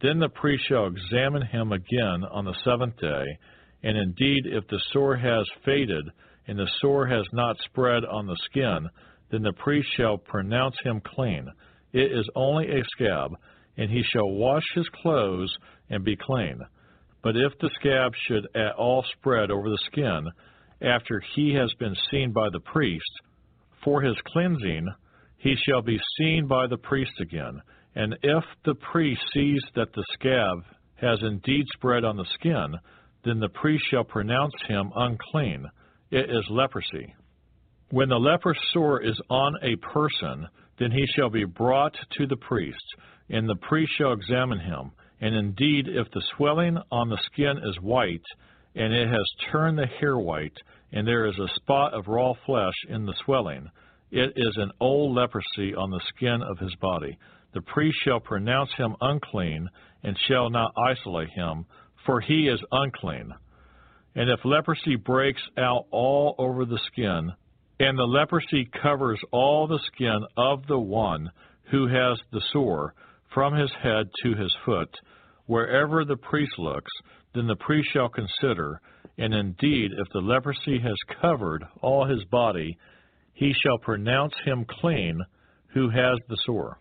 Then 0.00 0.18
the 0.18 0.28
priest 0.28 0.64
shall 0.68 0.86
examine 0.86 1.42
him 1.46 1.72
again 1.72 2.24
on 2.30 2.44
the 2.44 2.56
seventh 2.64 2.96
day, 2.98 3.24
and 3.82 3.96
indeed, 3.96 4.46
if 4.46 4.66
the 4.68 4.80
sore 4.92 5.16
has 5.16 5.46
faded, 5.64 6.04
and 6.46 6.58
the 6.58 6.70
sore 6.80 7.06
has 7.06 7.26
not 7.32 7.56
spread 7.64 8.04
on 8.04 8.26
the 8.26 8.38
skin, 8.46 8.88
then 9.30 9.42
the 9.42 9.52
priest 9.52 9.88
shall 9.96 10.18
pronounce 10.18 10.76
him 10.82 11.00
clean. 11.04 11.46
It 11.92 12.10
is 12.12 12.28
only 12.34 12.68
a 12.68 12.84
scab, 12.92 13.36
and 13.76 13.90
he 13.90 14.02
shall 14.02 14.30
wash 14.30 14.64
his 14.74 14.88
clothes 15.02 15.54
and 15.90 16.04
be 16.04 16.16
clean. 16.16 16.60
But 17.22 17.36
if 17.36 17.52
the 17.60 17.70
scab 17.78 18.12
should 18.26 18.46
at 18.54 18.74
all 18.76 19.04
spread 19.18 19.50
over 19.50 19.68
the 19.68 19.78
skin, 19.86 20.28
after 20.80 21.22
he 21.34 21.54
has 21.54 21.72
been 21.78 21.94
seen 22.10 22.32
by 22.32 22.48
the 22.52 22.60
priest, 22.60 23.20
for 23.84 24.02
his 24.02 24.16
cleansing, 24.26 24.88
he 25.38 25.54
shall 25.56 25.82
be 25.82 25.98
seen 26.18 26.46
by 26.46 26.66
the 26.66 26.78
priest 26.78 27.20
again. 27.20 27.60
And 27.94 28.16
if 28.22 28.44
the 28.64 28.74
priest 28.74 29.22
sees 29.32 29.62
that 29.74 29.92
the 29.92 30.04
scab 30.14 30.64
has 30.96 31.18
indeed 31.22 31.66
spread 31.74 32.04
on 32.04 32.16
the 32.16 32.26
skin, 32.34 32.78
then 33.24 33.38
the 33.38 33.48
priest 33.48 33.84
shall 33.90 34.04
pronounce 34.04 34.54
him 34.66 34.90
unclean. 34.94 35.66
It 36.10 36.30
is 36.30 36.44
leprosy. 36.50 37.14
When 37.90 38.08
the 38.08 38.18
leper 38.18 38.54
sore 38.72 39.02
is 39.02 39.20
on 39.28 39.54
a 39.62 39.76
person, 39.76 40.48
then 40.78 40.90
he 40.90 41.06
shall 41.14 41.28
be 41.28 41.44
brought 41.44 41.94
to 42.18 42.26
the 42.26 42.36
priest, 42.36 42.84
and 43.28 43.48
the 43.48 43.56
priest 43.56 43.92
shall 43.98 44.12
examine 44.12 44.60
him. 44.60 44.92
And 45.22 45.36
indeed, 45.36 45.86
if 45.86 46.10
the 46.10 46.22
swelling 46.36 46.76
on 46.90 47.08
the 47.08 47.20
skin 47.26 47.56
is 47.64 47.80
white, 47.80 48.24
and 48.74 48.92
it 48.92 49.06
has 49.06 49.50
turned 49.52 49.78
the 49.78 49.86
hair 49.86 50.18
white, 50.18 50.56
and 50.90 51.06
there 51.06 51.26
is 51.26 51.38
a 51.38 51.54
spot 51.54 51.94
of 51.94 52.08
raw 52.08 52.32
flesh 52.44 52.74
in 52.88 53.06
the 53.06 53.14
swelling, 53.24 53.70
it 54.10 54.32
is 54.34 54.56
an 54.56 54.72
old 54.80 55.14
leprosy 55.14 55.76
on 55.76 55.90
the 55.90 56.02
skin 56.08 56.42
of 56.42 56.58
his 56.58 56.74
body. 56.80 57.16
The 57.54 57.60
priest 57.60 57.98
shall 58.04 58.18
pronounce 58.18 58.70
him 58.76 58.96
unclean, 59.00 59.68
and 60.02 60.18
shall 60.26 60.50
not 60.50 60.72
isolate 60.76 61.30
him, 61.30 61.66
for 62.04 62.20
he 62.20 62.48
is 62.48 62.60
unclean. 62.72 63.32
And 64.16 64.28
if 64.28 64.44
leprosy 64.44 64.96
breaks 64.96 65.42
out 65.56 65.86
all 65.92 66.34
over 66.36 66.64
the 66.64 66.80
skin, 66.90 67.32
and 67.78 67.96
the 67.96 68.02
leprosy 68.02 68.68
covers 68.82 69.20
all 69.30 69.68
the 69.68 69.80
skin 69.86 70.18
of 70.36 70.66
the 70.66 70.80
one 70.80 71.30
who 71.70 71.86
has 71.86 72.18
the 72.32 72.42
sore, 72.52 72.94
from 73.34 73.54
his 73.54 73.70
head 73.82 74.06
to 74.22 74.34
his 74.34 74.54
foot, 74.64 74.88
wherever 75.46 76.04
the 76.04 76.16
priest 76.16 76.58
looks, 76.58 76.90
then 77.34 77.46
the 77.46 77.56
priest 77.56 77.88
shall 77.92 78.08
consider, 78.08 78.80
and 79.18 79.32
indeed, 79.34 79.90
if 79.96 80.08
the 80.12 80.20
leprosy 80.20 80.78
has 80.78 80.96
covered 81.20 81.64
all 81.80 82.06
his 82.06 82.24
body, 82.24 82.76
he 83.32 83.52
shall 83.62 83.78
pronounce 83.78 84.34
him 84.44 84.64
clean 84.80 85.18
who 85.68 85.88
has 85.88 86.18
the 86.28 86.36
sore. 86.44 86.78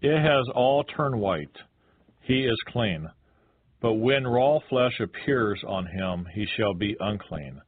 It 0.00 0.18
has 0.18 0.46
all 0.54 0.84
turned 0.84 1.20
white. 1.20 1.56
He 2.20 2.44
is 2.44 2.56
clean. 2.68 3.08
But 3.80 3.94
when 3.94 4.26
raw 4.26 4.58
flesh 4.68 4.98
appears 5.00 5.62
on 5.66 5.86
him, 5.86 6.26
he 6.34 6.46
shall 6.56 6.74
be 6.74 6.96
unclean. 7.00 7.60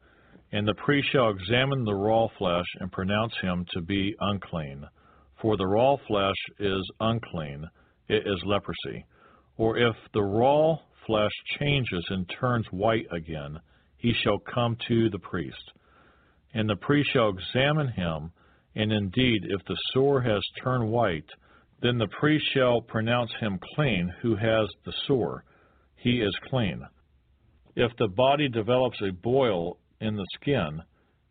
And 0.53 0.67
the 0.69 0.75
priest 0.75 1.09
shall 1.11 1.31
examine 1.31 1.85
the 1.85 1.95
raw 1.95 2.29
flesh 2.39 2.67
and 2.81 2.93
pronounce 2.93 3.33
him 3.41 3.67
to 3.73 3.81
be 3.81 4.15
unclean. 4.21 4.87
For 5.41 5.57
the 5.57 5.67
raw 5.67 5.97
flesh 6.07 6.37
is 6.59 6.91
unclean, 7.01 7.67
it 8.13 8.27
is 8.27 8.43
leprosy. 8.45 9.05
Or 9.57 9.79
if 9.79 9.97
the 10.13 10.23
raw 10.23 10.77
flesh 11.07 11.33
changes 11.59 12.05
and 12.11 12.31
turns 12.41 12.67
white 12.71 13.07
again, 13.11 13.59
he 13.97 14.13
shall 14.23 14.39
come 14.39 14.77
to 14.89 15.09
the 15.11 15.19
priest. 15.19 15.73
And 16.55 16.69
the 16.69 16.77
priest 16.77 17.11
shall 17.13 17.31
examine 17.31 17.89
him, 17.89 18.33
and 18.75 18.93
indeed, 18.93 19.43
if 19.45 19.65
the 19.67 19.77
sore 19.93 20.21
has 20.21 20.43
turned 20.63 20.91
white, 20.91 21.29
then 21.81 21.99
the 21.99 22.09
priest 22.21 22.45
shall 22.55 22.81
pronounce 22.81 23.31
him 23.41 23.59
clean 23.75 24.13
who 24.21 24.37
has 24.37 24.69
the 24.85 24.93
sore. 25.07 25.45
He 25.97 26.21
is 26.21 26.35
clean. 26.51 26.83
If 27.75 27.93
the 27.99 28.09
body 28.09 28.49
develops 28.49 29.01
a 29.03 29.13
boil 29.13 29.79
in 30.01 30.17
the 30.17 30.27
skin, 30.35 30.83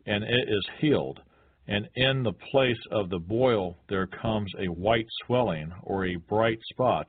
and 0.05 0.23
it 0.23 0.49
is 0.49 0.67
healed, 0.79 1.19
and 1.72 1.88
in 1.95 2.22
the 2.22 2.34
place 2.52 2.84
of 2.91 3.10
the 3.10 3.19
boil 3.19 3.77
there 3.88 4.06
comes 4.06 4.52
a 4.60 4.65
white 4.65 5.07
swelling 5.26 5.72
or 5.84 6.06
a 6.06 6.18
bright 6.18 6.60
spot, 6.69 7.07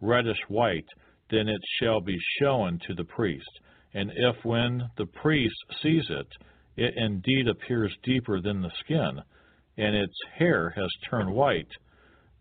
reddish 0.00 0.38
white, 0.46 0.86
then 1.28 1.48
it 1.48 1.60
shall 1.80 2.00
be 2.00 2.16
shown 2.40 2.78
to 2.86 2.94
the 2.94 3.02
priest. 3.02 3.50
And 3.94 4.12
if 4.14 4.36
when 4.44 4.88
the 4.96 5.06
priest 5.06 5.56
sees 5.82 6.04
it, 6.08 6.28
it 6.76 6.94
indeed 6.96 7.48
appears 7.48 7.92
deeper 8.04 8.40
than 8.40 8.62
the 8.62 8.70
skin, 8.78 9.22
and 9.76 9.96
its 9.96 10.16
hair 10.38 10.70
has 10.76 10.90
turned 11.10 11.34
white, 11.34 11.72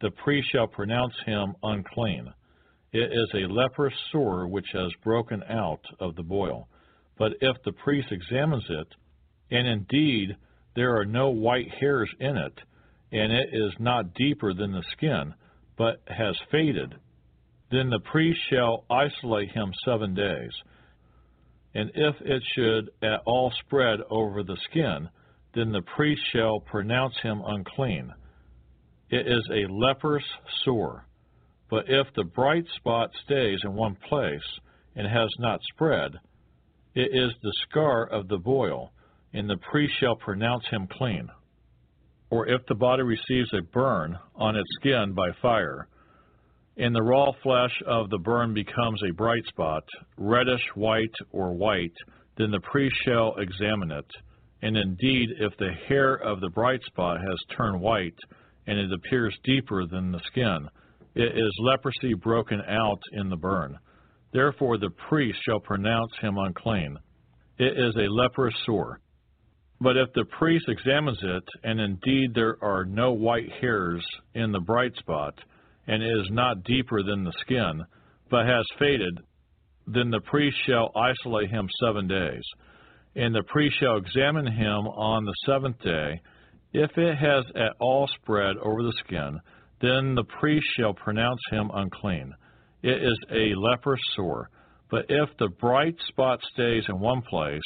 the 0.01 0.11
priest 0.23 0.47
shall 0.51 0.67
pronounce 0.67 1.15
him 1.25 1.55
unclean. 1.63 2.31
It 2.93 3.11
is 3.11 3.31
a 3.33 3.51
leprous 3.51 3.95
sore 4.11 4.47
which 4.47 4.67
has 4.73 4.91
broken 5.03 5.41
out 5.49 5.83
of 5.99 6.15
the 6.15 6.23
boil. 6.23 6.67
But 7.17 7.31
if 7.41 7.57
the 7.63 7.71
priest 7.71 8.11
examines 8.11 8.65
it, 8.69 8.87
and 9.49 9.67
indeed 9.67 10.35
there 10.75 10.97
are 10.97 11.05
no 11.05 11.29
white 11.29 11.69
hairs 11.79 12.09
in 12.19 12.37
it, 12.37 12.59
and 13.11 13.31
it 13.31 13.49
is 13.53 13.73
not 13.79 14.13
deeper 14.13 14.53
than 14.53 14.71
the 14.71 14.83
skin, 14.91 15.33
but 15.77 16.01
has 16.07 16.35
faded, 16.51 16.95
then 17.71 17.89
the 17.89 17.99
priest 17.99 18.39
shall 18.49 18.85
isolate 18.89 19.51
him 19.51 19.73
seven 19.85 20.13
days. 20.13 20.51
And 21.73 21.91
if 21.93 22.15
it 22.21 22.43
should 22.55 22.89
at 23.01 23.21
all 23.25 23.51
spread 23.65 23.99
over 24.09 24.43
the 24.43 24.57
skin, 24.69 25.09
then 25.53 25.71
the 25.71 25.81
priest 25.81 26.21
shall 26.31 26.59
pronounce 26.59 27.15
him 27.21 27.41
unclean. 27.45 28.13
It 29.09 29.27
is 29.27 29.47
a 29.51 29.71
leprous 29.71 30.23
sore. 30.63 31.05
But 31.69 31.85
if 31.89 32.07
the 32.15 32.23
bright 32.23 32.65
spot 32.75 33.11
stays 33.23 33.59
in 33.63 33.73
one 33.73 33.95
place 34.07 34.59
and 34.95 35.07
has 35.07 35.29
not 35.39 35.61
spread, 35.73 36.11
it 36.93 37.09
is 37.13 37.31
the 37.41 37.53
scar 37.63 38.05
of 38.05 38.27
the 38.27 38.37
boil, 38.37 38.91
and 39.35 39.49
the 39.49 39.57
priest 39.69 39.93
shall 39.99 40.15
pronounce 40.15 40.63
him 40.71 40.87
clean. 40.89 41.27
Or 42.29 42.47
if 42.47 42.61
the 42.67 42.75
body 42.75 43.03
receives 43.03 43.53
a 43.53 43.61
burn 43.73 44.17
on 44.33 44.55
its 44.55 44.67
skin 44.79 45.13
by 45.13 45.29
fire, 45.41 45.87
and 46.77 46.95
the 46.95 47.03
raw 47.03 47.31
flesh 47.43 47.81
of 47.85 48.09
the 48.09 48.17
burn 48.17 48.53
becomes 48.53 49.01
a 49.03 49.13
bright 49.13 49.45
spot, 49.47 49.83
reddish 50.17 50.65
white 50.75 51.13
or 51.31 51.53
white, 51.53 51.93
then 52.37 52.49
the 52.49 52.61
priest 52.61 52.95
shall 53.05 53.35
examine 53.35 53.91
it. 53.91 54.09
And 54.61 54.77
indeed, 54.77 55.29
if 55.39 55.55
the 55.57 55.71
hair 55.87 56.15
of 56.15 56.39
the 56.39 56.49
bright 56.49 56.81
spot 56.85 57.19
has 57.19 57.57
turned 57.57 57.81
white, 57.81 58.17
and 58.67 58.79
it 58.79 58.91
appears 58.93 59.37
deeper 59.43 59.85
than 59.85 60.11
the 60.11 60.21
skin, 60.27 60.67
it 61.13 61.37
is 61.37 61.59
leprosy 61.59 62.13
broken 62.13 62.61
out 62.67 63.01
in 63.11 63.29
the 63.29 63.37
burn. 63.37 63.77
Therefore 64.31 64.77
the 64.77 64.91
priest 65.09 65.39
shall 65.45 65.59
pronounce 65.59 66.11
him 66.21 66.37
unclean. 66.37 66.97
It 67.57 67.77
is 67.77 67.95
a 67.95 68.11
leprous 68.11 68.55
sore. 68.65 68.99
But 69.81 69.97
if 69.97 70.13
the 70.13 70.25
priest 70.25 70.65
examines 70.69 71.19
it, 71.21 71.43
and 71.63 71.79
indeed 71.79 72.33
there 72.33 72.57
are 72.63 72.85
no 72.85 73.11
white 73.11 73.51
hairs 73.59 74.05
in 74.33 74.51
the 74.51 74.59
bright 74.59 74.95
spot, 74.95 75.37
and 75.87 76.01
is 76.01 76.29
not 76.31 76.63
deeper 76.63 77.03
than 77.03 77.23
the 77.23 77.33
skin, 77.41 77.83
but 78.29 78.45
has 78.45 78.65
faded, 78.79 79.19
then 79.87 80.09
the 80.09 80.21
priest 80.21 80.57
shall 80.65 80.91
isolate 80.95 81.49
him 81.49 81.69
seven 81.83 82.07
days. 82.07 82.43
And 83.15 83.35
the 83.35 83.43
priest 83.43 83.77
shall 83.79 83.97
examine 83.97 84.47
him 84.47 84.87
on 84.87 85.25
the 85.25 85.35
seventh 85.45 85.79
day. 85.79 86.21
If 86.73 86.97
it 86.97 87.15
has 87.15 87.45
at 87.55 87.75
all 87.79 88.07
spread 88.21 88.57
over 88.57 88.83
the 88.83 88.93
skin, 89.05 89.39
then 89.81 90.15
the 90.15 90.23
priest 90.39 90.65
shall 90.77 90.93
pronounce 90.93 91.41
him 91.51 91.69
unclean. 91.73 92.33
It 92.81 93.03
is 93.03 93.17
a 93.31 93.53
leprous 93.55 94.01
sore. 94.15 94.49
But 94.89 95.05
if 95.09 95.29
the 95.37 95.49
bright 95.49 95.95
spot 96.07 96.39
stays 96.53 96.83
in 96.87 96.99
one 96.99 97.21
place 97.21 97.61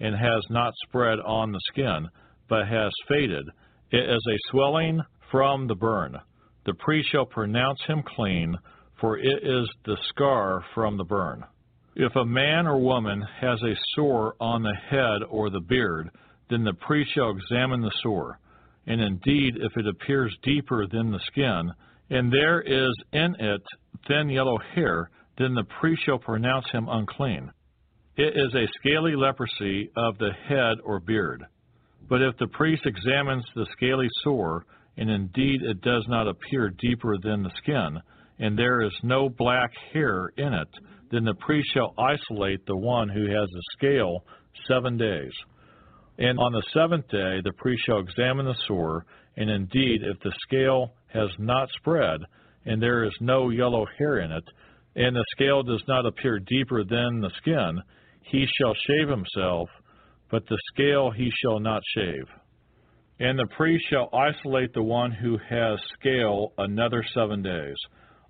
and 0.00 0.14
has 0.14 0.42
not 0.50 0.72
spread 0.86 1.18
on 1.20 1.52
the 1.52 1.60
skin, 1.72 2.08
but 2.48 2.68
has 2.68 2.92
faded, 3.08 3.48
it 3.90 4.08
is 4.08 4.22
a 4.28 4.50
swelling 4.50 5.00
from 5.30 5.66
the 5.66 5.74
burn 5.74 6.18
the 6.64 6.74
priest 6.74 7.10
shall 7.10 7.26
pronounce 7.26 7.80
him 7.86 8.02
clean, 8.02 8.56
for 9.00 9.18
it 9.18 9.42
is 9.42 9.68
the 9.84 9.98
scar 10.08 10.64
from 10.74 10.96
the 10.96 11.04
burn. 11.04 11.44
If 11.94 12.16
a 12.16 12.24
man 12.24 12.66
or 12.66 12.78
woman 12.78 13.22
has 13.40 13.62
a 13.62 13.76
sore 13.94 14.34
on 14.40 14.62
the 14.62 14.74
head 14.90 15.22
or 15.28 15.50
the 15.50 15.60
beard, 15.60 16.10
then 16.50 16.64
the 16.64 16.74
priest 16.74 17.12
shall 17.14 17.30
examine 17.30 17.82
the 17.82 17.92
sore. 18.02 18.38
And 18.86 19.00
indeed, 19.00 19.56
if 19.56 19.76
it 19.76 19.86
appears 19.86 20.36
deeper 20.42 20.86
than 20.86 21.10
the 21.10 21.20
skin, 21.26 21.72
and 22.10 22.32
there 22.32 22.60
is 22.60 22.92
in 23.12 23.34
it 23.38 23.62
thin 24.08 24.28
yellow 24.28 24.58
hair, 24.74 25.10
then 25.38 25.54
the 25.54 25.64
priest 25.80 26.02
shall 26.04 26.18
pronounce 26.18 26.70
him 26.70 26.88
unclean. 26.88 27.50
It 28.16 28.36
is 28.36 28.54
a 28.54 28.68
scaly 28.78 29.16
leprosy 29.16 29.90
of 29.96 30.18
the 30.18 30.30
head 30.46 30.76
or 30.84 31.00
beard. 31.00 31.44
But 32.08 32.22
if 32.22 32.36
the 32.36 32.46
priest 32.46 32.86
examines 32.86 33.44
the 33.56 33.66
scaly 33.72 34.06
sore, 34.22 34.64
and 34.96 35.10
indeed 35.10 35.62
it 35.62 35.80
does 35.80 36.04
not 36.06 36.28
appear 36.28 36.70
deeper 36.78 37.16
than 37.20 37.42
the 37.42 37.50
skin, 37.56 38.00
and 38.38 38.56
there 38.56 38.82
is 38.82 38.92
no 39.02 39.28
black 39.28 39.72
hair 39.92 40.30
in 40.36 40.54
it, 40.54 40.68
then 41.10 41.24
the 41.24 41.34
priest 41.34 41.68
shall 41.74 41.92
isolate 41.98 42.64
the 42.66 42.76
one 42.76 43.08
who 43.08 43.26
has 43.26 43.48
a 43.48 43.76
scale 43.76 44.24
seven 44.68 44.96
days. 44.96 45.32
And 46.16 46.38
on 46.38 46.52
the 46.52 46.62
seventh 46.72 47.08
day 47.08 47.40
the 47.42 47.52
priest 47.58 47.82
shall 47.84 47.98
examine 47.98 48.46
the 48.46 48.54
sore, 48.68 49.06
and 49.36 49.50
indeed 49.50 50.02
if 50.04 50.20
the 50.20 50.32
scale 50.46 50.92
has 51.08 51.30
not 51.40 51.68
spread, 51.78 52.20
and 52.64 52.80
there 52.80 53.02
is 53.02 53.14
no 53.20 53.50
yellow 53.50 53.86
hair 53.98 54.18
in 54.18 54.30
it, 54.30 54.44
and 54.94 55.16
the 55.16 55.24
scale 55.32 55.64
does 55.64 55.82
not 55.88 56.06
appear 56.06 56.38
deeper 56.38 56.84
than 56.84 57.20
the 57.20 57.30
skin, 57.38 57.82
he 58.24 58.46
shall 58.58 58.74
shave 58.86 59.08
himself, 59.08 59.68
but 60.30 60.46
the 60.46 60.58
scale 60.72 61.10
he 61.10 61.30
shall 61.42 61.60
not 61.60 61.82
shave. 61.94 62.26
And 63.20 63.38
the 63.38 63.46
priest 63.56 63.84
shall 63.88 64.10
isolate 64.12 64.72
the 64.72 64.82
one 64.82 65.12
who 65.12 65.38
has 65.48 65.78
scale 65.98 66.52
another 66.58 67.04
seven 67.14 67.42
days. 67.42 67.76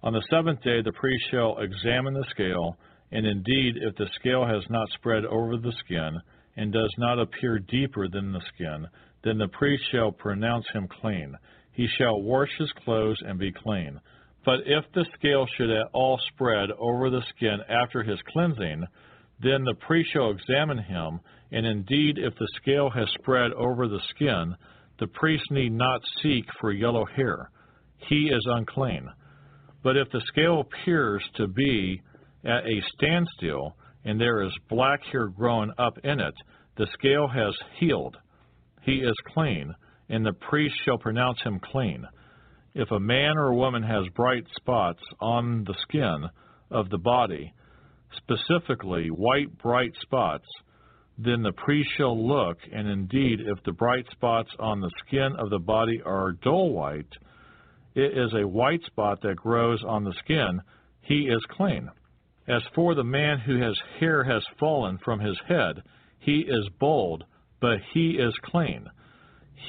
On 0.03 0.13
the 0.13 0.27
seventh 0.31 0.63
day 0.63 0.83
the 0.83 0.93
priest 0.93 1.25
shall 1.31 1.59
examine 1.59 2.15
the 2.15 2.27
scale, 2.31 2.77
and 3.11 3.27
indeed, 3.27 3.77
if 3.81 3.97
the 3.97 4.09
scale 4.19 4.45
has 4.45 4.63
not 4.69 4.89
spread 4.91 5.25
over 5.25 5.57
the 5.57 5.73
skin, 5.85 6.21
and 6.57 6.73
does 6.73 6.93
not 6.99 7.19
appear 7.19 7.59
deeper 7.59 8.09
than 8.09 8.33
the 8.33 8.43
skin, 8.55 8.87
then 9.23 9.39
the 9.39 9.49
priest 9.49 9.83
shall 9.91 10.13
pronounce 10.13 10.67
him 10.73 10.87
clean. 11.01 11.35
He 11.73 11.89
shall 11.99 12.21
wash 12.23 12.51
his 12.59 12.71
clothes 12.85 13.19
and 13.27 13.39
be 13.39 13.53
clean. 13.53 14.01
But 14.45 14.61
if 14.67 14.85
the 14.93 15.07
scale 15.15 15.47
should 15.57 15.71
at 15.71 15.87
all 15.93 16.21
spread 16.35 16.71
over 16.79 17.11
the 17.11 17.25
skin 17.35 17.59
after 17.69 18.03
his 18.03 18.19
cleansing, 18.29 18.85
Then 19.41 19.65
the 19.65 19.75
priest 19.75 20.11
shall 20.13 20.31
examine 20.31 20.79
him, 20.79 21.21
and 21.51 21.67
indeed, 21.67 22.19
if 22.19 22.35
the 22.37 22.49
scale 22.57 22.91
has 22.91 23.09
spread 23.21 23.53
over 23.53 23.89
the 23.89 24.01
skin, 24.11 24.57
the 24.99 25.07
priest 25.09 25.51
need 25.51 25.73
not 25.73 26.01
seek 26.23 26.45
for 26.61 26.73
yellow 26.73 27.05
hair. 27.05 27.51
He 28.09 28.31
is 28.31 28.45
unclean. 28.47 29.09
But 29.83 29.97
if 29.97 30.11
the 30.11 30.23
scale 30.29 30.61
appears 30.61 31.23
to 31.35 31.47
be 31.47 32.01
at 32.45 32.67
a 32.67 32.83
standstill, 32.95 33.77
and 34.05 34.21
there 34.21 34.43
is 34.43 34.53
black 34.69 35.03
hair 35.05 35.29
growing 35.29 35.73
up 35.79 35.99
in 36.05 36.21
it, 36.21 36.35
the 36.77 36.87
scale 36.93 37.29
has 37.29 37.55
healed. 37.79 38.17
He 38.83 38.97
is 38.97 39.15
clean, 39.33 39.75
and 40.09 40.25
the 40.25 40.33
priest 40.33 40.77
shall 40.85 40.99
pronounce 40.99 41.41
him 41.43 41.61
clean. 41.61 42.07
If 42.75 42.91
a 42.91 43.01
man 43.01 43.37
or 43.37 43.49
a 43.49 43.57
woman 43.57 43.83
has 43.83 44.09
bright 44.15 44.45
spots 44.57 45.03
on 45.21 45.65
the 45.65 45.75
skin 45.83 46.29
of 46.71 46.91
the 46.91 46.99
body, 46.99 47.53
specifically 48.17 49.09
white 49.09 49.57
bright 49.59 49.93
spots, 50.03 50.47
then 51.19 51.43
the 51.43 51.53
priest 51.53 51.89
shall 51.97 52.17
look, 52.17 52.59
and 52.73 52.89
indeed, 52.89 53.41
if 53.41 53.63
the 53.65 53.73
bright 53.73 54.07
spots 54.11 54.51
on 54.59 54.81
the 54.81 54.91
skin 55.07 55.37
of 55.39 55.51
the 55.51 55.59
body 55.59 56.01
are 56.05 56.33
dull 56.33 56.73
white, 56.73 57.13
it 57.95 58.19
is 58.19 58.33
a 58.35 58.47
white 58.47 58.83
spot 58.85 59.21
that 59.23 59.37
grows 59.37 59.83
on 59.87 60.03
the 60.03 60.15
skin, 60.25 60.61
he 61.03 61.29
is 61.29 61.45
clean. 61.51 61.89
As 62.49 62.63
for 62.75 62.95
the 62.95 63.05
man 63.05 63.39
who 63.39 63.61
has 63.61 63.79
hair 64.01 64.25
has 64.25 64.45
fallen 64.59 64.99
from 64.99 65.21
his 65.21 65.39
head, 65.47 65.83
he 66.19 66.41
is 66.41 66.69
bald, 66.81 67.25
but 67.61 67.79
he 67.93 68.13
is 68.13 68.35
clean. 68.43 68.87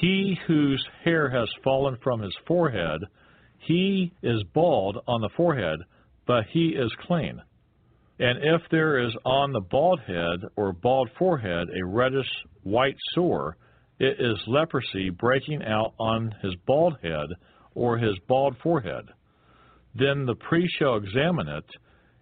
He 0.01 0.37
whose 0.47 0.83
hair 1.03 1.29
has 1.29 1.47
fallen 1.63 1.97
from 2.03 2.21
his 2.21 2.35
forehead, 2.47 3.01
he 3.59 4.11
is 4.21 4.43
bald 4.53 4.97
on 5.07 5.21
the 5.21 5.29
forehead, 5.37 5.79
but 6.25 6.45
he 6.51 6.69
is 6.69 6.91
clean. 7.07 7.41
And 8.19 8.39
if 8.41 8.61
there 8.71 8.99
is 9.05 9.13
on 9.25 9.51
the 9.51 9.61
bald 9.61 9.99
head 10.01 10.47
or 10.55 10.71
bald 10.71 11.09
forehead 11.19 11.67
a 11.69 11.85
reddish 11.85 12.29
white 12.63 12.95
sore, 13.13 13.57
it 13.99 14.19
is 14.19 14.37
leprosy 14.47 15.09
breaking 15.09 15.63
out 15.63 15.93
on 15.99 16.33
his 16.41 16.55
bald 16.65 16.97
head 17.01 17.27
or 17.73 17.97
his 17.97 18.17
bald 18.27 18.55
forehead. 18.63 19.05
Then 19.95 20.25
the 20.25 20.35
priest 20.35 20.73
shall 20.79 20.95
examine 20.95 21.47
it, 21.47 21.65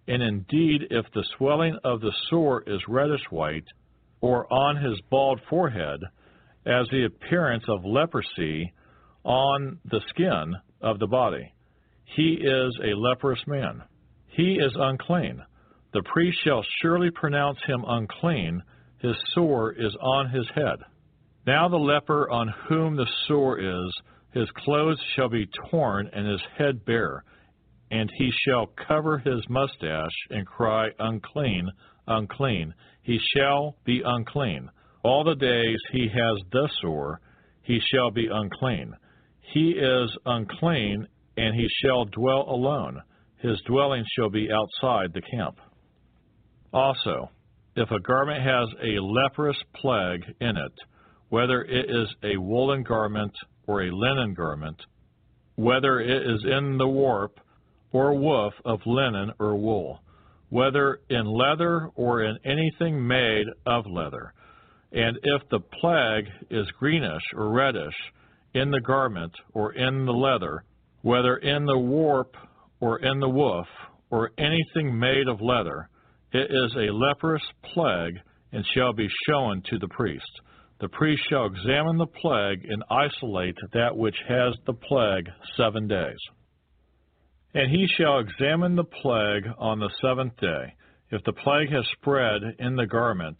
and 0.07 0.21
indeed, 0.21 0.87
if 0.89 1.05
the 1.13 1.25
swelling 1.37 1.77
of 1.83 2.01
the 2.01 2.13
sore 2.29 2.63
is 2.65 2.81
reddish 2.87 3.23
white, 3.29 3.65
or 4.21 4.51
on 4.51 4.77
his 4.77 4.99
bald 5.09 5.39
forehead, 5.49 6.01
as 6.65 6.87
the 6.89 7.05
appearance 7.05 7.63
of 7.67 7.85
leprosy 7.85 8.73
on 9.23 9.79
the 9.85 10.01
skin 10.09 10.55
of 10.81 10.99
the 10.99 11.07
body, 11.07 11.53
he 12.05 12.33
is 12.41 12.77
a 12.83 12.97
leprous 12.97 13.39
man. 13.47 13.83
He 14.27 14.55
is 14.55 14.71
unclean. 14.75 15.43
The 15.93 16.03
priest 16.11 16.39
shall 16.43 16.65
surely 16.81 17.11
pronounce 17.11 17.59
him 17.67 17.85
unclean. 17.87 18.63
His 18.97 19.15
sore 19.33 19.73
is 19.73 19.95
on 20.01 20.29
his 20.29 20.47
head. 20.55 20.79
Now 21.45 21.67
the 21.69 21.77
leper 21.77 22.31
on 22.31 22.47
whom 22.67 22.95
the 22.95 23.07
sore 23.27 23.59
is, 23.59 23.93
his 24.31 24.49
clothes 24.57 24.99
shall 25.15 25.29
be 25.29 25.47
torn 25.69 26.09
and 26.11 26.27
his 26.27 26.41
head 26.57 26.83
bare, 26.83 27.23
and 27.91 28.09
he 28.17 28.31
shall 28.43 28.71
cover 28.87 29.19
his 29.19 29.47
mustache 29.49 30.15
and 30.31 30.47
cry, 30.47 30.89
Unclean, 30.97 31.69
unclean. 32.07 32.73
He 33.03 33.19
shall 33.35 33.75
be 33.85 34.01
unclean. 34.03 34.69
All 35.03 35.23
the 35.23 35.35
days 35.35 35.79
he 35.91 36.07
has 36.07 36.41
the 36.51 36.69
sore, 36.81 37.21
he 37.61 37.79
shall 37.93 38.09
be 38.09 38.27
unclean. 38.31 38.95
He 39.41 39.71
is 39.71 40.17
unclean, 40.25 41.07
and 41.37 41.55
he 41.55 41.67
shall 41.83 42.05
dwell 42.05 42.49
alone. 42.49 43.03
His 43.37 43.61
dwelling 43.67 44.05
shall 44.15 44.29
be 44.29 44.49
outside 44.51 45.13
the 45.13 45.21
camp. 45.21 45.59
Also, 46.73 47.29
if 47.75 47.89
a 47.91 47.99
garment 47.99 48.43
has 48.43 48.67
a 48.83 48.99
leprous 48.99 49.57
plague 49.75 50.23
in 50.41 50.57
it, 50.57 50.73
whether 51.29 51.63
it 51.63 51.89
is 51.89 52.07
a 52.23 52.37
woolen 52.37 52.83
garment 52.83 53.31
or 53.67 53.83
a 53.83 53.91
linen 53.91 54.33
garment, 54.33 54.77
whether 55.55 55.99
it 55.99 56.23
is 56.23 56.43
in 56.45 56.77
the 56.77 56.87
warp 56.87 57.39
or 57.91 58.15
woof 58.15 58.53
of 58.65 58.79
linen 58.85 59.31
or 59.39 59.55
wool, 59.55 59.99
whether 60.49 60.99
in 61.09 61.25
leather 61.25 61.89
or 61.95 62.23
in 62.23 62.37
anything 62.43 63.05
made 63.07 63.45
of 63.65 63.85
leather. 63.87 64.33
And 64.91 65.17
if 65.23 65.41
the 65.49 65.59
plague 65.59 66.27
is 66.49 66.67
greenish 66.79 67.23
or 67.35 67.49
reddish 67.49 67.95
in 68.53 68.69
the 68.69 68.81
garment 68.81 69.33
or 69.53 69.73
in 69.73 70.05
the 70.05 70.11
leather, 70.11 70.63
whether 71.01 71.37
in 71.37 71.65
the 71.65 71.77
warp 71.77 72.35
or 72.79 72.99
in 72.99 73.19
the 73.19 73.29
woof 73.29 73.67
or 74.11 74.31
anything 74.37 74.97
made 74.97 75.27
of 75.27 75.41
leather, 75.41 75.89
it 76.33 76.51
is 76.51 76.75
a 76.75 76.93
leprous 76.93 77.43
plague 77.73 78.19
and 78.51 78.65
shall 78.73 78.93
be 78.93 79.07
shown 79.27 79.61
to 79.69 79.79
the 79.79 79.87
priest. 79.87 80.41
The 80.79 80.89
priest 80.89 81.23
shall 81.29 81.45
examine 81.45 81.97
the 81.97 82.07
plague 82.07 82.65
and 82.67 82.83
isolate 82.89 83.55
that 83.73 83.95
which 83.95 84.17
has 84.27 84.53
the 84.65 84.73
plague 84.73 85.29
seven 85.55 85.87
days. 85.87 86.17
And 87.53 87.69
he 87.69 87.87
shall 87.97 88.19
examine 88.19 88.75
the 88.75 88.83
plague 88.83 89.45
on 89.59 89.79
the 89.79 89.91
seventh 90.01 90.35
day. 90.37 90.75
If 91.11 91.23
the 91.23 91.33
plague 91.33 91.71
has 91.71 91.85
spread 91.99 92.41
in 92.57 92.75
the 92.75 92.87
garment, 92.87 93.37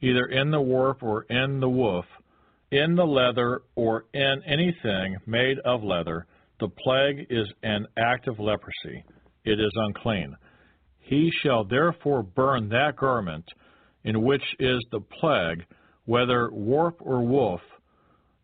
either 0.00 0.24
in 0.26 0.50
the 0.50 0.60
warp 0.60 1.02
or 1.02 1.24
in 1.24 1.60
the 1.60 1.68
woof, 1.68 2.06
in 2.70 2.94
the 2.96 3.04
leather 3.04 3.62
or 3.74 4.06
in 4.14 4.42
anything 4.46 5.18
made 5.26 5.58
of 5.60 5.84
leather, 5.84 6.26
the 6.60 6.68
plague 6.68 7.26
is 7.28 7.46
an 7.62 7.86
act 7.98 8.26
of 8.26 8.40
leprosy. 8.40 9.04
It 9.44 9.60
is 9.60 9.72
unclean. 9.74 10.34
He 11.06 11.30
shall 11.42 11.64
therefore 11.64 12.22
burn 12.22 12.68
that 12.68 12.96
garment 12.96 13.48
in 14.04 14.22
which 14.22 14.44
is 14.58 14.84
the 14.90 15.00
plague, 15.00 15.64
whether 16.04 16.50
warp 16.50 16.98
or 17.00 17.24
woof, 17.24 17.60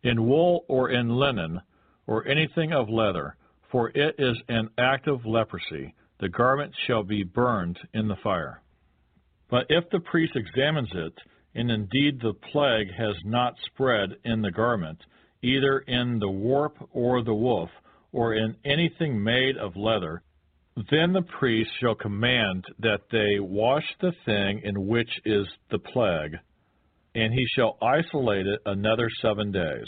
in 0.01 0.27
wool 0.27 0.65
or 0.67 0.89
in 0.89 1.09
linen, 1.09 1.61
or 2.07 2.27
anything 2.27 2.73
of 2.73 2.89
leather 2.89 3.37
for 3.73 3.89
it 3.95 4.13
is 4.19 4.37
an 4.49 4.69
act 4.77 5.07
of 5.07 5.25
leprosy. 5.25 5.95
The 6.19 6.29
garment 6.29 6.75
shall 6.85 7.01
be 7.01 7.23
burned 7.23 7.79
in 7.95 8.07
the 8.07 8.15
fire. 8.23 8.61
But 9.49 9.65
if 9.69 9.89
the 9.89 9.99
priest 9.99 10.35
examines 10.35 10.91
it, 10.93 11.13
and 11.55 11.71
indeed 11.71 12.21
the 12.21 12.35
plague 12.51 12.93
has 12.95 13.15
not 13.25 13.55
spread 13.65 14.11
in 14.23 14.43
the 14.43 14.51
garment, 14.51 14.99
either 15.41 15.79
in 15.79 16.19
the 16.19 16.29
warp 16.29 16.77
or 16.91 17.23
the 17.23 17.33
woof, 17.33 17.69
or 18.11 18.35
in 18.35 18.55
anything 18.63 19.23
made 19.23 19.57
of 19.57 19.75
leather, 19.75 20.21
then 20.75 21.13
the 21.13 21.21
priest 21.21 21.69
shall 21.79 21.95
command 21.95 22.65
that 22.79 23.01
they 23.11 23.39
wash 23.39 23.85
the 24.01 24.13
thing 24.25 24.61
in 24.63 24.87
which 24.87 25.09
is 25.25 25.47
the 25.69 25.79
plague, 25.79 26.35
and 27.13 27.33
he 27.33 27.45
shall 27.55 27.77
isolate 27.81 28.47
it 28.47 28.59
another 28.65 29.07
seven 29.21 29.51
days. 29.51 29.87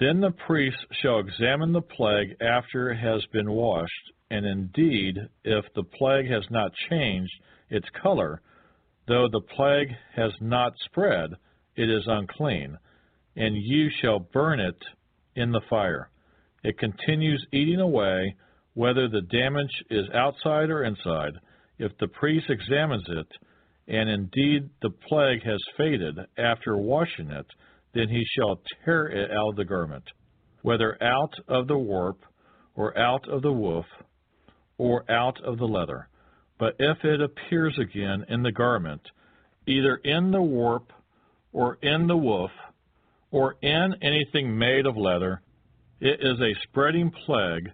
Then 0.00 0.20
the 0.20 0.30
priest 0.30 0.78
shall 1.02 1.18
examine 1.18 1.72
the 1.72 1.82
plague 1.82 2.36
after 2.40 2.90
it 2.90 2.98
has 2.98 3.24
been 3.32 3.50
washed, 3.50 4.12
and 4.30 4.46
indeed, 4.46 5.18
if 5.44 5.64
the 5.74 5.82
plague 5.82 6.30
has 6.30 6.44
not 6.50 6.72
changed 6.88 7.32
its 7.68 7.88
color, 8.00 8.40
though 9.06 9.28
the 9.30 9.42
plague 9.56 9.90
has 10.14 10.32
not 10.40 10.72
spread, 10.84 11.30
it 11.76 11.90
is 11.90 12.04
unclean, 12.06 12.78
and 13.36 13.56
you 13.56 13.90
shall 14.00 14.20
burn 14.20 14.60
it 14.60 14.82
in 15.34 15.52
the 15.52 15.60
fire. 15.68 16.10
It 16.64 16.78
continues 16.78 17.44
eating 17.52 17.80
away, 17.80 18.36
whether 18.78 19.08
the 19.08 19.22
damage 19.22 19.82
is 19.90 20.06
outside 20.14 20.70
or 20.70 20.84
inside. 20.84 21.32
If 21.80 21.90
the 21.98 22.06
priest 22.06 22.46
examines 22.48 23.02
it, 23.08 23.26
and 23.88 24.08
indeed 24.08 24.70
the 24.82 24.90
plague 25.08 25.42
has 25.42 25.58
faded 25.76 26.16
after 26.38 26.76
washing 26.76 27.28
it, 27.28 27.46
then 27.92 28.08
he 28.08 28.24
shall 28.36 28.60
tear 28.84 29.08
it 29.08 29.32
out 29.32 29.48
of 29.48 29.56
the 29.56 29.64
garment, 29.64 30.04
whether 30.62 30.96
out 31.02 31.32
of 31.48 31.66
the 31.66 31.76
warp, 31.76 32.20
or 32.76 32.96
out 32.96 33.28
of 33.28 33.42
the 33.42 33.50
woof, 33.50 33.84
or 34.76 35.10
out 35.10 35.42
of 35.42 35.58
the 35.58 35.64
leather. 35.64 36.06
But 36.60 36.76
if 36.78 36.98
it 37.02 37.20
appears 37.20 37.76
again 37.80 38.26
in 38.28 38.44
the 38.44 38.52
garment, 38.52 39.02
either 39.66 39.96
in 40.04 40.30
the 40.30 40.40
warp, 40.40 40.92
or 41.52 41.78
in 41.82 42.06
the 42.06 42.16
woof, 42.16 42.52
or 43.32 43.56
in 43.60 43.96
anything 44.02 44.56
made 44.56 44.86
of 44.86 44.96
leather, 44.96 45.42
it 46.00 46.20
is 46.20 46.38
a 46.40 46.54
spreading 46.68 47.10
plague. 47.26 47.72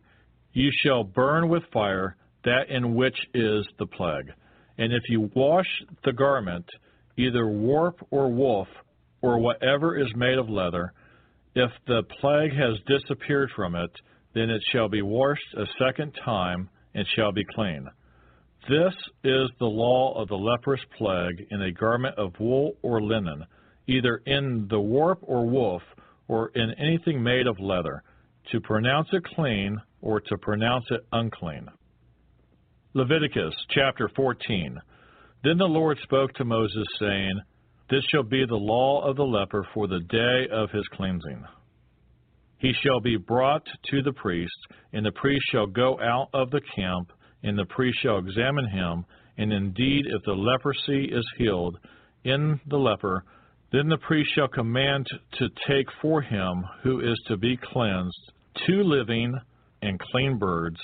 You 0.54 0.70
shall 0.82 1.02
burn 1.02 1.48
with 1.48 1.64
fire 1.72 2.16
that 2.44 2.70
in 2.70 2.94
which 2.94 3.18
is 3.34 3.66
the 3.78 3.86
plague. 3.86 4.30
And 4.78 4.92
if 4.92 5.02
you 5.08 5.30
wash 5.34 5.66
the 6.04 6.12
garment, 6.12 6.64
either 7.16 7.46
warp 7.46 7.98
or 8.10 8.30
woof, 8.30 8.68
or 9.20 9.38
whatever 9.38 9.98
is 9.98 10.14
made 10.14 10.38
of 10.38 10.48
leather, 10.48 10.92
if 11.56 11.70
the 11.86 12.02
plague 12.20 12.52
has 12.52 12.78
disappeared 12.86 13.50
from 13.56 13.74
it, 13.74 13.90
then 14.34 14.48
it 14.48 14.62
shall 14.70 14.88
be 14.88 15.02
washed 15.02 15.54
a 15.56 15.66
second 15.78 16.12
time 16.24 16.68
and 16.94 17.06
shall 17.16 17.32
be 17.32 17.44
clean. 17.54 17.88
This 18.68 18.94
is 19.24 19.50
the 19.58 19.66
law 19.66 20.20
of 20.20 20.28
the 20.28 20.36
leprous 20.36 20.80
plague 20.96 21.46
in 21.50 21.62
a 21.62 21.72
garment 21.72 22.16
of 22.16 22.32
wool 22.38 22.76
or 22.82 23.02
linen, 23.02 23.44
either 23.86 24.20
in 24.26 24.68
the 24.68 24.80
warp 24.80 25.18
or 25.22 25.46
woof, 25.46 25.82
or 26.28 26.50
in 26.54 26.72
anything 26.78 27.22
made 27.22 27.46
of 27.46 27.58
leather, 27.58 28.02
to 28.52 28.60
pronounce 28.60 29.08
it 29.12 29.24
clean 29.24 29.80
or 30.04 30.20
to 30.20 30.36
pronounce 30.38 30.84
it 30.90 31.00
unclean. 31.12 31.66
Leviticus 32.92 33.54
chapter 33.70 34.08
14. 34.14 34.78
Then 35.42 35.56
the 35.56 35.64
Lord 35.64 35.98
spoke 36.02 36.32
to 36.34 36.44
Moses, 36.44 36.84
saying, 37.00 37.40
This 37.90 38.04
shall 38.10 38.22
be 38.22 38.44
the 38.46 38.54
law 38.54 39.02
of 39.08 39.16
the 39.16 39.24
leper 39.24 39.66
for 39.72 39.88
the 39.88 40.00
day 40.00 40.46
of 40.52 40.70
his 40.70 40.86
cleansing. 40.92 41.42
He 42.58 42.72
shall 42.82 43.00
be 43.00 43.16
brought 43.16 43.66
to 43.90 44.02
the 44.02 44.12
priest, 44.12 44.52
and 44.92 45.04
the 45.04 45.12
priest 45.12 45.42
shall 45.50 45.66
go 45.66 45.98
out 46.00 46.28
of 46.34 46.50
the 46.50 46.62
camp, 46.76 47.10
and 47.42 47.58
the 47.58 47.66
priest 47.66 47.98
shall 48.02 48.18
examine 48.18 48.68
him, 48.68 49.06
and 49.38 49.52
indeed, 49.52 50.04
if 50.06 50.22
the 50.24 50.32
leprosy 50.32 51.06
is 51.06 51.26
healed 51.38 51.78
in 52.24 52.60
the 52.68 52.76
leper, 52.76 53.24
then 53.72 53.88
the 53.88 53.98
priest 54.06 54.30
shall 54.34 54.48
command 54.48 55.06
to 55.38 55.48
take 55.66 55.86
for 56.00 56.20
him 56.20 56.62
who 56.82 57.00
is 57.00 57.18
to 57.26 57.36
be 57.36 57.58
cleansed 57.72 58.32
two 58.66 58.82
living 58.82 59.34
and 59.84 60.00
clean 60.00 60.38
birds, 60.38 60.78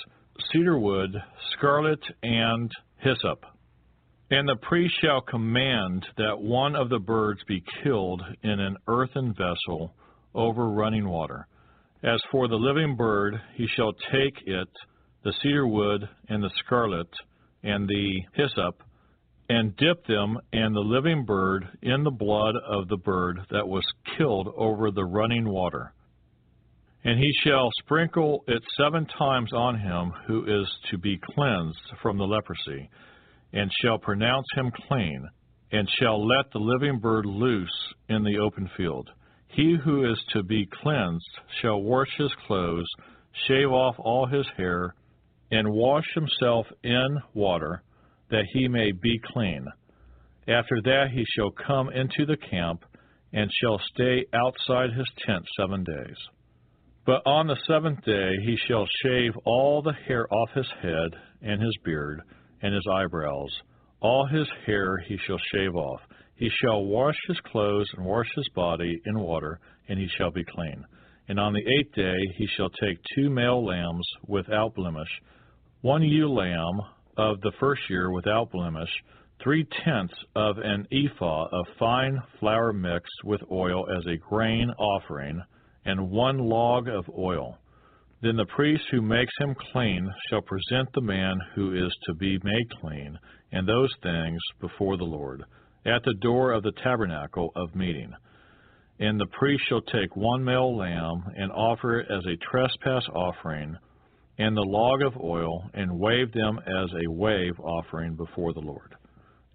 cedar 0.51 0.77
wood, 0.77 1.11
scarlet, 1.53 1.99
and 2.21 2.71
hyssop. 2.97 3.45
And 4.29 4.47
the 4.47 4.55
priest 4.61 4.93
shall 5.01 5.21
command 5.21 6.05
that 6.17 6.39
one 6.39 6.75
of 6.75 6.89
the 6.89 6.99
birds 6.99 7.41
be 7.47 7.63
killed 7.83 8.21
in 8.43 8.59
an 8.59 8.77
earthen 8.87 9.33
vessel 9.33 9.93
over 10.33 10.69
running 10.69 11.09
water. 11.09 11.47
As 12.03 12.21
for 12.31 12.47
the 12.47 12.55
living 12.55 12.95
bird, 12.95 13.35
he 13.55 13.67
shall 13.75 13.91
take 14.11 14.37
it, 14.45 14.69
the 15.23 15.33
cedar 15.41 15.67
wood, 15.67 16.07
and 16.29 16.41
the 16.41 16.51
scarlet, 16.63 17.09
and 17.63 17.87
the 17.87 18.21
hyssop, 18.33 18.81
and 19.49 19.75
dip 19.75 20.05
them 20.05 20.37
and 20.53 20.73
the 20.73 20.79
living 20.79 21.25
bird 21.25 21.65
in 21.81 22.03
the 22.03 22.11
blood 22.11 22.55
of 22.65 22.87
the 22.87 22.97
bird 22.97 23.39
that 23.49 23.67
was 23.67 23.83
killed 24.17 24.47
over 24.55 24.91
the 24.91 25.03
running 25.03 25.49
water. 25.49 25.93
And 27.03 27.17
he 27.17 27.31
shall 27.43 27.69
sprinkle 27.79 28.43
it 28.47 28.61
seven 28.77 29.07
times 29.17 29.51
on 29.53 29.79
him 29.79 30.13
who 30.27 30.45
is 30.45 30.67
to 30.91 30.97
be 30.97 31.17
cleansed 31.33 31.93
from 32.01 32.17
the 32.17 32.27
leprosy, 32.27 32.89
and 33.53 33.71
shall 33.81 33.97
pronounce 33.97 34.45
him 34.55 34.71
clean, 34.87 35.27
and 35.71 35.89
shall 35.99 36.25
let 36.25 36.51
the 36.51 36.59
living 36.59 36.99
bird 36.99 37.25
loose 37.25 37.93
in 38.07 38.23
the 38.23 38.37
open 38.37 38.69
field. 38.77 39.09
He 39.47 39.75
who 39.83 40.09
is 40.09 40.23
to 40.33 40.43
be 40.43 40.67
cleansed 40.81 41.39
shall 41.61 41.81
wash 41.81 42.15
his 42.17 42.31
clothes, 42.45 42.87
shave 43.47 43.71
off 43.71 43.95
all 43.97 44.27
his 44.27 44.47
hair, 44.55 44.93
and 45.49 45.67
wash 45.69 46.05
himself 46.13 46.67
in 46.83 47.19
water, 47.33 47.83
that 48.29 48.45
he 48.53 48.67
may 48.67 48.91
be 48.91 49.19
clean. 49.33 49.65
After 50.47 50.81
that 50.83 51.09
he 51.11 51.25
shall 51.35 51.51
come 51.51 51.89
into 51.89 52.25
the 52.25 52.37
camp, 52.37 52.85
and 53.33 53.49
shall 53.61 53.79
stay 53.93 54.25
outside 54.33 54.93
his 54.93 55.07
tent 55.25 55.45
seven 55.57 55.83
days. 55.83 56.17
But 57.05 57.21
on 57.25 57.47
the 57.47 57.57
seventh 57.67 58.03
day 58.03 58.35
he 58.43 58.57
shall 58.67 58.85
shave 59.03 59.31
all 59.45 59.81
the 59.81 59.93
hair 60.07 60.31
off 60.33 60.49
his 60.53 60.69
head, 60.81 61.09
and 61.41 61.61
his 61.61 61.77
beard, 61.83 62.21
and 62.61 62.73
his 62.73 62.87
eyebrows. 62.91 63.49
All 64.01 64.25
his 64.27 64.47
hair 64.65 64.97
he 65.07 65.17
shall 65.17 65.39
shave 65.51 65.75
off 65.75 66.01
he 66.41 66.49
shall 66.59 66.83
wash 66.83 67.17
his 67.27 67.39
clothes 67.51 67.87
and 67.95 68.03
wash 68.03 68.25
his 68.35 68.49
body 68.55 68.99
in 69.05 69.19
water, 69.19 69.59
and 69.87 69.99
he 69.99 70.07
shall 70.17 70.31
be 70.31 70.43
clean. 70.43 70.83
And 71.27 71.39
on 71.39 71.53
the 71.53 71.59
eighth 71.59 71.93
day 71.93 72.17
he 72.35 72.47
shall 72.57 72.71
take 72.71 72.97
two 73.13 73.29
male 73.29 73.63
lambs 73.63 74.07
without 74.25 74.73
blemish, 74.73 75.21
one 75.81 76.01
ewe 76.01 76.27
lamb 76.33 76.81
of 77.15 77.39
the 77.41 77.51
first 77.59 77.83
year 77.91 78.11
without 78.11 78.49
blemish, 78.49 78.89
three 79.39 79.67
tenths 79.85 80.15
of 80.35 80.57
an 80.57 80.87
ephah 80.91 81.45
of 81.51 81.67
fine 81.77 82.19
flour 82.39 82.73
mixed 82.73 83.23
with 83.23 83.41
oil 83.51 83.85
as 83.95 84.03
a 84.07 84.17
grain 84.17 84.71
offering, 84.79 85.43
and 85.85 86.09
one 86.11 86.37
log 86.37 86.87
of 86.87 87.05
oil. 87.17 87.57
Then 88.21 88.35
the 88.35 88.45
priest 88.45 88.83
who 88.91 89.01
makes 89.01 89.33
him 89.39 89.55
clean 89.71 90.07
shall 90.29 90.41
present 90.41 90.89
the 90.93 91.01
man 91.01 91.39
who 91.55 91.73
is 91.73 91.91
to 92.05 92.13
be 92.13 92.39
made 92.43 92.69
clean, 92.79 93.17
and 93.51 93.67
those 93.67 93.91
things 94.03 94.39
before 94.59 94.97
the 94.97 95.03
Lord 95.03 95.43
at 95.85 96.03
the 96.03 96.13
door 96.21 96.51
of 96.51 96.63
the 96.63 96.73
tabernacle 96.83 97.51
of 97.55 97.75
meeting. 97.75 98.11
And 98.99 99.19
the 99.19 99.25
priest 99.39 99.63
shall 99.67 99.81
take 99.81 100.15
one 100.15 100.43
male 100.43 100.77
lamb 100.77 101.23
and 101.35 101.51
offer 101.51 101.99
it 101.99 102.11
as 102.11 102.23
a 102.27 102.37
trespass 102.51 103.03
offering, 103.15 103.75
and 104.37 104.55
the 104.55 104.61
log 104.61 105.01
of 105.01 105.19
oil, 105.19 105.69
and 105.73 105.99
wave 105.99 106.31
them 106.31 106.59
as 106.59 106.89
a 106.93 107.11
wave 107.11 107.59
offering 107.59 108.15
before 108.15 108.53
the 108.53 108.59
Lord. 108.59 108.93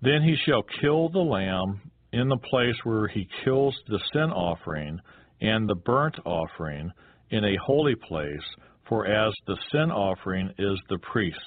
Then 0.02 0.22
he 0.22 0.36
shall 0.44 0.64
kill 0.80 1.08
the 1.08 1.20
lamb 1.20 1.80
in 2.12 2.28
the 2.28 2.36
place 2.36 2.76
where 2.82 3.06
he 3.06 3.28
kills 3.44 3.76
the 3.88 4.00
sin 4.12 4.30
offering 4.32 4.98
and 5.40 5.68
the 5.68 5.74
burnt 5.74 6.16
offering 6.24 6.90
in 7.30 7.44
a 7.44 7.56
holy 7.64 7.94
place, 7.94 8.44
for 8.88 9.06
as 9.06 9.32
the 9.46 9.58
sin 9.72 9.90
offering 9.90 10.48
is 10.58 10.78
the 10.88 10.98
priest's, 10.98 11.40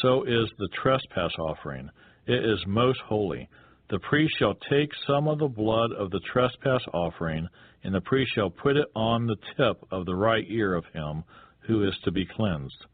so 0.00 0.22
is 0.22 0.48
the 0.58 0.68
trespass 0.82 1.32
offering. 1.38 1.88
It 2.26 2.44
is 2.44 2.62
most 2.66 3.00
holy. 3.00 3.48
The 3.90 3.98
priest 3.98 4.34
shall 4.38 4.54
take 4.70 4.90
some 5.06 5.26
of 5.26 5.38
the 5.38 5.48
blood 5.48 5.90
of 5.98 6.10
the 6.10 6.20
trespass 6.32 6.82
offering, 6.94 7.48
and 7.82 7.94
the 7.94 8.00
priest 8.02 8.30
shall 8.34 8.50
put 8.50 8.76
it 8.76 8.86
on 8.94 9.26
the 9.26 9.36
tip 9.56 9.84
of 9.90 10.06
the 10.06 10.14
right 10.14 10.44
ear 10.48 10.74
of 10.74 10.84
him 10.92 11.24
who 11.66 11.86
is 11.86 11.96
to 12.04 12.12
be 12.12 12.24
cleansed, 12.24 12.86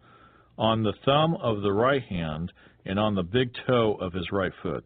on 0.58 0.82
the 0.82 0.94
thumb 1.04 1.36
of 1.42 1.60
the 1.60 1.72
right 1.72 2.02
hand, 2.02 2.50
and 2.86 2.98
on 2.98 3.14
the 3.14 3.22
big 3.22 3.50
toe 3.66 3.96
of 4.00 4.14
his 4.14 4.30
right 4.32 4.52
foot. 4.62 4.84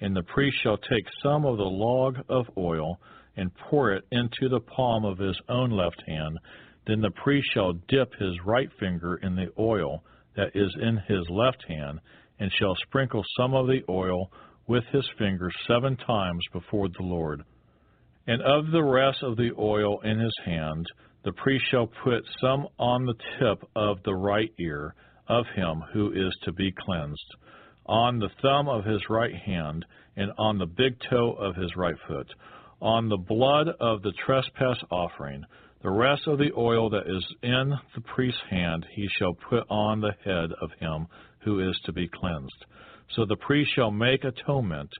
And 0.00 0.16
the 0.16 0.24
priest 0.24 0.56
shall 0.62 0.78
take 0.78 1.06
some 1.22 1.44
of 1.44 1.58
the 1.58 1.62
log 1.62 2.18
of 2.28 2.46
oil, 2.58 2.98
and 3.36 3.54
pour 3.54 3.92
it 3.92 4.04
into 4.10 4.48
the 4.48 4.60
palm 4.60 5.04
of 5.04 5.18
his 5.18 5.38
own 5.48 5.70
left 5.70 6.02
hand. 6.06 6.38
Then 6.86 7.00
the 7.00 7.10
priest 7.10 7.48
shall 7.52 7.72
dip 7.88 8.12
his 8.14 8.34
right 8.44 8.68
finger 8.78 9.16
in 9.16 9.36
the 9.36 9.52
oil 9.58 10.02
that 10.36 10.50
is 10.54 10.74
in 10.80 10.96
his 11.08 11.28
left 11.30 11.64
hand, 11.68 12.00
and 12.38 12.50
shall 12.58 12.74
sprinkle 12.86 13.24
some 13.36 13.54
of 13.54 13.66
the 13.66 13.82
oil 13.88 14.30
with 14.66 14.84
his 14.92 15.08
finger 15.18 15.50
seven 15.66 15.96
times 15.96 16.42
before 16.52 16.88
the 16.88 17.04
Lord. 17.04 17.42
And 18.26 18.40
of 18.42 18.70
the 18.70 18.82
rest 18.82 19.22
of 19.22 19.36
the 19.36 19.50
oil 19.58 20.00
in 20.00 20.18
his 20.18 20.36
hand, 20.44 20.86
the 21.24 21.32
priest 21.32 21.64
shall 21.70 21.86
put 21.86 22.24
some 22.40 22.66
on 22.78 23.04
the 23.04 23.14
tip 23.38 23.68
of 23.76 24.02
the 24.04 24.14
right 24.14 24.52
ear 24.58 24.94
of 25.28 25.46
him 25.54 25.82
who 25.92 26.12
is 26.12 26.36
to 26.44 26.52
be 26.52 26.72
cleansed, 26.72 27.34
on 27.86 28.18
the 28.18 28.30
thumb 28.40 28.68
of 28.68 28.84
his 28.84 29.02
right 29.08 29.34
hand, 29.34 29.84
and 30.16 30.32
on 30.38 30.58
the 30.58 30.66
big 30.66 30.96
toe 31.08 31.32
of 31.32 31.56
his 31.56 31.74
right 31.76 31.96
foot, 32.06 32.28
on 32.82 33.08
the 33.08 33.16
blood 33.16 33.68
of 33.80 34.02
the 34.02 34.12
trespass 34.26 34.76
offering. 34.90 35.42
The 35.82 35.90
rest 35.90 36.26
of 36.26 36.38
the 36.38 36.52
oil 36.56 36.90
that 36.90 37.06
is 37.06 37.24
in 37.42 37.72
the 37.94 38.00
priest's 38.14 38.40
hand 38.50 38.84
he 38.94 39.08
shall 39.18 39.34
put 39.48 39.64
on 39.70 40.00
the 40.00 40.14
head 40.24 40.50
of 40.60 40.70
him 40.78 41.06
who 41.44 41.68
is 41.68 41.78
to 41.84 41.92
be 41.92 42.08
cleansed. 42.08 42.64
So 43.14 43.24
the 43.24 43.36
priest 43.36 43.70
shall 43.74 43.90
make 43.90 44.24
atonement 44.24 44.90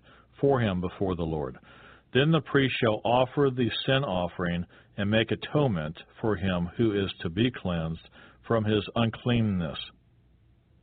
for 0.40 0.60
him 0.60 0.80
before 0.80 1.16
the 1.16 1.22
Lord. 1.22 1.58
Then 2.14 2.30
the 2.30 2.40
priest 2.40 2.74
shall 2.80 3.00
offer 3.04 3.50
the 3.50 3.70
sin 3.86 4.04
offering 4.04 4.64
and 4.96 5.10
make 5.10 5.30
atonement 5.30 5.96
for 6.20 6.36
him 6.36 6.70
who 6.76 6.92
is 6.92 7.12
to 7.22 7.30
be 7.30 7.50
cleansed 7.50 8.08
from 8.46 8.64
his 8.64 8.86
uncleanness. 8.94 9.78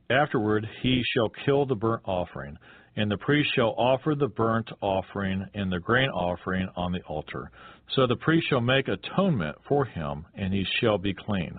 Afterward 0.09 0.67
he 0.81 1.03
shall 1.13 1.29
kill 1.45 1.65
the 1.65 1.75
burnt 1.75 2.01
offering, 2.05 2.57
and 2.95 3.09
the 3.09 3.17
priest 3.17 3.49
shall 3.55 3.75
offer 3.77 4.15
the 4.15 4.27
burnt 4.27 4.69
offering 4.81 5.45
and 5.53 5.71
the 5.71 5.79
grain 5.79 6.09
offering 6.09 6.67
on 6.75 6.91
the 6.91 7.01
altar. 7.03 7.49
So 7.95 8.07
the 8.07 8.15
priest 8.17 8.47
shall 8.49 8.61
make 8.61 8.87
atonement 8.87 9.57
for 9.67 9.85
him, 9.85 10.25
and 10.35 10.53
he 10.53 10.65
shall 10.79 10.97
be 10.97 11.13
clean. 11.13 11.53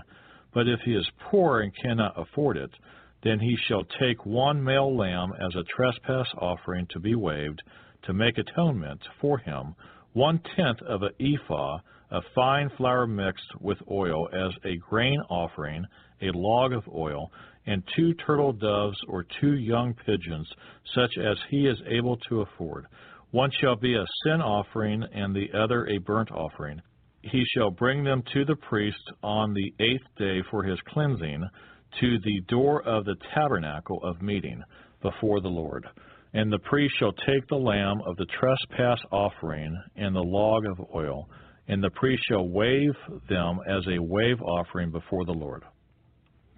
But 0.52 0.68
if 0.68 0.80
he 0.84 0.92
is 0.92 1.08
poor 1.30 1.60
and 1.60 1.72
cannot 1.82 2.20
afford 2.20 2.56
it, 2.56 2.70
then 3.22 3.38
he 3.38 3.56
shall 3.68 3.84
take 4.00 4.24
one 4.24 4.62
male 4.62 4.96
lamb 4.96 5.32
as 5.34 5.54
a 5.54 5.64
trespass 5.76 6.26
offering 6.38 6.86
to 6.90 7.00
be 7.00 7.14
waved, 7.14 7.62
to 8.04 8.12
make 8.12 8.38
atonement 8.38 9.00
for 9.20 9.38
him, 9.38 9.74
one 10.12 10.40
tenth 10.56 10.80
of 10.82 11.02
an 11.02 11.12
ephah 11.20 11.78
of 12.10 12.24
fine 12.34 12.68
flour 12.76 13.06
mixed 13.06 13.60
with 13.60 13.78
oil 13.90 14.28
as 14.32 14.52
a 14.64 14.76
grain 14.76 15.20
offering, 15.28 15.84
a 16.22 16.30
log 16.34 16.72
of 16.72 16.82
oil, 16.92 17.30
and 17.66 17.82
two 17.96 18.14
turtle 18.14 18.52
doves 18.52 18.98
or 19.08 19.24
two 19.40 19.54
young 19.54 19.94
pigeons, 20.06 20.48
such 20.94 21.12
as 21.18 21.36
he 21.50 21.66
is 21.66 21.80
able 21.86 22.16
to 22.28 22.40
afford. 22.40 22.86
One 23.30 23.50
shall 23.60 23.76
be 23.76 23.94
a 23.94 24.04
sin 24.24 24.40
offering, 24.40 25.04
and 25.14 25.34
the 25.34 25.48
other 25.56 25.86
a 25.86 25.98
burnt 25.98 26.30
offering. 26.32 26.82
He 27.22 27.44
shall 27.54 27.70
bring 27.70 28.02
them 28.02 28.22
to 28.32 28.44
the 28.44 28.56
priest 28.56 29.12
on 29.22 29.52
the 29.52 29.74
eighth 29.78 30.06
day 30.16 30.42
for 30.50 30.62
his 30.64 30.80
cleansing 30.88 31.44
to 32.00 32.18
the 32.24 32.40
door 32.48 32.82
of 32.82 33.04
the 33.04 33.16
tabernacle 33.34 34.02
of 34.02 34.22
meeting 34.22 34.62
before 35.02 35.40
the 35.40 35.48
Lord. 35.48 35.86
And 36.32 36.52
the 36.52 36.58
priest 36.60 36.94
shall 36.98 37.12
take 37.12 37.46
the 37.48 37.56
lamb 37.56 38.00
of 38.06 38.16
the 38.16 38.26
trespass 38.26 39.00
offering 39.10 39.76
and 39.96 40.14
the 40.14 40.22
log 40.22 40.64
of 40.66 40.86
oil, 40.94 41.28
and 41.68 41.82
the 41.82 41.90
priest 41.90 42.22
shall 42.28 42.48
wave 42.48 42.94
them 43.28 43.58
as 43.66 43.86
a 43.88 44.00
wave 44.00 44.40
offering 44.42 44.90
before 44.90 45.24
the 45.24 45.32
Lord. 45.32 45.62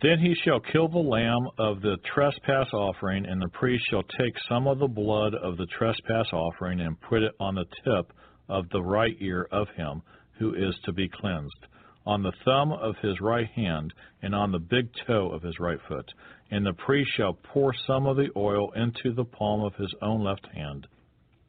Then 0.02 0.18
he 0.18 0.34
shall 0.44 0.60
kill 0.60 0.88
the 0.88 0.98
lamb 0.98 1.48
of 1.58 1.80
the 1.80 1.96
trespass 2.12 2.68
offering, 2.72 3.24
and 3.24 3.40
the 3.40 3.48
priest 3.48 3.84
shall 3.88 4.02
take 4.02 4.34
some 4.48 4.66
of 4.66 4.78
the 4.78 4.88
blood 4.88 5.34
of 5.34 5.56
the 5.56 5.66
trespass 5.66 6.26
offering 6.32 6.80
and 6.80 7.00
put 7.00 7.22
it 7.22 7.34
on 7.38 7.54
the 7.54 7.66
tip 7.84 8.12
of 8.48 8.68
the 8.70 8.82
right 8.82 9.16
ear 9.20 9.46
of 9.52 9.68
him 9.76 10.02
who 10.38 10.54
is 10.54 10.74
to 10.84 10.92
be 10.92 11.08
cleansed 11.08 11.66
on 12.06 12.22
the 12.22 12.32
thumb 12.44 12.72
of 12.72 12.96
his 12.98 13.20
right 13.20 13.48
hand, 13.50 13.92
and 14.22 14.34
on 14.34 14.50
the 14.50 14.58
big 14.58 14.88
toe 15.06 15.30
of 15.30 15.42
his 15.42 15.58
right 15.60 15.78
foot. 15.88 16.12
and 16.50 16.66
the 16.66 16.72
priest 16.74 17.10
shall 17.16 17.32
pour 17.32 17.72
some 17.86 18.06
of 18.06 18.16
the 18.16 18.28
oil 18.36 18.70
into 18.72 19.14
the 19.14 19.24
palm 19.24 19.62
of 19.62 19.74
his 19.76 19.94
own 20.02 20.22
left 20.22 20.46
hand. 20.48 20.86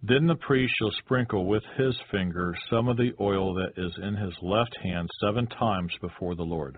Then 0.01 0.27
the 0.27 0.35
priest 0.35 0.73
shall 0.77 0.91
sprinkle 0.91 1.45
with 1.45 1.63
his 1.75 1.99
finger 2.09 2.55
some 2.69 2.87
of 2.87 2.95
the 2.95 3.13
oil 3.19 3.53
that 3.55 3.73
is 3.75 3.97
in 3.97 4.15
his 4.15 4.33
left 4.41 4.77
hand 4.81 5.09
seven 5.19 5.47
times 5.47 5.91
before 5.99 6.35
the 6.35 6.43
Lord. 6.43 6.77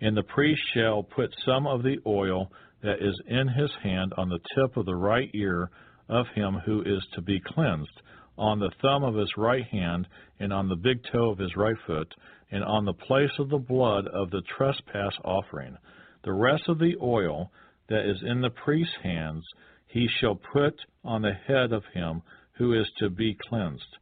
And 0.00 0.16
the 0.16 0.22
priest 0.22 0.62
shall 0.74 1.02
put 1.02 1.34
some 1.44 1.66
of 1.66 1.82
the 1.82 1.98
oil 2.06 2.50
that 2.82 3.02
is 3.02 3.20
in 3.26 3.48
his 3.48 3.70
hand 3.82 4.12
on 4.16 4.28
the 4.28 4.38
tip 4.54 4.76
of 4.76 4.86
the 4.86 4.94
right 4.94 5.30
ear 5.34 5.70
of 6.08 6.26
him 6.34 6.54
who 6.64 6.82
is 6.82 7.04
to 7.14 7.20
be 7.20 7.40
cleansed, 7.40 8.00
on 8.36 8.60
the 8.60 8.70
thumb 8.80 9.02
of 9.02 9.16
his 9.16 9.36
right 9.36 9.64
hand, 9.64 10.06
and 10.38 10.52
on 10.52 10.68
the 10.68 10.76
big 10.76 11.02
toe 11.12 11.30
of 11.30 11.38
his 11.38 11.56
right 11.56 11.76
foot, 11.86 12.14
and 12.50 12.62
on 12.62 12.84
the 12.84 12.92
place 12.92 13.32
of 13.38 13.48
the 13.48 13.58
blood 13.58 14.06
of 14.06 14.30
the 14.30 14.42
trespass 14.56 15.12
offering. 15.24 15.76
The 16.24 16.32
rest 16.32 16.68
of 16.68 16.78
the 16.78 16.96
oil 17.02 17.50
that 17.88 18.08
is 18.08 18.22
in 18.22 18.40
the 18.40 18.50
priest's 18.50 18.94
hands 19.02 19.44
he 19.86 20.06
shall 20.20 20.36
put 20.36 20.74
on 21.04 21.22
the 21.22 21.32
head 21.32 21.72
of 21.72 21.84
him 21.92 22.22
who 22.52 22.74
is 22.74 22.86
to 22.98 23.10
be 23.10 23.36
cleansed, 23.48 23.98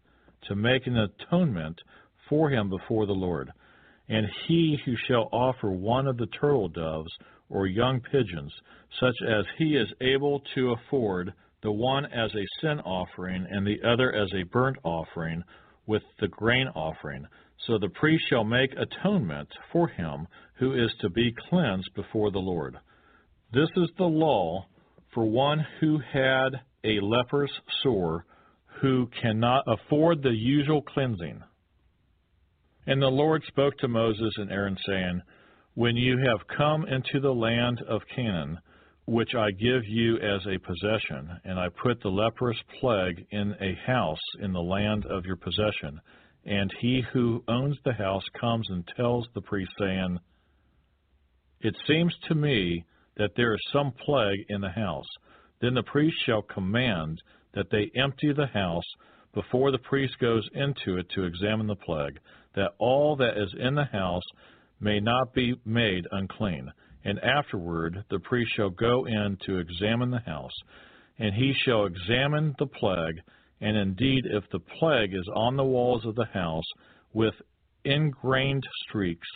to 0.48 0.55
make 0.55 0.86
an 0.86 0.97
atonement 0.98 1.81
for 2.28 2.51
him 2.51 2.68
before 2.68 3.06
the 3.06 3.12
Lord. 3.12 3.51
And 4.09 4.27
he 4.47 4.78
who 4.85 4.95
shall 5.09 5.28
offer 5.33 5.70
one 5.70 6.07
of 6.07 6.16
the 6.16 6.27
turtle 6.27 6.69
doves 6.69 7.11
or 7.49 7.66
young 7.66 8.01
pigeons, 8.01 8.53
such 9.01 9.16
as 9.28 9.45
he 9.59 9.77
is 9.77 9.89
able 10.01 10.41
to 10.55 10.73
afford, 10.73 11.33
the 11.62 11.73
one 11.73 12.05
as 12.07 12.31
a 12.35 12.47
sin 12.61 12.81
offering 12.81 13.47
and 13.51 13.66
the 13.66 13.78
other 13.87 14.12
as 14.12 14.28
a 14.35 14.45
burnt 14.45 14.77
offering 14.85 15.43
with 15.87 16.03
the 16.20 16.28
grain 16.28 16.69
offering. 16.74 17.27
So 17.66 17.78
the 17.78 17.89
priest 17.89 18.24
shall 18.28 18.45
make 18.45 18.73
atonement 18.77 19.49
for 19.73 19.89
him 19.89 20.28
who 20.59 20.74
is 20.74 20.93
to 21.01 21.11
be 21.11 21.35
cleansed 21.49 21.91
before 21.95 22.31
the 22.31 22.39
Lord. 22.39 22.77
This 23.53 23.69
is 23.77 23.89
the 23.97 24.05
law 24.05 24.66
for 25.15 25.24
one 25.24 25.65
who 25.81 25.99
had 26.12 26.51
a 26.85 27.01
leprous 27.01 27.51
sore, 27.83 28.27
who 28.81 29.09
cannot 29.23 29.65
afford 29.66 30.23
the 30.23 30.35
usual 30.35 30.83
cleansing. 30.83 31.43
And 32.89 33.03
the 33.03 33.09
Lord 33.09 33.43
spoke 33.49 33.77
to 33.79 33.89
Moses 33.89 34.33
and 34.37 34.51
Aaron, 34.51 34.77
saying, 34.87 35.21
When 35.75 35.97
you 35.97 36.19
have 36.19 36.47
come 36.57 36.87
into 36.87 37.19
the 37.21 37.35
land 37.35 37.83
of 37.89 38.01
Canaan, 38.15 38.59
which 39.07 39.35
I 39.35 39.51
give 39.51 39.85
you 39.87 40.17
as 40.19 40.41
a 40.47 40.59
possession, 40.59 41.31
and 41.45 41.59
I 41.59 41.69
put 41.69 42.01
the 42.01 42.11
leprous 42.11 42.59
plague 42.81 43.27
in 43.31 43.57
a 43.61 43.75
house 43.87 44.23
in 44.41 44.53
the 44.53 44.63
land 44.63 45.05
of 45.07 45.27
your 45.27 45.37
possession, 45.37 46.01
and 46.45 46.73
he 46.81 47.03
who 47.13 47.43
owns 47.49 47.77
the 47.85 47.93
house 47.93 48.25
comes 48.41 48.69
and 48.71 48.87
tells 48.97 49.27
the 49.35 49.43
priest, 49.43 49.73
saying, 49.81 50.19
It 51.61 51.77
seems 51.89 52.15
to 52.29 52.37
me 52.37 52.85
that 53.17 53.33
there 53.37 53.53
is 53.55 53.61
some 53.73 53.93
plague 54.05 54.45
in 54.49 54.61
the 54.61 54.71
house. 54.71 55.09
Then 55.61 55.75
the 55.75 55.83
priest 55.83 56.17
shall 56.25 56.43
command 56.43 57.21
that 57.55 57.71
they 57.71 57.91
empty 57.97 58.33
the 58.33 58.47
house 58.47 58.85
before 59.35 59.73
the 59.73 59.79
priest 59.79 60.15
goes 60.21 60.49
into 60.55 60.99
it 60.99 61.09
to 61.11 61.25
examine 61.25 61.67
the 61.67 61.75
plague 61.75 62.19
that 62.57 62.73
all 62.78 63.16
that 63.16 63.37
is 63.37 63.55
in 63.59 63.74
the 63.74 63.85
house 63.85 64.24
may 64.81 64.99
not 65.01 65.33
be 65.33 65.55
made 65.65 66.07
unclean. 66.11 66.73
And 67.05 67.20
afterward 67.20 68.05
the 68.11 68.19
priest 68.19 68.51
shall 68.57 68.70
go 68.70 69.07
in 69.07 69.39
to 69.47 69.59
examine 69.59 70.11
the 70.11 70.20
house, 70.27 70.55
and 71.19 71.35
he 71.35 71.55
shall 71.65 71.87
examine 71.87 72.55
the 72.59 72.66
plague, 72.66 73.20
and 73.61 73.77
indeed 73.77 74.24
if 74.27 74.45
the 74.51 74.59
plague 74.59 75.15
is 75.15 75.28
on 75.35 75.57
the 75.57 75.65
walls 75.65 76.05
of 76.05 76.16
the 76.16 76.27
house 76.27 76.65
with 77.12 77.35
ingrained 77.85 78.65
streaks, 78.89 79.28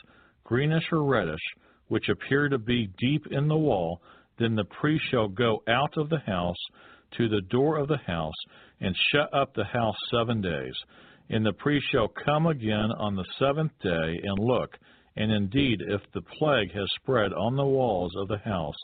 greenish 0.44 0.84
or 0.90 1.04
reddish, 1.04 1.40
which 1.88 2.08
appear 2.08 2.48
to 2.48 2.58
be 2.58 2.90
deep 2.98 3.26
in 3.30 3.48
the 3.48 3.56
wall, 3.56 4.00
then 4.38 4.54
the 4.54 4.64
priest 4.64 5.04
shall 5.10 5.28
go 5.28 5.62
out 5.68 5.96
of 5.96 6.08
the 6.08 6.18
house 6.20 6.56
to 7.16 7.28
the 7.28 7.42
door 7.42 7.76
of 7.76 7.88
the 7.88 7.98
house, 7.98 8.34
and 8.80 8.96
shut 9.12 9.32
up 9.34 9.54
the 9.54 9.64
house 9.64 9.96
seven 10.10 10.40
days. 10.40 10.74
And 11.30 11.46
the 11.46 11.52
priest 11.52 11.86
shall 11.92 12.08
come 12.08 12.46
again 12.46 12.90
on 12.98 13.14
the 13.14 13.24
seventh 13.38 13.72
day 13.80 14.20
and 14.22 14.38
look, 14.38 14.76
and 15.16 15.30
indeed, 15.30 15.80
if 15.80 16.00
the 16.12 16.22
plague 16.22 16.72
has 16.72 16.88
spread 17.00 17.32
on 17.32 17.54
the 17.56 17.64
walls 17.64 18.12
of 18.16 18.28
the 18.28 18.38
house, 18.38 18.76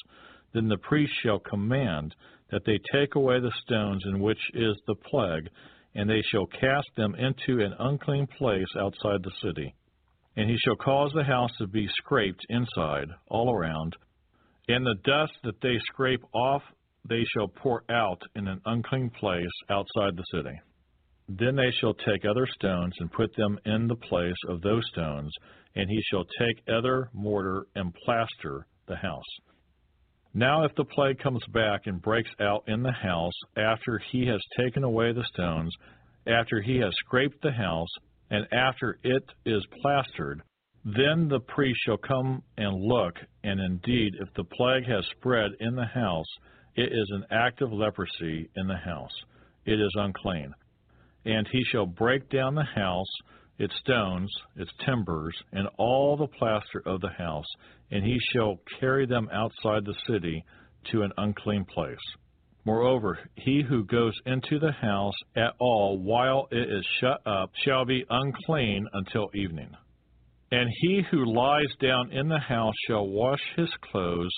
then 0.54 0.68
the 0.68 0.78
priest 0.78 1.12
shall 1.22 1.40
command 1.40 2.14
that 2.50 2.64
they 2.64 2.78
take 2.92 3.16
away 3.16 3.40
the 3.40 3.52
stones 3.64 4.04
in 4.06 4.20
which 4.20 4.38
is 4.54 4.76
the 4.86 4.94
plague, 4.94 5.48
and 5.96 6.08
they 6.08 6.22
shall 6.30 6.46
cast 6.46 6.88
them 6.96 7.16
into 7.16 7.64
an 7.64 7.74
unclean 7.80 8.28
place 8.38 8.68
outside 8.78 9.22
the 9.24 9.32
city. 9.42 9.74
And 10.36 10.48
he 10.48 10.56
shall 10.58 10.76
cause 10.76 11.10
the 11.14 11.24
house 11.24 11.50
to 11.58 11.66
be 11.66 11.88
scraped 11.96 12.46
inside, 12.48 13.08
all 13.28 13.52
around, 13.52 13.96
and 14.68 14.86
the 14.86 14.94
dust 15.04 15.32
that 15.42 15.60
they 15.62 15.78
scrape 15.86 16.22
off 16.32 16.62
they 17.08 17.24
shall 17.34 17.48
pour 17.48 17.82
out 17.90 18.20
in 18.34 18.46
an 18.46 18.60
unclean 18.66 19.10
place 19.10 19.46
outside 19.70 20.16
the 20.16 20.24
city. 20.32 20.60
Then 21.28 21.56
they 21.56 21.70
shall 21.80 21.94
take 21.94 22.24
other 22.24 22.46
stones 22.46 22.94
and 23.00 23.10
put 23.10 23.34
them 23.36 23.58
in 23.64 23.88
the 23.88 23.96
place 23.96 24.36
of 24.48 24.60
those 24.60 24.86
stones, 24.92 25.32
and 25.74 25.90
he 25.90 26.00
shall 26.02 26.24
take 26.38 26.62
other 26.68 27.10
mortar 27.12 27.66
and 27.74 27.92
plaster 28.04 28.66
the 28.86 28.96
house. 28.96 29.24
Now, 30.34 30.64
if 30.64 30.74
the 30.74 30.84
plague 30.84 31.18
comes 31.18 31.42
back 31.52 31.86
and 31.86 32.00
breaks 32.00 32.30
out 32.40 32.64
in 32.68 32.82
the 32.82 32.92
house 32.92 33.32
after 33.56 33.98
he 34.12 34.26
has 34.26 34.40
taken 34.56 34.84
away 34.84 35.12
the 35.12 35.24
stones, 35.32 35.74
after 36.26 36.60
he 36.60 36.76
has 36.78 36.94
scraped 36.96 37.40
the 37.42 37.52
house, 37.52 37.88
and 38.30 38.46
after 38.52 38.98
it 39.02 39.24
is 39.44 39.64
plastered, 39.80 40.42
then 40.84 41.28
the 41.28 41.40
priest 41.40 41.80
shall 41.84 41.96
come 41.96 42.42
and 42.56 42.72
look, 42.80 43.16
and 43.42 43.58
indeed, 43.60 44.14
if 44.20 44.32
the 44.34 44.44
plague 44.44 44.86
has 44.86 45.04
spread 45.18 45.50
in 45.58 45.74
the 45.74 45.86
house, 45.86 46.26
it 46.76 46.92
is 46.92 47.10
an 47.10 47.24
act 47.30 47.62
of 47.62 47.72
leprosy 47.72 48.48
in 48.54 48.66
the 48.66 48.76
house. 48.76 49.10
It 49.64 49.80
is 49.80 49.92
unclean. 49.96 50.52
And 51.26 51.46
he 51.50 51.62
shall 51.64 51.86
break 51.86 52.30
down 52.30 52.54
the 52.54 52.64
house, 52.64 53.10
its 53.58 53.74
stones, 53.80 54.30
its 54.54 54.70
timbers, 54.84 55.36
and 55.52 55.68
all 55.76 56.16
the 56.16 56.28
plaster 56.28 56.82
of 56.86 57.00
the 57.00 57.10
house, 57.18 57.46
and 57.90 58.04
he 58.04 58.16
shall 58.32 58.60
carry 58.80 59.06
them 59.06 59.28
outside 59.32 59.84
the 59.84 59.96
city 60.06 60.44
to 60.92 61.02
an 61.02 61.10
unclean 61.18 61.64
place. 61.64 61.98
Moreover, 62.64 63.18
he 63.34 63.62
who 63.62 63.84
goes 63.84 64.14
into 64.24 64.58
the 64.58 64.72
house 64.72 65.14
at 65.36 65.54
all 65.58 65.98
while 65.98 66.48
it 66.50 66.68
is 66.70 66.86
shut 67.00 67.20
up 67.26 67.50
shall 67.64 67.84
be 67.84 68.04
unclean 68.08 68.86
until 68.92 69.28
evening. 69.34 69.70
And 70.52 70.70
he 70.80 71.02
who 71.10 71.32
lies 71.34 71.74
down 71.80 72.12
in 72.12 72.28
the 72.28 72.38
house 72.38 72.74
shall 72.86 73.06
wash 73.06 73.42
his 73.56 73.70
clothes, 73.90 74.32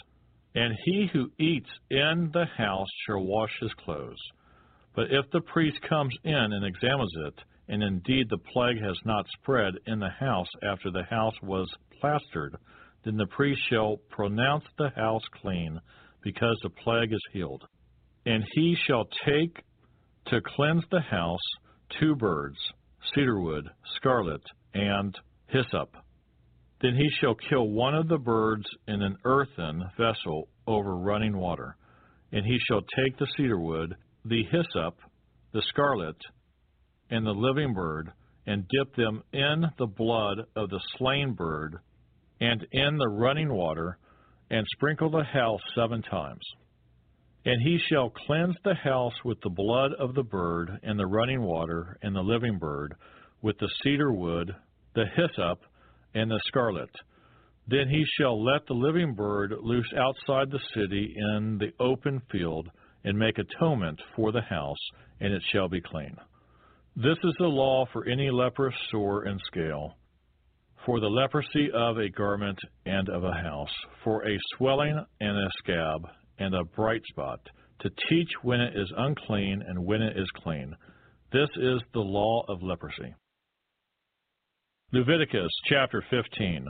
and 0.55 0.75
he 0.85 1.09
who 1.13 1.31
eats 1.39 1.69
in 1.91 2.31
the 2.33 2.47
house 2.57 2.89
shall 3.07 3.25
wash 3.25 3.53
his 3.61 3.73
clothes. 3.75 4.21
But 4.99 5.13
if 5.13 5.31
the 5.31 5.43
priest 5.43 5.81
comes 5.89 6.13
in 6.25 6.35
and 6.35 6.65
examines 6.65 7.13
it, 7.19 7.35
and 7.69 7.85
indeed 7.85 8.29
the 8.29 8.39
plague 8.53 8.83
has 8.83 8.99
not 9.05 9.29
spread 9.41 9.75
in 9.87 10.01
the 10.01 10.11
house 10.11 10.49
after 10.65 10.91
the 10.91 11.05
house 11.05 11.37
was 11.41 11.73
plastered, 12.01 12.57
then 13.05 13.17
the 13.17 13.29
priest 13.29 13.61
shall 13.71 13.99
pronounce 14.11 14.65
the 14.77 14.91
house 14.97 15.23
clean, 15.41 15.79
because 16.25 16.59
the 16.65 16.71
plague 16.71 17.13
is 17.13 17.23
healed. 17.33 17.63
And 18.27 18.43
he 18.55 18.77
shall 18.89 19.05
take 19.25 19.63
to 20.31 20.41
cleanse 20.41 20.83
the 20.91 21.03
house 21.03 21.47
two 22.01 22.17
birds, 22.17 22.59
cedarwood, 23.15 23.71
scarlet, 23.95 24.43
and 24.75 25.17
hyssop. 25.47 25.95
Then 26.83 26.97
he 26.97 27.09
shall 27.21 27.37
kill 27.37 27.69
one 27.69 27.95
of 27.95 28.09
the 28.09 28.19
birds 28.19 28.67
in 28.89 29.01
an 29.01 29.17
earthen 29.25 29.85
vessel 29.97 30.49
over 30.67 30.97
running 30.97 31.37
water. 31.37 31.77
And 32.33 32.45
he 32.45 32.59
shall 32.67 32.81
take 32.81 33.17
the 33.17 33.29
cedarwood, 33.37 33.95
the 34.29 34.45
hyssop, 34.45 34.99
the 35.53 35.63
scarlet, 35.69 36.17
and 37.11 37.27
the 37.27 37.31
living 37.31 37.75
bird, 37.75 38.13
and 38.47 38.67
dip 38.69 38.95
them 38.97 39.23
in 39.33 39.65
the 39.79 39.87
blood 39.87 40.39
of 40.57 40.71
the 40.71 40.81
slain 40.97 41.35
bird, 41.35 41.77
and 42.41 42.67
in 42.73 42.97
the 42.97 43.09
running 43.09 43.53
water, 43.53 43.99
and 44.51 44.67
sprinkle 44.75 45.11
the 45.11 45.25
house 45.25 45.61
seven 45.75 46.03
times. 46.03 46.45
And 47.45 47.63
he 47.63 47.79
shall 47.89 48.11
cleanse 48.11 48.57
the 48.65 48.75
house 48.75 49.15
with 49.25 49.39
the 49.43 49.51
blood 49.51 49.93
of 49.99 50.15
the 50.15 50.23
bird, 50.23 50.71
and 50.83 50.99
the 50.99 51.07
running 51.07 51.43
water, 51.43 51.97
and 52.03 52.15
the 52.15 52.21
living 52.21 52.59
bird, 52.59 52.95
with 53.43 53.59
the 53.59 53.71
cedar 53.83 54.13
wood, 54.13 54.55
the 54.95 55.07
hyssop, 55.15 55.61
and 56.15 56.31
the 56.31 56.41
scarlet. 56.47 56.91
Then 57.69 57.89
he 57.89 58.05
shall 58.19 58.43
let 58.43 58.67
the 58.67 58.75
living 58.75 59.15
bird 59.15 59.55
loose 59.61 59.91
outside 59.97 60.51
the 60.51 60.61
city 60.75 61.15
in 61.17 61.59
the 61.59 61.73
open 61.83 62.21
field, 62.33 62.69
and 63.09 63.19
make 63.19 63.39
atonement 63.39 63.99
for 64.15 64.33
the 64.33 64.43
house, 64.43 64.77
and 65.19 65.33
it 65.33 65.43
shall 65.51 65.67
be 65.67 65.81
clean. 65.81 66.15
This 66.95 67.17
is 67.25 67.35
the 67.39 67.47
law 67.47 67.87
for 67.91 68.07
any 68.07 68.31
leprous 68.31 68.75
sore 68.91 69.23
and 69.23 69.41
scale, 69.47 69.97
for 70.85 71.01
the 71.01 71.07
leprosy 71.07 71.71
of 71.73 71.97
a 71.97 72.11
garment 72.11 72.59
and 72.85 73.09
of 73.09 73.25
a 73.25 73.33
house, 73.33 73.73
for 74.05 74.29
a 74.29 74.37
swelling 74.51 75.03
and 75.23 75.39
a 75.39 75.49
scab, 75.57 76.07
and 76.39 76.55
a 76.55 76.65
bright 76.65 77.01
spot, 77.09 77.41
to 77.81 77.89
teach 78.11 78.29
when 78.43 78.61
it 78.61 78.77
is 78.77 78.93
unclean 78.99 79.63
and 79.67 79.87
when 79.87 80.03
it 80.03 80.19
is 80.19 80.29
clean. 80.43 80.77
This 81.33 81.49
is 81.57 81.81
the 81.95 82.01
law 82.01 82.45
of 82.47 82.63
leprosy. 82.63 83.15
Leviticus 84.93 85.51
chapter 85.67 86.05
15. 86.11 86.67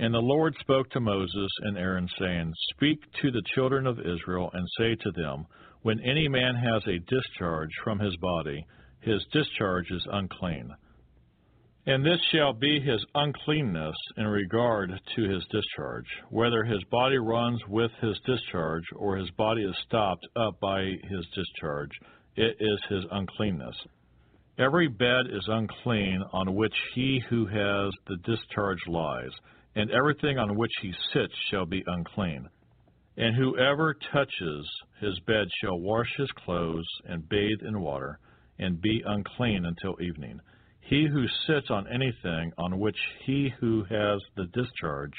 And 0.00 0.14
the 0.14 0.18
Lord 0.18 0.56
spoke 0.60 0.88
to 0.92 1.00
Moses 1.00 1.50
and 1.60 1.76
Aaron, 1.76 2.08
saying, 2.18 2.54
Speak 2.74 3.00
to 3.20 3.30
the 3.30 3.42
children 3.54 3.86
of 3.86 4.00
Israel, 4.00 4.48
and 4.54 4.66
say 4.78 4.94
to 4.94 5.10
them, 5.10 5.44
When 5.82 6.00
any 6.00 6.26
man 6.26 6.54
has 6.54 6.82
a 6.86 7.00
discharge 7.00 7.68
from 7.84 7.98
his 7.98 8.16
body, 8.16 8.64
his 9.00 9.22
discharge 9.30 9.90
is 9.90 10.06
unclean. 10.10 10.70
And 11.84 12.02
this 12.02 12.18
shall 12.32 12.54
be 12.54 12.80
his 12.80 13.04
uncleanness 13.14 13.94
in 14.16 14.26
regard 14.26 14.90
to 15.16 15.22
his 15.28 15.44
discharge, 15.52 16.08
whether 16.30 16.64
his 16.64 16.82
body 16.90 17.18
runs 17.18 17.60
with 17.68 17.90
his 18.00 18.18
discharge, 18.24 18.84
or 18.96 19.18
his 19.18 19.30
body 19.32 19.64
is 19.64 19.76
stopped 19.86 20.26
up 20.34 20.58
by 20.60 20.80
his 20.82 21.26
discharge, 21.34 21.92
it 22.36 22.56
is 22.58 22.80
his 22.88 23.04
uncleanness. 23.10 23.76
Every 24.58 24.88
bed 24.88 25.26
is 25.28 25.44
unclean 25.46 26.22
on 26.32 26.54
which 26.54 26.74
he 26.94 27.22
who 27.28 27.44
has 27.44 27.92
the 28.06 28.16
discharge 28.24 28.80
lies, 28.88 29.32
and 29.74 29.90
everything 29.90 30.38
on 30.38 30.56
which 30.56 30.72
he 30.82 30.92
sits 31.12 31.34
shall 31.50 31.66
be 31.66 31.82
unclean. 31.86 32.48
And 33.16 33.36
whoever 33.36 33.94
touches 34.12 34.70
his 35.00 35.18
bed 35.26 35.46
shall 35.60 35.78
wash 35.78 36.08
his 36.16 36.30
clothes 36.44 36.86
and 37.04 37.28
bathe 37.28 37.62
in 37.62 37.80
water, 37.80 38.18
and 38.58 38.80
be 38.80 39.02
unclean 39.04 39.64
until 39.64 40.00
evening. 40.00 40.40
He 40.80 41.06
who 41.06 41.26
sits 41.46 41.70
on 41.70 41.86
anything 41.86 42.52
on 42.58 42.78
which 42.78 42.98
he 43.24 43.52
who 43.60 43.84
has 43.84 44.20
the 44.36 44.46
discharge 44.46 45.14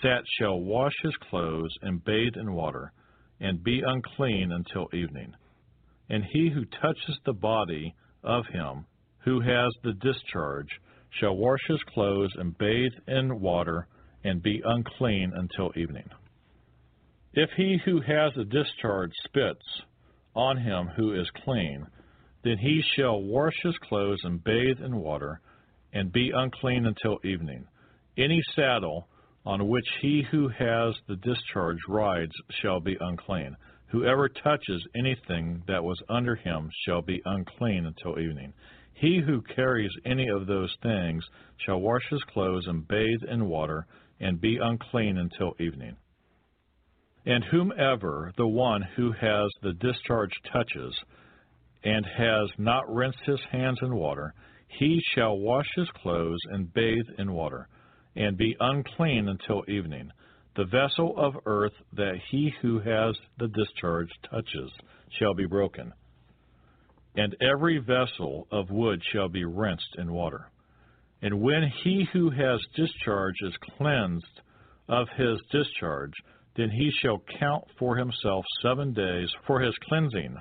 sat 0.00 0.22
shall 0.38 0.60
wash 0.60 0.94
his 1.02 1.16
clothes 1.28 1.74
and 1.82 2.04
bathe 2.04 2.36
in 2.36 2.52
water, 2.52 2.92
and 3.40 3.62
be 3.62 3.82
unclean 3.84 4.52
until 4.52 4.88
evening. 4.92 5.34
And 6.08 6.24
he 6.24 6.50
who 6.50 6.64
touches 6.64 7.18
the 7.24 7.32
body 7.32 7.94
of 8.22 8.46
him 8.46 8.86
who 9.24 9.40
has 9.40 9.72
the 9.82 9.92
discharge 9.94 10.68
shall 11.18 11.36
wash 11.36 11.60
his 11.68 11.82
clothes 11.94 12.32
and 12.36 12.56
bathe 12.58 12.92
in 13.06 13.40
water, 13.40 13.86
and 14.24 14.42
be 14.42 14.62
unclean 14.64 15.32
until 15.34 15.72
evening. 15.76 16.08
If 17.34 17.50
he 17.56 17.78
who 17.84 18.00
has 18.00 18.32
the 18.34 18.44
discharge 18.44 19.12
spits 19.24 19.82
on 20.34 20.58
him 20.58 20.88
who 20.88 21.12
is 21.14 21.28
clean, 21.44 21.86
then 22.44 22.58
he 22.58 22.82
shall 22.94 23.22
wash 23.22 23.54
his 23.62 23.76
clothes 23.78 24.20
and 24.24 24.42
bathe 24.42 24.80
in 24.80 24.96
water, 24.96 25.40
and 25.92 26.12
be 26.12 26.30
unclean 26.34 26.86
until 26.86 27.18
evening. 27.24 27.66
Any 28.16 28.42
saddle 28.54 29.08
on 29.44 29.68
which 29.68 29.88
he 30.00 30.22
who 30.30 30.48
has 30.48 30.94
the 31.08 31.16
discharge 31.16 31.78
rides 31.88 32.34
shall 32.60 32.80
be 32.80 32.96
unclean. 33.00 33.56
Whoever 33.88 34.28
touches 34.28 34.86
anything 34.94 35.62
that 35.66 35.84
was 35.84 36.00
under 36.08 36.34
him 36.34 36.70
shall 36.84 37.02
be 37.02 37.20
unclean 37.24 37.86
until 37.86 38.18
evening. 38.18 38.54
He 39.02 39.18
who 39.18 39.42
carries 39.42 39.90
any 40.04 40.28
of 40.28 40.46
those 40.46 40.72
things 40.80 41.24
shall 41.56 41.80
wash 41.80 42.08
his 42.08 42.22
clothes 42.22 42.68
and 42.68 42.86
bathe 42.86 43.24
in 43.28 43.48
water, 43.48 43.84
and 44.20 44.40
be 44.40 44.58
unclean 44.58 45.18
until 45.18 45.56
evening. 45.58 45.96
And 47.26 47.42
whomever 47.42 48.32
the 48.36 48.46
one 48.46 48.82
who 48.94 49.10
has 49.10 49.50
the 49.60 49.72
discharge 49.72 50.30
touches, 50.52 50.96
and 51.82 52.06
has 52.06 52.48
not 52.58 52.88
rinsed 52.94 53.18
his 53.26 53.40
hands 53.50 53.80
in 53.82 53.92
water, 53.92 54.34
he 54.68 55.02
shall 55.16 55.36
wash 55.36 55.66
his 55.74 55.90
clothes 55.90 56.40
and 56.52 56.72
bathe 56.72 57.08
in 57.18 57.32
water, 57.32 57.66
and 58.14 58.36
be 58.36 58.56
unclean 58.60 59.28
until 59.28 59.64
evening. 59.66 60.12
The 60.54 60.66
vessel 60.66 61.18
of 61.18 61.34
earth 61.44 61.74
that 61.94 62.20
he 62.30 62.54
who 62.62 62.78
has 62.78 63.16
the 63.38 63.48
discharge 63.48 64.10
touches 64.30 64.70
shall 65.18 65.34
be 65.34 65.46
broken, 65.46 65.92
and 67.16 67.36
every 67.40 67.78
vessel 67.78 68.46
of 68.50 68.70
wood 68.70 69.02
shall 69.12 69.28
be 69.28 69.44
rinsed 69.44 69.96
in 69.98 70.12
water. 70.12 70.50
And 71.20 71.40
when 71.40 71.70
he 71.84 72.06
who 72.12 72.30
has 72.30 72.60
discharge 72.74 73.36
is 73.42 73.54
cleansed 73.76 74.40
of 74.88 75.08
his 75.16 75.40
discharge, 75.50 76.14
then 76.56 76.70
he 76.70 76.90
shall 77.00 77.22
count 77.38 77.64
for 77.78 77.96
himself 77.96 78.44
seven 78.62 78.92
days 78.92 79.28
for 79.46 79.60
his 79.60 79.74
cleansing 79.88 80.36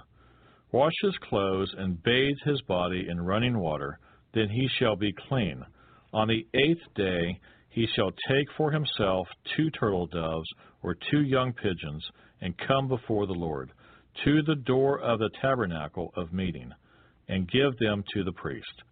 wash 0.71 0.93
his 1.01 1.17
clothes, 1.29 1.73
and 1.77 2.01
bathe 2.03 2.37
his 2.45 2.61
body 2.61 3.07
in 3.09 3.19
running 3.19 3.59
water, 3.59 3.99
then 4.33 4.49
he 4.49 4.67
shall 4.79 4.95
be 4.95 5.13
clean. 5.27 5.63
On 6.13 6.27
the 6.27 6.45
eighth 6.53 6.93
day 6.95 7.39
he 7.69 7.87
shall 7.95 8.11
take 8.29 8.47
for 8.57 8.71
himself 8.71 9.27
two 9.55 9.69
turtle 9.71 10.07
doves 10.07 10.47
or 10.83 10.95
two 11.09 11.21
young 11.21 11.53
pigeons, 11.53 12.03
and 12.41 12.57
come 12.67 12.87
before 12.87 13.27
the 13.27 13.33
Lord 13.33 13.71
to 14.25 14.41
the 14.43 14.55
door 14.55 14.99
of 14.99 15.19
the 15.19 15.29
tabernacle 15.41 16.13
of 16.15 16.33
meeting, 16.33 16.71
and 17.27 17.49
give 17.49 17.77
them 17.79 18.03
to 18.13 18.23
the 18.23 18.33
priest. 18.33 18.83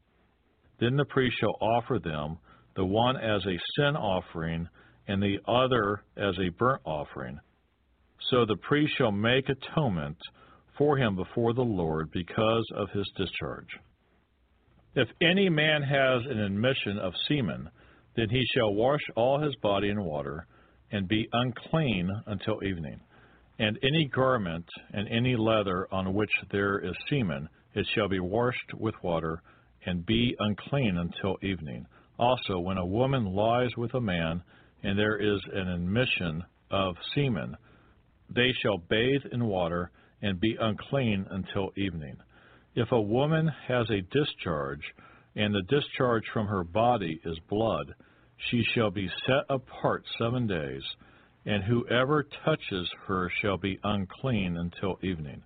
Then 0.79 0.95
the 0.95 1.05
priest 1.05 1.35
shall 1.39 1.57
offer 1.61 1.99
them, 1.99 2.37
the 2.75 2.85
one 2.85 3.17
as 3.17 3.45
a 3.45 3.59
sin 3.75 3.95
offering, 3.95 4.67
and 5.07 5.21
the 5.21 5.39
other 5.47 6.03
as 6.15 6.35
a 6.39 6.49
burnt 6.57 6.81
offering. 6.85 7.39
So 8.29 8.45
the 8.45 8.57
priest 8.57 8.93
shall 8.97 9.11
make 9.11 9.45
atonement 9.49 10.17
for 10.77 10.97
him 10.97 11.15
before 11.15 11.53
the 11.53 11.61
Lord 11.61 12.09
because 12.11 12.65
of 12.75 12.89
his 12.91 13.09
discharge. 13.17 13.67
If 14.95 15.07
any 15.21 15.49
man 15.49 15.81
has 15.81 16.21
an 16.29 16.39
admission 16.39 16.97
of 16.99 17.13
semen, 17.27 17.69
then 18.15 18.29
he 18.29 18.43
shall 18.55 18.73
wash 18.73 19.01
all 19.15 19.39
his 19.41 19.55
body 19.61 19.89
in 19.89 20.03
water, 20.03 20.47
and 20.91 21.07
be 21.07 21.27
unclean 21.31 22.09
until 22.25 22.63
evening. 22.63 22.99
And 23.59 23.77
any 23.83 24.05
garment 24.05 24.65
and 24.93 25.07
any 25.09 25.35
leather 25.35 25.87
on 25.91 26.13
which 26.13 26.31
there 26.49 26.79
is 26.79 26.95
semen, 27.09 27.49
it 27.75 27.85
shall 27.93 28.07
be 28.07 28.21
washed 28.21 28.73
with 28.73 28.95
water, 29.03 29.41
and 29.85 30.05
be 30.05 30.35
unclean 30.39 30.97
until 30.97 31.37
evening. 31.43 31.85
Also, 32.17 32.59
when 32.59 32.77
a 32.77 32.85
woman 32.85 33.25
lies 33.25 33.75
with 33.77 33.93
a 33.93 34.01
man, 34.01 34.41
and 34.83 34.97
there 34.97 35.17
is 35.17 35.41
an 35.53 35.67
admission 35.67 36.43
of 36.71 36.95
semen, 37.13 37.55
they 38.29 38.53
shall 38.61 38.77
bathe 38.77 39.25
in 39.31 39.45
water, 39.45 39.91
and 40.21 40.39
be 40.39 40.55
unclean 40.59 41.25
until 41.29 41.71
evening. 41.75 42.15
If 42.75 42.91
a 42.91 43.01
woman 43.01 43.49
has 43.67 43.89
a 43.89 44.01
discharge, 44.01 44.83
and 45.35 45.53
the 45.53 45.63
discharge 45.63 46.23
from 46.33 46.47
her 46.47 46.63
body 46.63 47.19
is 47.25 47.37
blood, 47.49 47.93
she 48.49 48.63
shall 48.73 48.91
be 48.91 49.09
set 49.25 49.45
apart 49.49 50.03
seven 50.17 50.47
days, 50.47 50.83
and 51.49 51.63
whoever 51.63 52.27
touches 52.45 52.87
her 53.07 53.27
shall 53.41 53.57
be 53.57 53.79
unclean 53.83 54.55
until 54.57 54.99
evening. 55.01 55.41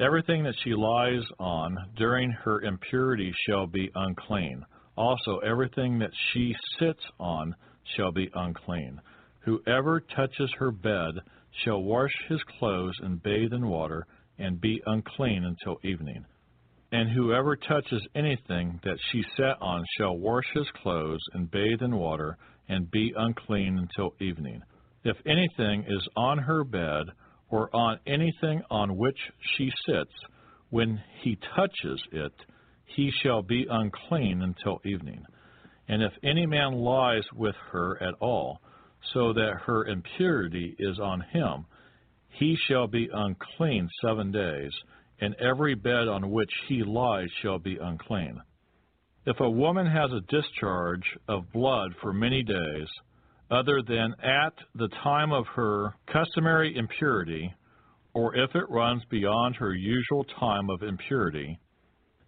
Everything 0.00 0.42
that 0.42 0.54
she 0.64 0.72
lies 0.72 1.22
on 1.38 1.76
during 1.96 2.30
her 2.30 2.62
impurity 2.62 3.30
shall 3.46 3.66
be 3.66 3.90
unclean. 3.94 4.64
Also, 4.96 5.36
everything 5.40 5.98
that 5.98 6.12
she 6.32 6.56
sits 6.78 7.02
on 7.20 7.54
shall 7.94 8.10
be 8.10 8.30
unclean. 8.34 8.98
Whoever 9.40 10.00
touches 10.00 10.50
her 10.58 10.70
bed 10.70 11.20
shall 11.62 11.82
wash 11.82 12.12
his 12.30 12.40
clothes 12.58 12.98
and 13.02 13.22
bathe 13.22 13.52
in 13.52 13.68
water, 13.68 14.06
and 14.38 14.58
be 14.62 14.80
unclean 14.86 15.44
until 15.44 15.78
evening. 15.84 16.24
And 16.90 17.10
whoever 17.10 17.54
touches 17.54 18.02
anything 18.14 18.80
that 18.82 18.98
she 19.10 19.22
sat 19.36 19.60
on 19.60 19.84
shall 19.98 20.16
wash 20.16 20.46
his 20.54 20.70
clothes 20.82 21.22
and 21.34 21.50
bathe 21.50 21.82
in 21.82 21.94
water, 21.94 22.38
and 22.66 22.90
be 22.90 23.12
unclean 23.14 23.78
until 23.78 24.14
evening. 24.18 24.62
If 25.04 25.16
anything 25.26 25.84
is 25.88 26.06
on 26.16 26.38
her 26.38 26.64
bed, 26.64 27.06
or 27.50 27.74
on 27.74 27.98
anything 28.06 28.62
on 28.70 28.96
which 28.96 29.18
she 29.56 29.70
sits, 29.86 30.12
when 30.70 31.02
he 31.20 31.38
touches 31.54 32.02
it, 32.12 32.32
he 32.84 33.10
shall 33.22 33.42
be 33.42 33.66
unclean 33.68 34.42
until 34.42 34.80
evening. 34.84 35.24
And 35.88 36.02
if 36.02 36.12
any 36.22 36.46
man 36.46 36.72
lies 36.72 37.24
with 37.34 37.54
her 37.72 38.02
at 38.02 38.14
all, 38.20 38.60
so 39.12 39.32
that 39.32 39.60
her 39.66 39.86
impurity 39.86 40.74
is 40.78 40.98
on 40.98 41.20
him, 41.20 41.66
he 42.30 42.56
shall 42.66 42.86
be 42.86 43.10
unclean 43.12 43.88
seven 44.00 44.32
days, 44.32 44.72
and 45.20 45.34
every 45.34 45.74
bed 45.74 46.08
on 46.08 46.30
which 46.30 46.52
he 46.68 46.82
lies 46.82 47.28
shall 47.42 47.58
be 47.58 47.76
unclean. 47.76 48.40
If 49.26 49.40
a 49.40 49.50
woman 49.50 49.86
has 49.86 50.10
a 50.12 50.20
discharge 50.22 51.18
of 51.28 51.52
blood 51.52 51.92
for 52.00 52.12
many 52.12 52.42
days, 52.42 52.88
other 53.52 53.82
than 53.86 54.14
at 54.22 54.54
the 54.74 54.88
time 55.02 55.30
of 55.30 55.44
her 55.54 55.94
customary 56.10 56.74
impurity, 56.76 57.52
or 58.14 58.34
if 58.34 58.54
it 58.54 58.68
runs 58.70 59.02
beyond 59.10 59.54
her 59.56 59.74
usual 59.74 60.24
time 60.40 60.70
of 60.70 60.82
impurity, 60.82 61.58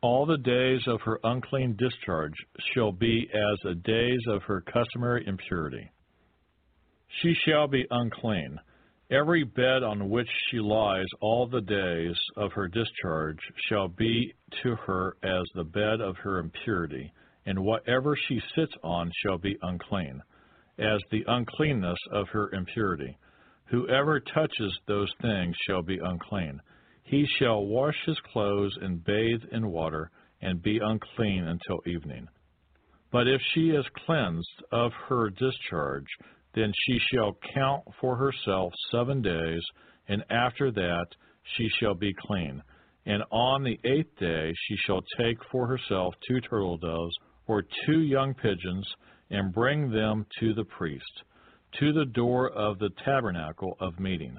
all 0.03 0.27
the 0.27 0.37
days 0.37 0.83
of 0.87 1.01
her 1.01 1.19
unclean 1.25 1.75
discharge 1.79 2.35
shall 2.75 2.93
be 2.93 3.27
as 3.33 3.59
the 3.63 3.75
days 3.75 4.21
of 4.29 4.43
her 4.43 4.61
customary 4.61 5.27
impurity. 5.27 5.91
She 7.23 7.35
shall 7.47 7.69
be 7.69 7.87
unclean. 7.91 8.59
Every 9.11 9.45
bed 9.45 9.83
on 9.83 10.11
which 10.11 10.29
she 10.51 10.59
lies 10.59 11.07
all 11.21 11.47
the 11.47 11.63
days 11.63 12.17
of 12.37 12.53
her 12.53 12.69
discharge 12.69 13.39
shall 13.69 13.89
be 13.89 14.35
to 14.63 14.77
her 14.77 15.17
as 15.23 15.45
the 15.55 15.65
bed 15.65 16.03
of 16.03 16.17
her 16.19 16.39
impurity, 16.39 17.11
and 17.47 17.59
whatever 17.59 18.15
she 18.29 18.43
sits 18.55 18.73
on 18.83 19.11
shall 19.23 19.39
be 19.39 19.57
unclean, 19.63 20.23
as 20.79 21.01
the 21.11 21.25
uncleanness 21.27 21.99
of 22.13 22.29
her 22.29 22.51
impurity. 22.53 23.17
Whoever 23.67 24.21
touches 24.21 24.79
those 24.87 25.13
things 25.23 25.57
shall 25.67 25.83
be 25.83 25.99
unclean. 25.99 26.61
He 27.03 27.27
shall 27.39 27.65
wash 27.67 27.97
his 28.07 28.19
clothes 28.33 28.77
and 28.81 29.05
bathe 29.05 29.43
in 29.53 29.71
water, 29.71 30.11
and 30.41 30.63
be 30.63 30.79
unclean 30.83 31.45
until 31.45 31.81
evening. 31.87 32.29
But 33.11 33.29
if 33.29 33.41
she 33.53 33.71
is 33.71 33.85
cleansed 34.05 34.63
of 34.73 34.93
her 35.09 35.31
discharge, 35.31 36.09
then 36.55 36.73
she 36.85 36.99
shall 36.99 37.39
count 37.55 37.85
for 38.01 38.17
herself 38.17 38.73
seven 38.91 39.23
days, 39.23 39.63
and 40.09 40.25
after 40.31 40.71
that 40.71 41.07
she 41.57 41.69
shall 41.81 41.95
be 41.95 42.13
clean. 42.27 42.63
And 43.07 43.23
on 43.31 43.63
the 43.63 43.79
eighth 43.85 44.17
day 44.19 44.53
she 44.67 44.77
shall 44.87 45.03
take 45.19 45.39
for 45.51 45.67
herself 45.67 46.15
two 46.27 46.41
turtle 46.41 46.79
doves 46.79 47.15
or 47.47 47.63
two 47.87 48.01
young 48.01 48.35
pigeons, 48.35 48.87
and 49.31 49.53
bring 49.53 49.91
them 49.91 50.27
to 50.41 50.55
the 50.55 50.65
priest, 50.65 51.23
to 51.79 51.93
the 51.93 52.07
door 52.07 52.51
of 52.51 52.79
the 52.79 52.91
tabernacle 53.05 53.77
of 53.81 53.99
meeting. 53.99 54.37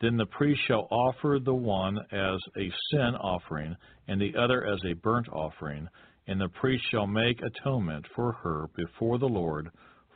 Then 0.00 0.16
the 0.16 0.26
priest 0.26 0.60
shall 0.66 0.88
offer 0.90 1.38
the 1.42 1.54
one 1.54 1.98
as 2.12 2.38
a 2.56 2.70
sin 2.90 3.14
offering, 3.20 3.76
and 4.08 4.20
the 4.20 4.36
other 4.36 4.66
as 4.66 4.78
a 4.84 4.94
burnt 4.94 5.28
offering, 5.30 5.88
and 6.26 6.40
the 6.40 6.48
priest 6.48 6.84
shall 6.90 7.06
make 7.06 7.40
atonement 7.42 8.06
for 8.14 8.32
her 8.32 8.66
before 8.76 9.18
the 9.18 9.26
Lord 9.26 9.70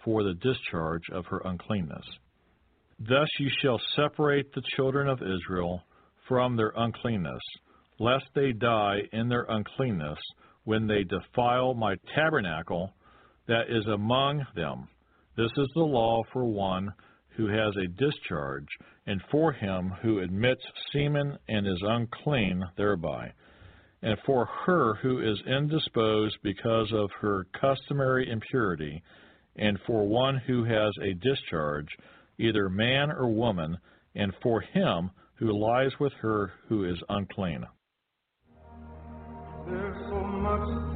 for 0.05 0.23
the 0.23 0.35
discharge 0.35 1.09
of 1.13 1.27
her 1.27 1.41
uncleanness. 1.45 2.05
Thus 2.99 3.29
you 3.39 3.49
shall 3.63 3.81
separate 3.97 4.53
the 4.53 4.63
children 4.77 5.09
of 5.09 5.23
Israel 5.23 5.83
from 6.29 6.57
their 6.57 6.73
uncleanness, 6.77 7.43
lest 7.99 8.27
they 8.35 8.53
die 8.53 9.01
in 9.13 9.29
their 9.29 9.47
uncleanness 9.49 10.19
when 10.65 10.87
they 10.87 11.05
defile 11.05 11.75
my 11.75 11.97
tabernacle 12.15 12.93
that 13.51 13.69
is 13.69 13.85
among 13.87 14.47
them. 14.55 14.87
This 15.37 15.51
is 15.57 15.69
the 15.75 15.83
law 15.83 16.23
for 16.33 16.45
one 16.45 16.93
who 17.31 17.49
has 17.49 17.75
a 17.77 17.89
discharge, 17.89 18.69
and 19.09 19.21
for 19.29 19.51
him 19.51 19.93
who 20.03 20.21
admits 20.21 20.63
semen 20.93 21.37
and 21.49 21.67
is 21.67 21.83
unclean 21.83 22.63
thereby, 22.77 23.33
and 24.03 24.17
for 24.25 24.47
her 24.67 24.95
who 25.03 25.19
is 25.21 25.43
indisposed 25.49 26.37
because 26.45 26.93
of 26.93 27.11
her 27.21 27.45
customary 27.61 28.31
impurity, 28.31 29.03
and 29.57 29.81
for 29.85 30.07
one 30.07 30.37
who 30.47 30.63
has 30.63 30.93
a 31.03 31.15
discharge, 31.15 31.89
either 32.39 32.69
man 32.69 33.11
or 33.11 33.29
woman, 33.35 33.77
and 34.15 34.33
for 34.45 34.61
him 34.61 35.11
who 35.35 35.59
lies 35.59 35.91
with 35.99 36.13
her 36.21 36.53
who 36.69 36.85
is 36.85 37.03
unclean. 37.09 37.65
There's 39.67 40.09
so 40.09 40.23
much 40.23 40.90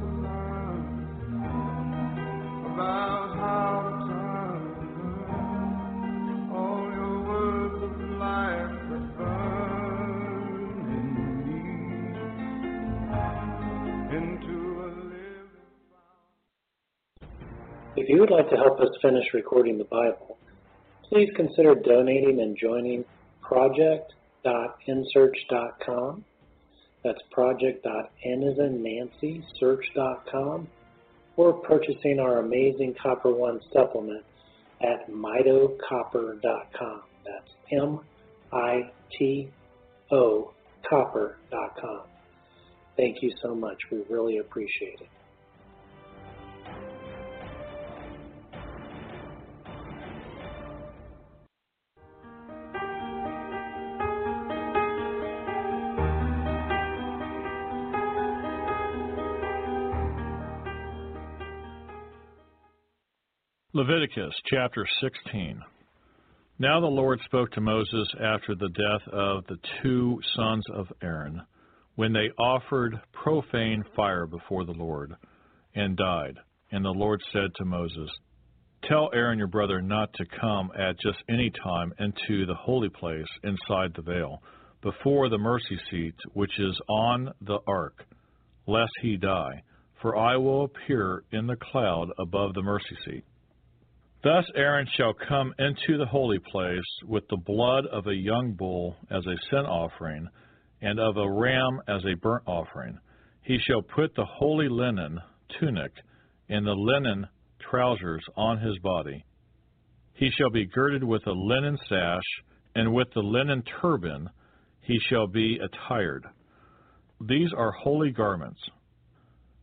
If 17.97 18.09
you 18.09 18.19
would 18.19 18.29
like 18.29 18.49
to 18.49 18.57
help 18.57 18.81
us 18.81 18.89
finish 19.01 19.33
recording 19.33 19.77
the 19.77 19.85
Bible, 19.85 20.37
please 21.09 21.29
consider 21.33 21.75
donating 21.75 22.41
and 22.41 22.57
joining 22.57 23.05
project.nsearch.com. 23.41 26.25
That's 27.05 27.21
project.n 27.31 28.09
in 28.25 28.83
Nancy, 28.83 29.45
search.com, 29.57 30.67
or 31.37 31.53
purchasing 31.53 32.19
our 32.19 32.39
amazing 32.39 32.95
Copper 33.01 33.31
One 33.33 33.59
supplement 33.73 34.23
at 34.81 35.09
mitocopper.com. 35.09 37.01
That's 37.25 37.51
M 37.71 37.99
I 38.51 38.91
T 39.17 39.49
O 40.11 40.53
copper.com. 40.89 42.01
Thank 42.97 43.21
you 43.21 43.33
so 43.41 43.55
much. 43.55 43.77
We 43.91 44.03
really 44.09 44.37
appreciate 44.37 45.01
it. 45.01 45.09
Leviticus 63.75 64.33
chapter 64.45 64.87
16. 65.01 65.59
Now 66.59 66.79
the 66.79 66.85
Lord 66.85 67.19
spoke 67.25 67.51
to 67.51 67.59
Moses 67.59 68.07
after 68.23 68.55
the 68.55 68.69
death 68.69 69.13
of 69.13 69.43
the 69.47 69.57
two 69.83 70.17
sons 70.33 70.63
of 70.73 70.87
Aaron, 71.03 71.41
when 71.95 72.13
they 72.13 72.29
offered 72.41 72.97
profane 73.11 73.83
fire 73.93 74.27
before 74.27 74.63
the 74.63 74.71
Lord, 74.71 75.11
and 75.75 75.97
died. 75.97 76.37
And 76.71 76.85
the 76.85 76.89
Lord 76.91 77.21
said 77.33 77.49
to 77.57 77.65
Moses, 77.65 78.09
Tell 78.87 79.09
Aaron 79.13 79.37
your 79.37 79.49
brother 79.49 79.81
not 79.81 80.07
to 80.13 80.39
come 80.39 80.71
at 80.79 80.97
just 81.01 81.21
any 81.27 81.51
time 81.61 81.91
into 81.99 82.45
the 82.45 82.55
holy 82.55 82.87
place 82.87 83.27
inside 83.43 83.91
the 83.93 84.03
veil, 84.03 84.41
before 84.83 85.27
the 85.27 85.37
mercy 85.37 85.77
seat 85.91 86.15
which 86.31 86.57
is 86.59 86.79
on 86.87 87.33
the 87.41 87.59
ark, 87.67 88.05
lest 88.67 88.93
he 89.01 89.17
die, 89.17 89.63
for 90.01 90.15
I 90.15 90.37
will 90.37 90.63
appear 90.63 91.23
in 91.33 91.45
the 91.45 91.57
cloud 91.57 92.07
above 92.17 92.53
the 92.53 92.63
mercy 92.63 92.95
seat. 93.03 93.25
Thus 94.25 94.45
Aaron 94.55 94.87
shall 94.97 95.13
come 95.13 95.53
into 95.59 95.99
the 95.99 96.07
holy 96.07 96.39
place 96.39 96.81
with 97.05 97.27
the 97.27 97.37
blood 97.37 97.85
of 97.85 98.07
a 98.07 98.15
young 98.15 98.53
bull 98.53 98.95
as 99.11 99.23
a 99.23 99.37
sin 99.51 99.67
offering, 99.67 100.27
and 100.81 100.99
of 100.99 101.15
a 101.17 101.31
ram 101.31 101.79
as 101.87 102.03
a 102.05 102.15
burnt 102.15 102.41
offering. 102.47 102.97
He 103.43 103.59
shall 103.59 103.83
put 103.83 104.15
the 104.15 104.25
holy 104.25 104.67
linen 104.67 105.19
tunic 105.59 105.91
and 106.49 106.65
the 106.65 106.73
linen 106.73 107.27
trousers 107.69 108.23
on 108.35 108.57
his 108.57 108.75
body. 108.79 109.23
He 110.15 110.31
shall 110.31 110.49
be 110.49 110.65
girded 110.65 111.03
with 111.03 111.27
a 111.27 111.31
linen 111.31 111.77
sash, 111.87 112.23
and 112.73 112.95
with 112.95 113.09
the 113.13 113.21
linen 113.21 113.61
turban 113.79 114.31
he 114.81 114.97
shall 115.07 115.27
be 115.27 115.59
attired. 115.59 116.25
These 117.21 117.53
are 117.55 117.71
holy 117.73 118.09
garments. 118.09 118.61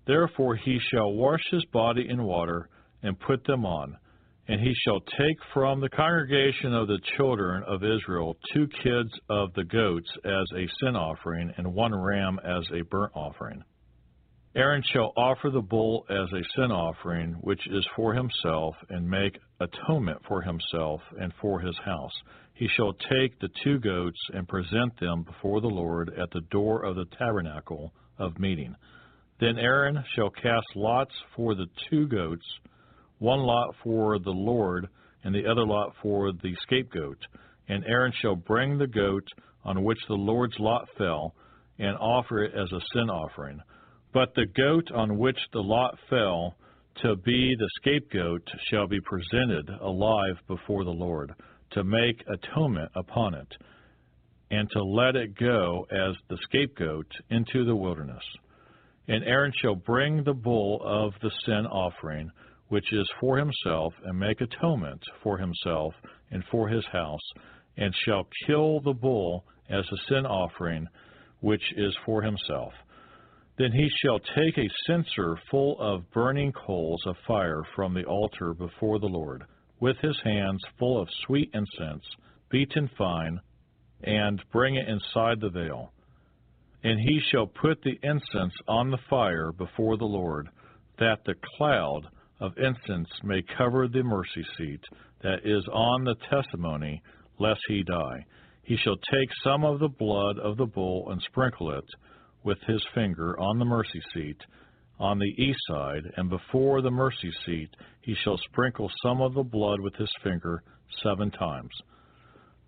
Therefore 0.06 0.54
he 0.54 0.78
shall 0.92 1.12
wash 1.14 1.42
his 1.50 1.64
body 1.72 2.08
in 2.08 2.22
water 2.22 2.68
and 3.02 3.18
put 3.18 3.42
them 3.42 3.66
on. 3.66 3.96
And 4.48 4.60
he 4.60 4.74
shall 4.84 5.00
take 5.00 5.38
from 5.54 5.80
the 5.80 5.88
congregation 5.88 6.74
of 6.74 6.88
the 6.88 6.98
children 7.16 7.62
of 7.64 7.84
Israel 7.84 8.36
two 8.52 8.66
kids 8.82 9.10
of 9.30 9.52
the 9.54 9.64
goats 9.64 10.10
as 10.24 10.46
a 10.56 10.68
sin 10.80 10.96
offering, 10.96 11.52
and 11.56 11.74
one 11.74 11.94
ram 11.94 12.40
as 12.44 12.64
a 12.72 12.82
burnt 12.82 13.12
offering. 13.14 13.62
Aaron 14.54 14.82
shall 14.92 15.12
offer 15.16 15.48
the 15.48 15.62
bull 15.62 16.04
as 16.10 16.30
a 16.32 16.44
sin 16.54 16.70
offering, 16.70 17.34
which 17.40 17.66
is 17.68 17.86
for 17.96 18.12
himself, 18.12 18.74
and 18.90 19.08
make 19.08 19.38
atonement 19.60 20.20
for 20.28 20.42
himself 20.42 21.00
and 21.18 21.32
for 21.40 21.60
his 21.60 21.76
house. 21.84 22.12
He 22.52 22.68
shall 22.76 22.92
take 22.92 23.38
the 23.38 23.48
two 23.64 23.78
goats 23.78 24.20
and 24.34 24.46
present 24.46 24.98
them 25.00 25.22
before 25.22 25.62
the 25.62 25.68
Lord 25.68 26.10
at 26.18 26.30
the 26.32 26.42
door 26.50 26.84
of 26.84 26.96
the 26.96 27.06
tabernacle 27.16 27.94
of 28.18 28.38
meeting. 28.38 28.74
Then 29.40 29.58
Aaron 29.58 30.04
shall 30.14 30.30
cast 30.30 30.66
lots 30.76 31.14
for 31.34 31.54
the 31.54 31.66
two 31.88 32.06
goats 32.06 32.44
one 33.22 33.40
lot 33.40 33.74
for 33.84 34.18
the 34.18 34.30
Lord, 34.30 34.88
and 35.22 35.32
the 35.32 35.46
other 35.46 35.64
lot 35.64 35.94
for 36.02 36.32
the 36.32 36.54
scapegoat. 36.62 37.18
And 37.68 37.84
Aaron 37.86 38.12
shall 38.20 38.34
bring 38.34 38.76
the 38.76 38.88
goat 38.88 39.26
on 39.64 39.84
which 39.84 40.00
the 40.08 40.14
Lord's 40.14 40.58
lot 40.58 40.88
fell, 40.98 41.34
and 41.78 41.96
offer 41.98 42.42
it 42.42 42.52
as 42.52 42.70
a 42.72 42.80
sin 42.92 43.08
offering. 43.08 43.60
But 44.12 44.34
the 44.34 44.46
goat 44.46 44.90
on 44.92 45.18
which 45.18 45.38
the 45.52 45.62
lot 45.62 45.96
fell, 46.10 46.56
to 47.02 47.14
be 47.16 47.54
the 47.56 47.70
scapegoat, 47.76 48.42
shall 48.70 48.88
be 48.88 49.00
presented 49.00 49.70
alive 49.80 50.36
before 50.48 50.84
the 50.84 50.90
Lord, 50.90 51.32
to 51.70 51.84
make 51.84 52.24
atonement 52.26 52.90
upon 52.96 53.34
it, 53.34 53.48
and 54.50 54.68
to 54.72 54.82
let 54.82 55.14
it 55.14 55.38
go 55.38 55.86
as 55.92 56.16
the 56.28 56.38
scapegoat 56.42 57.06
into 57.30 57.64
the 57.64 57.76
wilderness. 57.76 58.24
And 59.06 59.24
Aaron 59.24 59.52
shall 59.62 59.76
bring 59.76 60.24
the 60.24 60.34
bull 60.34 60.82
of 60.84 61.12
the 61.22 61.30
sin 61.46 61.66
offering, 61.66 62.30
which 62.72 62.90
is 62.90 63.06
for 63.20 63.36
himself, 63.36 63.92
and 64.06 64.18
make 64.18 64.40
atonement 64.40 65.02
for 65.22 65.36
himself 65.36 65.92
and 66.30 66.42
for 66.50 66.70
his 66.70 66.86
house, 66.86 67.20
and 67.76 67.94
shall 68.06 68.26
kill 68.46 68.80
the 68.80 68.94
bull 68.94 69.44
as 69.68 69.84
a 69.92 69.96
sin 70.08 70.24
offering, 70.24 70.86
which 71.40 71.62
is 71.76 71.94
for 72.06 72.22
himself. 72.22 72.72
Then 73.58 73.72
he 73.72 73.90
shall 74.00 74.18
take 74.20 74.56
a 74.56 74.70
censer 74.86 75.36
full 75.50 75.78
of 75.80 76.10
burning 76.12 76.50
coals 76.52 77.02
of 77.06 77.14
fire 77.28 77.62
from 77.76 77.92
the 77.92 78.04
altar 78.04 78.54
before 78.54 78.98
the 78.98 79.04
Lord, 79.04 79.44
with 79.78 79.98
his 79.98 80.18
hands 80.24 80.62
full 80.78 80.98
of 80.98 81.10
sweet 81.26 81.50
incense, 81.52 82.04
beaten 82.48 82.88
fine, 82.96 83.38
and 84.02 84.42
bring 84.50 84.76
it 84.76 84.88
inside 84.88 85.42
the 85.42 85.50
veil. 85.50 85.92
And 86.82 86.98
he 86.98 87.20
shall 87.30 87.48
put 87.48 87.82
the 87.82 87.98
incense 88.02 88.54
on 88.66 88.90
the 88.90 89.04
fire 89.10 89.52
before 89.52 89.98
the 89.98 90.06
Lord, 90.06 90.48
that 90.98 91.18
the 91.26 91.34
cloud 91.58 92.08
of 92.42 92.58
incense 92.58 93.08
may 93.22 93.40
cover 93.56 93.86
the 93.86 94.02
mercy 94.02 94.44
seat 94.58 94.80
that 95.22 95.38
is 95.44 95.64
on 95.72 96.02
the 96.02 96.16
testimony, 96.28 97.00
lest 97.38 97.60
he 97.68 97.84
die. 97.84 98.26
He 98.64 98.76
shall 98.76 98.96
take 98.96 99.28
some 99.44 99.64
of 99.64 99.78
the 99.78 99.88
blood 99.88 100.40
of 100.40 100.56
the 100.56 100.66
bull 100.66 101.10
and 101.10 101.22
sprinkle 101.22 101.70
it 101.70 101.84
with 102.42 102.58
his 102.66 102.84
finger 102.94 103.38
on 103.38 103.60
the 103.60 103.64
mercy 103.64 104.02
seat, 104.12 104.38
on 104.98 105.20
the 105.20 105.42
east 105.42 105.60
side, 105.68 106.02
and 106.16 106.28
before 106.28 106.82
the 106.82 106.90
mercy 106.90 107.30
seat 107.46 107.70
he 108.00 108.14
shall 108.24 108.38
sprinkle 108.50 108.90
some 109.04 109.22
of 109.22 109.34
the 109.34 109.44
blood 109.44 109.80
with 109.80 109.94
his 109.94 110.10
finger 110.24 110.64
seven 111.04 111.30
times. 111.30 111.72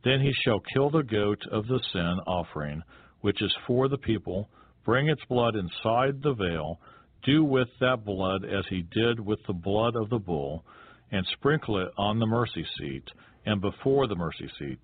Then 0.05 0.21
he 0.21 0.33
shall 0.45 0.61
kill 0.73 0.91
the 0.91 1.03
goat 1.03 1.43
of 1.51 1.67
the 1.67 1.81
sin 1.93 2.19
offering, 2.29 2.81
which 3.23 3.43
is 3.43 3.55
for 3.67 3.89
the 3.89 3.99
people, 3.99 4.49
bring 4.85 5.09
its 5.09 5.25
blood 5.29 5.57
inside 5.57 6.23
the 6.23 6.35
veil, 6.35 6.79
do 7.25 7.45
with 7.45 7.69
that 7.81 8.05
blood 8.05 8.45
as 8.45 8.65
he 8.69 8.83
did 8.91 9.21
with 9.21 9.39
the 9.47 9.53
blood 9.53 9.97
of 9.97 10.11
the 10.11 10.19
bull, 10.19 10.65
and 11.11 11.27
sprinkle 11.33 11.79
it 11.79 11.89
on 11.97 12.19
the 12.19 12.27
mercy 12.27 12.67
seat, 12.79 13.05
and 13.47 13.61
before 13.61 14.07
the 14.07 14.17
mercy 14.17 14.49
seat. 14.59 14.81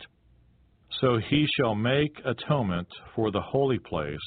So 1.01 1.19
he 1.19 1.47
shall 1.57 1.75
make 1.75 2.13
atonement 2.25 2.89
for 3.15 3.31
the 3.31 3.41
holy 3.41 3.79
place 3.79 4.19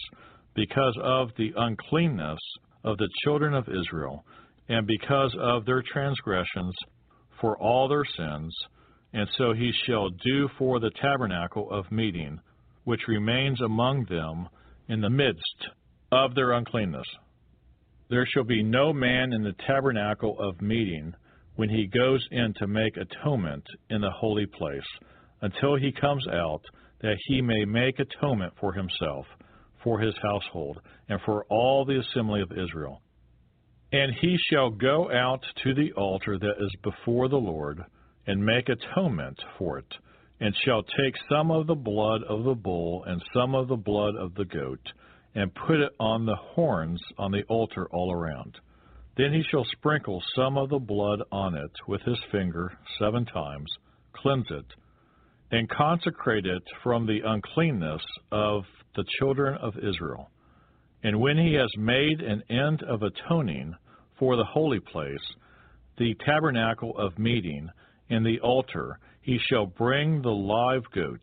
because 0.56 0.98
of 1.02 1.30
the 1.38 1.52
uncleanness 1.56 2.40
of 2.84 2.98
the 2.98 3.10
children 3.24 3.54
of 3.54 3.68
Israel, 3.68 4.26
and 4.70 4.88
because 4.88 5.36
of 5.40 5.66
their 5.66 5.82
transgressions 5.82 6.74
for 7.40 7.58
all 7.58 7.88
their 7.88 8.06
sins, 8.18 8.56
and 9.14 9.28
so 9.38 9.54
he 9.54 9.72
shall 9.86 10.10
do 10.10 10.50
for 10.58 10.80
the 10.80 10.92
tabernacle 11.02 11.70
of 11.72 11.92
meeting, 11.92 12.40
which 12.84 13.08
remains 13.08 13.62
among 13.62 14.06
them 14.06 14.48
in 14.88 15.02
the 15.02 15.10
midst 15.10 15.68
of 16.12 16.36
their 16.36 16.54
uncleanness. 16.54 17.08
There 18.10 18.26
shall 18.26 18.44
be 18.44 18.64
no 18.64 18.94
man 18.94 19.34
in 19.34 19.44
the 19.44 19.56
tabernacle 19.66 20.40
of 20.40 20.62
meeting 20.62 21.14
when 21.56 21.70
he 21.70 21.88
goes 21.88 22.26
in 22.32 22.54
to 22.56 22.68
make 22.68 22.98
atonement 22.98 23.66
in 23.90 24.02
the 24.02 24.12
holy 24.12 24.46
place, 24.46 24.88
until 25.42 25.76
he 25.76 25.92
comes 25.92 26.28
out, 26.28 26.62
that 27.02 27.18
he 27.28 27.42
may 27.42 27.66
make 27.66 28.00
atonement 28.00 28.54
for 28.60 28.74
himself, 28.74 29.26
for 29.84 30.00
his 30.00 30.16
household, 30.22 30.82
and 31.10 31.20
for 31.22 31.46
all 31.50 31.86
the 31.86 32.00
assembly 32.00 32.42
of 32.42 32.52
Israel. 32.52 33.02
And 33.92 34.14
he 34.22 34.38
shall 34.50 34.72
go 34.72 35.12
out 35.12 35.44
to 35.64 35.74
the 35.74 35.92
altar 35.94 36.40
that 36.40 36.56
is 36.60 36.76
before 36.82 37.30
the 37.30 37.38
Lord, 37.38 37.84
and 38.26 38.44
make 38.44 38.70
atonement 38.70 39.40
for 39.58 39.78
it, 39.78 39.94
and 40.40 40.56
shall 40.66 40.84
take 40.84 41.16
some 41.30 41.52
of 41.52 41.68
the 41.68 41.76
blood 41.76 42.24
of 42.24 42.44
the 42.44 42.56
bull 42.56 43.04
and 43.06 43.22
some 43.34 43.54
of 43.54 43.68
the 43.68 43.76
blood 43.76 44.16
of 44.16 44.34
the 44.36 44.46
goat, 44.46 44.82
and 45.36 45.54
put 45.54 45.80
it 45.80 45.92
on 46.00 46.26
the 46.26 46.36
horns 46.36 47.02
on 47.18 47.32
the 47.32 47.44
altar 47.44 47.88
all 47.92 48.12
around. 48.12 48.58
Then 49.18 49.34
he 49.34 49.44
shall 49.50 49.66
sprinkle 49.78 50.22
some 50.36 50.58
of 50.58 50.70
the 50.70 50.80
blood 50.80 51.22
on 51.32 51.56
it 51.56 51.72
with 51.88 52.02
his 52.02 52.20
finger 52.32 52.72
seven 53.00 53.26
times, 53.26 53.72
cleanse 54.14 54.48
it, 54.50 54.66
and 55.52 55.70
consecrate 55.70 56.46
it 56.46 56.64
from 56.82 57.06
the 57.06 57.20
uncleanness 57.24 58.02
of 58.32 58.64
the 58.96 59.06
children 59.20 59.56
of 59.62 59.78
Israel. 59.78 60.30
And 61.04 61.20
when 61.20 61.38
he 61.38 61.54
has 61.54 61.70
made 61.78 62.22
an 62.22 62.44
end 62.50 62.82
of 62.84 63.04
atoning 63.04 63.76
for 64.18 64.36
the 64.36 64.46
holy 64.46 64.80
place, 64.80 65.34
the 65.98 66.16
tabernacle 66.26 66.98
of 66.98 67.20
meeting, 67.20 67.70
and 68.10 68.26
the 68.26 68.40
altar, 68.40 69.00
he 69.22 69.38
shall 69.50 69.66
bring 69.66 70.22
the 70.22 70.30
live 70.30 70.84
goat. 70.94 71.22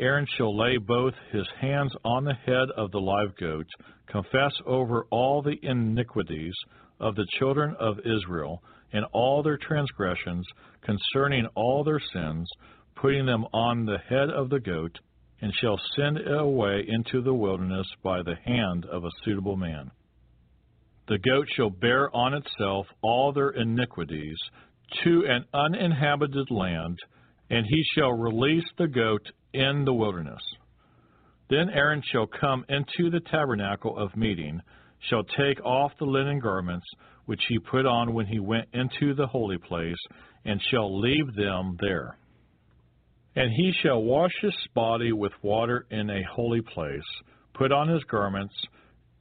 Aaron 0.00 0.26
shall 0.36 0.56
lay 0.56 0.78
both 0.78 1.12
his 1.30 1.46
hands 1.60 1.92
on 2.06 2.24
the 2.24 2.34
head 2.34 2.68
of 2.74 2.90
the 2.90 3.00
live 3.00 3.36
goat, 3.36 3.66
confess 4.06 4.52
over 4.64 5.04
all 5.10 5.42
the 5.42 5.58
iniquities 5.62 6.54
of 6.98 7.14
the 7.16 7.26
children 7.38 7.76
of 7.78 7.98
Israel 7.98 8.62
and 8.94 9.04
all 9.12 9.42
their 9.42 9.58
transgressions 9.58 10.46
concerning 10.80 11.46
all 11.54 11.84
their 11.84 12.00
sins, 12.14 12.48
putting 12.96 13.26
them 13.26 13.44
on 13.52 13.84
the 13.84 13.98
head 14.08 14.30
of 14.30 14.48
the 14.48 14.58
goat, 14.58 14.98
and 15.42 15.52
shall 15.60 15.78
send 15.94 16.16
it 16.16 16.32
away 16.32 16.82
into 16.88 17.20
the 17.22 17.34
wilderness 17.34 17.86
by 18.02 18.22
the 18.22 18.36
hand 18.46 18.86
of 18.86 19.04
a 19.04 19.10
suitable 19.22 19.56
man. 19.56 19.90
The 21.08 21.18
goat 21.18 21.46
shall 21.56 21.70
bear 21.70 22.14
on 22.16 22.32
itself 22.32 22.86
all 23.02 23.32
their 23.32 23.50
iniquities 23.50 24.38
to 25.04 25.26
an 25.26 25.44
uninhabited 25.52 26.50
land, 26.50 26.98
and 27.50 27.66
he 27.68 27.84
shall 27.94 28.12
release 28.12 28.64
the 28.78 28.88
goat 28.88 29.26
in 29.52 29.84
the 29.84 29.92
wilderness. 29.92 30.42
Then 31.48 31.70
Aaron 31.70 32.02
shall 32.12 32.26
come 32.26 32.64
into 32.68 33.10
the 33.10 33.20
tabernacle 33.20 33.98
of 33.98 34.16
meeting, 34.16 34.60
shall 35.08 35.24
take 35.24 35.64
off 35.64 35.92
the 35.98 36.04
linen 36.04 36.38
garments 36.38 36.86
which 37.26 37.40
he 37.48 37.58
put 37.58 37.86
on 37.86 38.12
when 38.12 38.26
he 38.26 38.38
went 38.38 38.68
into 38.72 39.14
the 39.14 39.26
holy 39.26 39.58
place, 39.58 39.96
and 40.44 40.60
shall 40.70 41.00
leave 41.00 41.34
them 41.34 41.76
there. 41.80 42.16
And 43.36 43.50
he 43.52 43.72
shall 43.82 44.02
wash 44.02 44.32
his 44.40 44.54
body 44.74 45.12
with 45.12 45.32
water 45.42 45.86
in 45.90 46.10
a 46.10 46.22
holy 46.32 46.60
place, 46.60 47.04
put 47.54 47.70
on 47.72 47.88
his 47.88 48.02
garments, 48.04 48.54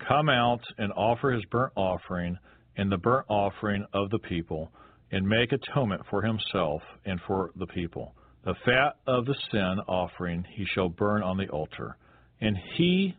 come 0.08 0.30
out 0.30 0.62
and 0.78 0.92
offer 0.94 1.32
his 1.32 1.46
burnt 1.46 1.74
offering 1.76 2.38
and 2.78 2.92
the 2.92 2.98
burnt 2.98 3.26
offering 3.30 3.86
of 3.94 4.10
the 4.10 4.20
people, 4.20 4.72
and 5.12 5.28
make 5.28 5.52
atonement 5.52 6.02
for 6.10 6.22
himself 6.22 6.82
and 7.06 7.20
for 7.28 7.52
the 7.58 7.68
people. 7.68 8.14
The 8.46 8.56
fat 8.66 8.96
of 9.06 9.26
the 9.26 9.36
sin 9.52 9.80
offering 9.88 10.46
he 10.56 10.66
shall 10.66 10.90
burn 10.90 11.22
on 11.22 11.38
the 11.38 11.50
altar. 11.50 11.98
And 12.42 12.58
he 12.76 13.16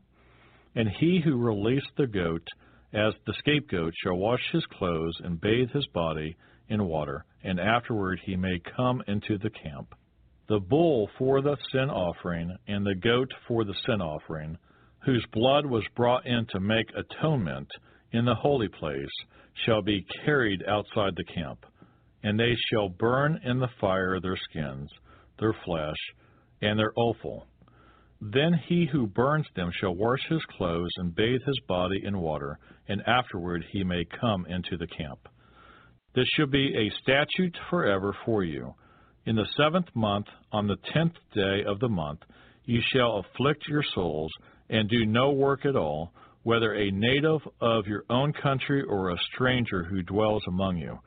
and 0.75 0.89
he 0.89 1.21
who 1.21 1.37
released 1.37 1.91
the 1.97 2.07
goat 2.07 2.47
as 2.93 3.15
the 3.27 3.35
scapegoat 3.39 3.93
shall 4.03 4.17
wash 4.17 4.41
his 4.51 4.65
clothes 4.67 5.21
and 5.23 5.41
bathe 5.41 5.71
his 5.71 5.87
body 5.89 6.37
in 6.69 6.85
water, 6.85 7.25
and 7.43 7.61
afterward 7.61 8.21
he 8.25 8.37
may 8.37 8.59
come 8.77 9.03
into 9.07 9.37
the 9.39 9.51
camp. 9.51 9.95
The 10.49 10.61
bull 10.61 11.09
for 11.19 11.43
the 11.43 11.57
sin 11.71 11.91
offering, 11.91 12.57
and 12.67 12.85
the 12.85 12.95
goat 12.95 13.31
for 13.47 13.65
the 13.65 13.75
sin 13.87 14.01
offering, 14.01 14.59
whose 15.05 15.25
blood 15.33 15.67
was 15.67 15.85
brought 15.95 16.27
in 16.27 16.47
to 16.47 16.61
make 16.61 16.91
atonement 16.97 17.69
in 18.13 18.25
the 18.25 18.35
holy 18.35 18.69
place, 18.69 19.11
shall 19.67 19.83
be 19.83 20.05
carried 20.25 20.65
outside 20.67 21.15
the 21.15 21.33
camp. 21.35 21.65
And 22.23 22.39
they 22.39 22.57
shall 22.71 22.89
burn 22.89 23.41
in 23.45 23.61
the 23.61 23.71
fire 23.81 24.19
their 24.21 24.37
skins, 24.51 24.91
their 25.41 25.55
flesh, 25.65 25.97
and 26.62 26.79
their 26.79 26.93
offal 26.97 27.47
then 28.21 28.53
he 28.69 28.87
who 28.87 29.07
burns 29.07 29.47
them 29.57 29.71
shall 29.73 29.95
wash 29.95 30.21
his 30.29 30.45
clothes 30.57 30.93
and 30.99 31.15
bathe 31.15 31.41
his 31.47 31.59
body 31.67 32.05
in 32.05 32.21
water, 32.21 32.59
and 32.87 33.01
afterward 33.07 33.65
he 33.71 33.83
may 33.83 34.05
come 34.05 34.45
into 34.45 34.77
the 34.77 34.87
camp. 34.87 35.27
This 36.15 36.27
shall 36.37 36.47
be 36.47 36.75
a 36.77 36.91
statute 37.01 37.57
forever 37.71 38.15
for 38.27 38.45
you. 38.45 38.75
In 39.25 39.37
the 39.37 39.49
seventh 39.57 39.89
month, 39.95 40.27
on 40.53 40.67
the 40.67 40.77
tenth 40.93 41.15
day 41.35 41.65
of 41.65 41.79
the 41.81 41.89
month, 41.89 42.21
you 42.67 42.83
shall 42.93 43.19
afflict 43.19 43.67
your 43.69 43.85
souls, 43.95 44.31
and 44.69 44.89
do 44.89 45.07
no 45.07 45.31
work 45.31 45.65
at 45.65 45.77
all, 45.77 46.12
whether 46.43 46.75
a 46.75 46.91
native 46.91 47.41
of 47.61 47.87
your 47.87 48.05
own 48.11 48.35
country 48.35 48.83
or 48.83 49.11
a 49.11 49.19
stranger 49.33 49.83
who 49.85 50.03
dwells 50.03 50.43
among 50.47 50.77
you. 50.77 50.99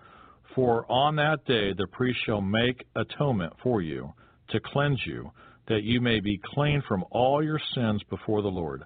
For 0.55 0.91
on 0.91 1.15
that 1.18 1.45
day 1.45 1.73
the 1.73 1.88
priest 1.91 2.19
shall 2.26 2.41
make 2.41 2.85
atonement 2.95 3.53
for 3.61 3.81
you, 3.81 4.14
to 4.53 4.59
cleanse 4.59 4.99
you 5.05 5.30
that 5.67 5.84
you 5.84 6.01
may 6.01 6.19
be 6.19 6.39
clean 6.53 6.81
from 6.88 7.03
all 7.11 7.43
your 7.43 7.59
sins 7.75 8.01
before 8.09 8.41
the 8.41 8.47
Lord. 8.47 8.84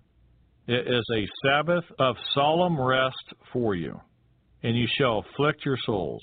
It 0.68 0.88
is 0.88 1.06
a 1.16 1.28
Sabbath 1.46 1.86
of 1.98 2.16
solemn 2.34 2.80
rest 2.80 3.34
for 3.54 3.74
you, 3.74 4.02
and 4.64 4.78
you 4.78 4.88
shall 4.98 5.20
afflict 5.20 5.66
your 5.66 5.78
souls. 5.86 6.22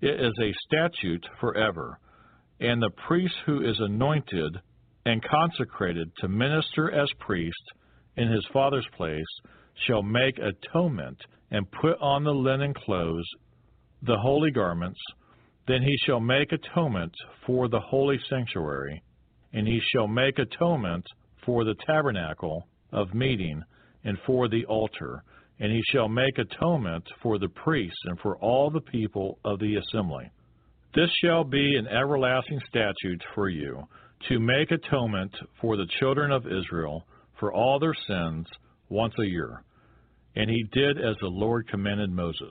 It 0.00 0.18
is 0.18 0.32
a 0.40 0.52
statute 0.66 1.26
forever, 1.40 1.98
and 2.58 2.80
the 2.80 2.90
priest 3.06 3.34
who 3.44 3.62
is 3.68 3.76
anointed 3.80 4.56
and 5.04 5.22
consecrated 5.22 6.10
to 6.18 6.28
minister 6.28 6.90
as 6.90 7.08
priest 7.18 7.62
in 8.16 8.30
his 8.30 8.46
father's 8.52 8.86
place 8.96 9.22
shall 9.86 10.02
make 10.02 10.38
atonement 10.38 11.18
and 11.50 11.70
put 11.70 11.96
on 12.00 12.24
the 12.24 12.34
linen 12.34 12.74
clothes, 12.74 13.28
the 14.02 14.18
holy 14.18 14.50
garments. 14.50 15.00
Then 15.70 15.82
he 15.82 15.96
shall 16.04 16.18
make 16.18 16.50
atonement 16.50 17.14
for 17.46 17.68
the 17.68 17.78
holy 17.78 18.18
sanctuary 18.28 19.00
and 19.52 19.68
he 19.68 19.80
shall 19.92 20.08
make 20.08 20.40
atonement 20.40 21.06
for 21.46 21.62
the 21.62 21.76
tabernacle 21.86 22.66
of 22.92 23.14
meeting 23.14 23.62
and 24.02 24.18
for 24.26 24.48
the 24.48 24.64
altar, 24.64 25.22
and 25.60 25.70
he 25.70 25.80
shall 25.92 26.08
make 26.08 26.38
atonement 26.38 27.04
for 27.22 27.38
the 27.38 27.48
priests 27.50 28.00
and 28.06 28.18
for 28.18 28.36
all 28.38 28.68
the 28.70 28.80
people 28.80 29.38
of 29.44 29.60
the 29.60 29.76
assembly. 29.76 30.28
This 30.92 31.10
shall 31.22 31.44
be 31.44 31.76
an 31.76 31.86
everlasting 31.86 32.58
statute 32.68 33.22
for 33.36 33.48
you, 33.48 33.86
to 34.28 34.40
make 34.40 34.72
atonement 34.72 35.32
for 35.60 35.76
the 35.76 35.86
children 36.00 36.32
of 36.32 36.46
Israel 36.46 37.04
for 37.38 37.52
all 37.52 37.78
their 37.78 37.94
sins 38.08 38.44
once 38.88 39.14
a 39.20 39.24
year. 39.24 39.62
And 40.34 40.50
he 40.50 40.64
did 40.72 40.98
as 40.98 41.14
the 41.20 41.28
Lord 41.28 41.68
commanded 41.68 42.10
Moses. 42.10 42.50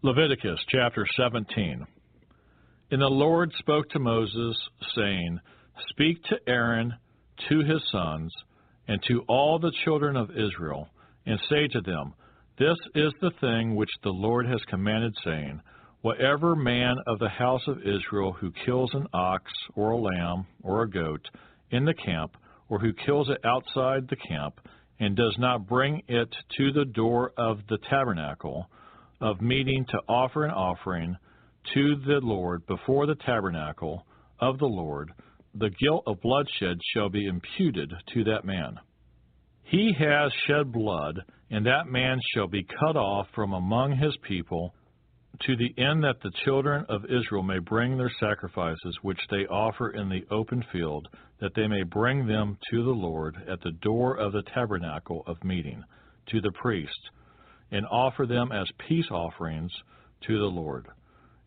Leviticus 0.00 0.60
chapter 0.68 1.04
17. 1.16 1.84
And 2.92 3.02
the 3.02 3.08
Lord 3.08 3.52
spoke 3.58 3.88
to 3.88 3.98
Moses, 3.98 4.56
saying, 4.94 5.40
Speak 5.90 6.22
to 6.26 6.38
Aaron, 6.46 6.94
to 7.48 7.58
his 7.64 7.82
sons, 7.90 8.32
and 8.86 9.02
to 9.08 9.24
all 9.28 9.58
the 9.58 9.72
children 9.84 10.16
of 10.16 10.30
Israel, 10.30 10.88
and 11.26 11.40
say 11.48 11.66
to 11.72 11.80
them, 11.80 12.14
This 12.60 12.76
is 12.94 13.12
the 13.20 13.32
thing 13.40 13.74
which 13.74 13.90
the 14.04 14.12
Lord 14.12 14.46
has 14.46 14.60
commanded, 14.68 15.16
saying, 15.24 15.60
Whatever 16.02 16.54
man 16.54 16.94
of 17.08 17.18
the 17.18 17.28
house 17.28 17.66
of 17.66 17.78
Israel 17.78 18.32
who 18.32 18.52
kills 18.64 18.94
an 18.94 19.08
ox, 19.12 19.50
or 19.74 19.90
a 19.90 19.98
lamb, 19.98 20.46
or 20.62 20.82
a 20.82 20.88
goat, 20.88 21.26
in 21.72 21.84
the 21.84 21.94
camp, 21.94 22.36
or 22.68 22.78
who 22.78 22.92
kills 23.04 23.28
it 23.30 23.44
outside 23.44 24.06
the 24.08 24.28
camp, 24.28 24.60
and 25.00 25.16
does 25.16 25.34
not 25.40 25.66
bring 25.66 26.04
it 26.06 26.32
to 26.56 26.70
the 26.70 26.84
door 26.84 27.32
of 27.36 27.58
the 27.68 27.78
tabernacle 27.90 28.68
of 29.20 29.40
meeting 29.40 29.84
to 29.90 29.98
offer 30.08 30.44
an 30.44 30.50
offering 30.50 31.16
to 31.74 31.96
the 32.06 32.20
Lord 32.22 32.66
before 32.66 33.06
the 33.06 33.16
tabernacle 33.16 34.06
of 34.40 34.58
the 34.58 34.66
Lord, 34.66 35.10
the 35.54 35.70
guilt 35.70 36.04
of 36.06 36.20
bloodshed 36.20 36.78
shall 36.94 37.08
be 37.08 37.26
imputed 37.26 37.92
to 38.14 38.24
that 38.24 38.44
man. 38.44 38.78
He 39.64 39.92
has 39.98 40.32
shed 40.46 40.72
blood, 40.72 41.20
and 41.50 41.66
that 41.66 41.88
man 41.88 42.18
shall 42.34 42.46
be 42.46 42.64
cut 42.64 42.96
off 42.96 43.26
from 43.34 43.52
among 43.52 43.96
his 43.96 44.16
people, 44.22 44.74
to 45.42 45.56
the 45.56 45.74
end 45.76 46.02
that 46.04 46.20
the 46.22 46.32
children 46.44 46.84
of 46.88 47.04
Israel 47.04 47.42
may 47.42 47.58
bring 47.58 47.96
their 47.96 48.10
sacrifices 48.18 48.98
which 49.02 49.20
they 49.30 49.46
offer 49.46 49.90
in 49.90 50.08
the 50.08 50.24
open 50.30 50.64
field, 50.72 51.08
that 51.40 51.54
they 51.54 51.66
may 51.66 51.82
bring 51.82 52.26
them 52.26 52.56
to 52.70 52.82
the 52.82 52.90
Lord 52.90 53.36
at 53.48 53.60
the 53.60 53.72
door 53.82 54.16
of 54.16 54.32
the 54.32 54.42
tabernacle 54.54 55.22
of 55.26 55.42
meeting, 55.44 55.84
to 56.28 56.40
the 56.40 56.52
priest, 56.52 57.10
and 57.70 57.86
offer 57.86 58.26
them 58.26 58.52
as 58.52 58.66
peace 58.88 59.10
offerings 59.10 59.72
to 60.26 60.38
the 60.38 60.46
Lord. 60.46 60.86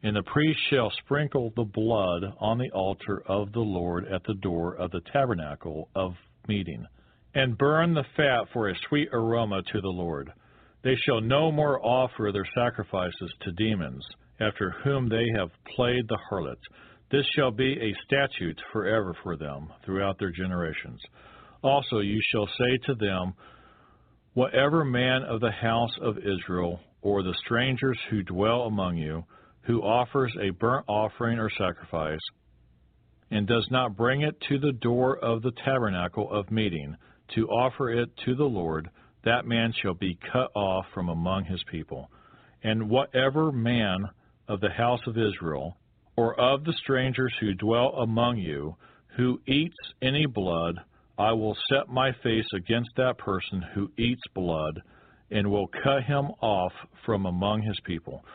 And 0.04 0.16
the 0.16 0.24
priest 0.24 0.60
shall 0.70 0.92
sprinkle 1.04 1.52
the 1.56 1.64
blood 1.64 2.24
on 2.40 2.58
the 2.58 2.72
altar 2.72 3.22
of 3.28 3.52
the 3.52 3.60
Lord 3.60 4.06
at 4.12 4.24
the 4.24 4.34
door 4.36 4.76
of 4.76 4.92
the 4.92 5.02
tabernacle 5.14 5.90
of 5.96 6.14
meeting, 6.48 6.86
and 7.36 7.58
burn 7.58 7.94
the 7.94 8.06
fat 8.18 8.48
for 8.52 8.70
a 8.70 8.76
sweet 8.90 9.10
aroma 9.14 9.62
to 9.72 9.82
the 9.82 9.88
Lord. 9.88 10.32
They 10.84 10.96
shall 11.06 11.22
no 11.22 11.52
more 11.52 11.80
offer 11.86 12.32
their 12.32 12.48
sacrifices 12.56 13.34
to 13.42 13.52
demons, 13.52 14.04
after 14.40 14.72
whom 14.84 15.08
they 15.08 15.26
have 15.38 15.50
played 15.76 16.08
the 16.08 16.18
harlot. 16.30 16.58
This 17.12 17.26
shall 17.36 17.52
be 17.52 17.74
a 17.74 17.96
statute 18.06 18.60
forever 18.74 19.16
for 19.22 19.38
them 19.38 19.70
throughout 19.86 20.18
their 20.18 20.32
generations. 20.32 21.00
Also 21.62 22.00
you 22.00 22.20
shall 22.32 22.48
say 22.58 22.78
to 22.88 22.96
them, 22.96 23.34
Whatever 24.34 24.86
man 24.86 25.24
of 25.24 25.42
the 25.42 25.52
house 25.52 25.98
of 26.02 26.18
Israel, 26.18 26.80
or 27.02 27.22
the 27.22 27.36
strangers 27.46 28.00
who 28.10 28.24
dwell 28.24 28.62
among 28.62 28.96
you, 28.96 29.26
who 29.64 29.82
offers 29.82 30.34
a 30.40 30.52
burnt 30.52 30.86
offering 30.88 31.38
or 31.38 31.50
sacrifice, 31.50 32.20
and 33.30 33.46
does 33.46 33.68
not 33.72 33.98
bring 33.98 34.22
it 34.22 34.40
to 34.48 34.58
the 34.58 34.72
door 34.72 35.18
of 35.18 35.42
the 35.42 35.52
tabernacle 35.66 36.32
of 36.32 36.50
meeting, 36.50 36.96
to 37.36 37.48
offer 37.50 37.90
it 37.90 38.10
to 38.26 38.36
the 38.36 38.46
Lord, 38.46 38.90
that 39.26 39.46
man 39.46 39.74
shall 39.82 39.96
be 39.96 40.18
cut 40.32 40.50
off 40.56 40.86
from 40.94 41.10
among 41.10 41.46
his 41.46 41.64
people. 41.70 42.10
And 42.64 42.90
whatever 42.90 43.52
man 43.52 44.10
of 44.48 44.62
the 44.62 44.70
house 44.70 45.02
of 45.08 45.18
Israel, 45.18 45.76
or 46.16 46.40
of 46.40 46.64
the 46.64 46.74
strangers 46.74 47.34
who 47.42 47.54
dwell 47.54 47.90
among 47.98 48.38
you, 48.38 48.76
who 49.18 49.42
eats 49.46 49.76
any 50.02 50.26
blood, 50.26 50.80
I 51.22 51.34
will 51.34 51.56
set 51.70 51.88
my 51.88 52.12
face 52.24 52.48
against 52.56 52.90
that 52.98 53.20
person 53.20 53.62
who 53.76 53.92
eats 53.96 54.24
blood, 54.34 54.82
and 55.30 55.52
will 55.52 55.68
cut 55.84 56.02
him 56.02 56.32
off 56.42 56.74
from 57.06 57.28
among 57.28 57.62
his 57.62 57.80
people. 57.86 58.26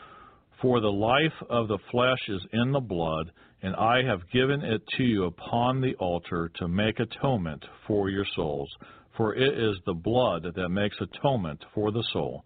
For 0.61 0.79
the 0.79 0.87
life 0.87 1.33
of 1.49 1.67
the 1.67 1.79
flesh 1.91 2.29
is 2.29 2.41
in 2.53 2.71
the 2.71 2.79
blood, 2.79 3.33
and 3.61 3.75
I 3.75 4.03
have 4.03 4.31
given 4.31 4.61
it 4.63 4.81
to 4.95 5.03
you 5.03 5.25
upon 5.25 5.81
the 5.81 5.95
altar 5.95 6.49
to 6.59 6.69
make 6.69 7.01
atonement 7.01 7.65
for 7.85 8.09
your 8.09 8.25
souls. 8.37 8.73
For 9.17 9.35
it 9.35 9.59
is 9.59 9.77
the 9.85 9.93
blood 9.93 10.47
that 10.55 10.69
makes 10.69 10.95
atonement 11.01 11.65
for 11.75 11.91
the 11.91 12.05
soul. 12.13 12.45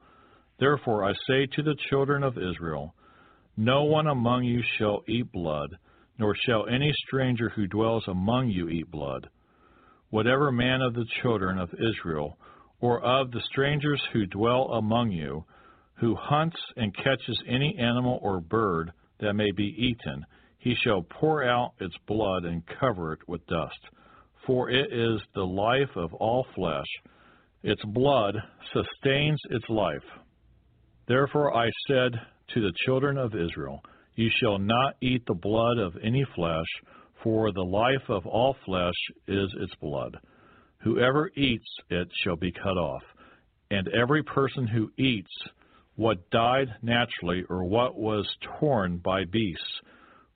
Therefore 0.60 1.06
I 1.06 1.14
say 1.28 1.46
to 1.46 1.62
the 1.62 1.76
children 1.92 2.24
of 2.24 2.40
Israel, 2.40 2.96
No 3.58 3.84
one 3.84 4.08
among 4.08 4.46
you 4.46 4.64
shall 4.80 5.04
eat 5.08 5.32
blood, 5.32 5.78
nor 6.18 6.36
shall 6.36 6.66
any 6.66 6.92
stranger 7.06 7.50
who 7.50 7.68
dwells 7.68 8.08
among 8.08 8.50
you 8.50 8.70
eat 8.70 8.90
blood. 8.90 9.30
Whatever 10.12 10.52
man 10.52 10.82
of 10.82 10.94
the 10.94 11.06
children 11.22 11.58
of 11.58 11.70
Israel, 11.74 12.38
or 12.80 13.02
of 13.02 13.32
the 13.32 13.42
strangers 13.52 14.02
who 14.14 14.26
dwell 14.28 14.74
among 14.74 15.12
you, 15.12 15.44
who 15.96 16.16
hunts 16.16 16.58
and 16.78 16.96
catches 16.96 17.44
any 17.48 17.76
animal 17.80 18.20
or 18.22 18.40
bird 18.40 18.92
that 19.20 19.34
may 19.34 19.52
be 19.52 19.76
eaten, 19.78 20.24
he 20.60 20.76
shall 20.84 21.02
pour 21.02 21.44
out 21.44 21.72
its 21.80 21.96
blood 22.08 22.46
and 22.46 22.64
cover 22.80 23.14
it 23.14 23.28
with 23.28 23.46
dust 23.48 23.80
for 24.46 24.70
it 24.70 24.92
is 24.92 25.22
the 25.36 25.46
life 25.46 25.96
of 25.96 26.14
all 26.16 26.46
flesh. 26.56 26.88
Its 27.64 27.82
blood 27.86 28.36
sustains 28.74 29.40
its 29.50 29.66
life. 29.70 30.04
Therefore 31.08 31.56
I 31.56 31.70
said 31.88 32.14
to 32.54 32.62
the 32.62 32.74
children 32.86 33.18
of 33.18 33.36
Israel, 33.36 33.82
You 34.16 34.30
shall 34.40 34.58
not 34.58 34.96
eat 35.02 35.26
the 35.28 35.36
blood 35.36 35.78
of 35.78 35.94
any 36.04 36.26
flesh, 36.36 36.66
for 37.24 37.52
the 37.52 37.64
life 37.64 38.10
of 38.10 38.26
all 38.26 38.56
flesh 38.66 38.96
is 39.28 39.54
its 39.60 39.74
blood. 39.82 40.18
Whoever 40.84 41.30
eats 41.36 41.68
it 41.90 42.08
shall 42.24 42.36
be 42.36 42.52
cut 42.52 42.78
off. 42.78 43.04
And 43.70 43.88
every 43.90 44.24
person 44.24 44.68
who 44.68 44.92
eats 44.98 45.32
what 45.96 46.30
died 46.32 46.68
naturally 46.82 47.44
or 47.50 47.64
what 47.64 47.96
was 47.96 48.28
torn 48.60 48.98
by 48.98 49.24
beasts, 49.26 49.82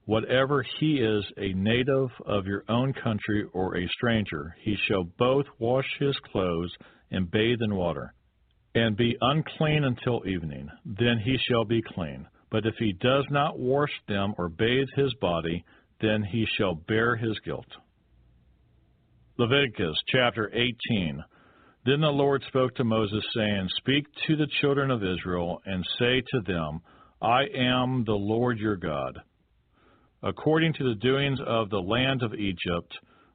Whatever 0.05 0.63
he 0.79 0.97
is, 0.99 1.25
a 1.37 1.53
native 1.53 2.09
of 2.27 2.45
your 2.45 2.63
own 2.69 2.93
country 2.93 3.43
or 3.53 3.75
a 3.75 3.87
stranger, 3.87 4.55
he 4.61 4.77
shall 4.87 5.03
both 5.17 5.45
wash 5.57 5.87
his 5.99 6.15
clothes 6.31 6.71
and 7.09 7.31
bathe 7.31 7.57
in 7.61 7.73
water, 7.73 8.13
and 8.75 8.95
be 8.95 9.17
unclean 9.19 9.83
until 9.83 10.27
evening. 10.27 10.69
Then 10.85 11.17
he 11.17 11.37
shall 11.49 11.65
be 11.65 11.81
clean. 11.81 12.27
But 12.51 12.67
if 12.67 12.75
he 12.77 12.93
does 12.93 13.25
not 13.31 13.57
wash 13.57 13.89
them 14.07 14.35
or 14.37 14.47
bathe 14.47 14.89
his 14.95 15.11
body, 15.15 15.65
then 16.01 16.23
he 16.23 16.45
shall 16.57 16.75
bear 16.75 17.15
his 17.15 17.37
guilt. 17.45 17.67
Leviticus 19.37 19.95
chapter 20.07 20.49
18. 20.53 21.23
Then 21.85 22.01
the 22.01 22.07
Lord 22.07 22.43
spoke 22.47 22.73
to 22.75 22.83
Moses, 22.83 23.23
saying, 23.35 23.67
Speak 23.77 24.05
to 24.27 24.35
the 24.35 24.47
children 24.61 24.89
of 24.91 25.03
Israel, 25.03 25.61
and 25.65 25.83
say 25.99 26.21
to 26.31 26.41
them, 26.41 26.81
I 27.21 27.43
am 27.55 28.03
the 28.05 28.13
Lord 28.13 28.57
your 28.57 28.77
God 28.77 29.19
according 30.25 30.73
to 30.73 30.83
the 30.83 30.95
doings 30.95 31.39
of 31.45 31.69
the 31.69 31.79
land 31.79 32.23
of 32.23 32.33
Egypt, 32.33 32.91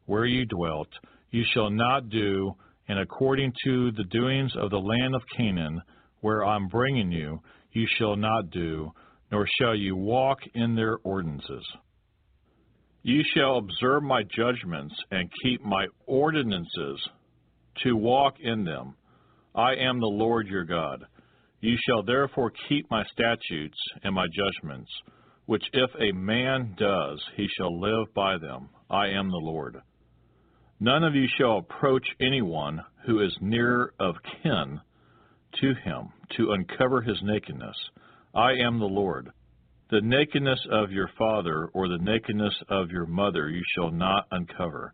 where 0.07 0.25
you 0.25 0.45
dwelt, 0.45 0.89
you 1.31 1.45
shall 1.55 1.71
not 1.71 2.09
do, 2.11 2.53
and 2.89 2.99
according 2.99 3.53
to 3.65 3.93
the 3.93 4.05
doings 4.11 4.53
of 4.57 4.71
the 4.71 4.77
land 4.77 5.15
of 5.15 5.23
Canaan, 5.37 5.81
where 6.21 6.45
I 6.45 6.57
am 6.57 6.67
bringing 6.67 7.13
you, 7.13 7.41
you 7.73 7.87
shall 7.97 8.17
not 8.17 8.51
do, 8.51 8.91
nor 9.31 9.47
shall 9.61 9.77
you 9.77 9.95
walk 9.95 10.39
in 10.55 10.75
their 10.75 10.99
ordinances. 11.05 11.65
You 13.03 13.23
shall 13.35 13.59
observe 13.59 14.03
my 14.03 14.23
judgments 14.35 14.95
and 15.11 15.31
keep 15.43 15.63
my 15.63 15.87
ordinances 16.07 17.01
to 17.83 17.97
walk 17.97 18.35
in 18.41 18.65
them. 18.65 18.95
I 19.55 19.75
am 19.75 20.01
the 20.01 20.07
Lord 20.07 20.47
your 20.49 20.65
God. 20.65 21.05
You 21.61 21.77
shall 21.87 22.03
therefore 22.03 22.53
keep 22.69 22.91
my 22.91 23.05
statutes 23.13 23.79
and 24.03 24.15
my 24.15 24.27
judgments 24.27 24.91
which 25.51 25.65
if 25.73 25.91
a 25.99 26.17
man 26.17 26.77
does, 26.79 27.21
he 27.35 27.49
shall 27.57 27.81
live 27.81 28.15
by 28.15 28.39
them. 28.39 28.69
I 28.89 29.09
am 29.09 29.29
the 29.31 29.37
Lord. 29.43 29.79
None 30.79 31.03
of 31.03 31.17
you 31.17 31.27
shall 31.37 31.59
approach 31.59 32.07
anyone 32.21 32.81
who 33.05 33.19
is 33.21 33.37
near 33.41 33.93
of 33.99 34.15
kin 34.45 34.79
to 35.61 35.75
him 35.83 36.11
to 36.37 36.53
uncover 36.53 37.03
his 37.03 37.19
nakedness. 37.25 37.75
I 38.33 38.53
am 38.65 38.79
the 38.79 38.85
Lord. 38.85 39.31
The 39.91 40.01
nakedness 40.03 40.61
of 40.71 40.93
your 40.93 41.11
father 41.19 41.69
or 41.73 41.89
the 41.89 41.99
nakedness 41.99 42.55
of 42.69 42.91
your 42.91 43.07
mother 43.07 43.49
you 43.49 43.63
shall 43.75 43.91
not 43.91 44.25
uncover. 44.31 44.93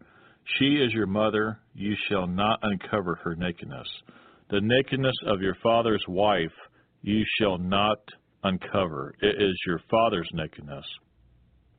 She 0.59 0.77
is 0.77 0.91
your 0.95 1.07
mother, 1.07 1.61
you 1.75 1.95
shall 2.09 2.27
not 2.27 2.61
uncover 2.63 3.17
her 3.17 3.35
nakedness. 3.37 3.87
The 4.49 4.61
nakedness 4.63 5.17
of 5.27 5.43
your 5.43 5.57
father's 5.63 6.05
wife 6.09 6.53
you 7.03 7.23
shall 7.39 7.59
not 7.59 7.99
uncover. 8.43 9.15
It 9.21 9.43
is 9.43 9.61
your 9.67 9.83
father's 9.91 10.31
nakedness. 10.33 10.87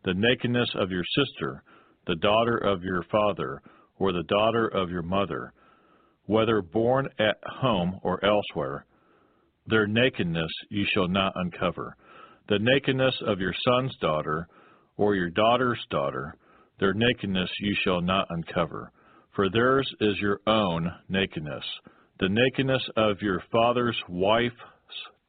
The 0.06 0.14
nakedness 0.14 0.70
of 0.76 0.92
your 0.92 1.04
sister, 1.16 1.64
the 2.06 2.18
daughter 2.18 2.58
of 2.58 2.84
your 2.84 3.04
father, 3.12 3.62
or 3.98 4.12
the 4.12 4.24
daughter 4.24 4.68
of 4.68 4.92
your 4.92 5.02
mother, 5.02 5.54
whether 6.28 6.62
born 6.62 7.08
at 7.18 7.38
home 7.44 8.00
or 8.04 8.24
elsewhere, 8.24 8.86
their 9.66 9.88
nakedness 9.88 10.52
you 10.70 10.86
shall 10.94 11.08
not 11.08 11.34
uncover. 11.36 11.96
The 12.50 12.60
nakedness 12.60 13.16
of 13.26 13.40
your 13.40 13.54
son's 13.66 13.96
daughter, 13.98 14.48
or 14.96 15.16
your 15.16 15.30
daughter's 15.30 15.80
daughter, 15.90 16.34
their 16.80 16.94
nakedness 16.94 17.50
you 17.60 17.76
shall 17.84 18.02
not 18.02 18.28
uncover. 18.30 18.92
For 19.36 19.50
theirs 19.50 19.88
is 20.00 20.18
your 20.20 20.40
own 20.48 20.92
nakedness. 21.10 21.64
The 22.20 22.30
nakedness 22.30 22.84
of 22.96 23.22
your 23.22 23.44
father's 23.52 23.98
wife's 24.10 24.56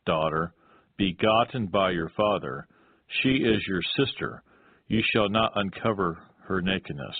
daughter, 0.06 0.54
begotten 0.96 1.66
by 1.66 1.90
your 1.90 2.10
father, 2.16 2.66
she 3.22 3.30
is 3.30 3.62
your 3.66 3.82
sister. 3.96 4.42
You 4.86 5.02
shall 5.12 5.28
not 5.28 5.52
uncover 5.54 6.18
her 6.46 6.62
nakedness. 6.62 7.16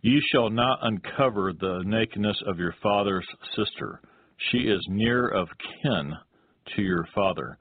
You 0.00 0.20
shall 0.32 0.50
not 0.50 0.78
uncover 0.82 1.52
the 1.52 1.82
nakedness 1.84 2.40
of 2.46 2.58
your 2.58 2.74
father's 2.82 3.26
sister. 3.54 4.00
She 4.50 4.58
is 4.58 4.84
near 4.88 5.28
of 5.28 5.48
kin 5.82 6.12
to 6.74 6.82
your 6.82 7.06
father. 7.14 7.58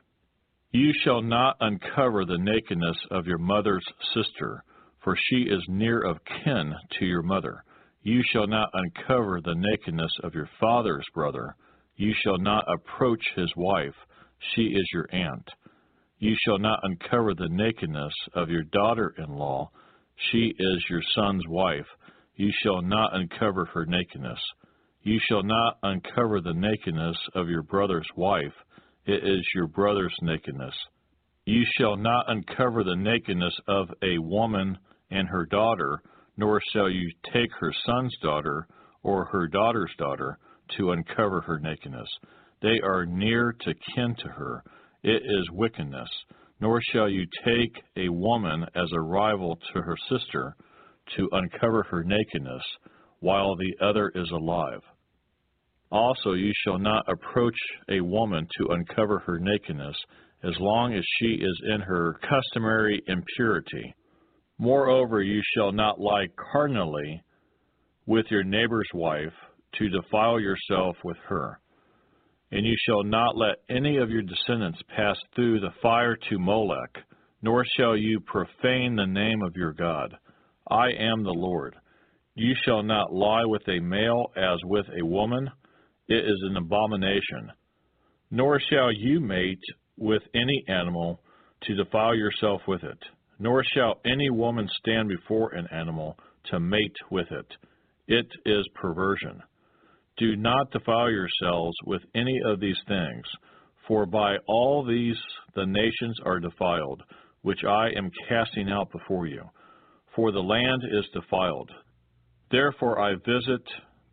You 0.76 0.92
shall 1.06 1.22
not 1.22 1.56
uncover 1.62 2.26
the 2.26 2.38
nakedness 2.38 2.98
of 3.10 3.28
your 3.28 3.38
mother's 3.38 3.86
sister, 4.14 4.62
for 5.06 5.16
she 5.16 5.44
is 5.44 5.64
near 5.70 6.02
of 6.02 6.18
kin 6.26 6.76
to 7.00 7.06
your 7.06 7.22
mother. 7.22 7.64
You 8.04 8.22
shall 8.34 8.46
not 8.46 8.72
uncover 8.74 9.40
the 9.40 9.56
nakedness 9.56 10.12
of 10.22 10.36
your 10.36 10.50
father's 10.60 11.06
brother. 11.14 11.56
You 11.96 12.14
shall 12.22 12.38
not 12.40 12.66
approach 12.68 13.24
his 13.38 13.50
wife. 13.56 13.96
She 14.54 14.64
is 14.64 14.86
your 14.92 15.08
aunt. 15.14 15.50
You 16.20 16.36
shall 16.44 16.60
not 16.60 16.82
uncover 16.84 17.34
the 17.34 17.48
nakedness 17.50 18.14
of 18.34 18.50
your 18.50 18.64
daughter 18.64 19.14
in 19.18 19.34
law. 19.34 19.70
She 20.30 20.54
is 20.60 20.86
your 20.90 21.04
son's 21.16 21.48
wife. 21.48 21.88
You 22.36 22.52
shall 22.64 22.82
not 22.82 23.16
uncover 23.16 23.64
her 23.74 23.86
nakedness. 23.86 24.42
You 25.04 25.22
shall 25.30 25.44
not 25.44 25.78
uncover 25.84 26.42
the 26.42 26.54
nakedness 26.54 27.16
of 27.34 27.48
your 27.48 27.64
brother's 27.64 28.10
wife. 28.18 28.54
It 29.06 29.24
is 29.24 29.46
your 29.54 29.68
brother's 29.68 30.16
nakedness. 30.22 30.74
You 31.46 31.64
shall 31.78 31.96
not 31.96 32.26
uncover 32.28 32.84
the 32.84 32.96
nakedness 32.96 33.54
of 33.68 33.90
a 34.02 34.18
woman 34.18 34.80
and 35.12 35.28
her 35.28 35.46
daughter, 35.46 36.02
nor 36.38 36.60
shall 36.74 36.90
you 36.90 37.12
take 37.32 37.52
her 37.60 37.72
son's 37.86 38.16
daughter 38.24 38.68
or 39.04 39.26
her 39.26 39.48
daughter's 39.48 39.92
daughter 40.00 40.40
to 40.78 40.92
uncover 40.92 41.42
her 41.42 41.60
nakedness. 41.60 42.10
They 42.64 42.80
are 42.84 43.06
near 43.06 43.54
to 43.62 43.74
kin 43.94 44.16
to 44.24 44.28
her. 44.30 44.64
It 45.04 45.22
is 45.24 45.52
wickedness. 45.52 46.10
Nor 46.60 46.82
shall 46.92 47.08
you 47.08 47.28
take 47.46 47.84
a 47.98 48.10
woman 48.10 48.66
as 48.76 48.92
a 48.92 49.02
rival 49.02 49.60
to 49.74 49.82
her 49.82 49.98
sister 50.10 50.56
to 51.16 51.30
uncover 51.34 51.84
her 51.84 52.04
nakedness 52.04 52.64
while 53.20 53.56
the 53.56 53.76
other 53.86 54.12
is 54.16 54.32
alive. 54.32 54.82
Also, 55.96 56.34
you 56.34 56.52
shall 56.66 56.78
not 56.78 57.08
approach 57.08 57.56
a 57.90 58.02
woman 58.02 58.46
to 58.58 58.74
uncover 58.74 59.20
her 59.20 59.40
nakedness 59.40 59.96
as 60.44 60.54
long 60.60 60.94
as 60.94 61.06
she 61.18 61.36
is 61.36 61.62
in 61.74 61.80
her 61.80 62.20
customary 62.30 63.02
impurity. 63.08 63.96
Moreover, 64.58 65.24
you 65.24 65.42
shall 65.56 65.72
not 65.72 65.98
lie 65.98 66.28
carnally 66.52 67.24
with 68.06 68.26
your 68.30 68.44
neighbor's 68.44 68.90
wife 68.94 69.32
to 69.76 69.88
defile 69.88 70.38
yourself 70.38 70.98
with 71.06 71.16
her. 71.30 71.62
And 72.52 72.66
you 72.66 72.76
shall 72.86 73.06
not 73.06 73.38
let 73.38 73.56
any 73.70 73.96
of 73.96 74.10
your 74.10 74.22
descendants 74.22 74.80
pass 74.94 75.16
through 75.34 75.62
the 75.62 75.74
fire 75.82 76.18
to 76.30 76.38
Molech, 76.38 76.94
nor 77.42 77.64
shall 77.78 77.96
you 77.96 78.20
profane 78.20 78.98
the 78.98 79.08
name 79.08 79.42
of 79.42 79.56
your 79.56 79.72
God. 79.72 80.14
I 80.70 80.88
am 81.00 81.24
the 81.24 81.32
Lord. 81.32 81.74
You 82.34 82.54
shall 82.66 82.84
not 82.84 83.14
lie 83.14 83.46
with 83.46 83.66
a 83.70 83.80
male 83.80 84.26
as 84.36 84.60
with 84.66 84.88
a 85.02 85.06
woman, 85.06 85.50
it 86.08 86.26
is 86.26 86.44
an 86.50 86.58
abomination. 86.58 87.52
Nor 88.32 88.60
shall 88.60 88.92
you 88.92 89.20
mate 89.20 89.64
with 89.98 90.22
any 90.34 90.64
animal 90.68 91.22
to 91.64 91.76
defile 91.76 92.16
yourself 92.16 92.62
with 92.68 92.84
it, 92.84 92.98
nor 93.40 93.64
shall 93.74 94.00
any 94.06 94.30
woman 94.30 94.68
stand 94.80 95.10
before 95.10 95.54
an 95.54 95.68
animal 95.72 96.18
to 96.46 96.60
mate 96.60 96.96
with 97.12 97.32
it. 97.32 97.48
It 98.08 98.28
is 98.46 98.68
perversion. 98.76 99.42
Do 100.18 100.36
not 100.36 100.72
defile 100.72 101.10
yourselves 101.10 101.76
with 101.86 102.02
any 102.14 102.40
of 102.46 102.60
these 102.60 102.80
things, 102.88 103.26
for 103.88 104.06
by 104.06 104.38
all 104.48 104.86
these 104.86 105.18
the 105.56 105.66
nations 105.66 106.18
are 106.26 106.40
defiled, 106.40 107.04
which 107.42 107.64
I 107.68 107.90
am 107.98 108.12
casting 108.30 108.70
out 108.70 108.92
before 108.92 109.28
you. 109.28 109.44
For 110.16 110.32
the 110.32 110.40
land 110.40 110.82
is 110.92 111.06
defiled. 111.14 111.72
Therefore 112.52 113.00
I 113.00 113.16
visit 113.16 113.62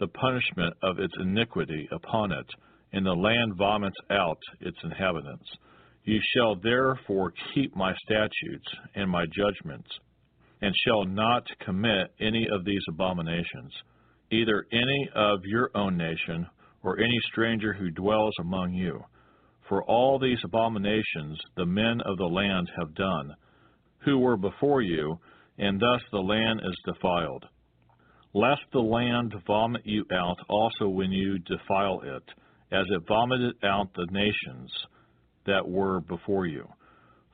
the 0.02 0.08
punishment 0.08 0.74
of 0.82 0.98
its 0.98 1.14
iniquity 1.20 1.88
upon 1.92 2.32
it, 2.32 2.46
and 2.92 3.06
the 3.06 3.12
land 3.12 3.54
vomits 3.56 3.96
out 4.10 4.38
its 4.60 4.76
inhabitants. 4.82 5.48
You 6.02 6.18
shall 6.34 6.56
therefore 6.56 7.32
keep 7.54 7.76
my 7.76 7.94
statutes 8.04 8.66
and 8.96 9.08
my 9.08 9.26
judgments, 9.26 9.88
and 10.60 10.74
shall 10.84 11.04
not 11.04 11.46
commit 11.64 12.12
any 12.20 12.48
of 12.50 12.64
these 12.64 12.82
abominations, 12.88 13.72
either 14.32 14.66
any 14.72 15.08
of 15.14 15.38
your 15.44 15.70
own 15.76 15.96
nation, 15.96 16.48
or 16.82 16.98
any 16.98 17.20
stranger 17.30 17.72
who 17.72 17.92
dwells 17.92 18.34
among 18.40 18.72
you. 18.72 19.04
For 19.68 19.84
all 19.84 20.18
these 20.18 20.40
abominations 20.44 21.38
the 21.56 21.66
men 21.66 22.00
of 22.00 22.16
the 22.16 22.26
land 22.26 22.68
have 22.76 22.92
done, 22.96 23.36
who 23.98 24.18
were 24.18 24.36
before 24.36 24.82
you, 24.82 25.20
and 25.58 25.78
thus 25.78 26.00
the 26.10 26.18
land 26.18 26.60
is 26.64 26.92
defiled 26.92 27.46
lest 28.34 28.62
the 28.72 28.80
land 28.80 29.34
vomit 29.46 29.82
you 29.84 30.04
out 30.12 30.36
also 30.48 30.88
when 30.88 31.12
you 31.12 31.38
defile 31.40 32.00
it, 32.02 32.22
as 32.70 32.86
it 32.88 33.02
vomited 33.06 33.54
out 33.64 33.92
the 33.94 34.06
nations 34.10 34.70
that 35.46 35.68
were 35.68 36.00
before 36.00 36.46
you. 36.46 36.66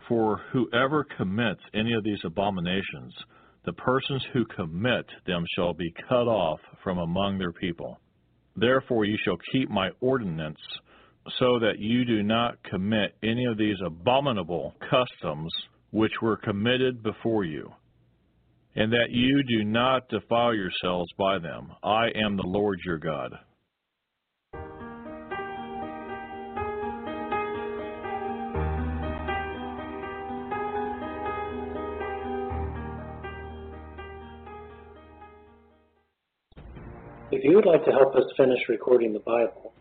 For 0.08 0.40
whoever 0.52 1.04
commits 1.04 1.60
any 1.74 1.92
of 1.92 2.02
these 2.02 2.20
abominations, 2.24 3.14
the 3.64 3.72
persons 3.74 4.24
who 4.32 4.44
commit 4.46 5.04
them 5.26 5.44
shall 5.54 5.74
be 5.74 5.92
cut 6.08 6.26
off 6.26 6.60
from 6.82 6.98
among 6.98 7.38
their 7.38 7.52
people. 7.52 8.00
Therefore 8.56 9.04
you 9.04 9.16
shall 9.24 9.36
keep 9.52 9.70
my 9.70 9.90
ordinance, 10.00 10.58
so 11.38 11.58
that 11.58 11.78
you 11.78 12.04
do 12.06 12.22
not 12.22 12.62
commit 12.64 13.14
any 13.22 13.44
of 13.44 13.58
these 13.58 13.76
abominable 13.84 14.74
customs 14.80 15.52
which 15.90 16.12
were 16.22 16.38
committed 16.38 17.02
before 17.02 17.44
you 17.44 17.70
and 18.78 18.92
that 18.92 19.10
you 19.10 19.42
do 19.42 19.64
not 19.64 20.08
defile 20.08 20.54
yourselves 20.54 21.12
by 21.18 21.38
them. 21.40 21.72
I 21.82 22.10
am 22.14 22.36
the 22.36 22.46
Lord 22.46 22.78
your 22.86 22.98
God. 22.98 23.36
If 37.32 37.42
you 37.42 37.56
would 37.56 37.66
like 37.66 37.84
to 37.84 37.90
help 37.90 38.14
us 38.14 38.22
finish 38.36 38.60
recording 38.68 39.12
the 39.12 39.18
Bible, 39.18 39.72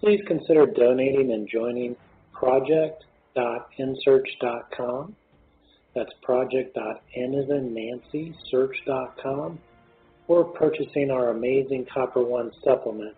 please 0.00 0.18
consider 0.26 0.66
donating 0.66 1.30
and 1.32 1.48
joining 1.48 1.94
project.nsearch.com 2.32 5.14
that's 5.94 6.12
project.n 6.22 7.34
as 7.34 7.50
in 7.50 7.74
or 10.26 10.44
purchasing 10.44 11.10
our 11.10 11.28
amazing 11.30 11.86
Copper 11.92 12.24
One 12.24 12.50
supplement 12.64 13.14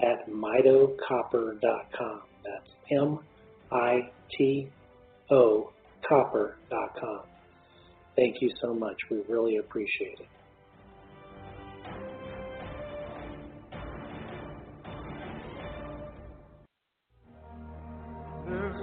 at 0.00 0.28
mitocopper.com. 0.28 2.20
That's 2.44 2.68
M-I-T-O 2.90 3.22
copper.com. 6.08 7.20
Thank 8.16 8.42
you 8.42 8.50
so 8.60 8.74
much. 8.74 8.96
We 9.10 9.22
really 9.28 9.56
appreciate 9.56 10.20
it. 10.20 10.28
There's 18.46 18.81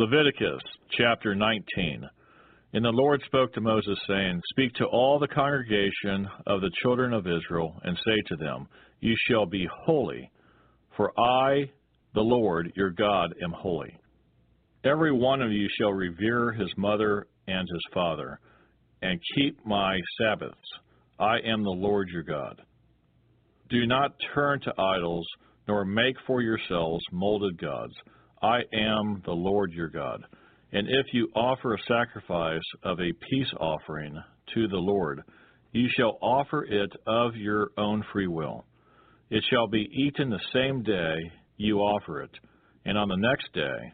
Leviticus 0.00 0.62
chapter 0.96 1.34
19. 1.34 2.08
And 2.72 2.82
the 2.82 2.88
Lord 2.88 3.20
spoke 3.26 3.52
to 3.52 3.60
Moses, 3.60 3.98
saying, 4.08 4.40
Speak 4.48 4.72
to 4.76 4.86
all 4.86 5.18
the 5.18 5.28
congregation 5.28 6.26
of 6.46 6.62
the 6.62 6.70
children 6.82 7.12
of 7.12 7.26
Israel, 7.26 7.78
and 7.82 7.98
say 7.98 8.16
to 8.28 8.36
them, 8.36 8.66
You 9.00 9.14
shall 9.28 9.44
be 9.44 9.68
holy, 9.84 10.30
for 10.96 11.12
I, 11.20 11.68
the 12.14 12.22
Lord 12.22 12.72
your 12.76 12.88
God, 12.88 13.34
am 13.44 13.52
holy. 13.52 13.94
Every 14.84 15.12
one 15.12 15.42
of 15.42 15.52
you 15.52 15.68
shall 15.78 15.92
revere 15.92 16.52
his 16.52 16.70
mother 16.78 17.26
and 17.46 17.68
his 17.70 17.84
father, 17.92 18.40
and 19.02 19.20
keep 19.34 19.58
my 19.66 19.98
Sabbaths. 20.18 20.56
I 21.18 21.40
am 21.44 21.62
the 21.62 21.68
Lord 21.68 22.08
your 22.08 22.22
God. 22.22 22.58
Do 23.68 23.86
not 23.86 24.14
turn 24.34 24.60
to 24.60 24.72
idols, 24.80 25.26
nor 25.68 25.84
make 25.84 26.16
for 26.26 26.40
yourselves 26.40 27.04
molded 27.12 27.60
gods. 27.60 27.92
I 28.42 28.60
am 28.72 29.22
the 29.24 29.32
Lord 29.32 29.72
your 29.72 29.88
God. 29.88 30.24
And 30.72 30.86
if 30.88 31.06
you 31.12 31.28
offer 31.34 31.74
a 31.74 31.82
sacrifice 31.88 32.60
of 32.84 33.00
a 33.00 33.12
peace 33.28 33.52
offering 33.58 34.14
to 34.54 34.68
the 34.68 34.76
Lord, 34.76 35.22
you 35.72 35.88
shall 35.96 36.18
offer 36.22 36.64
it 36.64 36.90
of 37.06 37.36
your 37.36 37.70
own 37.76 38.04
free 38.12 38.28
will. 38.28 38.64
It 39.30 39.44
shall 39.50 39.68
be 39.68 39.88
eaten 39.92 40.30
the 40.30 40.40
same 40.52 40.82
day 40.82 41.16
you 41.56 41.78
offer 41.78 42.22
it, 42.22 42.30
and 42.84 42.96
on 42.96 43.08
the 43.08 43.16
next 43.16 43.52
day. 43.52 43.92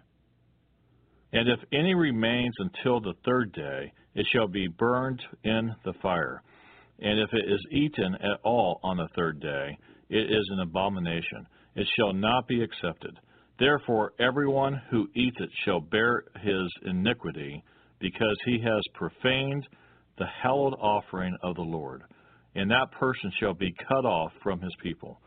And 1.33 1.49
if 1.49 1.59
any 1.73 1.95
remains 1.95 2.55
until 2.59 3.01
the 3.01 3.15
third 3.25 3.53
day, 3.53 3.93
it 4.15 4.27
shall 4.33 4.49
be 4.49 4.69
burned 4.69 5.21
in 5.45 5.75
the 5.85 5.93
fire. 6.01 6.43
And 7.01 7.21
if 7.21 7.29
it 7.33 7.45
is 7.51 7.61
eaten 7.73 8.15
at 8.15 8.41
all 8.45 8.81
on 8.83 8.97
the 8.97 9.09
third 9.15 9.41
day, 9.41 9.77
it 10.09 10.31
is 10.31 10.49
an 10.53 10.61
abomination. 10.61 11.47
It 11.75 11.87
shall 11.99 12.15
not 12.15 12.49
be 12.49 12.63
accepted. 12.63 13.19
Therefore, 13.59 14.13
everyone 14.21 14.81
who 14.91 15.09
eats 15.15 15.37
it 15.41 15.51
shall 15.65 15.81
bear 15.81 16.25
his 16.43 16.71
iniquity, 16.85 17.63
because 17.99 18.37
he 18.45 18.59
has 18.61 18.83
profaned 18.95 19.67
the 20.19 20.27
hallowed 20.43 20.75
offering 20.75 21.37
of 21.43 21.55
the 21.55 21.63
Lord, 21.63 22.03
and 22.55 22.71
that 22.71 22.91
person 22.99 23.33
shall 23.41 23.55
be 23.55 23.75
cut 23.89 24.05
off 24.05 24.33
from 24.43 24.61
his 24.61 24.75
people. 24.83 25.21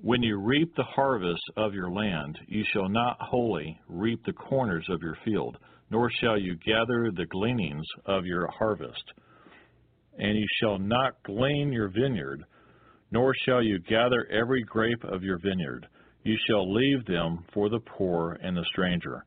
When 0.00 0.22
you 0.22 0.38
reap 0.38 0.74
the 0.76 0.84
harvest 0.84 1.42
of 1.56 1.74
your 1.74 1.90
land, 1.90 2.38
you 2.46 2.64
shall 2.72 2.88
not 2.88 3.16
wholly 3.20 3.80
reap 3.88 4.24
the 4.24 4.32
corners 4.32 4.86
of 4.88 5.02
your 5.02 5.16
field, 5.24 5.56
nor 5.90 6.10
shall 6.20 6.38
you 6.38 6.56
gather 6.56 7.10
the 7.10 7.26
gleanings 7.26 7.86
of 8.06 8.24
your 8.24 8.48
harvest. 8.48 9.02
And 10.18 10.36
you 10.36 10.46
shall 10.60 10.78
not 10.78 11.22
glean 11.24 11.72
your 11.72 11.88
vineyard, 11.88 12.44
nor 13.10 13.32
shall 13.44 13.62
you 13.62 13.78
gather 13.80 14.28
every 14.30 14.62
grape 14.62 15.02
of 15.04 15.22
your 15.22 15.38
vineyard. 15.38 15.86
You 16.24 16.36
shall 16.46 16.72
leave 16.72 17.04
them 17.06 17.44
for 17.52 17.68
the 17.68 17.80
poor 17.80 18.38
and 18.42 18.56
the 18.56 18.64
stranger. 18.72 19.24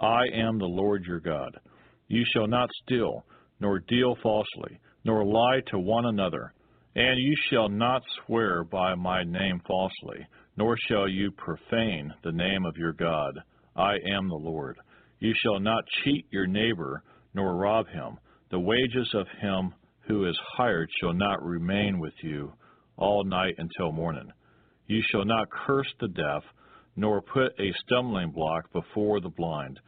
I 0.00 0.22
am 0.34 0.58
the 0.58 0.64
Lord 0.64 1.04
your 1.04 1.20
God. 1.20 1.58
You 2.08 2.24
shall 2.32 2.46
not 2.46 2.68
steal, 2.84 3.24
nor 3.60 3.78
deal 3.80 4.16
falsely, 4.22 4.80
nor 5.04 5.24
lie 5.24 5.60
to 5.68 5.78
one 5.78 6.06
another 6.06 6.52
and 6.96 7.18
you 7.18 7.34
shall 7.50 7.68
not 7.68 8.02
swear 8.24 8.62
by 8.62 8.94
my 8.94 9.24
name 9.24 9.60
falsely, 9.66 10.26
nor 10.56 10.76
shall 10.88 11.08
you 11.08 11.32
profane 11.32 12.12
the 12.22 12.32
name 12.32 12.64
of 12.64 12.76
your 12.76 12.92
God. 12.92 13.34
I 13.74 13.94
am 14.14 14.28
the 14.28 14.36
Lord. 14.36 14.78
You 15.18 15.32
shall 15.42 15.58
not 15.58 15.82
cheat 16.04 16.26
your 16.30 16.46
neighbor, 16.46 17.02
nor 17.34 17.56
rob 17.56 17.88
him. 17.88 18.18
The 18.50 18.60
wages 18.60 19.12
of 19.14 19.26
him 19.40 19.74
who 20.06 20.28
is 20.28 20.38
hired 20.56 20.88
shall 21.00 21.14
not 21.14 21.42
remain 21.42 21.98
with 21.98 22.12
you 22.22 22.52
all 22.96 23.24
night 23.24 23.56
until 23.58 23.90
morning. 23.90 24.30
You 24.86 25.02
shall 25.10 25.24
not 25.24 25.50
curse 25.50 25.92
the 26.00 26.08
deaf, 26.08 26.42
nor 26.96 27.22
put 27.22 27.58
a 27.58 27.72
stumbling 27.84 28.30
block 28.30 28.72
before 28.72 29.20
the 29.20 29.30
blind, 29.30 29.80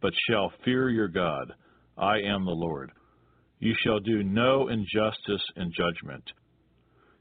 but 0.00 0.12
shall 0.28 0.52
fear 0.64 0.90
your 0.90 1.08
God. 1.08 1.52
I 1.96 2.18
am 2.20 2.44
the 2.44 2.50
Lord. 2.50 2.90
You 3.58 3.74
shall 3.84 4.00
do 4.00 4.22
no 4.22 4.68
injustice 4.68 5.42
in 5.56 5.72
judgment. 5.76 6.24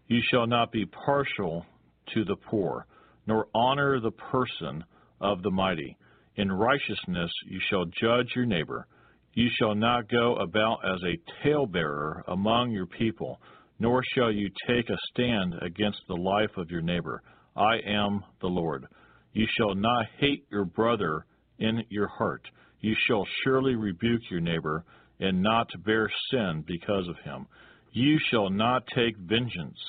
You 0.07 0.19
shall 0.29 0.47
not 0.47 0.71
be 0.71 0.85
partial 0.85 1.65
to 2.13 2.25
the 2.25 2.35
poor, 2.35 2.85
nor 3.27 3.47
honor 3.53 3.99
the 3.99 4.11
person 4.11 4.83
of 5.21 5.41
the 5.43 5.51
mighty. 5.51 5.97
In 6.35 6.51
righteousness 6.51 7.31
you 7.47 7.59
shall 7.69 7.85
judge 7.85 8.31
your 8.35 8.45
neighbor. 8.45 8.87
You 9.33 9.47
shall 9.57 9.75
not 9.75 10.09
go 10.09 10.35
about 10.35 10.79
as 10.83 10.99
a 11.03 11.43
talebearer 11.43 12.23
among 12.27 12.71
your 12.71 12.87
people, 12.87 13.39
nor 13.81 14.03
shall 14.13 14.31
you 14.31 14.47
take 14.67 14.87
a 14.91 14.97
stand 15.09 15.55
against 15.63 15.97
the 16.07 16.13
life 16.13 16.55
of 16.55 16.69
your 16.69 16.83
neighbor. 16.83 17.23
I 17.55 17.77
am 17.83 18.23
the 18.39 18.47
Lord. 18.47 18.85
You 19.33 19.47
shall 19.57 19.73
not 19.73 20.05
hate 20.19 20.45
your 20.51 20.65
brother 20.65 21.25
in 21.57 21.83
your 21.89 22.07
heart. 22.07 22.43
You 22.81 22.95
shall 23.07 23.25
surely 23.43 23.73
rebuke 23.73 24.21
your 24.29 24.39
neighbor, 24.39 24.85
and 25.19 25.41
not 25.41 25.67
bear 25.83 26.07
sin 26.29 26.63
because 26.67 27.07
of 27.07 27.15
him. 27.23 27.47
You 27.91 28.19
shall 28.29 28.51
not 28.51 28.83
take 28.95 29.17
vengeance, 29.17 29.79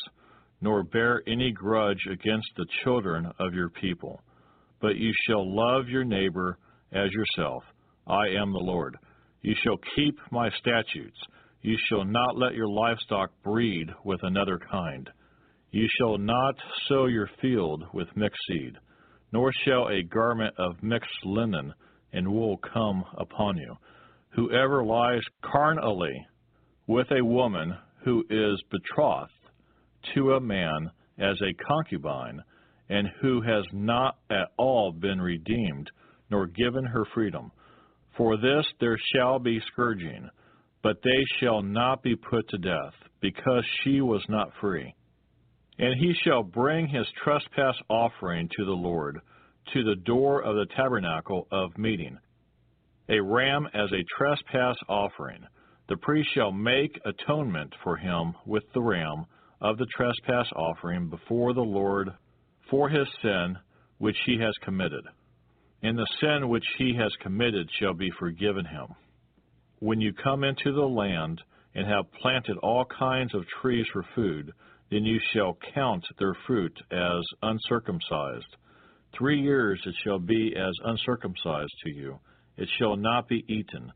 nor 0.62 0.84
bear 0.84 1.22
any 1.26 1.52
grudge 1.52 2.00
against 2.10 2.48
the 2.56 2.66
children 2.84 3.30
of 3.38 3.52
your 3.52 3.68
people, 3.68 4.22
but 4.80 4.96
you 4.96 5.12
shall 5.28 5.44
love 5.54 5.90
your 5.90 6.04
neighbor 6.04 6.56
as 6.92 7.10
yourself. 7.12 7.62
I 8.06 8.28
am 8.40 8.52
the 8.52 8.58
Lord. 8.58 8.96
You 9.42 9.54
shall 9.62 9.76
keep 9.94 10.18
my 10.30 10.48
statutes. 10.60 11.18
You 11.62 11.76
shall 11.88 12.04
not 12.04 12.36
let 12.36 12.54
your 12.54 12.68
livestock 12.68 13.30
breed 13.44 13.88
with 14.04 14.20
another 14.22 14.58
kind. 14.58 15.08
You 15.70 15.86
shall 15.98 16.18
not 16.18 16.56
sow 16.88 17.06
your 17.06 17.30
field 17.40 17.84
with 17.94 18.16
mixed 18.16 18.40
seed, 18.48 18.76
nor 19.32 19.52
shall 19.64 19.88
a 19.88 20.02
garment 20.02 20.54
of 20.58 20.82
mixed 20.82 21.24
linen 21.24 21.72
and 22.12 22.32
wool 22.32 22.58
come 22.58 23.04
upon 23.16 23.56
you. 23.56 23.76
Whoever 24.30 24.84
lies 24.84 25.22
carnally 25.42 26.26
with 26.86 27.06
a 27.12 27.24
woman 27.24 27.74
who 28.04 28.24
is 28.28 28.62
betrothed 28.70 29.30
to 30.14 30.32
a 30.32 30.40
man 30.40 30.90
as 31.18 31.36
a 31.42 31.64
concubine, 31.64 32.42
and 32.88 33.08
who 33.20 33.40
has 33.40 33.64
not 33.72 34.16
at 34.30 34.48
all 34.58 34.92
been 34.92 35.20
redeemed, 35.20 35.90
nor 36.30 36.46
given 36.46 36.84
her 36.84 37.04
freedom. 37.14 37.52
For 38.16 38.36
this 38.36 38.66
there 38.80 38.98
shall 39.14 39.38
be 39.38 39.60
scourging, 39.72 40.28
but 40.82 41.02
they 41.02 41.24
shall 41.38 41.62
not 41.62 42.02
be 42.02 42.16
put 42.16 42.48
to 42.48 42.58
death, 42.58 42.94
because 43.20 43.64
she 43.82 44.00
was 44.00 44.22
not 44.28 44.50
free. 44.60 44.94
And 45.78 45.94
he 45.98 46.12
shall 46.24 46.42
bring 46.42 46.88
his 46.88 47.06
trespass 47.22 47.76
offering 47.88 48.48
to 48.56 48.64
the 48.64 48.72
Lord, 48.72 49.20
to 49.72 49.84
the 49.84 49.96
door 50.04 50.42
of 50.42 50.56
the 50.56 50.66
tabernacle 50.76 51.46
of 51.50 51.76
meeting, 51.78 52.18
a 53.08 53.20
ram 53.20 53.66
as 53.74 53.90
a 53.92 54.04
trespass 54.16 54.76
offering. 54.88 55.44
The 55.88 55.96
priest 55.98 56.28
shall 56.34 56.52
make 56.52 57.00
atonement 57.04 57.74
for 57.82 57.96
him 57.96 58.34
with 58.46 58.64
the 58.74 58.82
ram 58.82 59.26
of 59.60 59.78
the 59.78 59.86
trespass 59.96 60.46
offering 60.56 61.08
before 61.08 61.54
the 61.54 61.60
Lord 61.60 62.10
for 62.70 62.88
his 62.88 63.06
sin 63.22 63.56
which 63.98 64.16
he 64.26 64.38
has 64.40 64.54
committed. 64.62 65.04
And 65.82 65.98
the 65.98 66.06
sin 66.20 66.48
which 66.48 66.64
he 66.78 66.94
has 66.96 67.12
committed 67.20 67.68
shall 67.78 67.94
be 67.94 68.10
forgiven 68.18 68.64
him. 68.64 68.86
When 69.82 70.00
you 70.00 70.12
come 70.12 70.44
into 70.44 70.72
the 70.72 70.86
land 70.86 71.42
and 71.74 71.88
have 71.88 72.12
planted 72.20 72.56
all 72.58 72.84
kinds 72.84 73.34
of 73.34 73.42
trees 73.60 73.84
for 73.92 74.04
food, 74.14 74.52
then 74.92 75.04
you 75.04 75.18
shall 75.32 75.58
count 75.74 76.04
their 76.20 76.36
fruit 76.46 76.72
as 76.92 77.24
uncircumcised. 77.42 78.56
Three 79.18 79.40
years 79.40 79.82
it 79.84 79.96
shall 80.04 80.20
be 80.20 80.54
as 80.56 80.72
uncircumcised 80.84 81.74
to 81.82 81.90
you. 81.90 82.20
It 82.56 82.68
shall 82.78 82.94
not 82.94 83.26
be 83.26 83.44
eaten. 83.48 83.90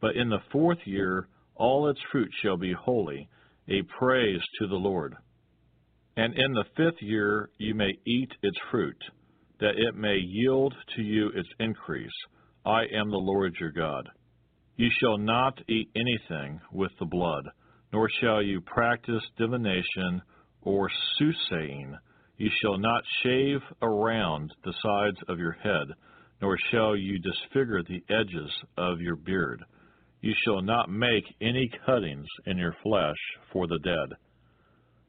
But 0.00 0.16
in 0.16 0.30
the 0.30 0.42
fourth 0.50 0.78
year 0.86 1.28
all 1.54 1.86
its 1.90 2.00
fruit 2.10 2.30
shall 2.40 2.56
be 2.56 2.72
holy, 2.72 3.28
a 3.68 3.82
praise 3.98 4.40
to 4.58 4.66
the 4.66 4.74
Lord. 4.74 5.16
And 6.16 6.32
in 6.32 6.54
the 6.54 6.64
fifth 6.78 7.02
year 7.02 7.50
you 7.58 7.74
may 7.74 7.92
eat 8.06 8.32
its 8.40 8.56
fruit, 8.70 9.04
that 9.60 9.76
it 9.76 9.96
may 9.96 10.16
yield 10.16 10.74
to 10.96 11.02
you 11.02 11.28
its 11.34 11.50
increase. 11.60 12.16
I 12.64 12.84
am 12.84 13.10
the 13.10 13.18
Lord 13.18 13.54
your 13.60 13.70
God. 13.70 14.08
You 14.76 14.88
shall 15.00 15.18
not 15.18 15.60
eat 15.68 15.90
anything 15.94 16.60
with 16.72 16.90
the 16.98 17.06
blood, 17.06 17.44
nor 17.92 18.08
shall 18.20 18.42
you 18.42 18.60
practice 18.60 19.22
divination 19.38 20.20
or 20.62 20.90
soothsaying. 21.16 21.96
You 22.38 22.50
shall 22.60 22.78
not 22.78 23.02
shave 23.22 23.60
around 23.82 24.52
the 24.64 24.74
sides 24.82 25.18
of 25.28 25.38
your 25.38 25.52
head, 25.52 25.86
nor 26.42 26.56
shall 26.70 26.96
you 26.96 27.20
disfigure 27.20 27.82
the 27.82 28.02
edges 28.12 28.50
of 28.76 29.00
your 29.00 29.14
beard. 29.14 29.64
You 30.20 30.34
shall 30.44 30.60
not 30.60 30.90
make 30.90 31.24
any 31.40 31.70
cuttings 31.86 32.26
in 32.46 32.58
your 32.58 32.74
flesh 32.82 33.16
for 33.52 33.68
the 33.68 33.78
dead, 33.78 34.16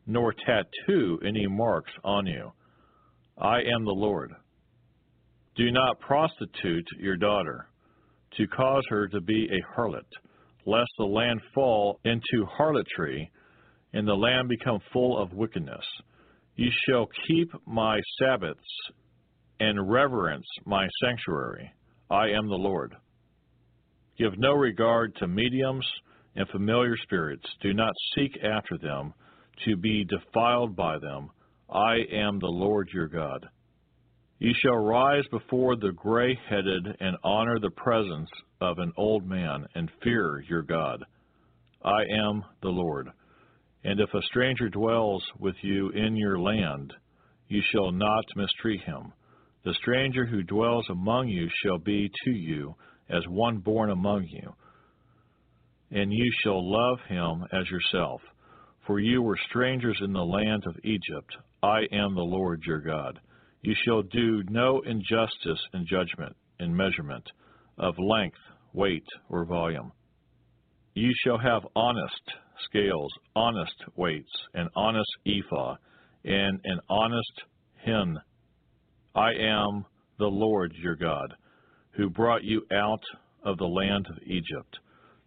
nor 0.05 0.33
tattoo 0.33 1.19
any 1.25 1.47
marks 1.47 1.91
on 2.03 2.27
you. 2.27 2.51
I 3.37 3.61
am 3.61 3.83
the 3.85 3.91
Lord. 3.91 4.35
Do 5.55 5.71
not 5.71 5.99
prostitute 6.01 6.87
your 6.99 7.17
daughter, 7.17 7.67
to 8.37 8.47
cause 8.47 8.83
her 8.89 9.07
to 9.07 9.21
be 9.21 9.47
a 9.51 9.75
harlot, 9.75 10.05
lest 10.65 10.89
the 10.97 11.05
land 11.05 11.39
fall 11.53 11.99
into 12.03 12.45
harlotry, 12.49 13.31
and 13.93 14.07
the 14.07 14.13
land 14.13 14.49
become 14.49 14.79
full 14.91 15.17
of 15.17 15.33
wickedness. 15.33 15.85
You 16.55 16.69
shall 16.87 17.07
keep 17.27 17.49
my 17.65 17.99
Sabbaths 18.19 18.59
and 19.59 19.89
reverence 19.89 20.45
my 20.65 20.87
sanctuary. 21.01 21.71
I 22.09 22.29
am 22.29 22.47
the 22.47 22.55
Lord. 22.55 22.95
Give 24.17 24.37
no 24.37 24.53
regard 24.53 25.15
to 25.17 25.27
mediums 25.27 25.85
and 26.35 26.47
familiar 26.49 26.95
spirits. 27.03 27.45
Do 27.61 27.73
not 27.73 27.93
seek 28.15 28.37
after 28.43 28.77
them 28.77 29.13
to 29.65 29.75
be 29.75 30.05
defiled 30.05 30.75
by 30.75 30.99
them. 30.99 31.29
I 31.69 31.95
am 32.11 32.39
the 32.39 32.47
Lord 32.47 32.89
your 32.93 33.07
God. 33.07 33.45
Ye 34.39 34.53
shall 34.53 34.75
rise 34.77 35.23
before 35.31 35.75
the 35.75 35.93
gray 35.93 36.37
headed 36.49 36.97
and 36.99 37.15
honor 37.23 37.57
the 37.59 37.69
presence 37.71 38.29
of 38.59 38.79
an 38.79 38.91
old 38.97 39.25
man 39.25 39.65
and 39.75 39.89
fear 40.03 40.43
your 40.49 40.61
God. 40.61 41.05
I 41.83 42.01
am 42.25 42.43
the 42.61 42.69
Lord. 42.69 43.09
And 43.85 43.99
if 43.99 44.13
a 44.13 44.21
stranger 44.23 44.67
dwells 44.67 45.23
with 45.39 45.55
you 45.61 45.89
in 45.89 46.17
your 46.17 46.39
land, 46.39 46.93
you 47.47 47.61
shall 47.71 47.91
not 47.91 48.25
mistreat 48.35 48.81
him. 48.81 49.13
The 49.63 49.75
stranger 49.75 50.25
who 50.25 50.43
dwells 50.43 50.85
among 50.89 51.27
you 51.29 51.47
shall 51.63 51.77
be 51.77 52.11
to 52.25 52.31
you 52.31 52.75
as 53.09 53.23
one 53.27 53.59
born 53.59 53.91
among 53.91 54.27
you. 54.27 54.53
And 55.91 56.11
you 56.11 56.31
shall 56.43 56.59
love 56.61 56.99
him 57.07 57.45
as 57.53 57.69
yourself. 57.69 58.21
For 58.85 58.99
you 58.99 59.21
were 59.21 59.37
strangers 59.49 59.97
in 60.03 60.11
the 60.11 60.25
land 60.25 60.63
of 60.67 60.75
Egypt. 60.83 61.37
I 61.63 61.81
am 61.91 62.15
the 62.15 62.21
Lord 62.21 62.63
your 62.65 62.81
God. 62.81 63.19
You 63.65 63.73
shall 63.83 64.03
do 64.03 64.43
no 64.47 64.81
injustice 64.81 65.59
in 65.73 65.87
judgment, 65.87 66.35
in 66.59 66.77
measurement, 66.77 67.27
of 67.79 67.97
length, 67.97 68.37
weight, 68.73 69.07
or 69.27 69.43
volume. 69.43 69.91
You 70.93 71.11
shall 71.23 71.39
have 71.39 71.65
honest 71.75 72.21
scales, 72.65 73.11
honest 73.35 73.73
weights, 73.95 74.29
an 74.53 74.69
honest 74.75 75.09
ephah, 75.25 75.77
and 76.23 76.59
an 76.63 76.79
honest 76.87 77.41
hin. 77.83 78.19
I 79.15 79.31
am 79.31 79.85
the 80.19 80.27
Lord 80.27 80.71
your 80.83 80.95
God 80.95 81.33
who 81.93 82.11
brought 82.11 82.43
you 82.43 82.67
out 82.71 83.03
of 83.43 83.57
the 83.57 83.65
land 83.65 84.05
of 84.11 84.21
Egypt. 84.27 84.77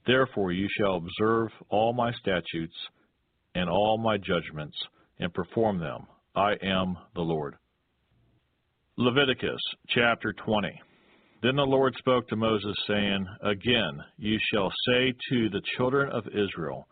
Therefore 0.07 0.52
you 0.52 0.68
shall 0.78 0.94
observe 0.94 1.50
all 1.70 1.92
my 1.92 2.12
statutes 2.12 2.76
and 3.57 3.68
all 3.68 3.99
my 3.99 4.17
judgments 4.17 4.76
and 5.18 5.34
perform 5.34 5.81
them. 5.81 6.07
I 6.36 6.52
am 6.62 6.97
the 7.17 7.23
Lord. 7.23 7.57
Leviticus 9.01 9.60
chapter 9.91 10.33
20. 10.44 10.68
Then 11.41 11.55
the 11.55 11.62
Lord 11.62 11.94
spoke 11.99 12.27
to 12.28 12.36
Moses, 12.36 12.75
saying, 12.89 13.25
Again 13.44 14.02
you 14.17 14.36
shall 14.52 14.73
say 14.89 15.12
to 15.31 15.49
the 15.51 15.62
children 15.77 16.10
of 16.10 16.27
Israel, 16.27 16.89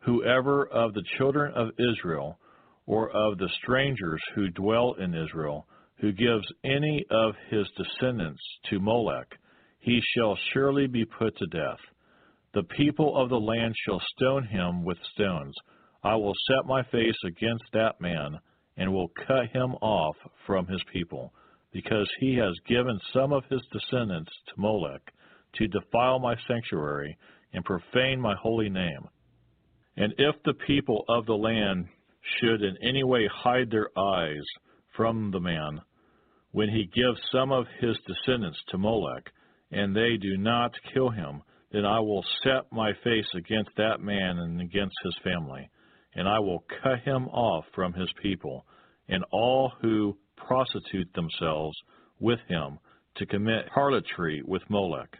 Whoever 0.00 0.66
of 0.66 0.92
the 0.92 1.04
children 1.16 1.52
of 1.54 1.68
Israel, 1.78 2.40
or 2.86 3.10
of 3.10 3.38
the 3.38 3.48
strangers 3.62 4.20
who 4.34 4.50
dwell 4.50 4.96
in 4.98 5.14
Israel, 5.14 5.68
who 6.00 6.10
gives 6.10 6.44
any 6.64 7.04
of 7.12 7.36
his 7.48 7.68
descendants 7.76 8.42
to 8.68 8.80
Molech, 8.80 9.38
he 9.78 10.00
shall 10.16 10.36
surely 10.52 10.88
be 10.88 11.04
put 11.04 11.36
to 11.36 11.46
death. 11.46 11.78
The 12.54 12.64
people 12.76 13.16
of 13.16 13.28
the 13.28 13.36
land 13.36 13.72
shall 13.84 14.02
stone 14.16 14.48
him 14.48 14.84
with 14.84 14.98
stones. 15.14 15.54
I 16.02 16.16
will 16.16 16.34
set 16.48 16.66
my 16.66 16.82
face 16.90 17.18
against 17.24 17.66
that 17.72 18.00
man, 18.00 18.40
and 18.76 18.92
will 18.92 19.10
cut 19.26 19.48
him 19.52 19.74
off 19.80 20.16
from 20.46 20.66
his 20.66 20.82
people, 20.92 21.32
because 21.72 22.08
he 22.20 22.36
has 22.36 22.54
given 22.66 22.98
some 23.12 23.32
of 23.32 23.44
his 23.50 23.62
descendants 23.72 24.30
to 24.48 24.60
Molech, 24.60 25.02
to 25.54 25.66
defile 25.68 26.18
my 26.18 26.34
sanctuary, 26.46 27.16
and 27.52 27.64
profane 27.64 28.20
my 28.20 28.34
holy 28.34 28.68
name. 28.68 29.08
And 29.96 30.12
if 30.18 30.36
the 30.44 30.54
people 30.66 31.04
of 31.08 31.26
the 31.26 31.34
land 31.34 31.86
should 32.38 32.62
in 32.62 32.76
any 32.82 33.02
way 33.02 33.28
hide 33.32 33.70
their 33.70 33.88
eyes 33.98 34.44
from 34.94 35.30
the 35.30 35.40
man, 35.40 35.80
when 36.52 36.68
he 36.68 36.84
gives 36.84 37.20
some 37.32 37.52
of 37.52 37.66
his 37.80 37.96
descendants 38.06 38.58
to 38.68 38.78
Molech, 38.78 39.30
and 39.70 39.94
they 39.94 40.16
do 40.16 40.36
not 40.36 40.72
kill 40.92 41.10
him, 41.10 41.42
then 41.72 41.84
I 41.84 42.00
will 42.00 42.24
set 42.42 42.70
my 42.70 42.92
face 43.04 43.28
against 43.34 43.70
that 43.76 44.00
man 44.00 44.38
and 44.38 44.60
against 44.60 44.94
his 45.04 45.16
family, 45.24 45.68
and 46.16 46.26
I 46.26 46.40
will 46.40 46.64
cut 46.82 47.00
him 47.00 47.28
off 47.28 47.66
from 47.74 47.92
his 47.92 48.08
people, 48.22 48.64
and 49.08 49.22
all 49.30 49.72
who 49.80 50.16
prostitute 50.36 51.12
themselves 51.14 51.76
with 52.18 52.40
him 52.48 52.78
to 53.16 53.26
commit 53.26 53.68
harlotry 53.72 54.42
with 54.44 54.62
Molech. 54.68 55.10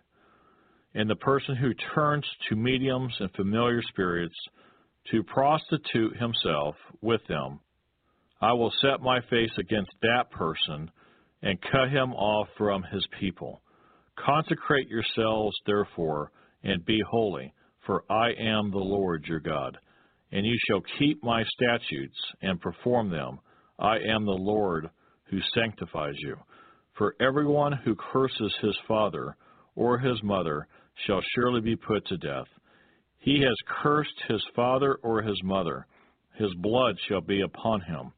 And 0.94 1.08
the 1.08 1.16
person 1.16 1.54
who 1.54 1.74
turns 1.94 2.24
to 2.48 2.56
mediums 2.56 3.14
and 3.20 3.30
familiar 3.32 3.82
spirits 3.90 4.34
to 5.10 5.22
prostitute 5.22 6.16
himself 6.16 6.74
with 7.02 7.20
them, 7.28 7.60
I 8.40 8.54
will 8.54 8.72
set 8.80 9.00
my 9.00 9.20
face 9.28 9.52
against 9.58 9.92
that 10.00 10.30
person 10.30 10.90
and 11.42 11.60
cut 11.70 11.90
him 11.90 12.12
off 12.14 12.48
from 12.56 12.82
his 12.90 13.06
people. 13.20 13.60
Consecrate 14.16 14.88
yourselves, 14.88 15.54
therefore, 15.66 16.32
and 16.64 16.84
be 16.84 16.98
holy, 17.08 17.52
for 17.84 18.04
I 18.10 18.30
am 18.30 18.70
the 18.70 18.78
Lord 18.78 19.26
your 19.26 19.40
God. 19.40 19.76
And 20.32 20.44
you 20.44 20.56
shall 20.66 20.82
keep 20.98 21.22
my 21.22 21.44
statutes 21.44 22.16
and 22.42 22.60
perform 22.60 23.10
them. 23.10 23.38
I 23.78 23.96
am 23.96 24.24
the 24.24 24.32
Lord 24.32 24.90
who 25.30 25.38
sanctifies 25.54 26.16
you. 26.18 26.36
For 26.96 27.14
everyone 27.20 27.72
who 27.72 27.94
curses 27.94 28.54
his 28.60 28.76
father 28.88 29.36
or 29.74 29.98
his 29.98 30.22
mother 30.22 30.66
shall 31.06 31.20
surely 31.34 31.60
be 31.60 31.76
put 31.76 32.06
to 32.06 32.16
death. 32.16 32.46
He 33.18 33.40
has 33.40 33.56
cursed 33.82 34.22
his 34.28 34.42
father 34.54 34.98
or 35.02 35.22
his 35.22 35.40
mother. 35.44 35.86
His 36.34 36.52
blood 36.54 36.96
shall 37.08 37.20
be 37.20 37.42
upon 37.42 37.82
him. 37.82 38.12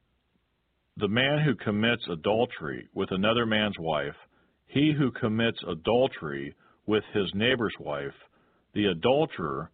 The 0.97 1.09
man 1.09 1.43
who 1.45 1.55
commits 1.55 2.03
adultery 2.11 2.89
with 2.95 3.11
another 3.12 3.47
man's 3.47 3.78
wife, 3.78 4.17
he 4.67 4.93
who 4.93 5.11
commits 5.12 5.59
adultery 5.67 6.55
with 6.87 7.05
his 7.12 7.31
neighbor's 7.35 7.75
wife, 7.81 8.15
the 8.75 8.87
adulterer 8.87 9.70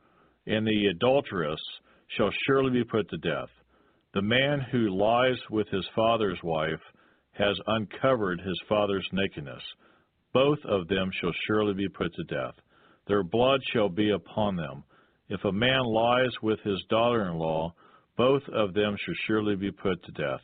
and 0.47 0.67
the 0.67 0.87
adulteress 0.91 1.61
shall 2.17 2.31
surely 2.47 2.70
be 2.70 2.84
put 2.84 3.09
to 3.10 3.17
death. 3.18 3.49
The 4.15 4.23
man 4.23 4.60
who 4.70 4.97
lies 4.97 5.39
with 5.51 5.68
his 5.68 5.86
father's 5.94 6.39
wife 6.43 6.81
has 7.33 7.57
uncovered 7.67 8.41
his 8.41 8.60
father's 8.68 9.07
nakedness. 9.12 9.62
Both 10.33 10.59
of 10.67 10.89
them 10.89 11.10
shall 11.20 11.33
surely 11.47 11.75
be 11.75 11.89
put 11.89 12.12
to 12.15 12.25
death. 12.25 12.55
Their 13.07 13.25
blood 13.25 13.60
shall 13.73 13.89
be 13.89 14.10
upon 14.10 14.57
them. 14.57 14.84
If 15.28 15.44
a 15.44 15.52
man 15.52 15.83
lies 15.84 16.33
with 16.43 16.60
his 16.60 16.83
daughter 16.89 17.28
in 17.28 17.39
law, 17.39 17.75
both 18.17 18.43
of 18.52 18.75
them 18.75 18.97
shall 19.05 19.15
surely 19.26 19.57
be 19.57 19.73
put 19.73 20.02
to 20.05 20.12
death. 20.12 20.41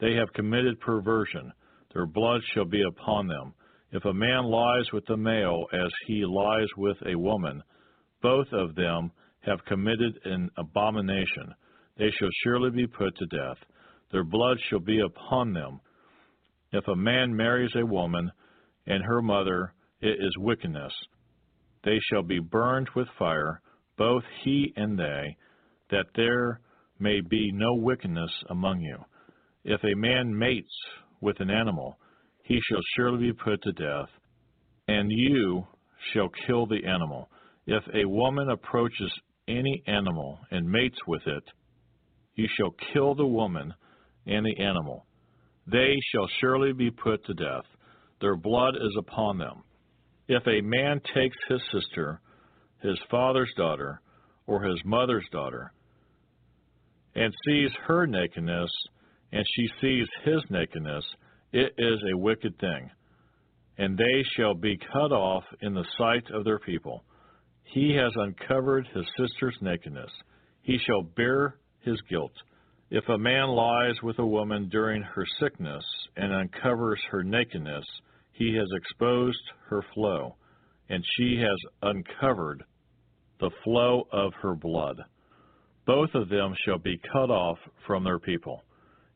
They 0.00 0.14
have 0.14 0.32
committed 0.34 0.80
perversion. 0.80 1.52
Their 1.94 2.06
blood 2.06 2.40
shall 2.52 2.64
be 2.64 2.82
upon 2.82 3.26
them. 3.26 3.54
If 3.92 4.04
a 4.04 4.12
man 4.12 4.44
lies 4.44 4.90
with 4.92 5.08
a 5.10 5.16
male 5.16 5.66
as 5.72 5.90
he 6.06 6.24
lies 6.24 6.68
with 6.76 6.96
a 7.06 7.14
woman, 7.14 7.62
both 8.22 8.48
of 8.52 8.74
them 8.74 9.12
have 9.44 9.64
committed 9.66 10.18
an 10.24 10.50
abomination. 10.56 11.54
They 11.98 12.10
shall 12.18 12.28
surely 12.42 12.70
be 12.70 12.86
put 12.86 13.16
to 13.16 13.26
death. 13.26 13.58
Their 14.10 14.24
blood 14.24 14.58
shall 14.68 14.80
be 14.80 15.00
upon 15.00 15.52
them. 15.52 15.80
If 16.72 16.86
a 16.88 16.96
man 16.96 17.34
marries 17.34 17.72
a 17.76 17.84
woman 17.84 18.30
and 18.86 19.04
her 19.04 19.22
mother, 19.22 19.74
it 20.00 20.18
is 20.20 20.36
wickedness. 20.38 20.92
They 21.84 21.98
shall 22.10 22.22
be 22.22 22.38
burned 22.38 22.88
with 22.94 23.08
fire, 23.18 23.60
both 23.96 24.22
he 24.44 24.72
and 24.76 24.98
they, 24.98 25.36
that 25.90 26.06
there 26.14 26.60
may 26.98 27.20
be 27.20 27.50
no 27.52 27.74
wickedness 27.74 28.30
among 28.50 28.80
you. 28.80 28.98
If 29.64 29.82
a 29.84 29.96
man 29.96 30.36
mates 30.36 30.72
with 31.20 31.40
an 31.40 31.50
animal, 31.50 31.98
he 32.44 32.58
shall 32.68 32.80
surely 32.96 33.26
be 33.26 33.32
put 33.32 33.62
to 33.62 33.72
death, 33.72 34.08
and 34.88 35.10
you 35.10 35.66
shall 36.12 36.28
kill 36.46 36.66
the 36.66 36.84
animal. 36.86 37.28
If 37.66 37.82
a 37.94 38.08
woman 38.08 38.50
approaches 38.50 39.12
any 39.48 39.82
animal 39.86 40.38
and 40.50 40.70
mates 40.70 40.98
with 41.06 41.26
it, 41.26 41.44
you 42.34 42.48
shall 42.56 42.74
kill 42.92 43.14
the 43.14 43.26
woman 43.26 43.74
and 44.26 44.46
the 44.46 44.62
animal. 44.62 45.06
They 45.66 45.96
shall 46.12 46.28
surely 46.40 46.72
be 46.72 46.90
put 46.90 47.24
to 47.26 47.34
death. 47.34 47.64
Their 48.20 48.36
blood 48.36 48.76
is 48.76 48.96
upon 48.98 49.38
them. 49.38 49.62
If 50.28 50.46
a 50.46 50.60
man 50.62 51.00
takes 51.14 51.36
his 51.48 51.60
sister, 51.72 52.20
his 52.80 52.98
father's 53.10 53.52
daughter, 53.56 54.00
or 54.46 54.62
his 54.62 54.80
mother's 54.84 55.26
daughter, 55.30 55.72
and 57.14 57.32
sees 57.46 57.70
her 57.86 58.06
nakedness, 58.06 58.70
and 59.32 59.44
she 59.54 59.68
sees 59.80 60.06
his 60.24 60.42
nakedness, 60.50 61.04
it 61.52 61.72
is 61.76 61.98
a 62.12 62.16
wicked 62.16 62.58
thing, 62.58 62.90
and 63.78 63.96
they 63.98 64.24
shall 64.36 64.54
be 64.54 64.78
cut 64.92 65.12
off 65.12 65.44
in 65.60 65.74
the 65.74 65.86
sight 65.98 66.24
of 66.32 66.44
their 66.44 66.58
people. 66.58 67.04
He 67.64 67.94
has 67.96 68.12
uncovered 68.16 68.86
his 68.94 69.06
sister's 69.16 69.56
nakedness. 69.60 70.10
He 70.62 70.78
shall 70.78 71.02
bear 71.02 71.56
his 71.80 72.00
guilt. 72.08 72.32
If 72.90 73.08
a 73.08 73.18
man 73.18 73.48
lies 73.48 73.94
with 74.02 74.18
a 74.18 74.26
woman 74.26 74.68
during 74.68 75.02
her 75.02 75.26
sickness 75.40 75.84
and 76.16 76.32
uncovers 76.32 77.00
her 77.10 77.24
nakedness, 77.24 77.84
he 78.32 78.54
has 78.56 78.68
exposed 78.76 79.42
her 79.70 79.82
flow, 79.94 80.36
and 80.88 81.02
she 81.16 81.36
has 81.38 81.58
uncovered 81.82 82.64
the 83.40 83.50
flow 83.64 84.06
of 84.12 84.32
her 84.42 84.54
blood. 84.54 85.02
Both 85.86 86.10
of 86.14 86.28
them 86.28 86.54
shall 86.64 86.78
be 86.78 87.00
cut 87.12 87.30
off 87.30 87.58
from 87.86 88.04
their 88.04 88.18
people. 88.18 88.62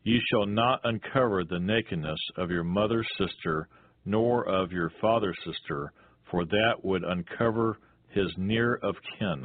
Ye 0.04 0.20
shall 0.30 0.46
not 0.46 0.80
uncover 0.84 1.44
the 1.44 1.58
nakedness 1.58 2.18
of 2.36 2.50
your 2.50 2.64
mother's 2.64 3.08
sister, 3.18 3.68
nor 4.04 4.48
of 4.48 4.72
your 4.72 4.90
father's 5.00 5.38
sister, 5.44 5.92
for 6.30 6.44
that 6.44 6.76
would 6.82 7.04
uncover 7.04 7.78
his 8.16 8.32
near 8.36 8.80
of 8.82 8.96
kin. 9.18 9.44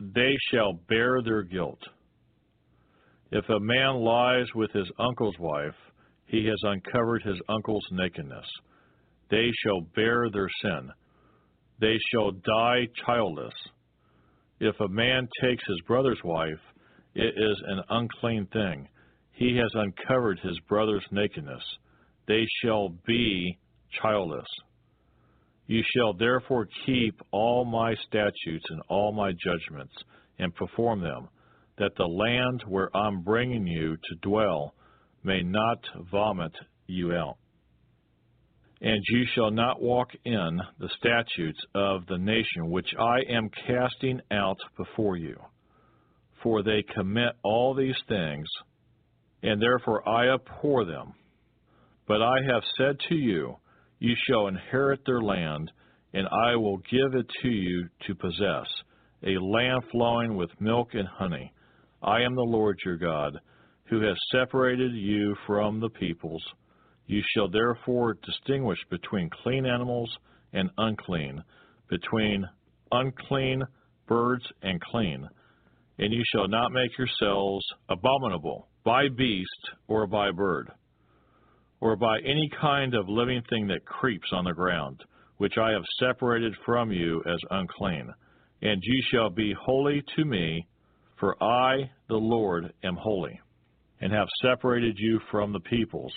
They 0.00 0.34
shall 0.50 0.74
bear 0.88 1.20
their 1.22 1.42
guilt. 1.42 1.80
If 3.32 3.48
a 3.48 3.60
man 3.60 3.96
lies 3.96 4.46
with 4.54 4.70
his 4.72 4.90
uncle's 4.98 5.38
wife, 5.38 5.74
he 6.26 6.46
has 6.46 6.58
uncovered 6.62 7.22
his 7.22 7.38
uncle's 7.48 7.86
nakedness. 7.90 8.46
They 9.30 9.50
shall 9.62 9.80
bear 9.94 10.28
their 10.32 10.48
sin. 10.62 10.90
They 11.80 11.98
shall 12.10 12.30
die 12.30 12.86
childless. 13.04 13.54
If 14.60 14.80
a 14.80 14.88
man 14.88 15.28
takes 15.42 15.64
his 15.66 15.80
brother's 15.86 16.20
wife, 16.24 16.60
it 17.14 17.34
is 17.36 17.62
an 17.66 17.82
unclean 17.90 18.46
thing 18.52 18.88
he 19.36 19.54
has 19.56 19.70
uncovered 19.74 20.40
his 20.40 20.58
brother's 20.66 21.04
nakedness. 21.10 21.62
They 22.26 22.46
shall 22.62 22.88
be 23.06 23.58
childless. 24.02 24.46
You 25.66 25.82
shall 25.94 26.12
therefore 26.12 26.68
keep 26.84 27.20
all 27.32 27.64
my 27.64 27.94
statutes 28.06 28.64
and 28.70 28.80
all 28.88 29.12
my 29.12 29.32
judgments, 29.32 29.94
and 30.38 30.54
perform 30.54 31.00
them, 31.00 31.28
that 31.78 31.92
the 31.96 32.06
land 32.06 32.62
where 32.68 32.94
I'm 32.96 33.22
bringing 33.22 33.66
you 33.66 33.96
to 33.96 34.14
dwell 34.22 34.74
may 35.24 35.42
not 35.42 35.78
vomit 36.10 36.52
you 36.86 37.12
out. 37.12 37.36
And 38.80 39.02
you 39.08 39.24
shall 39.34 39.50
not 39.50 39.80
walk 39.80 40.10
in 40.24 40.60
the 40.78 40.90
statutes 40.98 41.58
of 41.74 42.06
the 42.06 42.18
nation 42.18 42.70
which 42.70 42.88
I 42.98 43.20
am 43.30 43.50
casting 43.66 44.20
out 44.30 44.58
before 44.76 45.16
you. 45.16 45.40
For 46.42 46.62
they 46.62 46.84
commit 46.94 47.32
all 47.42 47.74
these 47.74 47.96
things, 48.06 48.46
and 49.42 49.60
therefore 49.60 50.06
I 50.08 50.28
abhor 50.28 50.84
them. 50.84 51.14
But 52.06 52.22
I 52.22 52.36
have 52.52 52.62
said 52.76 52.96
to 53.08 53.14
you, 53.14 53.56
You 53.98 54.14
shall 54.26 54.48
inherit 54.48 55.00
their 55.06 55.20
land, 55.20 55.70
and 56.12 56.26
I 56.28 56.56
will 56.56 56.78
give 56.78 57.14
it 57.14 57.26
to 57.42 57.48
you 57.48 57.88
to 58.06 58.14
possess, 58.14 58.66
a 59.22 59.38
land 59.38 59.82
flowing 59.90 60.36
with 60.36 60.50
milk 60.60 60.88
and 60.94 61.08
honey. 61.08 61.52
I 62.02 62.20
am 62.22 62.34
the 62.34 62.42
Lord 62.42 62.78
your 62.84 62.96
God. 62.96 63.40
who 63.88 64.00
has 64.00 64.16
separated 64.32 64.92
you 64.92 65.34
from 65.46 65.80
the 65.80 65.90
peoples. 65.90 66.42
You 67.06 67.22
shall 67.34 67.48
therefore 67.48 68.18
distinguish 68.24 68.78
between 68.90 69.30
clean 69.42 69.64
animals 69.64 70.10
and 70.52 70.70
unclean, 70.78 71.42
between 71.88 72.44
unclean 72.90 73.62
birds 74.08 74.44
and 74.62 74.80
clean. 74.80 75.28
And 75.98 76.12
you 76.12 76.22
shall 76.34 76.48
not 76.48 76.72
make 76.72 76.90
yourselves 76.98 77.64
abominable 77.88 78.68
by 78.84 79.08
beast 79.16 79.70
or 79.88 80.06
by 80.06 80.30
bird, 80.32 80.70
or 81.80 81.96
by 81.96 82.18
any 82.20 82.50
kind 82.60 82.94
of 82.94 83.08
living 83.08 83.42
thing 83.50 83.66
that 83.68 83.84
creeps 83.84 84.28
on 84.32 84.44
the 84.44 84.52
ground, 84.52 85.02
which 85.38 85.58
I 85.58 85.70
have 85.72 85.84
separated 86.00 86.54
from 86.64 86.90
you 86.90 87.22
as 87.26 87.38
unclean. 87.50 88.12
And 88.62 88.82
ye 88.82 89.04
shall 89.10 89.30
be 89.30 89.54
holy 89.60 90.02
to 90.16 90.24
me, 90.24 90.66
for 91.20 91.42
I, 91.42 91.90
the 92.08 92.16
Lord, 92.16 92.72
am 92.82 92.96
holy, 92.96 93.38
and 94.00 94.12
have 94.12 94.28
separated 94.42 94.96
you 94.98 95.20
from 95.30 95.52
the 95.52 95.60
peoples, 95.60 96.12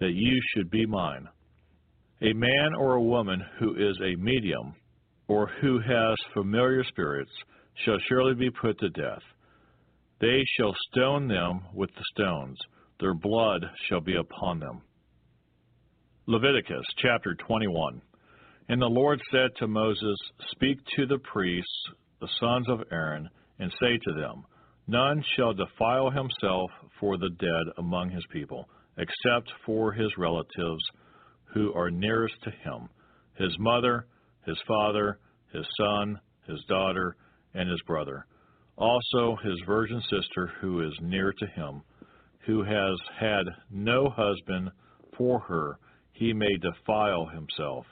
that 0.00 0.12
you 0.14 0.40
should 0.54 0.70
be 0.70 0.86
mine. 0.86 1.28
A 2.22 2.32
man 2.32 2.70
or 2.78 2.94
a 2.94 3.02
woman 3.02 3.42
who 3.58 3.74
is 3.74 3.96
a 4.02 4.16
medium, 4.16 4.74
or 5.28 5.50
who 5.60 5.78
has 5.78 6.16
familiar 6.32 6.82
spirits, 6.84 7.30
shall 7.84 7.98
surely 8.08 8.34
be 8.34 8.50
put 8.50 8.78
to 8.80 8.88
death. 8.90 9.22
They 10.20 10.42
shall 10.56 10.74
stone 10.90 11.28
them 11.28 11.60
with 11.74 11.90
the 11.90 12.04
stones, 12.14 12.58
their 13.00 13.14
blood 13.14 13.64
shall 13.88 14.00
be 14.00 14.16
upon 14.16 14.60
them. 14.60 14.82
Leviticus 16.26 16.84
chapter 16.98 17.34
21. 17.34 18.02
And 18.68 18.82
the 18.82 18.86
Lord 18.86 19.20
said 19.30 19.50
to 19.56 19.66
Moses, 19.66 20.16
Speak 20.50 20.78
to 20.96 21.06
the 21.06 21.18
priests, 21.18 21.88
the 22.20 22.28
sons 22.38 22.68
of 22.68 22.82
Aaron, 22.92 23.28
and 23.58 23.72
say 23.80 23.98
to 24.04 24.12
them, 24.12 24.44
None 24.86 25.24
shall 25.36 25.54
defile 25.54 26.10
himself 26.10 26.70
for 27.00 27.16
the 27.16 27.30
dead 27.38 27.72
among 27.78 28.10
his 28.10 28.24
people, 28.30 28.68
except 28.98 29.50
for 29.64 29.92
his 29.92 30.10
relatives 30.18 30.82
who 31.54 31.72
are 31.74 31.90
nearest 31.90 32.34
to 32.42 32.50
him, 32.50 32.88
his 33.36 33.54
mother, 33.58 34.06
his 34.46 34.58
father, 34.66 35.18
his 35.52 35.66
son, 35.78 36.20
his 36.46 36.62
daughter, 36.68 37.16
and 37.54 37.70
his 37.70 37.80
brother, 37.86 38.26
also 38.76 39.36
his 39.42 39.60
virgin 39.66 40.02
sister 40.10 40.52
who 40.60 40.82
is 40.86 40.92
near 41.00 41.32
to 41.32 41.46
him, 41.46 41.82
who 42.48 42.62
has 42.62 42.98
had 43.20 43.44
no 43.70 44.08
husband 44.08 44.70
for 45.18 45.38
her, 45.38 45.78
he 46.12 46.32
may 46.32 46.56
defile 46.56 47.26
himself. 47.26 47.84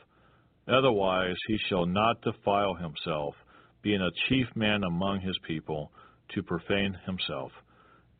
Otherwise 0.67 1.36
he 1.47 1.59
shall 1.68 1.85
not 1.85 2.23
defile 2.23 2.75
himself, 2.75 3.35
being 3.83 4.01
a 4.01 4.28
chief 4.28 4.47
man 4.57 4.83
among 4.83 5.20
his 5.20 5.39
people, 5.47 5.93
to 6.35 6.43
profane 6.43 6.97
himself. 7.05 7.52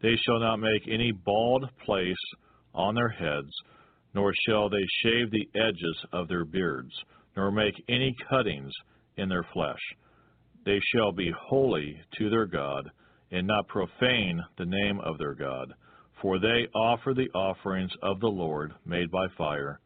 They 0.03 0.15
shall 0.27 0.39
not 0.39 0.59
make 0.59 0.87
any 0.87 1.11
bald 1.11 1.71
place 1.87 2.15
on 2.75 2.95
their 2.95 3.09
heads, 3.09 3.51
nor 4.15 4.31
shall 4.47 4.69
they 4.69 4.85
shave 5.03 5.31
the 5.31 5.49
edges 5.59 6.05
of 6.13 6.29
their 6.29 6.45
beards, 6.45 6.93
nor 7.35 7.51
make 7.51 7.83
any 7.89 8.15
cuttings 8.29 8.75
in 9.17 9.31
their 9.31 9.47
flesh. 9.55 9.81
They 10.67 10.81
shall 10.95 11.13
be 11.13 11.33
holy 11.49 11.99
to 12.19 12.29
their 12.29 12.47
God, 12.47 12.91
and 13.31 13.47
not 13.47 13.69
profane 13.69 14.45
the 14.59 14.67
name 14.67 15.01
of 15.01 15.17
their 15.17 15.35
God, 15.35 15.73
for 16.21 16.39
they 16.39 16.67
offer 16.75 17.15
the 17.15 17.31
offerings 17.35 17.91
of 18.03 18.21
the 18.21 18.27
Lord 18.27 18.73
made 18.85 19.11
by 19.11 19.27
fire, 19.37 19.81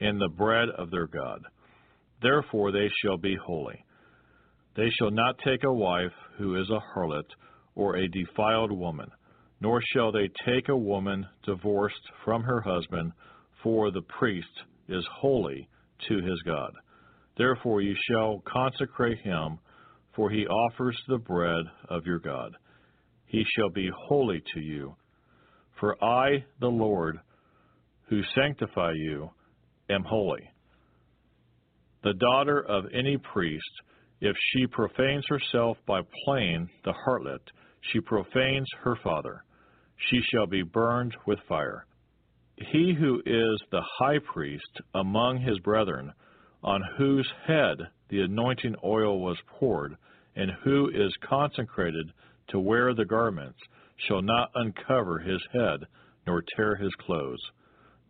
and 0.00 0.20
the 0.20 0.28
bread 0.28 0.68
of 0.76 0.90
their 0.90 1.06
God. 1.06 1.40
Therefore 2.22 2.72
they 2.72 2.88
shall 3.02 3.16
be 3.16 3.36
holy. 3.36 3.84
They 4.76 4.90
shall 4.98 5.10
not 5.10 5.38
take 5.44 5.64
a 5.64 5.72
wife 5.72 6.12
who 6.36 6.60
is 6.60 6.68
a 6.70 6.80
harlot 6.94 7.26
or 7.74 7.96
a 7.96 8.08
defiled 8.08 8.72
woman, 8.72 9.08
nor 9.60 9.80
shall 9.92 10.12
they 10.12 10.28
take 10.44 10.68
a 10.68 10.76
woman 10.76 11.26
divorced 11.44 11.96
from 12.24 12.42
her 12.42 12.60
husband, 12.60 13.12
for 13.62 13.90
the 13.90 14.02
priest 14.18 14.46
is 14.88 15.04
holy 15.20 15.68
to 16.08 16.16
his 16.16 16.42
God. 16.44 16.72
Therefore 17.36 17.80
you 17.80 17.94
shall 18.10 18.42
consecrate 18.46 19.18
him, 19.18 19.58
for 20.14 20.30
he 20.30 20.46
offers 20.46 20.98
the 21.08 21.18
bread 21.18 21.64
of 21.88 22.06
your 22.06 22.18
God. 22.18 22.52
He 23.26 23.44
shall 23.56 23.70
be 23.70 23.90
holy 24.08 24.42
to 24.54 24.60
you. 24.60 24.96
For 25.80 26.02
I, 26.02 26.44
the 26.60 26.68
Lord, 26.68 27.20
who 28.08 28.22
sanctify 28.34 28.92
you, 28.92 29.30
am 29.90 30.02
holy. 30.04 30.50
The 32.02 32.14
daughter 32.14 32.60
of 32.60 32.84
any 32.92 33.16
priest, 33.16 33.70
if 34.20 34.36
she 34.50 34.66
profanes 34.66 35.24
herself 35.28 35.76
by 35.86 36.00
playing 36.24 36.68
the 36.84 36.92
harlot, 36.92 37.42
she 37.92 38.00
profanes 38.00 38.68
her 38.82 38.96
father. 39.02 39.44
She 40.10 40.20
shall 40.30 40.46
be 40.46 40.62
burned 40.62 41.16
with 41.26 41.38
fire. 41.48 41.86
He 42.56 42.94
who 42.98 43.20
is 43.24 43.62
the 43.70 43.82
high 43.98 44.18
priest 44.32 44.80
among 44.94 45.38
his 45.40 45.58
brethren, 45.60 46.12
on 46.62 46.82
whose 46.96 47.28
head 47.46 47.78
the 48.08 48.20
anointing 48.20 48.74
oil 48.84 49.20
was 49.20 49.38
poured, 49.58 49.96
and 50.34 50.50
who 50.64 50.88
is 50.88 51.14
consecrated 51.28 52.12
to 52.48 52.58
wear 52.58 52.94
the 52.94 53.04
garments, 53.04 53.58
shall 54.06 54.22
not 54.22 54.50
uncover 54.54 55.18
his 55.18 55.42
head, 55.52 55.80
nor 56.26 56.42
tear 56.56 56.76
his 56.76 56.94
clothes. 57.00 57.42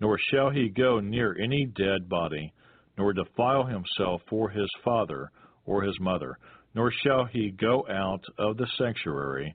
Nor 0.01 0.19
shall 0.31 0.51
he 0.51 0.69
go 0.69 1.01
near 1.01 1.37
any 1.43 1.67
dead 1.67 2.09
body, 2.09 2.53
nor 2.97 3.13
defile 3.13 3.65
himself 3.65 4.23
for 4.29 4.51
his 4.51 4.71
father 4.85 5.31
or 5.65 5.83
his 5.83 5.99
mother, 6.01 6.39
nor 6.75 6.93
shall 7.03 7.25
he 7.25 7.51
go 7.51 7.87
out 7.89 8.23
of 8.39 8.57
the 8.57 8.67
sanctuary, 8.77 9.55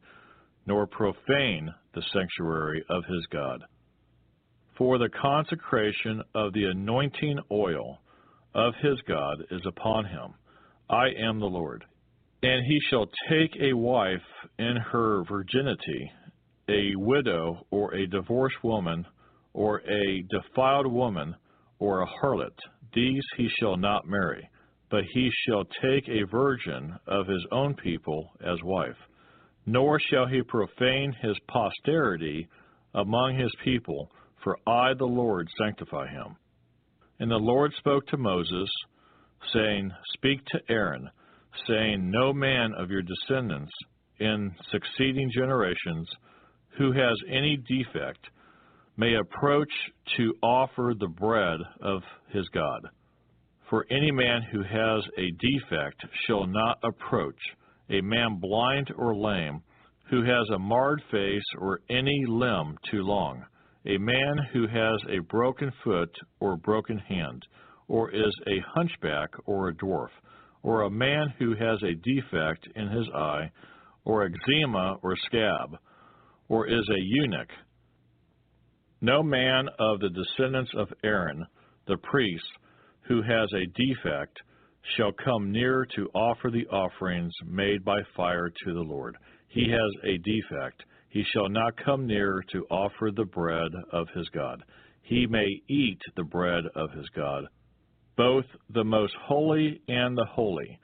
nor 0.66 0.88
profane 0.88 1.74
the 1.94 2.04
sanctuary 2.14 2.84
of 2.90 3.04
his 3.06 3.26
God. 3.32 3.64
For 4.78 4.98
the 4.98 5.10
consecration 5.10 6.24
of 6.34 6.54
the 6.54 6.66
anointing 6.66 7.40
oil 7.52 8.00
of 8.56 8.74
his 8.82 9.00
God 9.08 9.44
is 9.52 9.62
upon 9.66 10.06
him. 10.06 10.34
I 10.90 11.08
am 11.20 11.40
the 11.40 11.46
Lord. 11.46 11.84
And 12.42 12.66
he 12.66 12.80
shall 12.90 13.06
take 13.30 13.56
a 13.62 13.74
wife 13.74 14.22
in 14.60 14.76
her 14.92 15.24
virginity, 15.24 16.12
a 16.70 16.96
widow 16.96 17.66
or 17.72 17.94
a 17.94 18.08
divorced 18.08 18.64
woman, 18.64 19.06
or 19.54 19.82
a 19.82 20.24
defiled 20.30 20.92
woman, 20.92 21.36
or 21.80 22.02
a 22.02 22.08
harlot. 22.08 22.58
These 22.94 23.24
he 23.38 23.50
shall 23.60 23.78
not 23.78 24.08
marry, 24.08 24.50
but 24.90 25.04
he 25.14 25.30
shall 25.46 25.66
take 25.82 26.08
a 26.08 26.26
virgin 26.32 26.96
of 27.08 27.28
his 27.28 27.46
own 27.52 27.76
people 27.76 28.32
as 28.42 28.58
wife. 28.64 28.98
Nor 29.66 30.00
shall 30.00 30.28
he 30.28 30.42
profane 30.44 31.14
his 31.22 31.38
posterity 31.48 32.48
among 32.94 33.38
his 33.38 33.52
people, 33.64 34.12
for 34.44 34.58
I, 34.68 34.94
the 34.94 35.06
Lord, 35.06 35.48
sanctify 35.58 36.08
him. 36.08 36.36
And 37.20 37.32
the 37.32 37.36
Lord 37.36 37.74
spoke 37.78 38.06
to 38.08 38.18
Moses, 38.18 38.70
saying, 39.54 39.92
Speak 40.16 40.44
to 40.46 40.60
Aaron, 40.70 41.10
saying, 41.68 42.10
No 42.12 42.34
man 42.34 42.74
of 42.78 42.92
your 42.92 43.02
descendants 43.02 43.72
in 44.20 44.54
succeeding 44.72 45.30
generations 45.34 46.08
who 46.78 46.92
has 46.92 47.18
any 47.30 47.58
defect 47.68 48.20
may 48.98 49.16
approach 49.16 49.72
to 50.18 50.34
offer 50.42 50.94
the 51.00 51.08
bread 51.08 51.60
of 51.82 52.02
his 52.30 52.48
God. 52.50 52.82
For 53.70 53.86
any 53.90 54.12
man 54.12 54.42
who 54.52 54.62
has 54.62 55.04
a 55.18 55.32
defect 55.40 56.06
shall 56.26 56.46
not 56.46 56.78
approach, 56.84 57.40
a 57.90 58.02
man 58.02 58.40
blind 58.40 58.92
or 58.98 59.16
lame, 59.16 59.62
who 60.10 60.24
has 60.24 60.50
a 60.54 60.60
marred 60.60 61.02
face 61.10 61.44
or 61.60 61.80
any 61.90 62.24
limb 62.28 62.78
too 62.92 63.02
long 63.04 63.44
a 63.86 63.98
man 63.98 64.38
who 64.54 64.68
has 64.68 64.98
a 65.10 65.20
broken 65.20 65.72
foot 65.84 66.10
or 66.40 66.56
broken 66.56 66.98
hand, 66.98 67.46
or 67.88 68.10
is 68.12 68.34
a 68.48 68.64
hunchback 68.74 69.30
or 69.46 69.68
a 69.68 69.76
dwarf, 69.76 70.10
or 70.62 70.84
a 70.84 70.90
man 70.90 71.34
who 71.38 71.54
has 71.56 71.82
a 71.84 71.96
defect 71.96 72.68
in 72.76 72.88
his 72.88 73.08
eye, 73.14 73.52
or 74.06 74.26
eczema 74.26 74.98
or 75.04 75.16
scab, 75.26 75.78
or 76.54 76.68
is 76.68 76.88
a 76.90 77.02
eunuch. 77.02 77.50
No 79.02 79.24
man 79.24 79.68
of 79.80 80.00
the 80.00 80.10
descendants 80.10 80.70
of 80.78 80.88
Aaron, 81.04 81.48
the 81.88 81.98
priest, 81.98 82.46
who 83.08 83.24
has 83.24 83.50
a 83.54 83.66
defect, 83.66 84.38
shall 84.96 85.12
come 85.26 85.52
near 85.52 85.88
to 85.96 86.10
offer 86.14 86.52
the 86.52 86.68
offerings 86.68 87.34
made 87.44 87.84
by 87.84 88.00
fire 88.16 88.50
to 88.50 88.74
the 88.74 88.82
Lord. 88.82 89.18
He 89.48 89.68
has 89.72 89.92
a 90.04 90.18
defect 90.20 90.84
he 91.10 91.24
shall 91.32 91.50
not 91.50 91.74
come 91.84 92.06
near 92.06 92.44
to 92.52 92.66
offer 92.70 93.10
the 93.12 93.26
bread 93.26 93.72
of 93.92 94.08
his 94.16 94.30
God. 94.30 94.64
He 95.02 95.26
may 95.26 95.48
eat 95.68 96.00
the 96.16 96.24
bread 96.24 96.66
of 96.76 96.92
his 96.92 97.08
God, 97.16 97.46
both 98.16 98.46
the 98.70 98.84
most 98.84 99.14
holy 99.24 99.82
and 99.88 100.16
the 100.16 100.28
holy. 100.30 100.80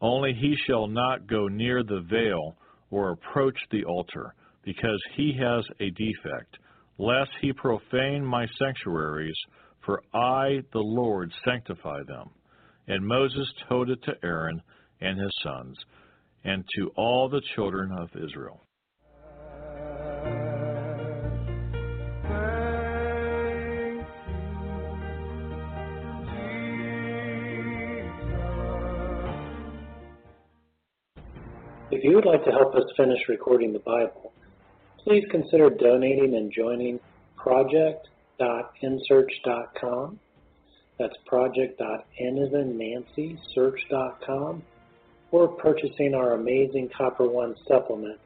Only 0.00 0.32
he 0.32 0.54
shall 0.66 0.86
not 0.86 1.26
go 1.26 1.48
near 1.48 1.82
the 1.82 2.00
veil 2.00 2.56
or 2.90 3.12
approach 3.12 3.58
the 3.70 3.84
altar, 3.84 4.34
because 4.64 5.02
he 5.16 5.36
has 5.38 5.64
a 5.80 5.90
defect, 5.90 6.58
lest 6.98 7.30
he 7.40 7.52
profane 7.52 8.24
my 8.24 8.46
sanctuaries, 8.58 9.36
for 9.84 10.02
I, 10.14 10.60
the 10.72 10.78
Lord, 10.78 11.32
sanctify 11.44 12.02
them. 12.06 12.30
And 12.86 13.06
Moses 13.06 13.52
told 13.68 13.90
it 13.90 14.02
to 14.04 14.12
Aaron 14.22 14.60
and 15.00 15.18
his 15.18 15.32
sons, 15.42 15.76
and 16.44 16.64
to 16.76 16.90
all 16.96 17.28
the 17.28 17.42
children 17.54 17.90
of 17.98 18.08
Israel. 18.16 18.60
If 31.90 32.02
you 32.02 32.14
would 32.16 32.24
like 32.24 32.44
to 32.44 32.50
help 32.50 32.74
us 32.74 32.84
finish 32.96 33.18
recording 33.28 33.72
the 33.72 33.78
Bible, 33.78 34.32
please 35.04 35.24
consider 35.30 35.70
donating 35.70 36.34
and 36.36 36.52
joining 36.52 37.00
project.nsearch.com. 37.36 40.18
That's 40.98 41.16
project.nancy 41.26 43.38
search.com 43.54 44.62
or 45.30 45.48
purchasing 45.48 46.14
our 46.14 46.34
amazing 46.34 46.90
Copper 46.96 47.26
One 47.26 47.56
supplement 47.66 48.20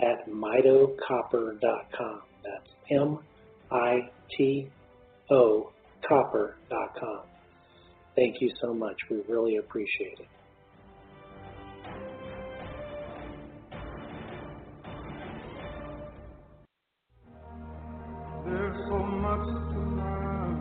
at 0.00 0.26
mitocopper.com. 0.28 2.22
That's 2.42 2.68
M 2.90 3.18
I 3.70 4.10
T 4.36 4.68
O 5.30 5.70
copper.com. 6.08 7.20
Thank 8.14 8.40
you 8.40 8.52
so 8.60 8.72
much. 8.72 8.96
We 9.10 9.22
really 9.28 9.56
appreciate 9.56 10.20
it. 10.20 10.28
There's 18.56 18.88
so 18.88 18.98
much 18.98 19.46
to 19.74 19.80
learn 19.98 20.56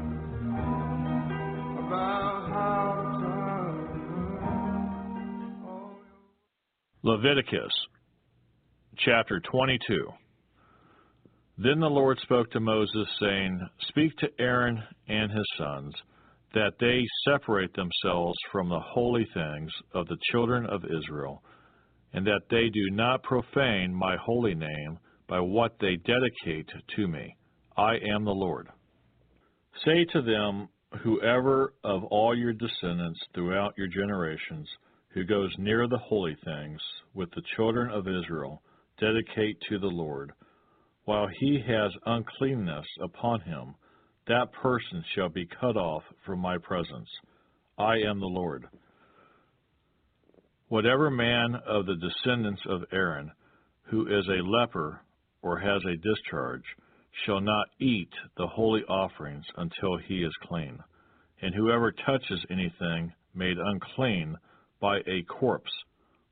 about 1.80 2.50
how 2.52 2.92
Leviticus 7.04 7.72
chapter 8.98 9.40
22. 9.40 10.10
Then 11.58 11.80
the 11.80 11.88
Lord 11.88 12.20
spoke 12.20 12.52
to 12.52 12.60
Moses, 12.60 13.08
saying, 13.22 13.62
Speak 13.88 14.18
to 14.18 14.28
Aaron 14.40 14.84
and 15.08 15.32
his 15.32 15.48
sons, 15.58 15.94
that 16.54 16.74
they 16.82 17.02
separate 17.24 17.74
themselves 17.76 18.38
from 18.52 18.68
the 18.68 18.82
holy 18.82 19.26
things 19.34 19.72
of 19.94 20.06
the 20.08 20.18
children 20.34 20.66
of 20.66 20.84
Israel, 20.84 21.42
and 22.12 22.28
that 22.28 22.42
they 22.50 22.68
do 22.74 22.90
not 22.92 23.24
profane 23.24 23.96
my 23.96 24.18
holy 24.18 24.54
name 24.54 25.00
by 25.30 25.40
what 25.40 25.80
they 25.80 25.96
dedicate 25.96 26.70
to 26.98 27.08
me. 27.08 27.34
I 27.78 27.96
am 28.14 28.24
the 28.24 28.32
Lord. 28.32 28.70
Say 29.84 30.06
to 30.14 30.22
them, 30.22 30.70
Whoever 31.04 31.74
of 31.84 32.06
all 32.06 32.38
your 32.38 32.54
descendants 32.54 33.20
throughout 33.34 33.78
your 33.78 33.88
generations 33.88 34.68
who 35.10 35.26
goes 35.26 35.54
near 35.58 35.88
the 35.88 35.98
holy 35.98 36.38
things 36.46 36.80
with 37.14 37.30
the 37.32 37.44
children 37.56 37.92
of 37.92 38.08
Israel, 38.08 38.62
dedicate 39.00 39.58
to 39.70 39.78
the 39.80 39.88
Lord, 39.88 40.32
while 41.04 41.28
he 41.40 41.62
has 41.68 41.92
uncleanness 42.06 42.86
upon 43.02 43.42
him, 43.42 43.76
that 44.28 44.52
person 44.54 45.04
shall 45.14 45.30
be 45.30 45.48
cut 45.60 45.76
off 45.76 46.04
from 46.26 46.40
my 46.40 46.58
presence. 46.58 47.10
I 47.78 47.96
am 48.10 48.20
the 48.20 48.26
Lord. 48.26 48.66
Whatever 50.70 51.10
man 51.12 51.56
of 51.68 51.86
the 51.86 51.96
descendants 51.96 52.62
of 52.70 52.84
Aaron 52.92 53.32
who 53.84 54.08
is 54.08 54.26
a 54.28 54.44
leper 54.44 55.02
or 55.42 55.60
has 55.60 55.82
a 55.86 55.98
discharge 55.98 56.64
shall 57.24 57.42
not 57.42 57.68
eat 57.80 58.12
the 58.38 58.48
holy 58.48 58.84
offerings 58.84 59.46
until 59.58 59.98
he 59.98 60.24
is 60.24 60.34
clean. 60.44 60.78
And 61.42 61.54
whoever 61.54 61.92
touches 61.92 62.46
anything 62.50 63.14
made 63.34 63.58
unclean 63.58 64.38
by 64.80 64.98
a 65.08 65.24
corpse, 65.24 65.72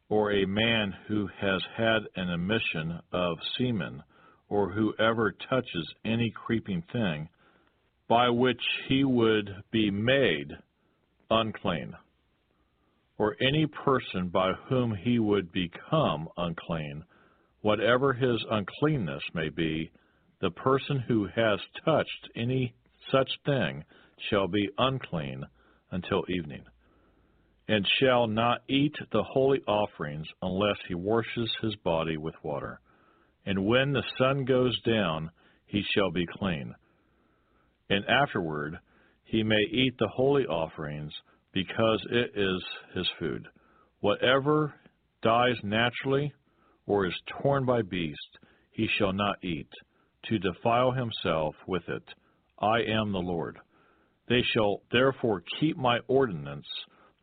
or 0.10 0.32
a 0.32 0.46
man 0.46 0.94
who 1.08 1.28
has 1.40 1.62
had 1.76 2.04
an 2.16 2.30
emission 2.30 3.00
of 3.12 3.38
semen, 3.58 4.04
or 4.50 4.72
whoever 4.72 5.34
touches 5.50 5.94
any 6.06 6.32
creeping 6.32 6.84
thing, 6.92 7.30
by 8.08 8.30
which 8.30 8.62
he 8.88 9.04
would 9.04 9.50
be 9.72 9.90
made 9.90 10.52
unclean, 11.30 11.94
or 13.18 13.36
any 13.42 13.66
person 13.66 14.30
by 14.30 14.52
whom 14.70 14.94
he 14.96 15.20
would 15.20 15.52
become 15.52 16.28
unclean, 16.38 17.04
whatever 17.62 18.14
his 18.14 18.44
uncleanness 18.52 19.24
may 19.34 19.50
be, 19.50 19.90
the 20.44 20.52
person 20.52 21.00
who 21.08 21.26
has 21.34 21.58
touched 21.86 22.30
any 22.36 22.74
such 23.14 23.30
thing 23.46 23.82
shall 24.30 24.46
be 24.46 24.68
unclean 24.78 25.42
until 25.92 26.22
evening, 26.28 26.64
and 27.70 27.88
shall 28.02 28.28
not 28.28 28.60
eat 28.68 28.94
the 29.14 29.24
holy 29.24 29.62
offerings 29.70 30.28
unless 30.42 30.76
he 30.90 30.96
washes 30.96 31.50
his 31.62 31.74
body 31.78 32.18
with 32.18 32.36
water. 32.44 32.82
And 33.46 33.66
when 33.66 33.94
the 33.94 34.04
sun 34.18 34.44
goes 34.44 34.78
down, 34.82 35.32
he 35.66 35.82
shall 35.96 36.12
be 36.12 36.26
clean. 36.38 36.76
And 37.90 38.04
afterward 38.06 38.80
he 39.24 39.44
may 39.44 39.64
eat 39.72 39.94
the 39.98 40.12
holy 40.14 40.44
offerings, 40.44 41.14
because 41.54 42.06
it 42.10 42.32
is 42.36 42.64
his 42.94 43.08
food. 43.18 43.48
Whatever 44.02 44.74
dies 45.22 45.56
naturally 45.64 46.34
or 46.86 47.06
is 47.06 47.14
torn 47.42 47.64
by 47.66 47.82
beast, 47.82 48.20
he 48.72 48.90
shall 48.98 49.14
not 49.14 49.38
eat, 49.42 49.70
to 50.30 50.40
defile 50.40 50.92
himself 50.92 51.56
with 51.68 51.88
it. 51.88 52.04
I 52.60 52.80
am 52.82 53.12
the 53.12 53.20
Lord. 53.20 53.58
They 54.30 54.42
shall 54.54 54.82
therefore 54.92 55.44
keep 55.60 55.78
my 55.78 56.00
ordinance, 56.08 56.68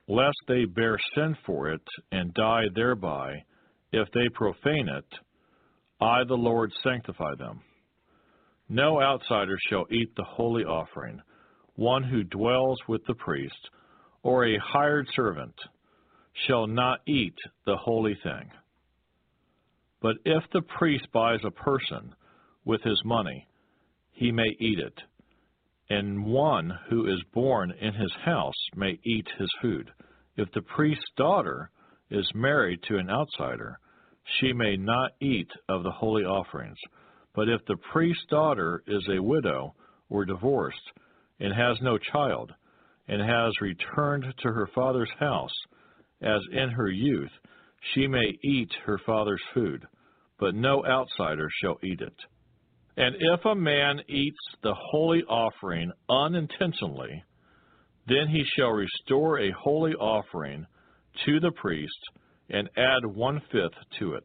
lest 0.06 0.36
they 0.46 0.64
bear 0.64 0.98
sin 1.14 1.36
for 1.46 1.70
it 1.70 1.82
and 2.12 2.34
die 2.34 2.64
thereby. 2.74 3.44
If 3.92 4.08
they 4.12 4.28
profane 4.34 4.88
it, 4.88 5.06
I, 6.00 6.24
the 6.24 6.34
Lord, 6.34 6.72
sanctify 6.82 7.34
them. 7.38 7.60
No 8.68 9.00
outsider 9.02 9.58
shall 9.68 9.86
eat 9.90 10.14
the 10.14 10.24
holy 10.24 10.64
offering, 10.64 11.20
one 11.74 12.04
who 12.04 12.22
dwells 12.22 12.78
with 12.86 13.04
the 13.06 13.14
priest, 13.14 13.70
or 14.22 14.44
a 14.44 14.58
hired 14.58 15.08
servant, 15.16 15.54
shall 16.46 16.66
not 16.66 17.00
eat 17.06 17.34
the 17.66 17.76
holy 17.76 18.16
thing. 18.22 18.50
But 20.00 20.16
if 20.24 20.44
the 20.52 20.62
priest 20.62 21.06
buys 21.12 21.40
a 21.44 21.50
person 21.50 22.14
with 22.64 22.82
his 22.82 23.00
money, 23.04 23.46
he 24.12 24.30
may 24.30 24.56
eat 24.58 24.78
it, 24.78 25.00
and 25.88 26.24
one 26.24 26.78
who 26.88 27.06
is 27.06 27.22
born 27.32 27.72
in 27.80 27.92
his 27.94 28.12
house 28.24 28.54
may 28.76 28.98
eat 29.04 29.26
his 29.38 29.50
food. 29.60 29.90
If 30.36 30.50
the 30.52 30.62
priest's 30.62 31.10
daughter 31.16 31.70
is 32.10 32.30
married 32.34 32.80
to 32.88 32.98
an 32.98 33.10
outsider, 33.10 33.78
she 34.38 34.52
may 34.52 34.76
not 34.76 35.12
eat 35.20 35.50
of 35.68 35.82
the 35.82 35.90
holy 35.90 36.24
offerings. 36.24 36.78
But 37.34 37.48
if 37.48 37.64
the 37.66 37.76
priest's 37.92 38.24
daughter 38.26 38.82
is 38.86 39.08
a 39.08 39.22
widow 39.22 39.74
or 40.08 40.24
divorced 40.24 40.90
and 41.38 41.54
has 41.54 41.78
no 41.80 41.98
child, 41.98 42.52
and 43.08 43.20
has 43.20 43.52
returned 43.60 44.24
to 44.38 44.48
her 44.48 44.68
father's 44.74 45.10
house, 45.18 45.54
as 46.22 46.40
in 46.52 46.70
her 46.70 46.88
youth, 46.88 47.30
she 47.94 48.06
may 48.06 48.38
eat 48.44 48.70
her 48.84 48.98
father's 49.04 49.42
food, 49.54 49.84
but 50.38 50.54
no 50.54 50.84
outsider 50.84 51.48
shall 51.60 51.78
eat 51.82 52.00
it. 52.00 52.14
And 52.96 53.14
if 53.18 53.44
a 53.44 53.54
man 53.54 54.00
eats 54.08 54.38
the 54.62 54.74
holy 54.74 55.22
offering 55.22 55.92
unintentionally, 56.08 57.24
then 58.06 58.28
he 58.28 58.44
shall 58.56 58.70
restore 58.70 59.38
a 59.38 59.52
holy 59.52 59.92
offering 59.94 60.66
to 61.24 61.40
the 61.40 61.52
priest 61.52 61.98
and 62.48 62.68
add 62.76 63.04
one 63.04 63.40
fifth 63.52 63.78
to 63.98 64.14
it. 64.14 64.24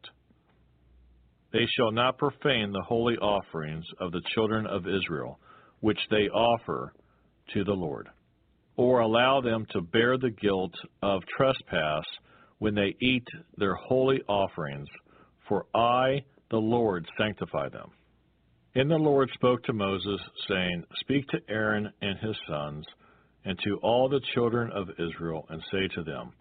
They 1.53 1.65
shall 1.77 1.91
not 1.91 2.17
profane 2.17 2.71
the 2.71 2.83
holy 2.85 3.15
offerings 3.17 3.85
of 3.99 4.11
the 4.11 4.21
children 4.33 4.65
of 4.65 4.87
Israel, 4.87 5.39
which 5.79 5.99
they 6.09 6.27
offer 6.29 6.93
to 7.53 7.63
the 7.63 7.73
Lord, 7.73 8.09
or 8.75 8.99
allow 8.99 9.39
them 9.39 9.65
to 9.71 9.81
bear 9.81 10.17
the 10.17 10.31
guilt 10.31 10.73
of 11.01 11.21
trespass 11.37 12.03
when 12.57 12.73
they 12.73 12.95
eat 12.99 13.27
their 13.57 13.75
holy 13.75 14.21
offerings, 14.27 14.87
for 15.47 15.65
I, 15.75 16.23
the 16.49 16.57
Lord, 16.57 17.07
sanctify 17.17 17.69
them. 17.69 17.91
And 18.77 18.91
the 18.91 18.95
Lord 18.95 19.29
spoke 19.33 19.63
to 19.63 19.73
Moses, 19.73 20.19
saying, 20.49 20.83
Speak 20.99 21.25
to 21.29 21.39
Aaron 21.47 21.89
and 22.01 22.19
his 22.19 22.35
sons, 22.45 22.85
and 23.45 23.57
to 23.63 23.77
all 23.77 24.09
the 24.09 24.19
children 24.33 24.69
of 24.71 24.89
Israel, 24.99 25.45
and 25.49 25.63
say 25.71 25.87
to 25.95 26.03
them, 26.03 26.33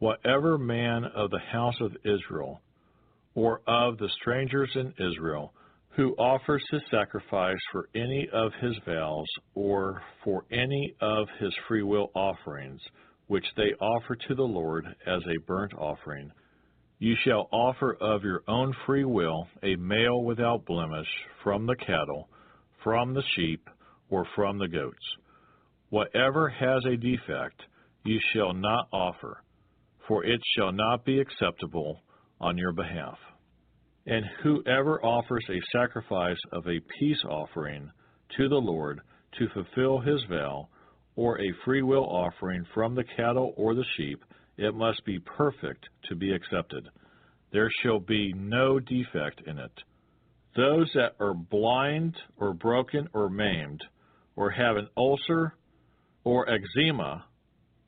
Whatever 0.00 0.58
man 0.58 1.04
of 1.04 1.30
the 1.30 1.38
house 1.52 1.80
of 1.80 1.96
Israel, 2.04 2.60
or 3.36 3.60
of 3.68 3.96
the 3.98 4.08
strangers 4.20 4.70
in 4.74 4.92
Israel, 4.98 5.52
who 5.90 6.16
offers 6.16 6.64
his 6.72 6.82
sacrifice 6.90 7.58
for 7.70 7.88
any 7.94 8.28
of 8.32 8.52
his 8.60 8.76
vows, 8.84 9.26
or 9.54 10.02
for 10.24 10.44
any 10.50 10.94
of 11.00 11.28
his 11.38 11.54
freewill 11.68 12.10
offerings, 12.14 12.80
which 13.28 13.46
they 13.56 13.72
offer 13.80 14.16
to 14.16 14.34
the 14.34 14.42
Lord 14.42 14.84
as 15.06 15.22
a 15.28 15.40
burnt 15.46 15.74
offering, 15.74 16.32
you 16.98 17.14
shall 17.24 17.48
offer 17.52 17.96
of 18.00 18.24
your 18.24 18.42
own 18.48 18.74
free 18.86 19.04
will 19.04 19.46
a 19.62 19.76
male 19.76 20.22
without 20.22 20.64
blemish 20.64 21.08
from 21.44 21.66
the 21.66 21.76
cattle, 21.76 22.28
from 22.82 23.14
the 23.14 23.22
sheep, 23.36 23.68
or 24.10 24.26
from 24.34 24.58
the 24.58 24.68
goats. 24.68 24.96
Whatever 25.90 26.48
has 26.48 26.84
a 26.84 26.96
defect, 26.96 27.62
you 28.04 28.18
shall 28.32 28.52
not 28.52 28.88
offer, 28.92 29.42
for 30.06 30.24
it 30.24 30.40
shall 30.56 30.72
not 30.72 31.04
be 31.04 31.20
acceptable 31.20 32.00
on 32.40 32.58
your 32.58 32.72
behalf. 32.72 33.18
And 34.06 34.24
whoever 34.42 35.04
offers 35.04 35.44
a 35.50 35.78
sacrifice 35.78 36.38
of 36.52 36.66
a 36.66 36.80
peace 36.98 37.22
offering 37.28 37.90
to 38.36 38.48
the 38.48 38.56
Lord 38.56 39.00
to 39.38 39.48
fulfill 39.54 40.00
his 40.00 40.22
vow, 40.28 40.68
or 41.16 41.40
a 41.40 41.52
freewill 41.64 42.06
offering 42.06 42.64
from 42.74 42.94
the 42.94 43.04
cattle 43.16 43.52
or 43.56 43.74
the 43.74 43.84
sheep, 43.96 44.24
it 44.58 44.74
must 44.74 45.04
be 45.04 45.20
perfect 45.20 45.88
to 46.08 46.16
be 46.16 46.32
accepted. 46.32 46.88
there 47.50 47.70
shall 47.82 48.00
be 48.00 48.32
no 48.34 48.78
defect 48.78 49.40
in 49.46 49.58
it. 49.58 49.72
Those 50.54 50.90
that 50.94 51.14
are 51.18 51.32
blind 51.32 52.14
or 52.36 52.52
broken 52.52 53.08
or 53.14 53.30
maimed, 53.30 53.82
or 54.36 54.50
have 54.50 54.76
an 54.76 54.88
ulcer 54.96 55.54
or 56.24 56.46
eczema 56.50 57.24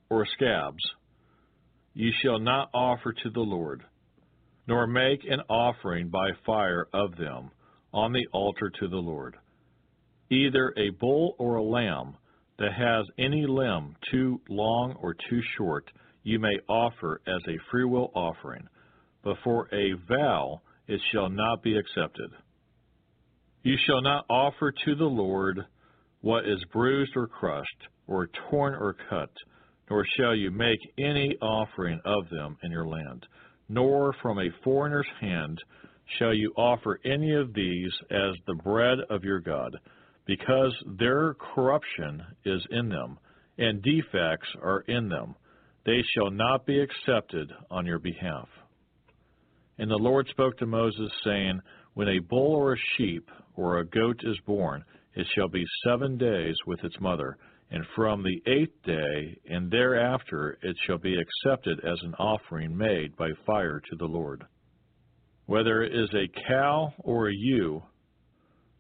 or 0.08 0.24
scabs, 0.34 0.82
ye 1.94 2.12
shall 2.23 2.39
not 2.39 2.70
offer 2.73 3.12
to 3.12 3.31
the 3.31 3.40
Lord, 3.40 3.82
nor 4.66 4.86
make 4.86 5.24
an 5.24 5.40
offering 5.49 6.08
by 6.08 6.31
fire 6.47 6.86
of 6.94 7.16
them 7.16 7.50
on 7.92 8.12
the 8.12 8.26
altar 8.32 8.70
to 8.81 8.89
the 8.89 8.97
Lord. 8.97 9.36
Either 10.31 10.73
a 10.76 10.90
bull 10.90 11.34
or 11.39 11.57
a 11.57 11.62
lamb 11.62 12.16
that 12.58 12.73
has 12.73 13.07
any 13.18 13.47
limb 13.47 13.97
too 14.10 14.40
long 14.49 14.94
or 15.02 15.15
too 15.15 15.40
short, 15.57 15.90
you 16.23 16.39
may 16.39 16.58
offer 16.68 17.20
as 17.26 17.40
a 17.49 17.58
freewill 17.70 18.10
offering, 18.15 18.68
but 19.23 19.36
for 19.42 19.68
a 19.74 19.92
vow 20.08 20.60
it 20.86 21.00
shall 21.12 21.28
not 21.28 21.62
be 21.62 21.76
accepted. 21.76 22.31
You 23.62 23.76
shall 23.86 24.02
not 24.02 24.24
offer 24.28 24.73
to 24.73 24.94
the 24.94 25.05
Lord 25.05 25.60
what 26.23 26.47
is 26.47 26.62
bruised 26.73 27.12
or 27.16 27.26
crushed, 27.26 27.89
or 28.07 28.28
torn 28.50 28.74
or 28.74 28.97
cut, 29.08 29.31
nor 29.89 30.05
shall 30.16 30.34
you 30.34 30.50
make 30.50 30.81
any 30.99 31.36
offering 31.40 32.00
of 32.05 32.28
them 32.31 32.57
in 32.62 32.70
your 32.70 32.86
land, 32.86 33.26
nor 33.68 34.15
from 34.20 34.39
a 34.39 34.50
foreigner's 34.65 35.07
hand 35.20 35.58
shall 36.18 36.34
you 36.34 36.52
offer 36.57 36.99
any 37.05 37.34
of 37.34 37.55
these 37.55 37.92
as 38.10 38.34
the 38.47 38.55
bread 38.65 38.99
of 39.10 39.24
your 39.24 39.40
God, 39.40 39.76
because 40.26 40.74
their 40.99 41.34
corruption 41.34 42.23
is 42.44 42.62
in 42.70 42.89
them, 42.89 43.18
and 43.58 43.82
defects 43.82 44.49
are 44.62 44.81
in 44.89 45.08
them. 45.08 45.34
They 45.86 46.02
shall 46.15 46.31
not 46.31 46.67
be 46.67 46.81
accepted 46.81 47.52
on 47.70 47.86
your 47.86 47.99
behalf. 47.99 48.49
And 49.78 49.91
the 49.91 49.97
Lord 49.97 50.28
spoke 50.28 50.59
to 50.59 50.67
Moses, 50.67 51.10
saying, 51.25 51.60
When 51.94 52.09
a 52.09 52.18
bull 52.18 52.55
or 52.55 52.75
a 52.75 52.84
sheep 52.97 53.28
or 53.57 53.78
a 53.78 53.86
goat 53.86 54.20
is 54.23 54.39
born, 54.47 54.84
it 55.15 55.26
shall 55.34 55.49
be 55.49 55.65
seven 55.84 56.18
days 56.18 56.57
with 56.67 56.84
its 56.84 57.00
mother 57.00 57.39
and 57.70 57.84
from 57.94 58.23
the 58.23 58.42
eighth 58.50 58.83
day 58.84 59.39
and 59.49 59.70
thereafter 59.70 60.59
it 60.62 60.76
shall 60.86 60.99
be 60.99 61.15
accepted 61.15 61.78
as 61.84 61.99
an 62.02 62.15
offering 62.15 62.76
made 62.76 63.17
by 63.17 63.31
fire 63.47 63.81
to 63.91 63.97
the 63.97 64.07
Lord. 64.07 64.44
Whether 65.47 65.83
it 65.83 65.94
is 65.94 66.10
a 66.15 66.49
cow 66.49 66.92
or 66.99 67.28
a 67.28 67.34
ewe, 67.34 67.83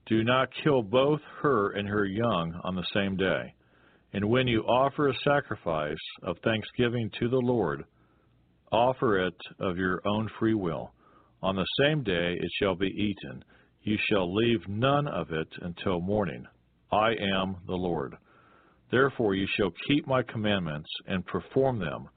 do 0.06 0.24
not 0.24 0.48
kill 0.64 0.82
both 0.82 1.20
her 1.42 1.70
and 1.70 1.88
her 1.88 2.04
young 2.04 2.60
on 2.64 2.74
the 2.74 2.86
same 2.92 3.16
day. 3.16 3.54
And 4.12 4.28
when 4.28 4.48
you 4.48 4.62
offer 4.62 5.08
a 5.08 5.14
sacrifice 5.24 5.96
of 6.22 6.36
thanksgiving 6.42 7.10
to 7.20 7.28
the 7.28 7.38
Lord, 7.38 7.84
offer 8.72 9.24
it 9.26 9.36
of 9.60 9.76
your 9.76 10.00
own 10.06 10.28
free 10.38 10.54
will. 10.54 10.92
On 11.42 11.56
the 11.56 11.66
same 11.80 12.02
day 12.02 12.36
it 12.40 12.50
shall 12.60 12.74
be 12.74 12.88
eaten. 12.88 13.44
You 13.82 13.96
shall 14.08 14.34
leave 14.34 14.68
none 14.68 15.06
of 15.06 15.30
it 15.30 15.48
until 15.62 16.00
morning. 16.00 16.44
I 16.92 17.10
am 17.38 17.56
the 17.66 17.76
Lord. 17.76 18.16
Therefore 18.90 19.34
you 19.34 19.46
shall 19.56 19.72
keep 19.86 20.06
my 20.06 20.22
commandments 20.22 20.90
and 21.06 21.24
perform 21.26 21.78
them. 21.78 22.08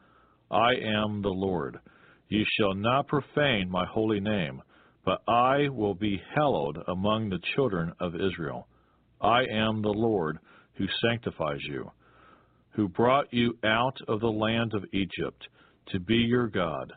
I 0.50 0.72
am 0.72 1.22
the 1.22 1.30
Lord. 1.30 1.80
You 2.28 2.44
shall 2.60 2.74
not 2.74 3.08
profane 3.08 3.70
my 3.70 3.86
holy 3.86 4.20
name, 4.20 4.62
but 5.06 5.22
I 5.28 5.70
will 5.70 5.94
be 5.94 6.22
hallowed 6.34 6.80
among 6.88 7.30
the 7.30 7.42
children 7.56 7.94
of 8.00 8.16
Israel. 8.16 8.68
I 9.22 9.44
am 9.44 9.82
the 9.82 9.94
Lord 9.94 10.40
who 10.76 10.86
sanctifies 11.08 11.62
you, 11.68 11.92
who 12.72 12.88
brought 12.88 13.32
you 13.32 13.58
out 13.64 13.98
of 14.08 14.20
the 14.20 14.28
land 14.28 14.74
of 14.74 14.86
Egypt 14.94 15.48
to 15.92 16.00
be 16.00 16.16
your 16.16 16.48
God. 16.48 16.94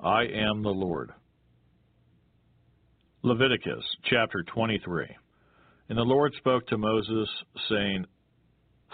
I 0.00 0.22
am 0.22 0.62
the 0.62 0.70
Lord. 0.70 1.12
Leviticus 3.22 3.84
chapter 4.10 4.42
23. 4.52 5.06
And 5.88 5.98
the 5.98 6.02
Lord 6.02 6.32
spoke 6.38 6.66
to 6.68 6.78
Moses, 6.78 7.28
saying, 7.68 8.06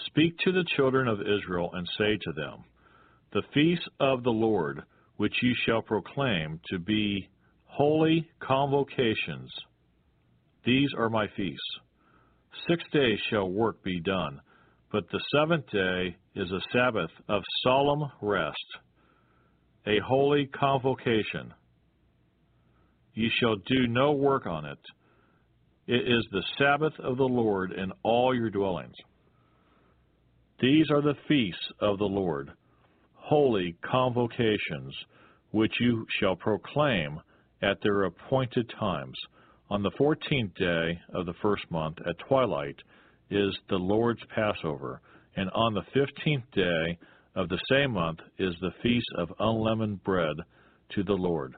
Speak 0.07 0.37
to 0.45 0.53
the 0.53 0.67
children 0.77 1.09
of 1.09 1.21
Israel 1.21 1.71
and 1.73 1.89
say 1.97 2.19
to 2.23 2.33
them, 2.33 2.65
The 3.33 3.43
feast 3.55 3.89
of 4.01 4.23
the 4.23 4.31
Lord, 4.31 4.83
which 5.17 5.35
ye 5.43 5.55
shall 5.65 5.83
proclaim 5.83 6.61
to 6.71 6.79
be 6.79 7.29
holy 7.65 8.29
convocations, 8.41 9.51
these 10.65 10.89
are 10.99 11.09
my 11.09 11.27
feasts. 11.37 11.79
Six 12.67 12.83
days 12.93 13.19
shall 13.31 13.49
work 13.49 13.83
be 13.83 14.01
done, 14.01 14.41
but 14.91 15.05
the 15.11 15.21
seventh 15.35 15.71
day 15.71 16.17
is 16.35 16.51
a 16.51 16.61
Sabbath 16.73 17.11
of 17.29 17.43
solemn 17.63 18.11
rest, 18.21 18.57
a 19.87 19.99
holy 20.07 20.47
convocation. 20.47 21.53
Ye 23.15 23.31
shall 23.41 23.57
do 23.57 23.87
no 23.87 24.13
work 24.13 24.47
on 24.47 24.65
it. 24.65 24.79
It 25.87 26.07
is 26.07 26.27
the 26.31 26.45
Sabbath 26.59 26.93
of 27.01 27.17
the 27.17 27.25
Lord 27.25 27.73
in 27.73 27.93
all 28.03 28.35
your 28.35 28.51
dwellings. 28.51 28.97
These 30.61 30.91
are 30.91 31.03
the 31.03 31.17
feasts 31.29 31.73
of 31.81 31.99
the 31.99 32.05
Lord, 32.05 32.51
holy 33.15 33.77
convocations, 33.83 34.95
which 35.53 35.73
you 35.81 36.07
shall 36.19 36.37
proclaim 36.37 37.21
at 37.63 37.79
their 37.83 38.05
appointed 38.05 38.71
times. 38.79 39.17
On 39.71 39.83
the 39.83 39.91
fourteenth 39.99 40.55
day 40.55 40.99
of 41.15 41.27
the 41.27 41.35
first 41.43 41.71
month 41.71 41.99
at 42.09 42.19
twilight 42.27 42.77
is 43.31 43.57
the 43.69 43.77
Lord's 43.77 44.23
Passover, 44.35 45.01
and 45.37 45.51
on 45.51 45.75
the 45.75 45.83
fifteenth 45.93 46.45
day 46.55 46.99
of 47.35 47.49
the 47.49 47.61
same 47.71 47.93
month 47.93 48.21
is 48.39 48.55
the 48.61 48.73
feast 48.83 49.07
of 49.19 49.33
unleavened 49.39 50.03
bread 50.05 50.37
to 50.95 51.03
the 51.03 51.13
Lord. 51.13 51.55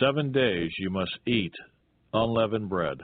Seven 0.00 0.32
days 0.32 0.70
you 0.78 0.90
must 0.90 1.18
eat 1.26 1.52
unleavened 2.14 2.70
bread. 2.70 2.98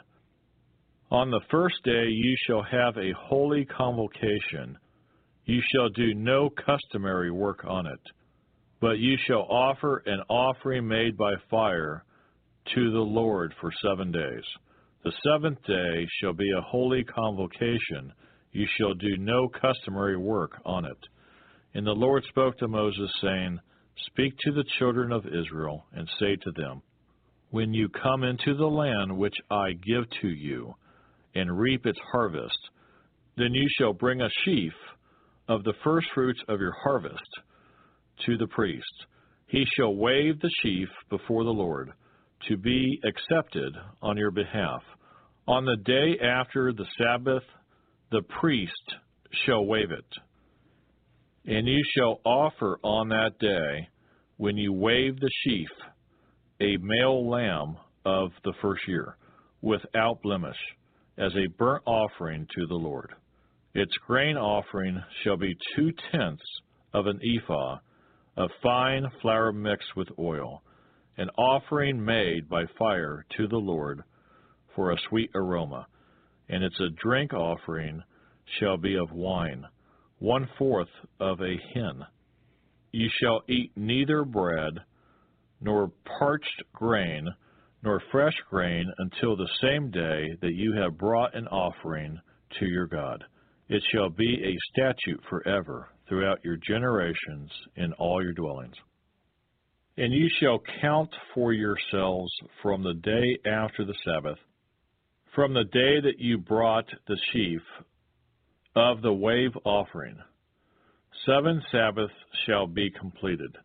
On 1.11 1.31
the 1.31 1.43
first 1.51 1.83
day 1.85 2.07
you 2.09 2.37
shall 2.47 2.63
have 2.63 2.97
a 2.97 3.13
holy 3.13 3.67
convocation 3.67 4.79
you 5.45 5.61
shall 5.75 5.89
do 5.89 6.15
no 6.15 6.49
customary 6.49 7.31
work 7.31 7.65
on 7.67 7.87
it, 7.87 8.01
but 8.81 8.99
you 8.99 9.17
shall 9.27 9.47
offer 9.51 10.03
an 10.07 10.21
offering 10.29 10.87
made 10.87 11.17
by 11.17 11.33
fire 11.51 12.05
to 12.75 12.91
the 12.91 12.99
Lord 12.99 13.55
for 13.61 13.73
seven 13.85 14.13
days. 14.13 14.45
The 15.05 15.13
seventh 15.25 15.63
day 15.67 16.07
shall 16.21 16.35
be 16.35 16.51
a 16.51 16.61
holy 16.61 17.05
convocation. 17.05 18.13
You 18.53 18.67
shall 18.77 18.95
do 18.95 19.17
no 19.17 19.49
customary 19.49 20.17
work 20.17 20.61
on 20.65 20.85
it. 20.85 20.99
And 21.75 21.87
the 21.87 21.93
Lord 21.93 22.25
spoke 22.29 22.59
to 22.59 22.69
Moses, 22.69 23.11
saying, 23.23 23.59
Speak 24.07 24.35
to 24.41 24.53
the 24.53 24.65
children 24.79 25.13
of 25.13 25.27
Israel, 25.27 25.87
and 25.93 26.09
say 26.19 26.37
to 26.37 26.51
them, 26.57 26.83
When 27.51 27.73
you 27.73 27.89
come 27.89 28.25
into 28.25 28.55
the 28.57 28.67
land 28.67 29.17
which 29.17 29.37
I 29.51 29.73
give 29.73 30.05
to 30.21 30.29
you, 30.29 30.75
and 31.35 31.59
reap 31.59 31.87
its 31.87 31.99
harvest, 32.13 32.59
then 33.37 33.55
you 33.55 33.69
shall 33.79 33.93
bring 33.93 34.21
a 34.21 34.29
sheaf 34.45 34.73
of 35.49 35.65
the 35.65 35.75
firstfruits 35.83 36.41
of 36.49 36.61
your 36.61 36.75
harvest 36.83 37.29
to 38.27 38.37
the 38.37 38.49
priest. 38.49 39.07
He 39.47 39.65
shall 39.77 39.95
wave 39.95 40.41
the 40.41 40.51
sheaf 40.63 40.89
before 41.09 41.45
the 41.45 41.51
Lord 41.51 41.93
to 42.49 42.57
be 42.57 43.01
accepted 43.05 43.75
on 44.03 44.17
your 44.17 44.31
behalf. 44.31 44.83
On 45.47 45.65
the 45.65 45.77
day 45.85 46.19
after 46.25 46.73
the 46.73 46.87
Sabbath, 46.99 47.43
the 48.11 48.23
priest 48.41 48.73
shall 49.45 49.65
wave 49.65 49.91
it. 49.91 50.05
And 51.47 51.67
you 51.67 51.83
shall 51.97 52.21
offer 52.25 52.79
on 52.83 53.09
that 53.09 53.39
day, 53.41 53.89
when 54.37 54.57
you 54.57 54.73
wave 54.73 55.19
the 55.21 55.31
sheaf, 55.45 55.69
a 56.61 56.77
male 56.81 57.29
lamb 57.29 57.77
of 58.05 58.31
the 58.45 58.53
first 58.63 58.83
year, 58.87 59.17
without 59.63 60.23
blemish, 60.23 60.57
as 61.19 61.33
a 61.35 61.49
burnt 61.59 61.83
offering 61.87 62.47
to 62.57 62.67
the 62.67 62.75
Lord. 62.75 63.13
Its 63.75 63.93
grain 64.07 64.37
offering 64.37 65.01
shall 65.23 65.37
be 65.37 65.55
two 65.77 65.93
tenths 66.11 66.43
of 66.93 67.07
an 67.07 67.21
ephah 67.23 67.79
of 68.37 68.51
fine 68.63 69.07
flour 69.21 69.53
mixed 69.53 69.95
with 69.97 70.09
oil, 70.19 70.63
an 71.17 71.29
offering 71.37 72.05
made 72.05 72.49
by 72.49 72.65
fire 72.79 73.25
to 73.37 73.47
the 73.49 73.57
Lord 73.57 74.03
for 74.75 74.91
a 74.91 74.99
sweet 75.09 75.31
aroma. 75.35 75.87
And 76.49 76.65
its 76.65 76.79
a 76.81 76.91
drink 77.03 77.33
offering 77.33 78.03
shall 78.59 78.77
be 78.77 78.97
of 78.97 79.13
wine, 79.13 79.65
one 80.19 80.49
fourth 80.59 80.89
of 81.21 81.41
a 81.41 81.57
hin. 81.75 82.05
Ye 82.93 83.11
shall 83.21 83.43
eat 83.49 83.71
neither 83.77 84.25
bread, 84.25 84.81
nor 85.61 85.93
parched 86.19 86.63
grain, 86.73 87.29
nor 87.83 88.03
fresh 88.11 88.35
grain 88.51 88.87
until 88.99 89.37
the 89.37 89.49
same 89.61 89.91
day 89.91 90.37
that 90.41 90.55
you 90.55 90.73
have 90.73 90.99
brought 90.99 91.35
an 91.35 91.47
offering 91.49 92.19
to 92.59 92.67
your 92.67 92.87
God. 92.87 93.23
It 93.69 93.83
shall 93.93 94.11
be 94.11 94.43
a 94.45 94.57
statute 94.73 95.23
forever 95.29 95.89
throughout 96.09 96.45
your 96.45 96.57
generations 96.57 97.51
in 97.77 97.93
all 97.95 98.23
your 98.23 98.33
dwellings. 98.33 98.75
And 99.97 100.13
you 100.13 100.29
shall 100.41 100.61
count 100.81 101.11
for 101.35 101.53
yourselves 101.53 102.33
from 102.63 102.83
the 102.83 102.95
day 102.95 103.39
after 103.51 103.85
the 103.85 103.95
Sabbath, 104.05 104.39
from 105.35 105.53
the 105.53 105.65
day 105.65 106.01
that 106.01 106.19
you 106.19 106.39
brought 106.39 106.87
the 107.07 107.19
sheaf 107.33 107.61
of 108.75 109.03
the 109.03 109.13
wave 109.13 109.53
offering. 109.65 110.17
Seven 111.27 111.63
Sabbaths 111.71 112.13
shall 112.47 112.67
be 112.67 112.91
completed. 112.91 113.57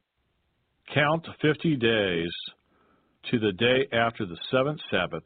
Count 0.93 1.25
fifty 1.41 1.75
days 1.75 2.31
to 3.31 3.39
the 3.39 3.53
day 3.53 3.87
after 3.95 4.25
the 4.25 4.37
seventh 4.51 4.79
Sabbath, 4.91 5.23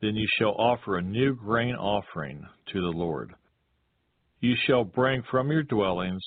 then 0.00 0.14
you 0.14 0.26
shall 0.38 0.54
offer 0.54 0.96
a 0.96 1.02
new 1.02 1.34
grain 1.34 1.74
offering 1.74 2.46
to 2.72 2.80
the 2.80 2.96
Lord. 2.96 3.34
You 4.40 4.54
shall 4.66 4.84
bring 4.84 5.22
from 5.30 5.50
your 5.50 5.64
dwellings 5.64 6.22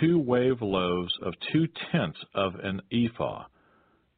two 0.00 0.18
wave 0.18 0.60
loaves 0.60 1.12
of 1.22 1.34
two 1.52 1.66
tenths 1.92 2.18
of 2.34 2.54
an 2.62 2.80
ephah. 2.92 3.44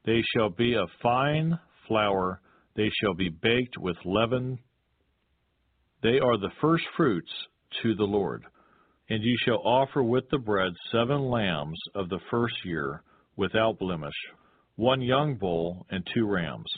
They 0.05 0.23
shall 0.34 0.50
be 0.50 0.74
of 0.74 0.89
fine 1.02 1.58
flour, 1.86 2.40
they 2.76 2.90
shall 3.00 3.15
be 3.15 3.28
baked 3.28 3.76
with 3.78 3.97
leaven. 4.05 4.58
They 6.02 6.18
are 6.18 6.39
the 6.39 6.52
first 6.60 6.84
fruits 6.97 7.31
to 7.82 7.94
the 7.94 8.05
Lord. 8.05 8.42
And 9.08 9.23
you 9.23 9.36
shall 9.44 9.60
offer 9.65 10.02
with 10.02 10.24
the 10.31 10.39
bread 10.39 10.73
seven 10.92 11.28
lambs 11.28 11.78
of 11.94 12.08
the 12.08 12.20
first 12.31 12.55
year 12.65 13.02
without 13.36 13.78
blemish, 13.78 14.15
one 14.76 15.02
young 15.02 15.36
bull 15.36 15.84
and 15.90 16.07
two 16.15 16.26
rams. 16.26 16.70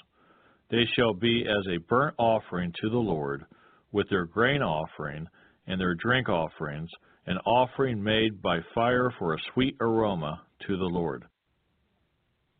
They 0.70 0.84
shall 0.96 1.12
be 1.12 1.44
as 1.46 1.74
a 1.74 1.84
burnt 1.88 2.14
offering 2.18 2.72
to 2.80 2.88
the 2.88 2.96
Lord, 2.96 3.44
with 3.92 4.08
their 4.08 4.24
grain 4.24 4.62
offering 4.62 5.26
and 5.66 5.78
their 5.78 5.94
drink 5.94 6.30
offerings, 6.30 6.88
an 7.26 7.38
offering 7.38 8.02
made 8.02 8.42
by 8.42 8.58
fire 8.74 9.12
for 9.18 9.34
a 9.34 9.42
sweet 9.52 9.76
aroma 9.80 10.42
to 10.66 10.76
the 10.76 10.84
Lord. 10.84 11.24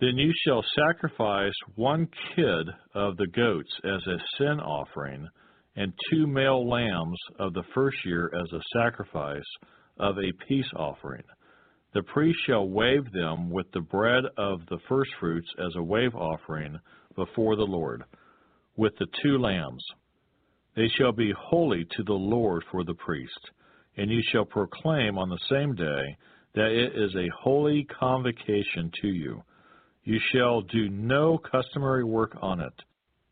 Then 0.00 0.16
you 0.16 0.32
shall 0.44 0.64
sacrifice 0.76 1.52
one 1.76 2.08
kid 2.34 2.68
of 2.94 3.16
the 3.16 3.28
goats 3.28 3.72
as 3.84 4.06
a 4.06 4.18
sin 4.36 4.60
offering, 4.60 5.28
and 5.76 5.92
two 6.10 6.26
male 6.26 6.68
lambs 6.68 7.18
of 7.38 7.54
the 7.54 7.62
first 7.74 7.96
year 8.04 8.30
as 8.34 8.52
a 8.52 8.60
sacrifice 8.78 9.42
of 9.98 10.18
a 10.18 10.32
peace 10.48 10.70
offering. 10.76 11.22
The 11.94 12.02
priest 12.02 12.38
shall 12.46 12.68
wave 12.68 13.12
them 13.12 13.50
with 13.50 13.70
the 13.72 13.80
bread 13.80 14.24
of 14.36 14.60
the 14.66 14.78
firstfruits 14.88 15.48
as 15.58 15.74
a 15.76 15.82
wave 15.82 16.14
offering 16.14 16.78
before 17.14 17.56
the 17.56 17.66
Lord, 17.66 18.02
with 18.76 18.94
the 18.98 19.06
two 19.22 19.38
lambs. 19.38 19.84
They 20.74 20.88
shall 20.88 21.12
be 21.12 21.32
holy 21.38 21.84
to 21.96 22.02
the 22.02 22.14
Lord 22.14 22.64
for 22.70 22.82
the 22.82 22.94
priest, 22.94 23.50
and 23.96 24.10
you 24.10 24.22
shall 24.30 24.44
proclaim 24.44 25.18
on 25.18 25.28
the 25.28 25.38
same 25.50 25.74
day 25.74 26.16
that 26.54 26.70
it 26.70 26.92
is 26.94 27.14
a 27.14 27.30
holy 27.42 27.84
convocation 27.84 28.90
to 29.00 29.08
you. 29.08 29.42
You 30.04 30.18
shall 30.32 30.62
do 30.62 30.88
no 30.88 31.38
customary 31.38 32.04
work 32.04 32.36
on 32.40 32.60
it. 32.60 32.74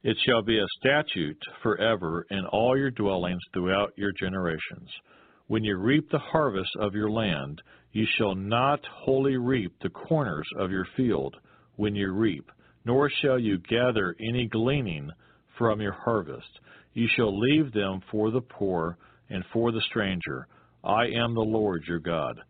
It 0.02 0.16
shall 0.24 0.42
be 0.42 0.58
a 0.58 0.66
statute 0.78 1.42
forever 1.62 2.26
in 2.30 2.46
all 2.46 2.76
your 2.78 2.90
dwellings 2.90 3.42
throughout 3.52 3.92
your 3.96 4.12
generations. 4.12 4.88
When 5.48 5.64
you 5.64 5.76
reap 5.76 6.10
the 6.10 6.18
harvest 6.18 6.70
of 6.78 6.94
your 6.94 7.10
land, 7.10 7.60
you 7.92 8.06
shall 8.16 8.34
not 8.34 8.80
wholly 8.86 9.36
reap 9.36 9.74
the 9.82 9.90
corners 9.90 10.46
of 10.58 10.70
your 10.70 10.86
field 10.96 11.36
when 11.76 11.94
you 11.96 12.12
reap, 12.12 12.50
nor 12.84 13.10
shall 13.10 13.38
you 13.38 13.58
gather 13.58 14.14
any 14.20 14.46
gleaning 14.46 15.10
from 15.58 15.80
your 15.80 15.92
harvest. 15.92 16.60
You 16.94 17.08
shall 17.14 17.38
leave 17.38 17.72
them 17.72 18.00
for 18.10 18.30
the 18.30 18.40
poor 18.40 18.96
and 19.30 19.44
for 19.52 19.72
the 19.72 19.82
stranger. 19.88 20.46
I 20.84 21.06
am 21.06 21.34
the 21.34 21.40
Lord 21.40 21.84
your 21.86 21.98
God. 22.00 22.40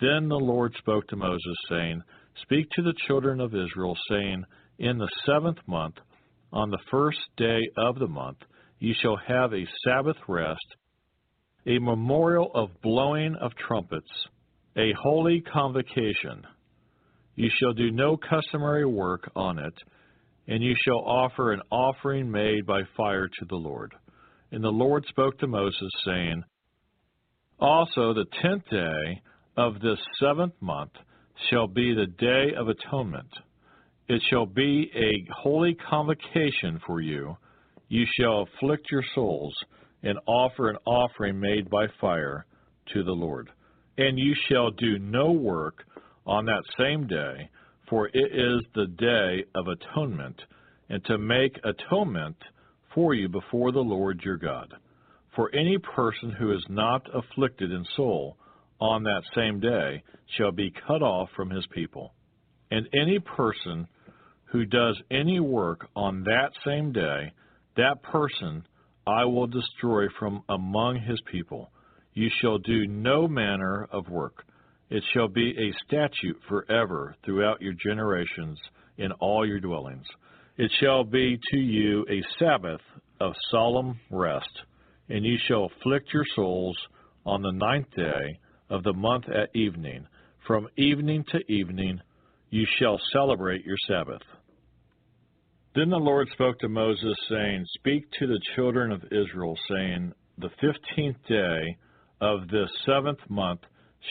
Then 0.00 0.28
the 0.28 0.36
Lord 0.36 0.74
spoke 0.78 1.06
to 1.08 1.16
Moses, 1.16 1.56
saying, 1.70 2.02
Speak 2.42 2.68
to 2.72 2.82
the 2.82 2.94
children 3.06 3.40
of 3.40 3.54
Israel, 3.54 3.96
saying, 4.10 4.44
In 4.78 4.98
the 4.98 5.10
seventh 5.24 5.58
month, 5.66 5.94
on 6.52 6.70
the 6.70 6.82
first 6.90 7.20
day 7.36 7.60
of 7.78 7.98
the 7.98 8.06
month, 8.06 8.38
ye 8.78 8.94
shall 9.00 9.16
have 9.16 9.52
a 9.52 9.66
Sabbath 9.84 10.16
rest, 10.28 10.76
a 11.66 11.78
memorial 11.78 12.50
of 12.54 12.80
blowing 12.82 13.34
of 13.40 13.52
trumpets, 13.66 14.10
a 14.76 14.92
holy 15.02 15.40
convocation. 15.40 16.46
You 17.34 17.50
shall 17.58 17.72
do 17.72 17.90
no 17.90 18.16
customary 18.16 18.86
work 18.86 19.30
on 19.34 19.58
it, 19.58 19.74
and 20.46 20.62
you 20.62 20.74
shall 20.84 21.00
offer 21.04 21.52
an 21.52 21.62
offering 21.70 22.30
made 22.30 22.66
by 22.66 22.82
fire 22.96 23.28
to 23.28 23.44
the 23.48 23.56
Lord. 23.56 23.92
And 24.52 24.62
the 24.62 24.68
Lord 24.68 25.04
spoke 25.08 25.38
to 25.38 25.46
Moses, 25.46 25.90
saying, 26.04 26.44
Also 27.58 28.14
the 28.14 28.26
tenth 28.42 28.68
day 28.70 29.22
of 29.56 29.80
this 29.80 29.98
seventh 30.20 30.54
month 30.60 30.92
shall 31.50 31.66
be 31.66 31.94
the 31.94 32.06
day 32.06 32.54
of 32.56 32.68
atonement. 32.68 33.28
It 34.08 34.22
shall 34.30 34.46
be 34.46 34.90
a 34.94 35.32
holy 35.34 35.74
convocation 35.74 36.80
for 36.86 37.00
you. 37.00 37.36
You 37.88 38.04
shall 38.18 38.42
afflict 38.42 38.86
your 38.90 39.04
souls 39.14 39.54
and 40.02 40.18
offer 40.26 40.68
an 40.68 40.76
offering 40.86 41.40
made 41.40 41.68
by 41.68 41.86
fire 42.00 42.46
to 42.92 43.02
the 43.02 43.12
Lord. 43.12 43.50
And 43.98 44.18
you 44.18 44.34
shall 44.48 44.70
do 44.70 44.98
no 44.98 45.32
work 45.32 45.84
on 46.26 46.44
that 46.46 46.62
same 46.78 47.06
day, 47.06 47.48
for 47.88 48.08
it 48.08 48.32
is 48.32 48.62
the 48.74 48.86
day 48.86 49.44
of 49.54 49.66
atonement, 49.68 50.40
and 50.88 51.04
to 51.06 51.18
make 51.18 51.58
atonement 51.64 52.36
for 52.96 53.14
you 53.14 53.28
before 53.28 53.70
the 53.70 53.78
Lord 53.78 54.22
your 54.24 54.38
God. 54.38 54.72
For 55.36 55.54
any 55.54 55.76
person 55.78 56.32
who 56.32 56.50
is 56.52 56.64
not 56.70 57.06
afflicted 57.14 57.70
in 57.70 57.84
soul 57.94 58.38
on 58.80 59.02
that 59.02 59.22
same 59.34 59.60
day 59.60 60.02
shall 60.36 60.50
be 60.50 60.72
cut 60.88 61.02
off 61.02 61.28
from 61.36 61.50
his 61.50 61.66
people. 61.72 62.14
And 62.70 62.88
any 62.94 63.18
person 63.18 63.86
who 64.46 64.64
does 64.64 64.98
any 65.10 65.38
work 65.40 65.88
on 65.94 66.24
that 66.24 66.50
same 66.64 66.92
day, 66.92 67.32
that 67.76 68.02
person 68.02 68.66
I 69.06 69.26
will 69.26 69.46
destroy 69.46 70.06
from 70.18 70.42
among 70.48 71.00
his 71.00 71.20
people. 71.30 71.70
You 72.14 72.30
shall 72.40 72.56
do 72.58 72.86
no 72.86 73.28
manner 73.28 73.86
of 73.92 74.08
work. 74.08 74.46
It 74.88 75.04
shall 75.12 75.28
be 75.28 75.50
a 75.50 75.84
statute 75.86 76.40
forever 76.48 77.14
throughout 77.24 77.60
your 77.60 77.74
generations 77.74 78.58
in 78.96 79.12
all 79.12 79.46
your 79.46 79.60
dwellings. 79.60 80.06
It 80.58 80.70
shall 80.80 81.04
be 81.04 81.38
to 81.50 81.58
you 81.58 82.06
a 82.08 82.22
Sabbath 82.38 82.80
of 83.20 83.34
solemn 83.50 84.00
rest, 84.10 84.62
and 85.10 85.24
you 85.24 85.36
shall 85.46 85.66
afflict 85.66 86.12
your 86.14 86.24
souls 86.34 86.76
on 87.26 87.42
the 87.42 87.52
ninth 87.52 87.90
day 87.94 88.38
of 88.70 88.82
the 88.82 88.94
month 88.94 89.28
at 89.28 89.54
evening. 89.54 90.06
From 90.46 90.68
evening 90.78 91.24
to 91.28 91.52
evening 91.52 92.00
you 92.48 92.66
shall 92.78 92.98
celebrate 93.12 93.66
your 93.66 93.76
Sabbath. 93.86 94.22
Then 95.74 95.90
the 95.90 95.96
Lord 95.98 96.28
spoke 96.32 96.58
to 96.60 96.68
Moses, 96.70 97.16
saying, 97.28 97.66
Speak 97.74 98.10
to 98.18 98.26
the 98.26 98.40
children 98.54 98.92
of 98.92 99.04
Israel, 99.12 99.58
saying, 99.68 100.12
The 100.38 100.50
fifteenth 100.58 101.18
day 101.28 101.76
of 102.22 102.48
this 102.48 102.70
seventh 102.86 103.20
month 103.28 103.60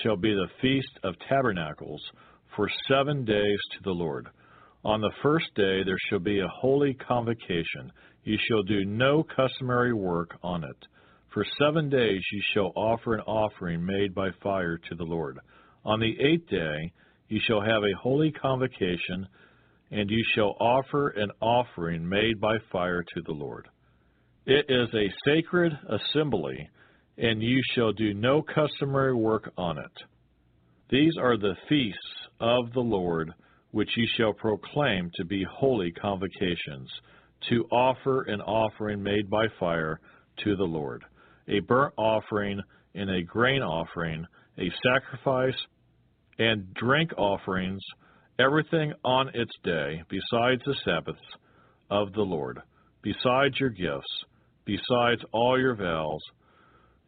shall 0.03 0.15
be 0.15 0.33
the 0.33 0.49
feast 0.61 0.99
of 1.03 1.15
tabernacles 1.27 2.03
for 2.55 2.69
seven 2.87 3.25
days 3.25 3.59
to 3.71 3.83
the 3.83 3.91
Lord. 3.91 4.27
On 4.85 5.01
the 5.01 5.11
first 5.23 5.47
day 5.55 5.83
there 5.83 5.97
shall 6.09 6.19
be 6.19 6.39
a 6.39 6.47
holy 6.47 6.93
convocation. 6.93 7.91
You 8.23 8.37
shall 8.47 8.61
do 8.61 8.85
no 8.85 9.23
customary 9.23 9.93
work 9.93 10.37
on 10.43 10.63
it. 10.63 10.77
For 11.33 11.43
seven 11.59 11.89
days 11.89 12.21
you 12.31 12.41
shall 12.53 12.71
offer 12.75 13.15
an 13.15 13.21
offering 13.21 13.83
made 13.83 14.13
by 14.13 14.29
fire 14.43 14.77
to 14.77 14.95
the 14.95 15.03
Lord. 15.03 15.39
On 15.85 15.99
the 15.99 16.15
eighth 16.19 16.47
day 16.49 16.93
you 17.29 17.41
shall 17.47 17.61
have 17.61 17.83
a 17.83 17.99
holy 17.99 18.31
convocation 18.31 19.27
and 19.89 20.07
you 20.09 20.23
shall 20.35 20.55
offer 20.59 21.09
an 21.09 21.31
offering 21.41 22.07
made 22.07 22.39
by 22.39 22.55
fire 22.71 23.01
to 23.01 23.21
the 23.25 23.33
Lord. 23.33 23.67
It 24.45 24.65
is 24.69 24.89
a 24.93 25.13
sacred 25.25 25.71
assembly, 25.89 26.69
and 27.17 27.41
you 27.41 27.59
shall 27.73 27.91
do 27.91 28.13
no 28.13 28.43
customary 28.43 29.15
work 29.15 29.51
on 29.57 29.79
it. 29.79 29.91
These 30.91 31.13
are 31.19 31.37
the 31.37 31.55
feasts 31.67 31.99
of 32.39 32.71
the 32.73 32.81
Lord, 32.81 33.33
which 33.75 33.89
ye 33.97 34.07
shall 34.15 34.31
proclaim 34.31 35.11
to 35.13 35.25
be 35.25 35.43
holy 35.51 35.91
convocations, 35.91 36.89
to 37.49 37.65
offer 37.73 38.21
an 38.21 38.39
offering 38.39 39.03
made 39.03 39.29
by 39.29 39.45
fire 39.59 39.99
to 40.41 40.55
the 40.55 40.63
Lord, 40.63 41.03
a 41.49 41.59
burnt 41.59 41.93
offering 41.97 42.61
and 42.93 43.09
a 43.09 43.21
grain 43.21 43.61
offering, 43.61 44.25
a 44.57 44.71
sacrifice 44.81 45.59
and 46.39 46.73
drink 46.75 47.11
offerings 47.17 47.81
everything 48.39 48.93
on 49.03 49.27
its 49.33 49.51
day, 49.65 50.01
besides 50.07 50.61
the 50.65 50.75
Sabbaths 50.85 51.19
of 51.91 52.13
the 52.13 52.21
Lord, 52.21 52.59
besides 53.01 53.59
your 53.59 53.71
gifts, 53.71 54.23
besides 54.63 55.21
all 55.33 55.59
your 55.59 55.75
vows, 55.75 56.21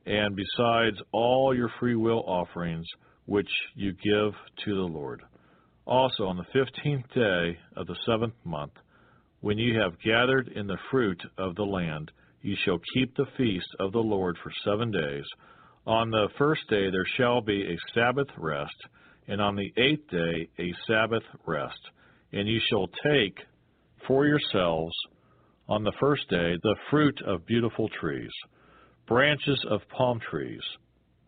and 0.05 0.35
besides 0.35 0.97
all 1.13 1.55
your 1.55 1.71
free 1.79 1.95
will 1.95 2.25
offerings 2.27 2.85
which 3.25 3.49
you 3.73 3.93
give 3.93 4.33
to 4.65 4.75
the 4.75 4.81
Lord. 4.81 5.21
Also 5.87 6.25
on 6.25 6.35
the 6.35 6.43
fifteenth 6.51 7.05
day 7.15 7.57
of 7.77 7.87
the 7.87 7.95
seventh 8.05 8.33
month, 8.43 8.73
when 9.39 9.57
you 9.57 9.79
have 9.79 10.01
gathered 10.01 10.49
in 10.49 10.67
the 10.67 10.77
fruit 10.91 11.21
of 11.37 11.55
the 11.55 11.63
land, 11.63 12.11
ye 12.41 12.57
shall 12.65 12.79
keep 12.93 13.15
the 13.15 13.25
feast 13.37 13.69
of 13.79 13.93
the 13.93 13.99
Lord 13.99 14.35
for 14.43 14.51
seven 14.65 14.91
days. 14.91 15.23
On 15.85 16.11
the 16.11 16.27
first 16.37 16.61
day 16.69 16.89
there 16.91 17.05
shall 17.15 17.39
be 17.39 17.61
a 17.63 17.77
Sabbath 17.95 18.27
rest, 18.37 18.75
and 19.29 19.39
on 19.39 19.55
the 19.55 19.71
eighth 19.77 20.09
day 20.09 20.49
a 20.59 20.73
Sabbath 20.87 21.23
rest. 21.45 21.79
And 22.33 22.49
ye 22.49 22.59
shall 22.69 22.87
take 23.09 23.37
for 24.05 24.25
yourselves 24.25 24.93
on 25.69 25.85
the 25.85 25.93
first 26.01 26.29
day 26.29 26.57
the 26.63 26.75
fruit 26.89 27.21
of 27.25 27.45
beautiful 27.45 27.87
trees, 28.01 28.31
branches 29.07 29.65
of 29.69 29.79
palm 29.95 30.19
trees, 30.19 30.63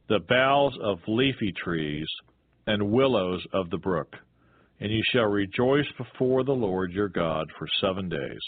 the 0.10 0.20
boughs 0.28 0.78
of 0.84 1.00
leafy 1.08 1.54
trees, 1.64 2.08
and 2.68 2.92
willows 2.92 3.42
of 3.54 3.70
the 3.70 3.78
brook. 3.78 4.18
And 4.80 4.92
you 4.92 5.02
shall 5.12 5.26
rejoice 5.26 5.88
before 5.98 6.44
the 6.44 6.54
Lord 6.54 6.92
your 6.92 7.10
God 7.10 7.46
for 7.58 7.68
seven 7.82 8.08
days. 8.10 8.40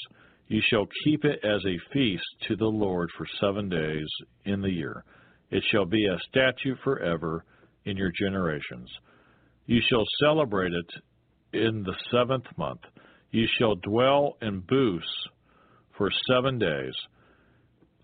You 0.47 0.61
shall 0.69 0.87
keep 1.03 1.25
it 1.25 1.39
as 1.43 1.61
a 1.65 1.93
feast 1.93 2.23
to 2.47 2.55
the 2.55 2.65
Lord 2.65 3.09
for 3.17 3.25
seven 3.39 3.69
days 3.69 4.07
in 4.45 4.61
the 4.61 4.71
year. 4.71 5.03
It 5.49 5.63
shall 5.71 5.85
be 5.85 6.05
a 6.05 6.19
statute 6.29 6.77
forever 6.83 7.43
in 7.85 7.97
your 7.97 8.11
generations. 8.17 8.89
You 9.65 9.81
shall 9.89 10.05
celebrate 10.21 10.73
it 10.73 10.91
in 11.53 11.83
the 11.83 11.95
seventh 12.11 12.45
month. 12.57 12.81
You 13.31 13.47
shall 13.57 13.75
dwell 13.75 14.37
in 14.41 14.61
booths 14.61 15.05
for 15.97 16.09
seven 16.29 16.57
days. 16.59 16.93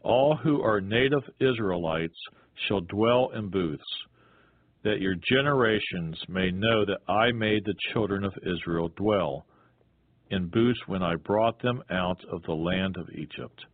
All 0.04 0.38
who 0.38 0.62
are 0.62 0.80
native 0.80 1.24
Israelites 1.40 2.18
shall 2.68 2.82
dwell 2.82 3.32
in 3.36 3.50
booths, 3.50 3.84
that 4.84 5.00
your 5.00 5.16
generations 5.16 6.18
may 6.28 6.52
know 6.52 6.86
that 6.86 7.00
I 7.12 7.32
made 7.32 7.66
the 7.66 7.76
children 7.94 8.24
of 8.24 8.34
Israel 8.44 8.90
dwell 8.96 9.46
in 10.30 10.48
booths 10.48 10.80
when 10.88 11.02
I 11.04 11.16
brought 11.16 11.62
them 11.62 11.82
out 11.90 12.20
of 12.32 12.44
the 12.44 12.54
land 12.54 12.98
of 12.98 13.10
Egypt. 13.10 13.66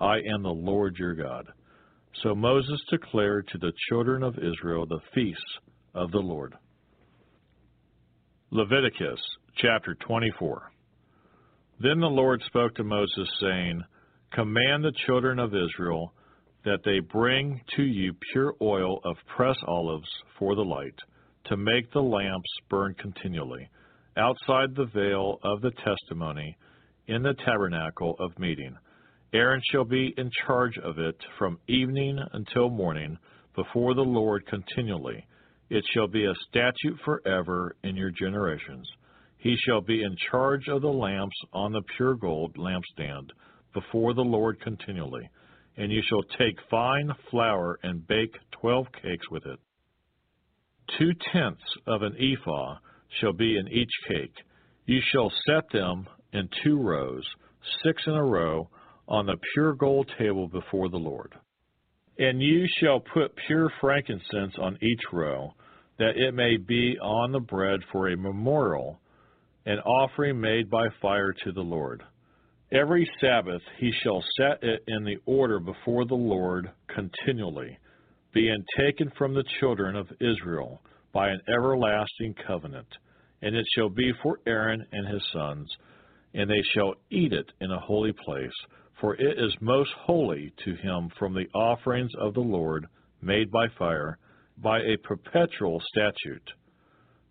I 0.00 0.16
am 0.16 0.42
the 0.42 0.48
Lord 0.48 0.96
your 0.98 1.14
God. 1.14 1.46
So 2.22 2.34
Moses 2.34 2.80
declared 2.90 3.48
to 3.48 3.58
the 3.58 3.72
children 3.88 4.22
of 4.22 4.38
Israel 4.38 4.86
the 4.86 5.00
feasts 5.14 5.58
of 5.94 6.10
the 6.10 6.18
Lord. 6.18 6.54
Leviticus 8.50 9.20
chapter 9.56 9.94
24. 10.06 10.70
Then 11.80 12.00
the 12.00 12.06
Lord 12.06 12.42
spoke 12.46 12.74
to 12.76 12.84
Moses, 12.84 13.28
saying, 13.40 13.82
Command 14.32 14.84
the 14.84 14.92
children 15.06 15.38
of 15.38 15.54
Israel 15.54 16.12
that 16.68 16.84
they 16.84 16.98
bring 17.00 17.58
to 17.76 17.82
you 17.82 18.12
pure 18.30 18.54
oil 18.60 19.00
of 19.02 19.16
press 19.34 19.56
olives 19.66 20.08
for 20.38 20.54
the 20.54 20.64
light, 20.64 20.94
to 21.46 21.56
make 21.56 21.90
the 21.92 22.02
lamps 22.02 22.50
burn 22.68 22.94
continually, 23.00 23.66
outside 24.18 24.74
the 24.74 24.90
veil 24.92 25.38
of 25.42 25.62
the 25.62 25.70
testimony, 25.82 26.54
in 27.06 27.22
the 27.22 27.32
tabernacle 27.46 28.14
of 28.20 28.38
meeting. 28.38 28.76
Aaron 29.32 29.62
shall 29.72 29.84
be 29.84 30.12
in 30.18 30.30
charge 30.46 30.76
of 30.84 30.98
it 30.98 31.16
from 31.38 31.58
evening 31.68 32.18
until 32.34 32.68
morning 32.68 33.16
before 33.56 33.94
the 33.94 34.02
Lord 34.02 34.46
continually. 34.46 35.26
It 35.70 35.84
shall 35.94 36.06
be 36.06 36.26
a 36.26 36.34
statute 36.50 36.98
forever 37.02 37.76
in 37.82 37.96
your 37.96 38.10
generations. 38.10 38.86
He 39.38 39.56
shall 39.66 39.80
be 39.80 40.02
in 40.02 40.14
charge 40.30 40.68
of 40.68 40.82
the 40.82 40.88
lamps 40.88 41.36
on 41.54 41.72
the 41.72 41.82
pure 41.96 42.14
gold 42.14 42.56
lampstand 42.58 43.30
before 43.72 44.12
the 44.12 44.20
Lord 44.20 44.60
continually. 44.60 45.30
And 45.78 45.92
you 45.92 46.02
shall 46.08 46.24
take 46.38 46.58
fine 46.68 47.12
flour 47.30 47.78
and 47.84 48.06
bake 48.06 48.34
twelve 48.60 48.86
cakes 49.00 49.30
with 49.30 49.46
it. 49.46 49.60
Two 50.98 51.12
tenths 51.32 51.62
of 51.86 52.02
an 52.02 52.16
ephah 52.18 52.78
shall 53.20 53.32
be 53.32 53.56
in 53.56 53.68
each 53.68 53.92
cake. 54.08 54.34
You 54.86 55.00
shall 55.12 55.30
set 55.46 55.70
them 55.72 56.08
in 56.32 56.48
two 56.64 56.80
rows, 56.82 57.24
six 57.84 58.02
in 58.06 58.14
a 58.14 58.24
row, 58.24 58.68
on 59.06 59.26
the 59.26 59.36
pure 59.54 59.74
gold 59.74 60.10
table 60.18 60.48
before 60.48 60.88
the 60.88 60.96
Lord. 60.96 61.32
And 62.18 62.42
you 62.42 62.66
shall 62.80 62.98
put 62.98 63.36
pure 63.46 63.70
frankincense 63.80 64.54
on 64.60 64.78
each 64.82 65.02
row, 65.12 65.54
that 65.98 66.16
it 66.16 66.34
may 66.34 66.56
be 66.56 66.98
on 67.00 67.30
the 67.30 67.40
bread 67.40 67.80
for 67.92 68.08
a 68.08 68.16
memorial, 68.16 69.00
an 69.64 69.78
offering 69.78 70.40
made 70.40 70.68
by 70.68 70.88
fire 71.00 71.32
to 71.44 71.52
the 71.52 71.60
Lord. 71.60 72.02
Every 72.70 73.10
Sabbath 73.18 73.62
he 73.78 73.90
shall 74.02 74.22
set 74.36 74.62
it 74.62 74.84
in 74.86 75.04
the 75.04 75.16
order 75.24 75.58
before 75.58 76.04
the 76.04 76.14
Lord 76.14 76.70
continually, 76.88 77.78
being 78.34 78.62
taken 78.78 79.10
from 79.16 79.32
the 79.32 79.44
children 79.58 79.96
of 79.96 80.06
Israel 80.20 80.82
by 81.14 81.30
an 81.30 81.40
everlasting 81.48 82.34
covenant. 82.46 82.86
And 83.40 83.56
it 83.56 83.64
shall 83.74 83.88
be 83.88 84.12
for 84.22 84.40
Aaron 84.46 84.84
and 84.92 85.08
his 85.08 85.22
sons, 85.32 85.66
and 86.34 86.50
they 86.50 86.62
shall 86.74 86.94
eat 87.10 87.32
it 87.32 87.50
in 87.62 87.70
a 87.70 87.80
holy 87.80 88.12
place, 88.12 88.52
for 89.00 89.14
it 89.14 89.38
is 89.38 89.56
most 89.62 89.90
holy 90.04 90.52
to 90.64 90.74
him 90.74 91.08
from 91.18 91.32
the 91.32 91.48
offerings 91.54 92.10
of 92.20 92.34
the 92.34 92.40
Lord 92.40 92.86
made 93.22 93.50
by 93.50 93.68
fire, 93.78 94.18
by 94.58 94.80
a 94.80 94.98
perpetual 95.04 95.80
statute. 95.88 96.50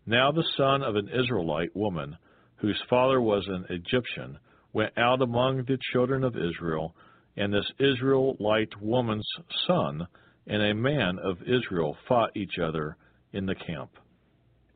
Now 0.07 0.31
the 0.31 0.47
son 0.57 0.81
of 0.81 0.95
an 0.95 1.09
Israelite 1.09 1.75
woman, 1.75 2.17
whose 2.55 2.81
father 2.89 3.21
was 3.21 3.45
an 3.47 3.65
Egyptian, 3.69 4.39
went 4.77 4.95
out 4.95 5.23
among 5.23 5.57
the 5.63 5.79
children 5.91 6.23
of 6.23 6.35
Israel, 6.35 6.93
and 7.35 7.51
this 7.51 7.65
Israelite 7.79 8.79
woman's 8.79 9.27
son 9.65 10.05
and 10.45 10.61
a 10.61 10.75
man 10.75 11.17
of 11.17 11.41
Israel 11.41 11.97
fought 12.07 12.29
each 12.37 12.59
other 12.63 12.95
in 13.33 13.47
the 13.47 13.55
camp. 13.55 13.89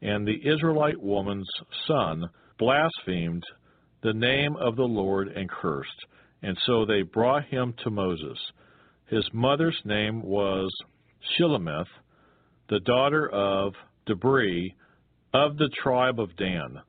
And 0.01 0.27
the 0.27 0.39
Israelite 0.43 0.99
woman's 0.99 1.47
son 1.87 2.27
blasphemed 2.57 3.43
the 4.01 4.13
name 4.15 4.55
of 4.55 4.75
the 4.75 4.81
Lord 4.81 5.27
and 5.27 5.47
cursed, 5.47 6.07
and 6.41 6.57
so 6.65 6.83
they 6.83 7.03
brought 7.03 7.45
him 7.45 7.75
to 7.83 7.91
Moses. 7.91 8.39
His 9.05 9.29
mother's 9.31 9.79
name 9.85 10.23
was 10.23 10.67
Shelomith, 11.37 11.85
the 12.69 12.79
daughter 12.79 13.29
of 13.29 13.73
Dibri 14.09 14.73
of 15.31 15.57
the 15.57 15.69
tribe 15.83 16.19
of 16.19 16.35
Dan. 16.37 16.81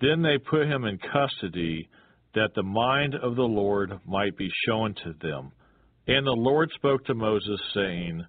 Then 0.00 0.22
they 0.22 0.38
put 0.38 0.66
him 0.66 0.86
in 0.86 0.98
custody 0.98 1.88
that 2.36 2.54
the 2.54 2.62
mind 2.62 3.14
of 3.14 3.34
the 3.34 3.42
Lord 3.42 3.98
might 4.06 4.36
be 4.36 4.50
shown 4.68 4.94
to 5.02 5.14
them. 5.20 5.50
And 6.06 6.24
the 6.24 6.30
Lord 6.30 6.70
spoke 6.76 7.04
to 7.06 7.14
Moses, 7.14 7.58
saying, 7.74 8.22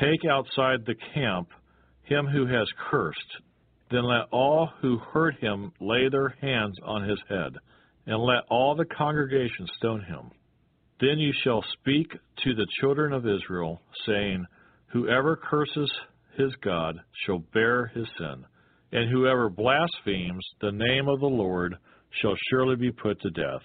Take 0.00 0.24
outside 0.28 0.80
the 0.84 0.96
camp 1.14 1.50
him 2.04 2.26
who 2.26 2.46
has 2.46 2.66
cursed. 2.90 3.18
Then 3.90 4.04
let 4.04 4.28
all 4.32 4.70
who 4.80 4.98
heard 5.12 5.36
him 5.40 5.72
lay 5.78 6.08
their 6.08 6.34
hands 6.40 6.74
on 6.82 7.08
his 7.08 7.18
head, 7.28 7.52
and 8.06 8.22
let 8.22 8.44
all 8.48 8.74
the 8.74 8.86
congregation 8.86 9.68
stone 9.76 10.00
him. 10.00 10.30
Then 10.98 11.18
you 11.18 11.32
shall 11.44 11.62
speak 11.78 12.10
to 12.12 12.54
the 12.54 12.66
children 12.80 13.12
of 13.12 13.26
Israel, 13.26 13.82
saying, 14.06 14.46
Whoever 14.92 15.36
curses 15.36 15.90
his 16.36 16.52
God 16.64 16.98
shall 17.26 17.40
bear 17.52 17.88
his 17.88 18.06
sin, 18.16 18.44
and 18.92 19.10
whoever 19.10 19.50
blasphemes 19.50 20.46
the 20.62 20.72
name 20.72 21.08
of 21.08 21.20
the 21.20 21.26
Lord 21.26 21.76
shall 22.20 22.34
surely 22.50 22.76
be 22.76 22.92
put 22.92 23.20
to 23.20 23.30
death. 23.30 23.62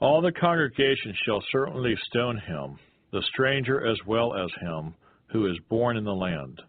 All 0.00 0.20
the 0.20 0.32
congregation 0.32 1.14
shall 1.24 1.42
certainly 1.52 1.94
stone 2.08 2.38
him, 2.38 2.78
the 3.12 3.22
stranger 3.32 3.86
as 3.86 3.98
well 4.06 4.34
as 4.34 4.50
him 4.60 4.94
who 5.32 5.46
is 5.46 5.58
born 5.68 5.96
in 5.96 6.04
the 6.04 6.14
land. 6.14 6.60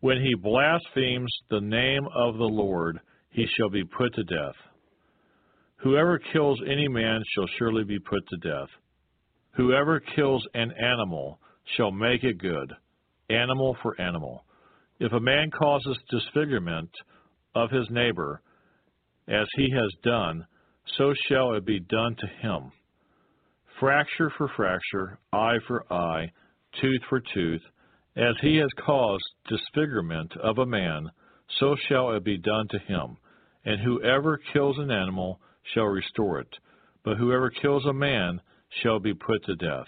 When 0.00 0.20
he 0.20 0.34
blasphemes 0.34 1.32
the 1.50 1.60
name 1.60 2.06
of 2.14 2.38
the 2.38 2.44
Lord, 2.44 3.00
he 3.30 3.46
shall 3.56 3.70
be 3.70 3.84
put 3.84 4.14
to 4.14 4.24
death. 4.24 4.54
Whoever 5.78 6.18
kills 6.32 6.60
any 6.66 6.88
man 6.88 7.22
shall 7.34 7.46
surely 7.58 7.84
be 7.84 7.98
put 7.98 8.26
to 8.28 8.48
death. 8.48 8.68
Whoever 9.56 10.00
kills 10.00 10.46
an 10.54 10.72
animal 10.72 11.38
shall 11.76 11.90
make 11.90 12.22
it 12.22 12.38
good, 12.38 12.72
animal 13.28 13.76
for 13.82 14.00
animal. 14.00 14.44
If 14.98 15.12
a 15.12 15.20
man 15.20 15.50
causes 15.50 15.98
disfigurement 16.10 16.90
of 17.54 17.70
his 17.70 17.86
neighbor, 17.90 18.42
as 19.30 19.46
he 19.54 19.70
has 19.70 19.90
done, 20.02 20.44
so 20.98 21.14
shall 21.28 21.54
it 21.54 21.64
be 21.64 21.80
done 21.80 22.16
to 22.18 22.26
him. 22.26 22.72
Fracture 23.78 24.30
for 24.36 24.48
fracture, 24.56 25.18
eye 25.32 25.58
for 25.66 25.90
eye, 25.92 26.30
tooth 26.80 27.00
for 27.08 27.22
tooth, 27.32 27.62
as 28.16 28.34
he 28.40 28.56
has 28.56 28.68
caused 28.84 29.24
disfigurement 29.48 30.32
of 30.42 30.58
a 30.58 30.66
man, 30.66 31.08
so 31.58 31.76
shall 31.88 32.12
it 32.12 32.24
be 32.24 32.36
done 32.36 32.66
to 32.70 32.78
him. 32.80 33.16
And 33.64 33.80
whoever 33.80 34.40
kills 34.52 34.78
an 34.78 34.90
animal 34.90 35.40
shall 35.74 35.84
restore 35.84 36.40
it, 36.40 36.54
but 37.04 37.16
whoever 37.16 37.50
kills 37.50 37.86
a 37.86 37.92
man 37.92 38.40
shall 38.82 38.98
be 38.98 39.14
put 39.14 39.44
to 39.44 39.56
death. 39.56 39.86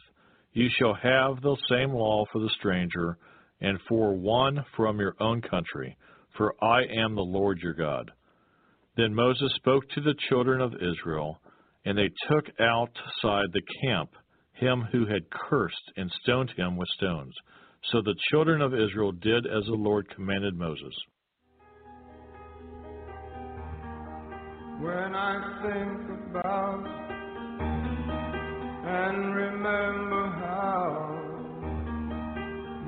You 0.52 0.68
shall 0.78 0.94
have 0.94 1.40
the 1.40 1.56
same 1.68 1.92
law 1.92 2.24
for 2.32 2.40
the 2.40 2.50
stranger, 2.58 3.18
and 3.60 3.78
for 3.88 4.14
one 4.14 4.64
from 4.76 5.00
your 5.00 5.14
own 5.20 5.40
country, 5.40 5.96
for 6.36 6.54
I 6.62 6.82
am 6.84 7.14
the 7.14 7.22
Lord 7.22 7.58
your 7.58 7.74
God. 7.74 8.10
Then 8.96 9.14
Moses 9.14 9.52
spoke 9.56 9.88
to 9.90 10.00
the 10.00 10.14
children 10.28 10.60
of 10.60 10.74
Israel, 10.74 11.40
and 11.84 11.96
they 11.96 12.10
took 12.28 12.46
outside 12.60 13.46
the 13.52 13.62
camp 13.82 14.10
him 14.62 14.86
who 14.92 15.06
had 15.06 15.30
cursed, 15.30 15.92
and 15.96 16.10
stoned 16.22 16.50
him 16.56 16.76
with 16.76 16.88
stones. 16.96 17.34
So 17.90 18.00
the 18.00 18.14
children 18.30 18.62
of 18.62 18.74
Israel 18.74 19.12
did 19.12 19.46
as 19.46 19.64
the 19.64 19.74
Lord 19.74 20.08
commanded 20.14 20.54
Moses. 20.54 20.94
When 24.80 25.14
I 25.14 25.62
think 25.62 26.20
about 26.30 26.86
and 28.84 29.34
remember 29.34 30.26
how 30.26 31.18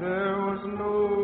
there 0.00 0.36
was 0.36 0.60
no 0.78 1.23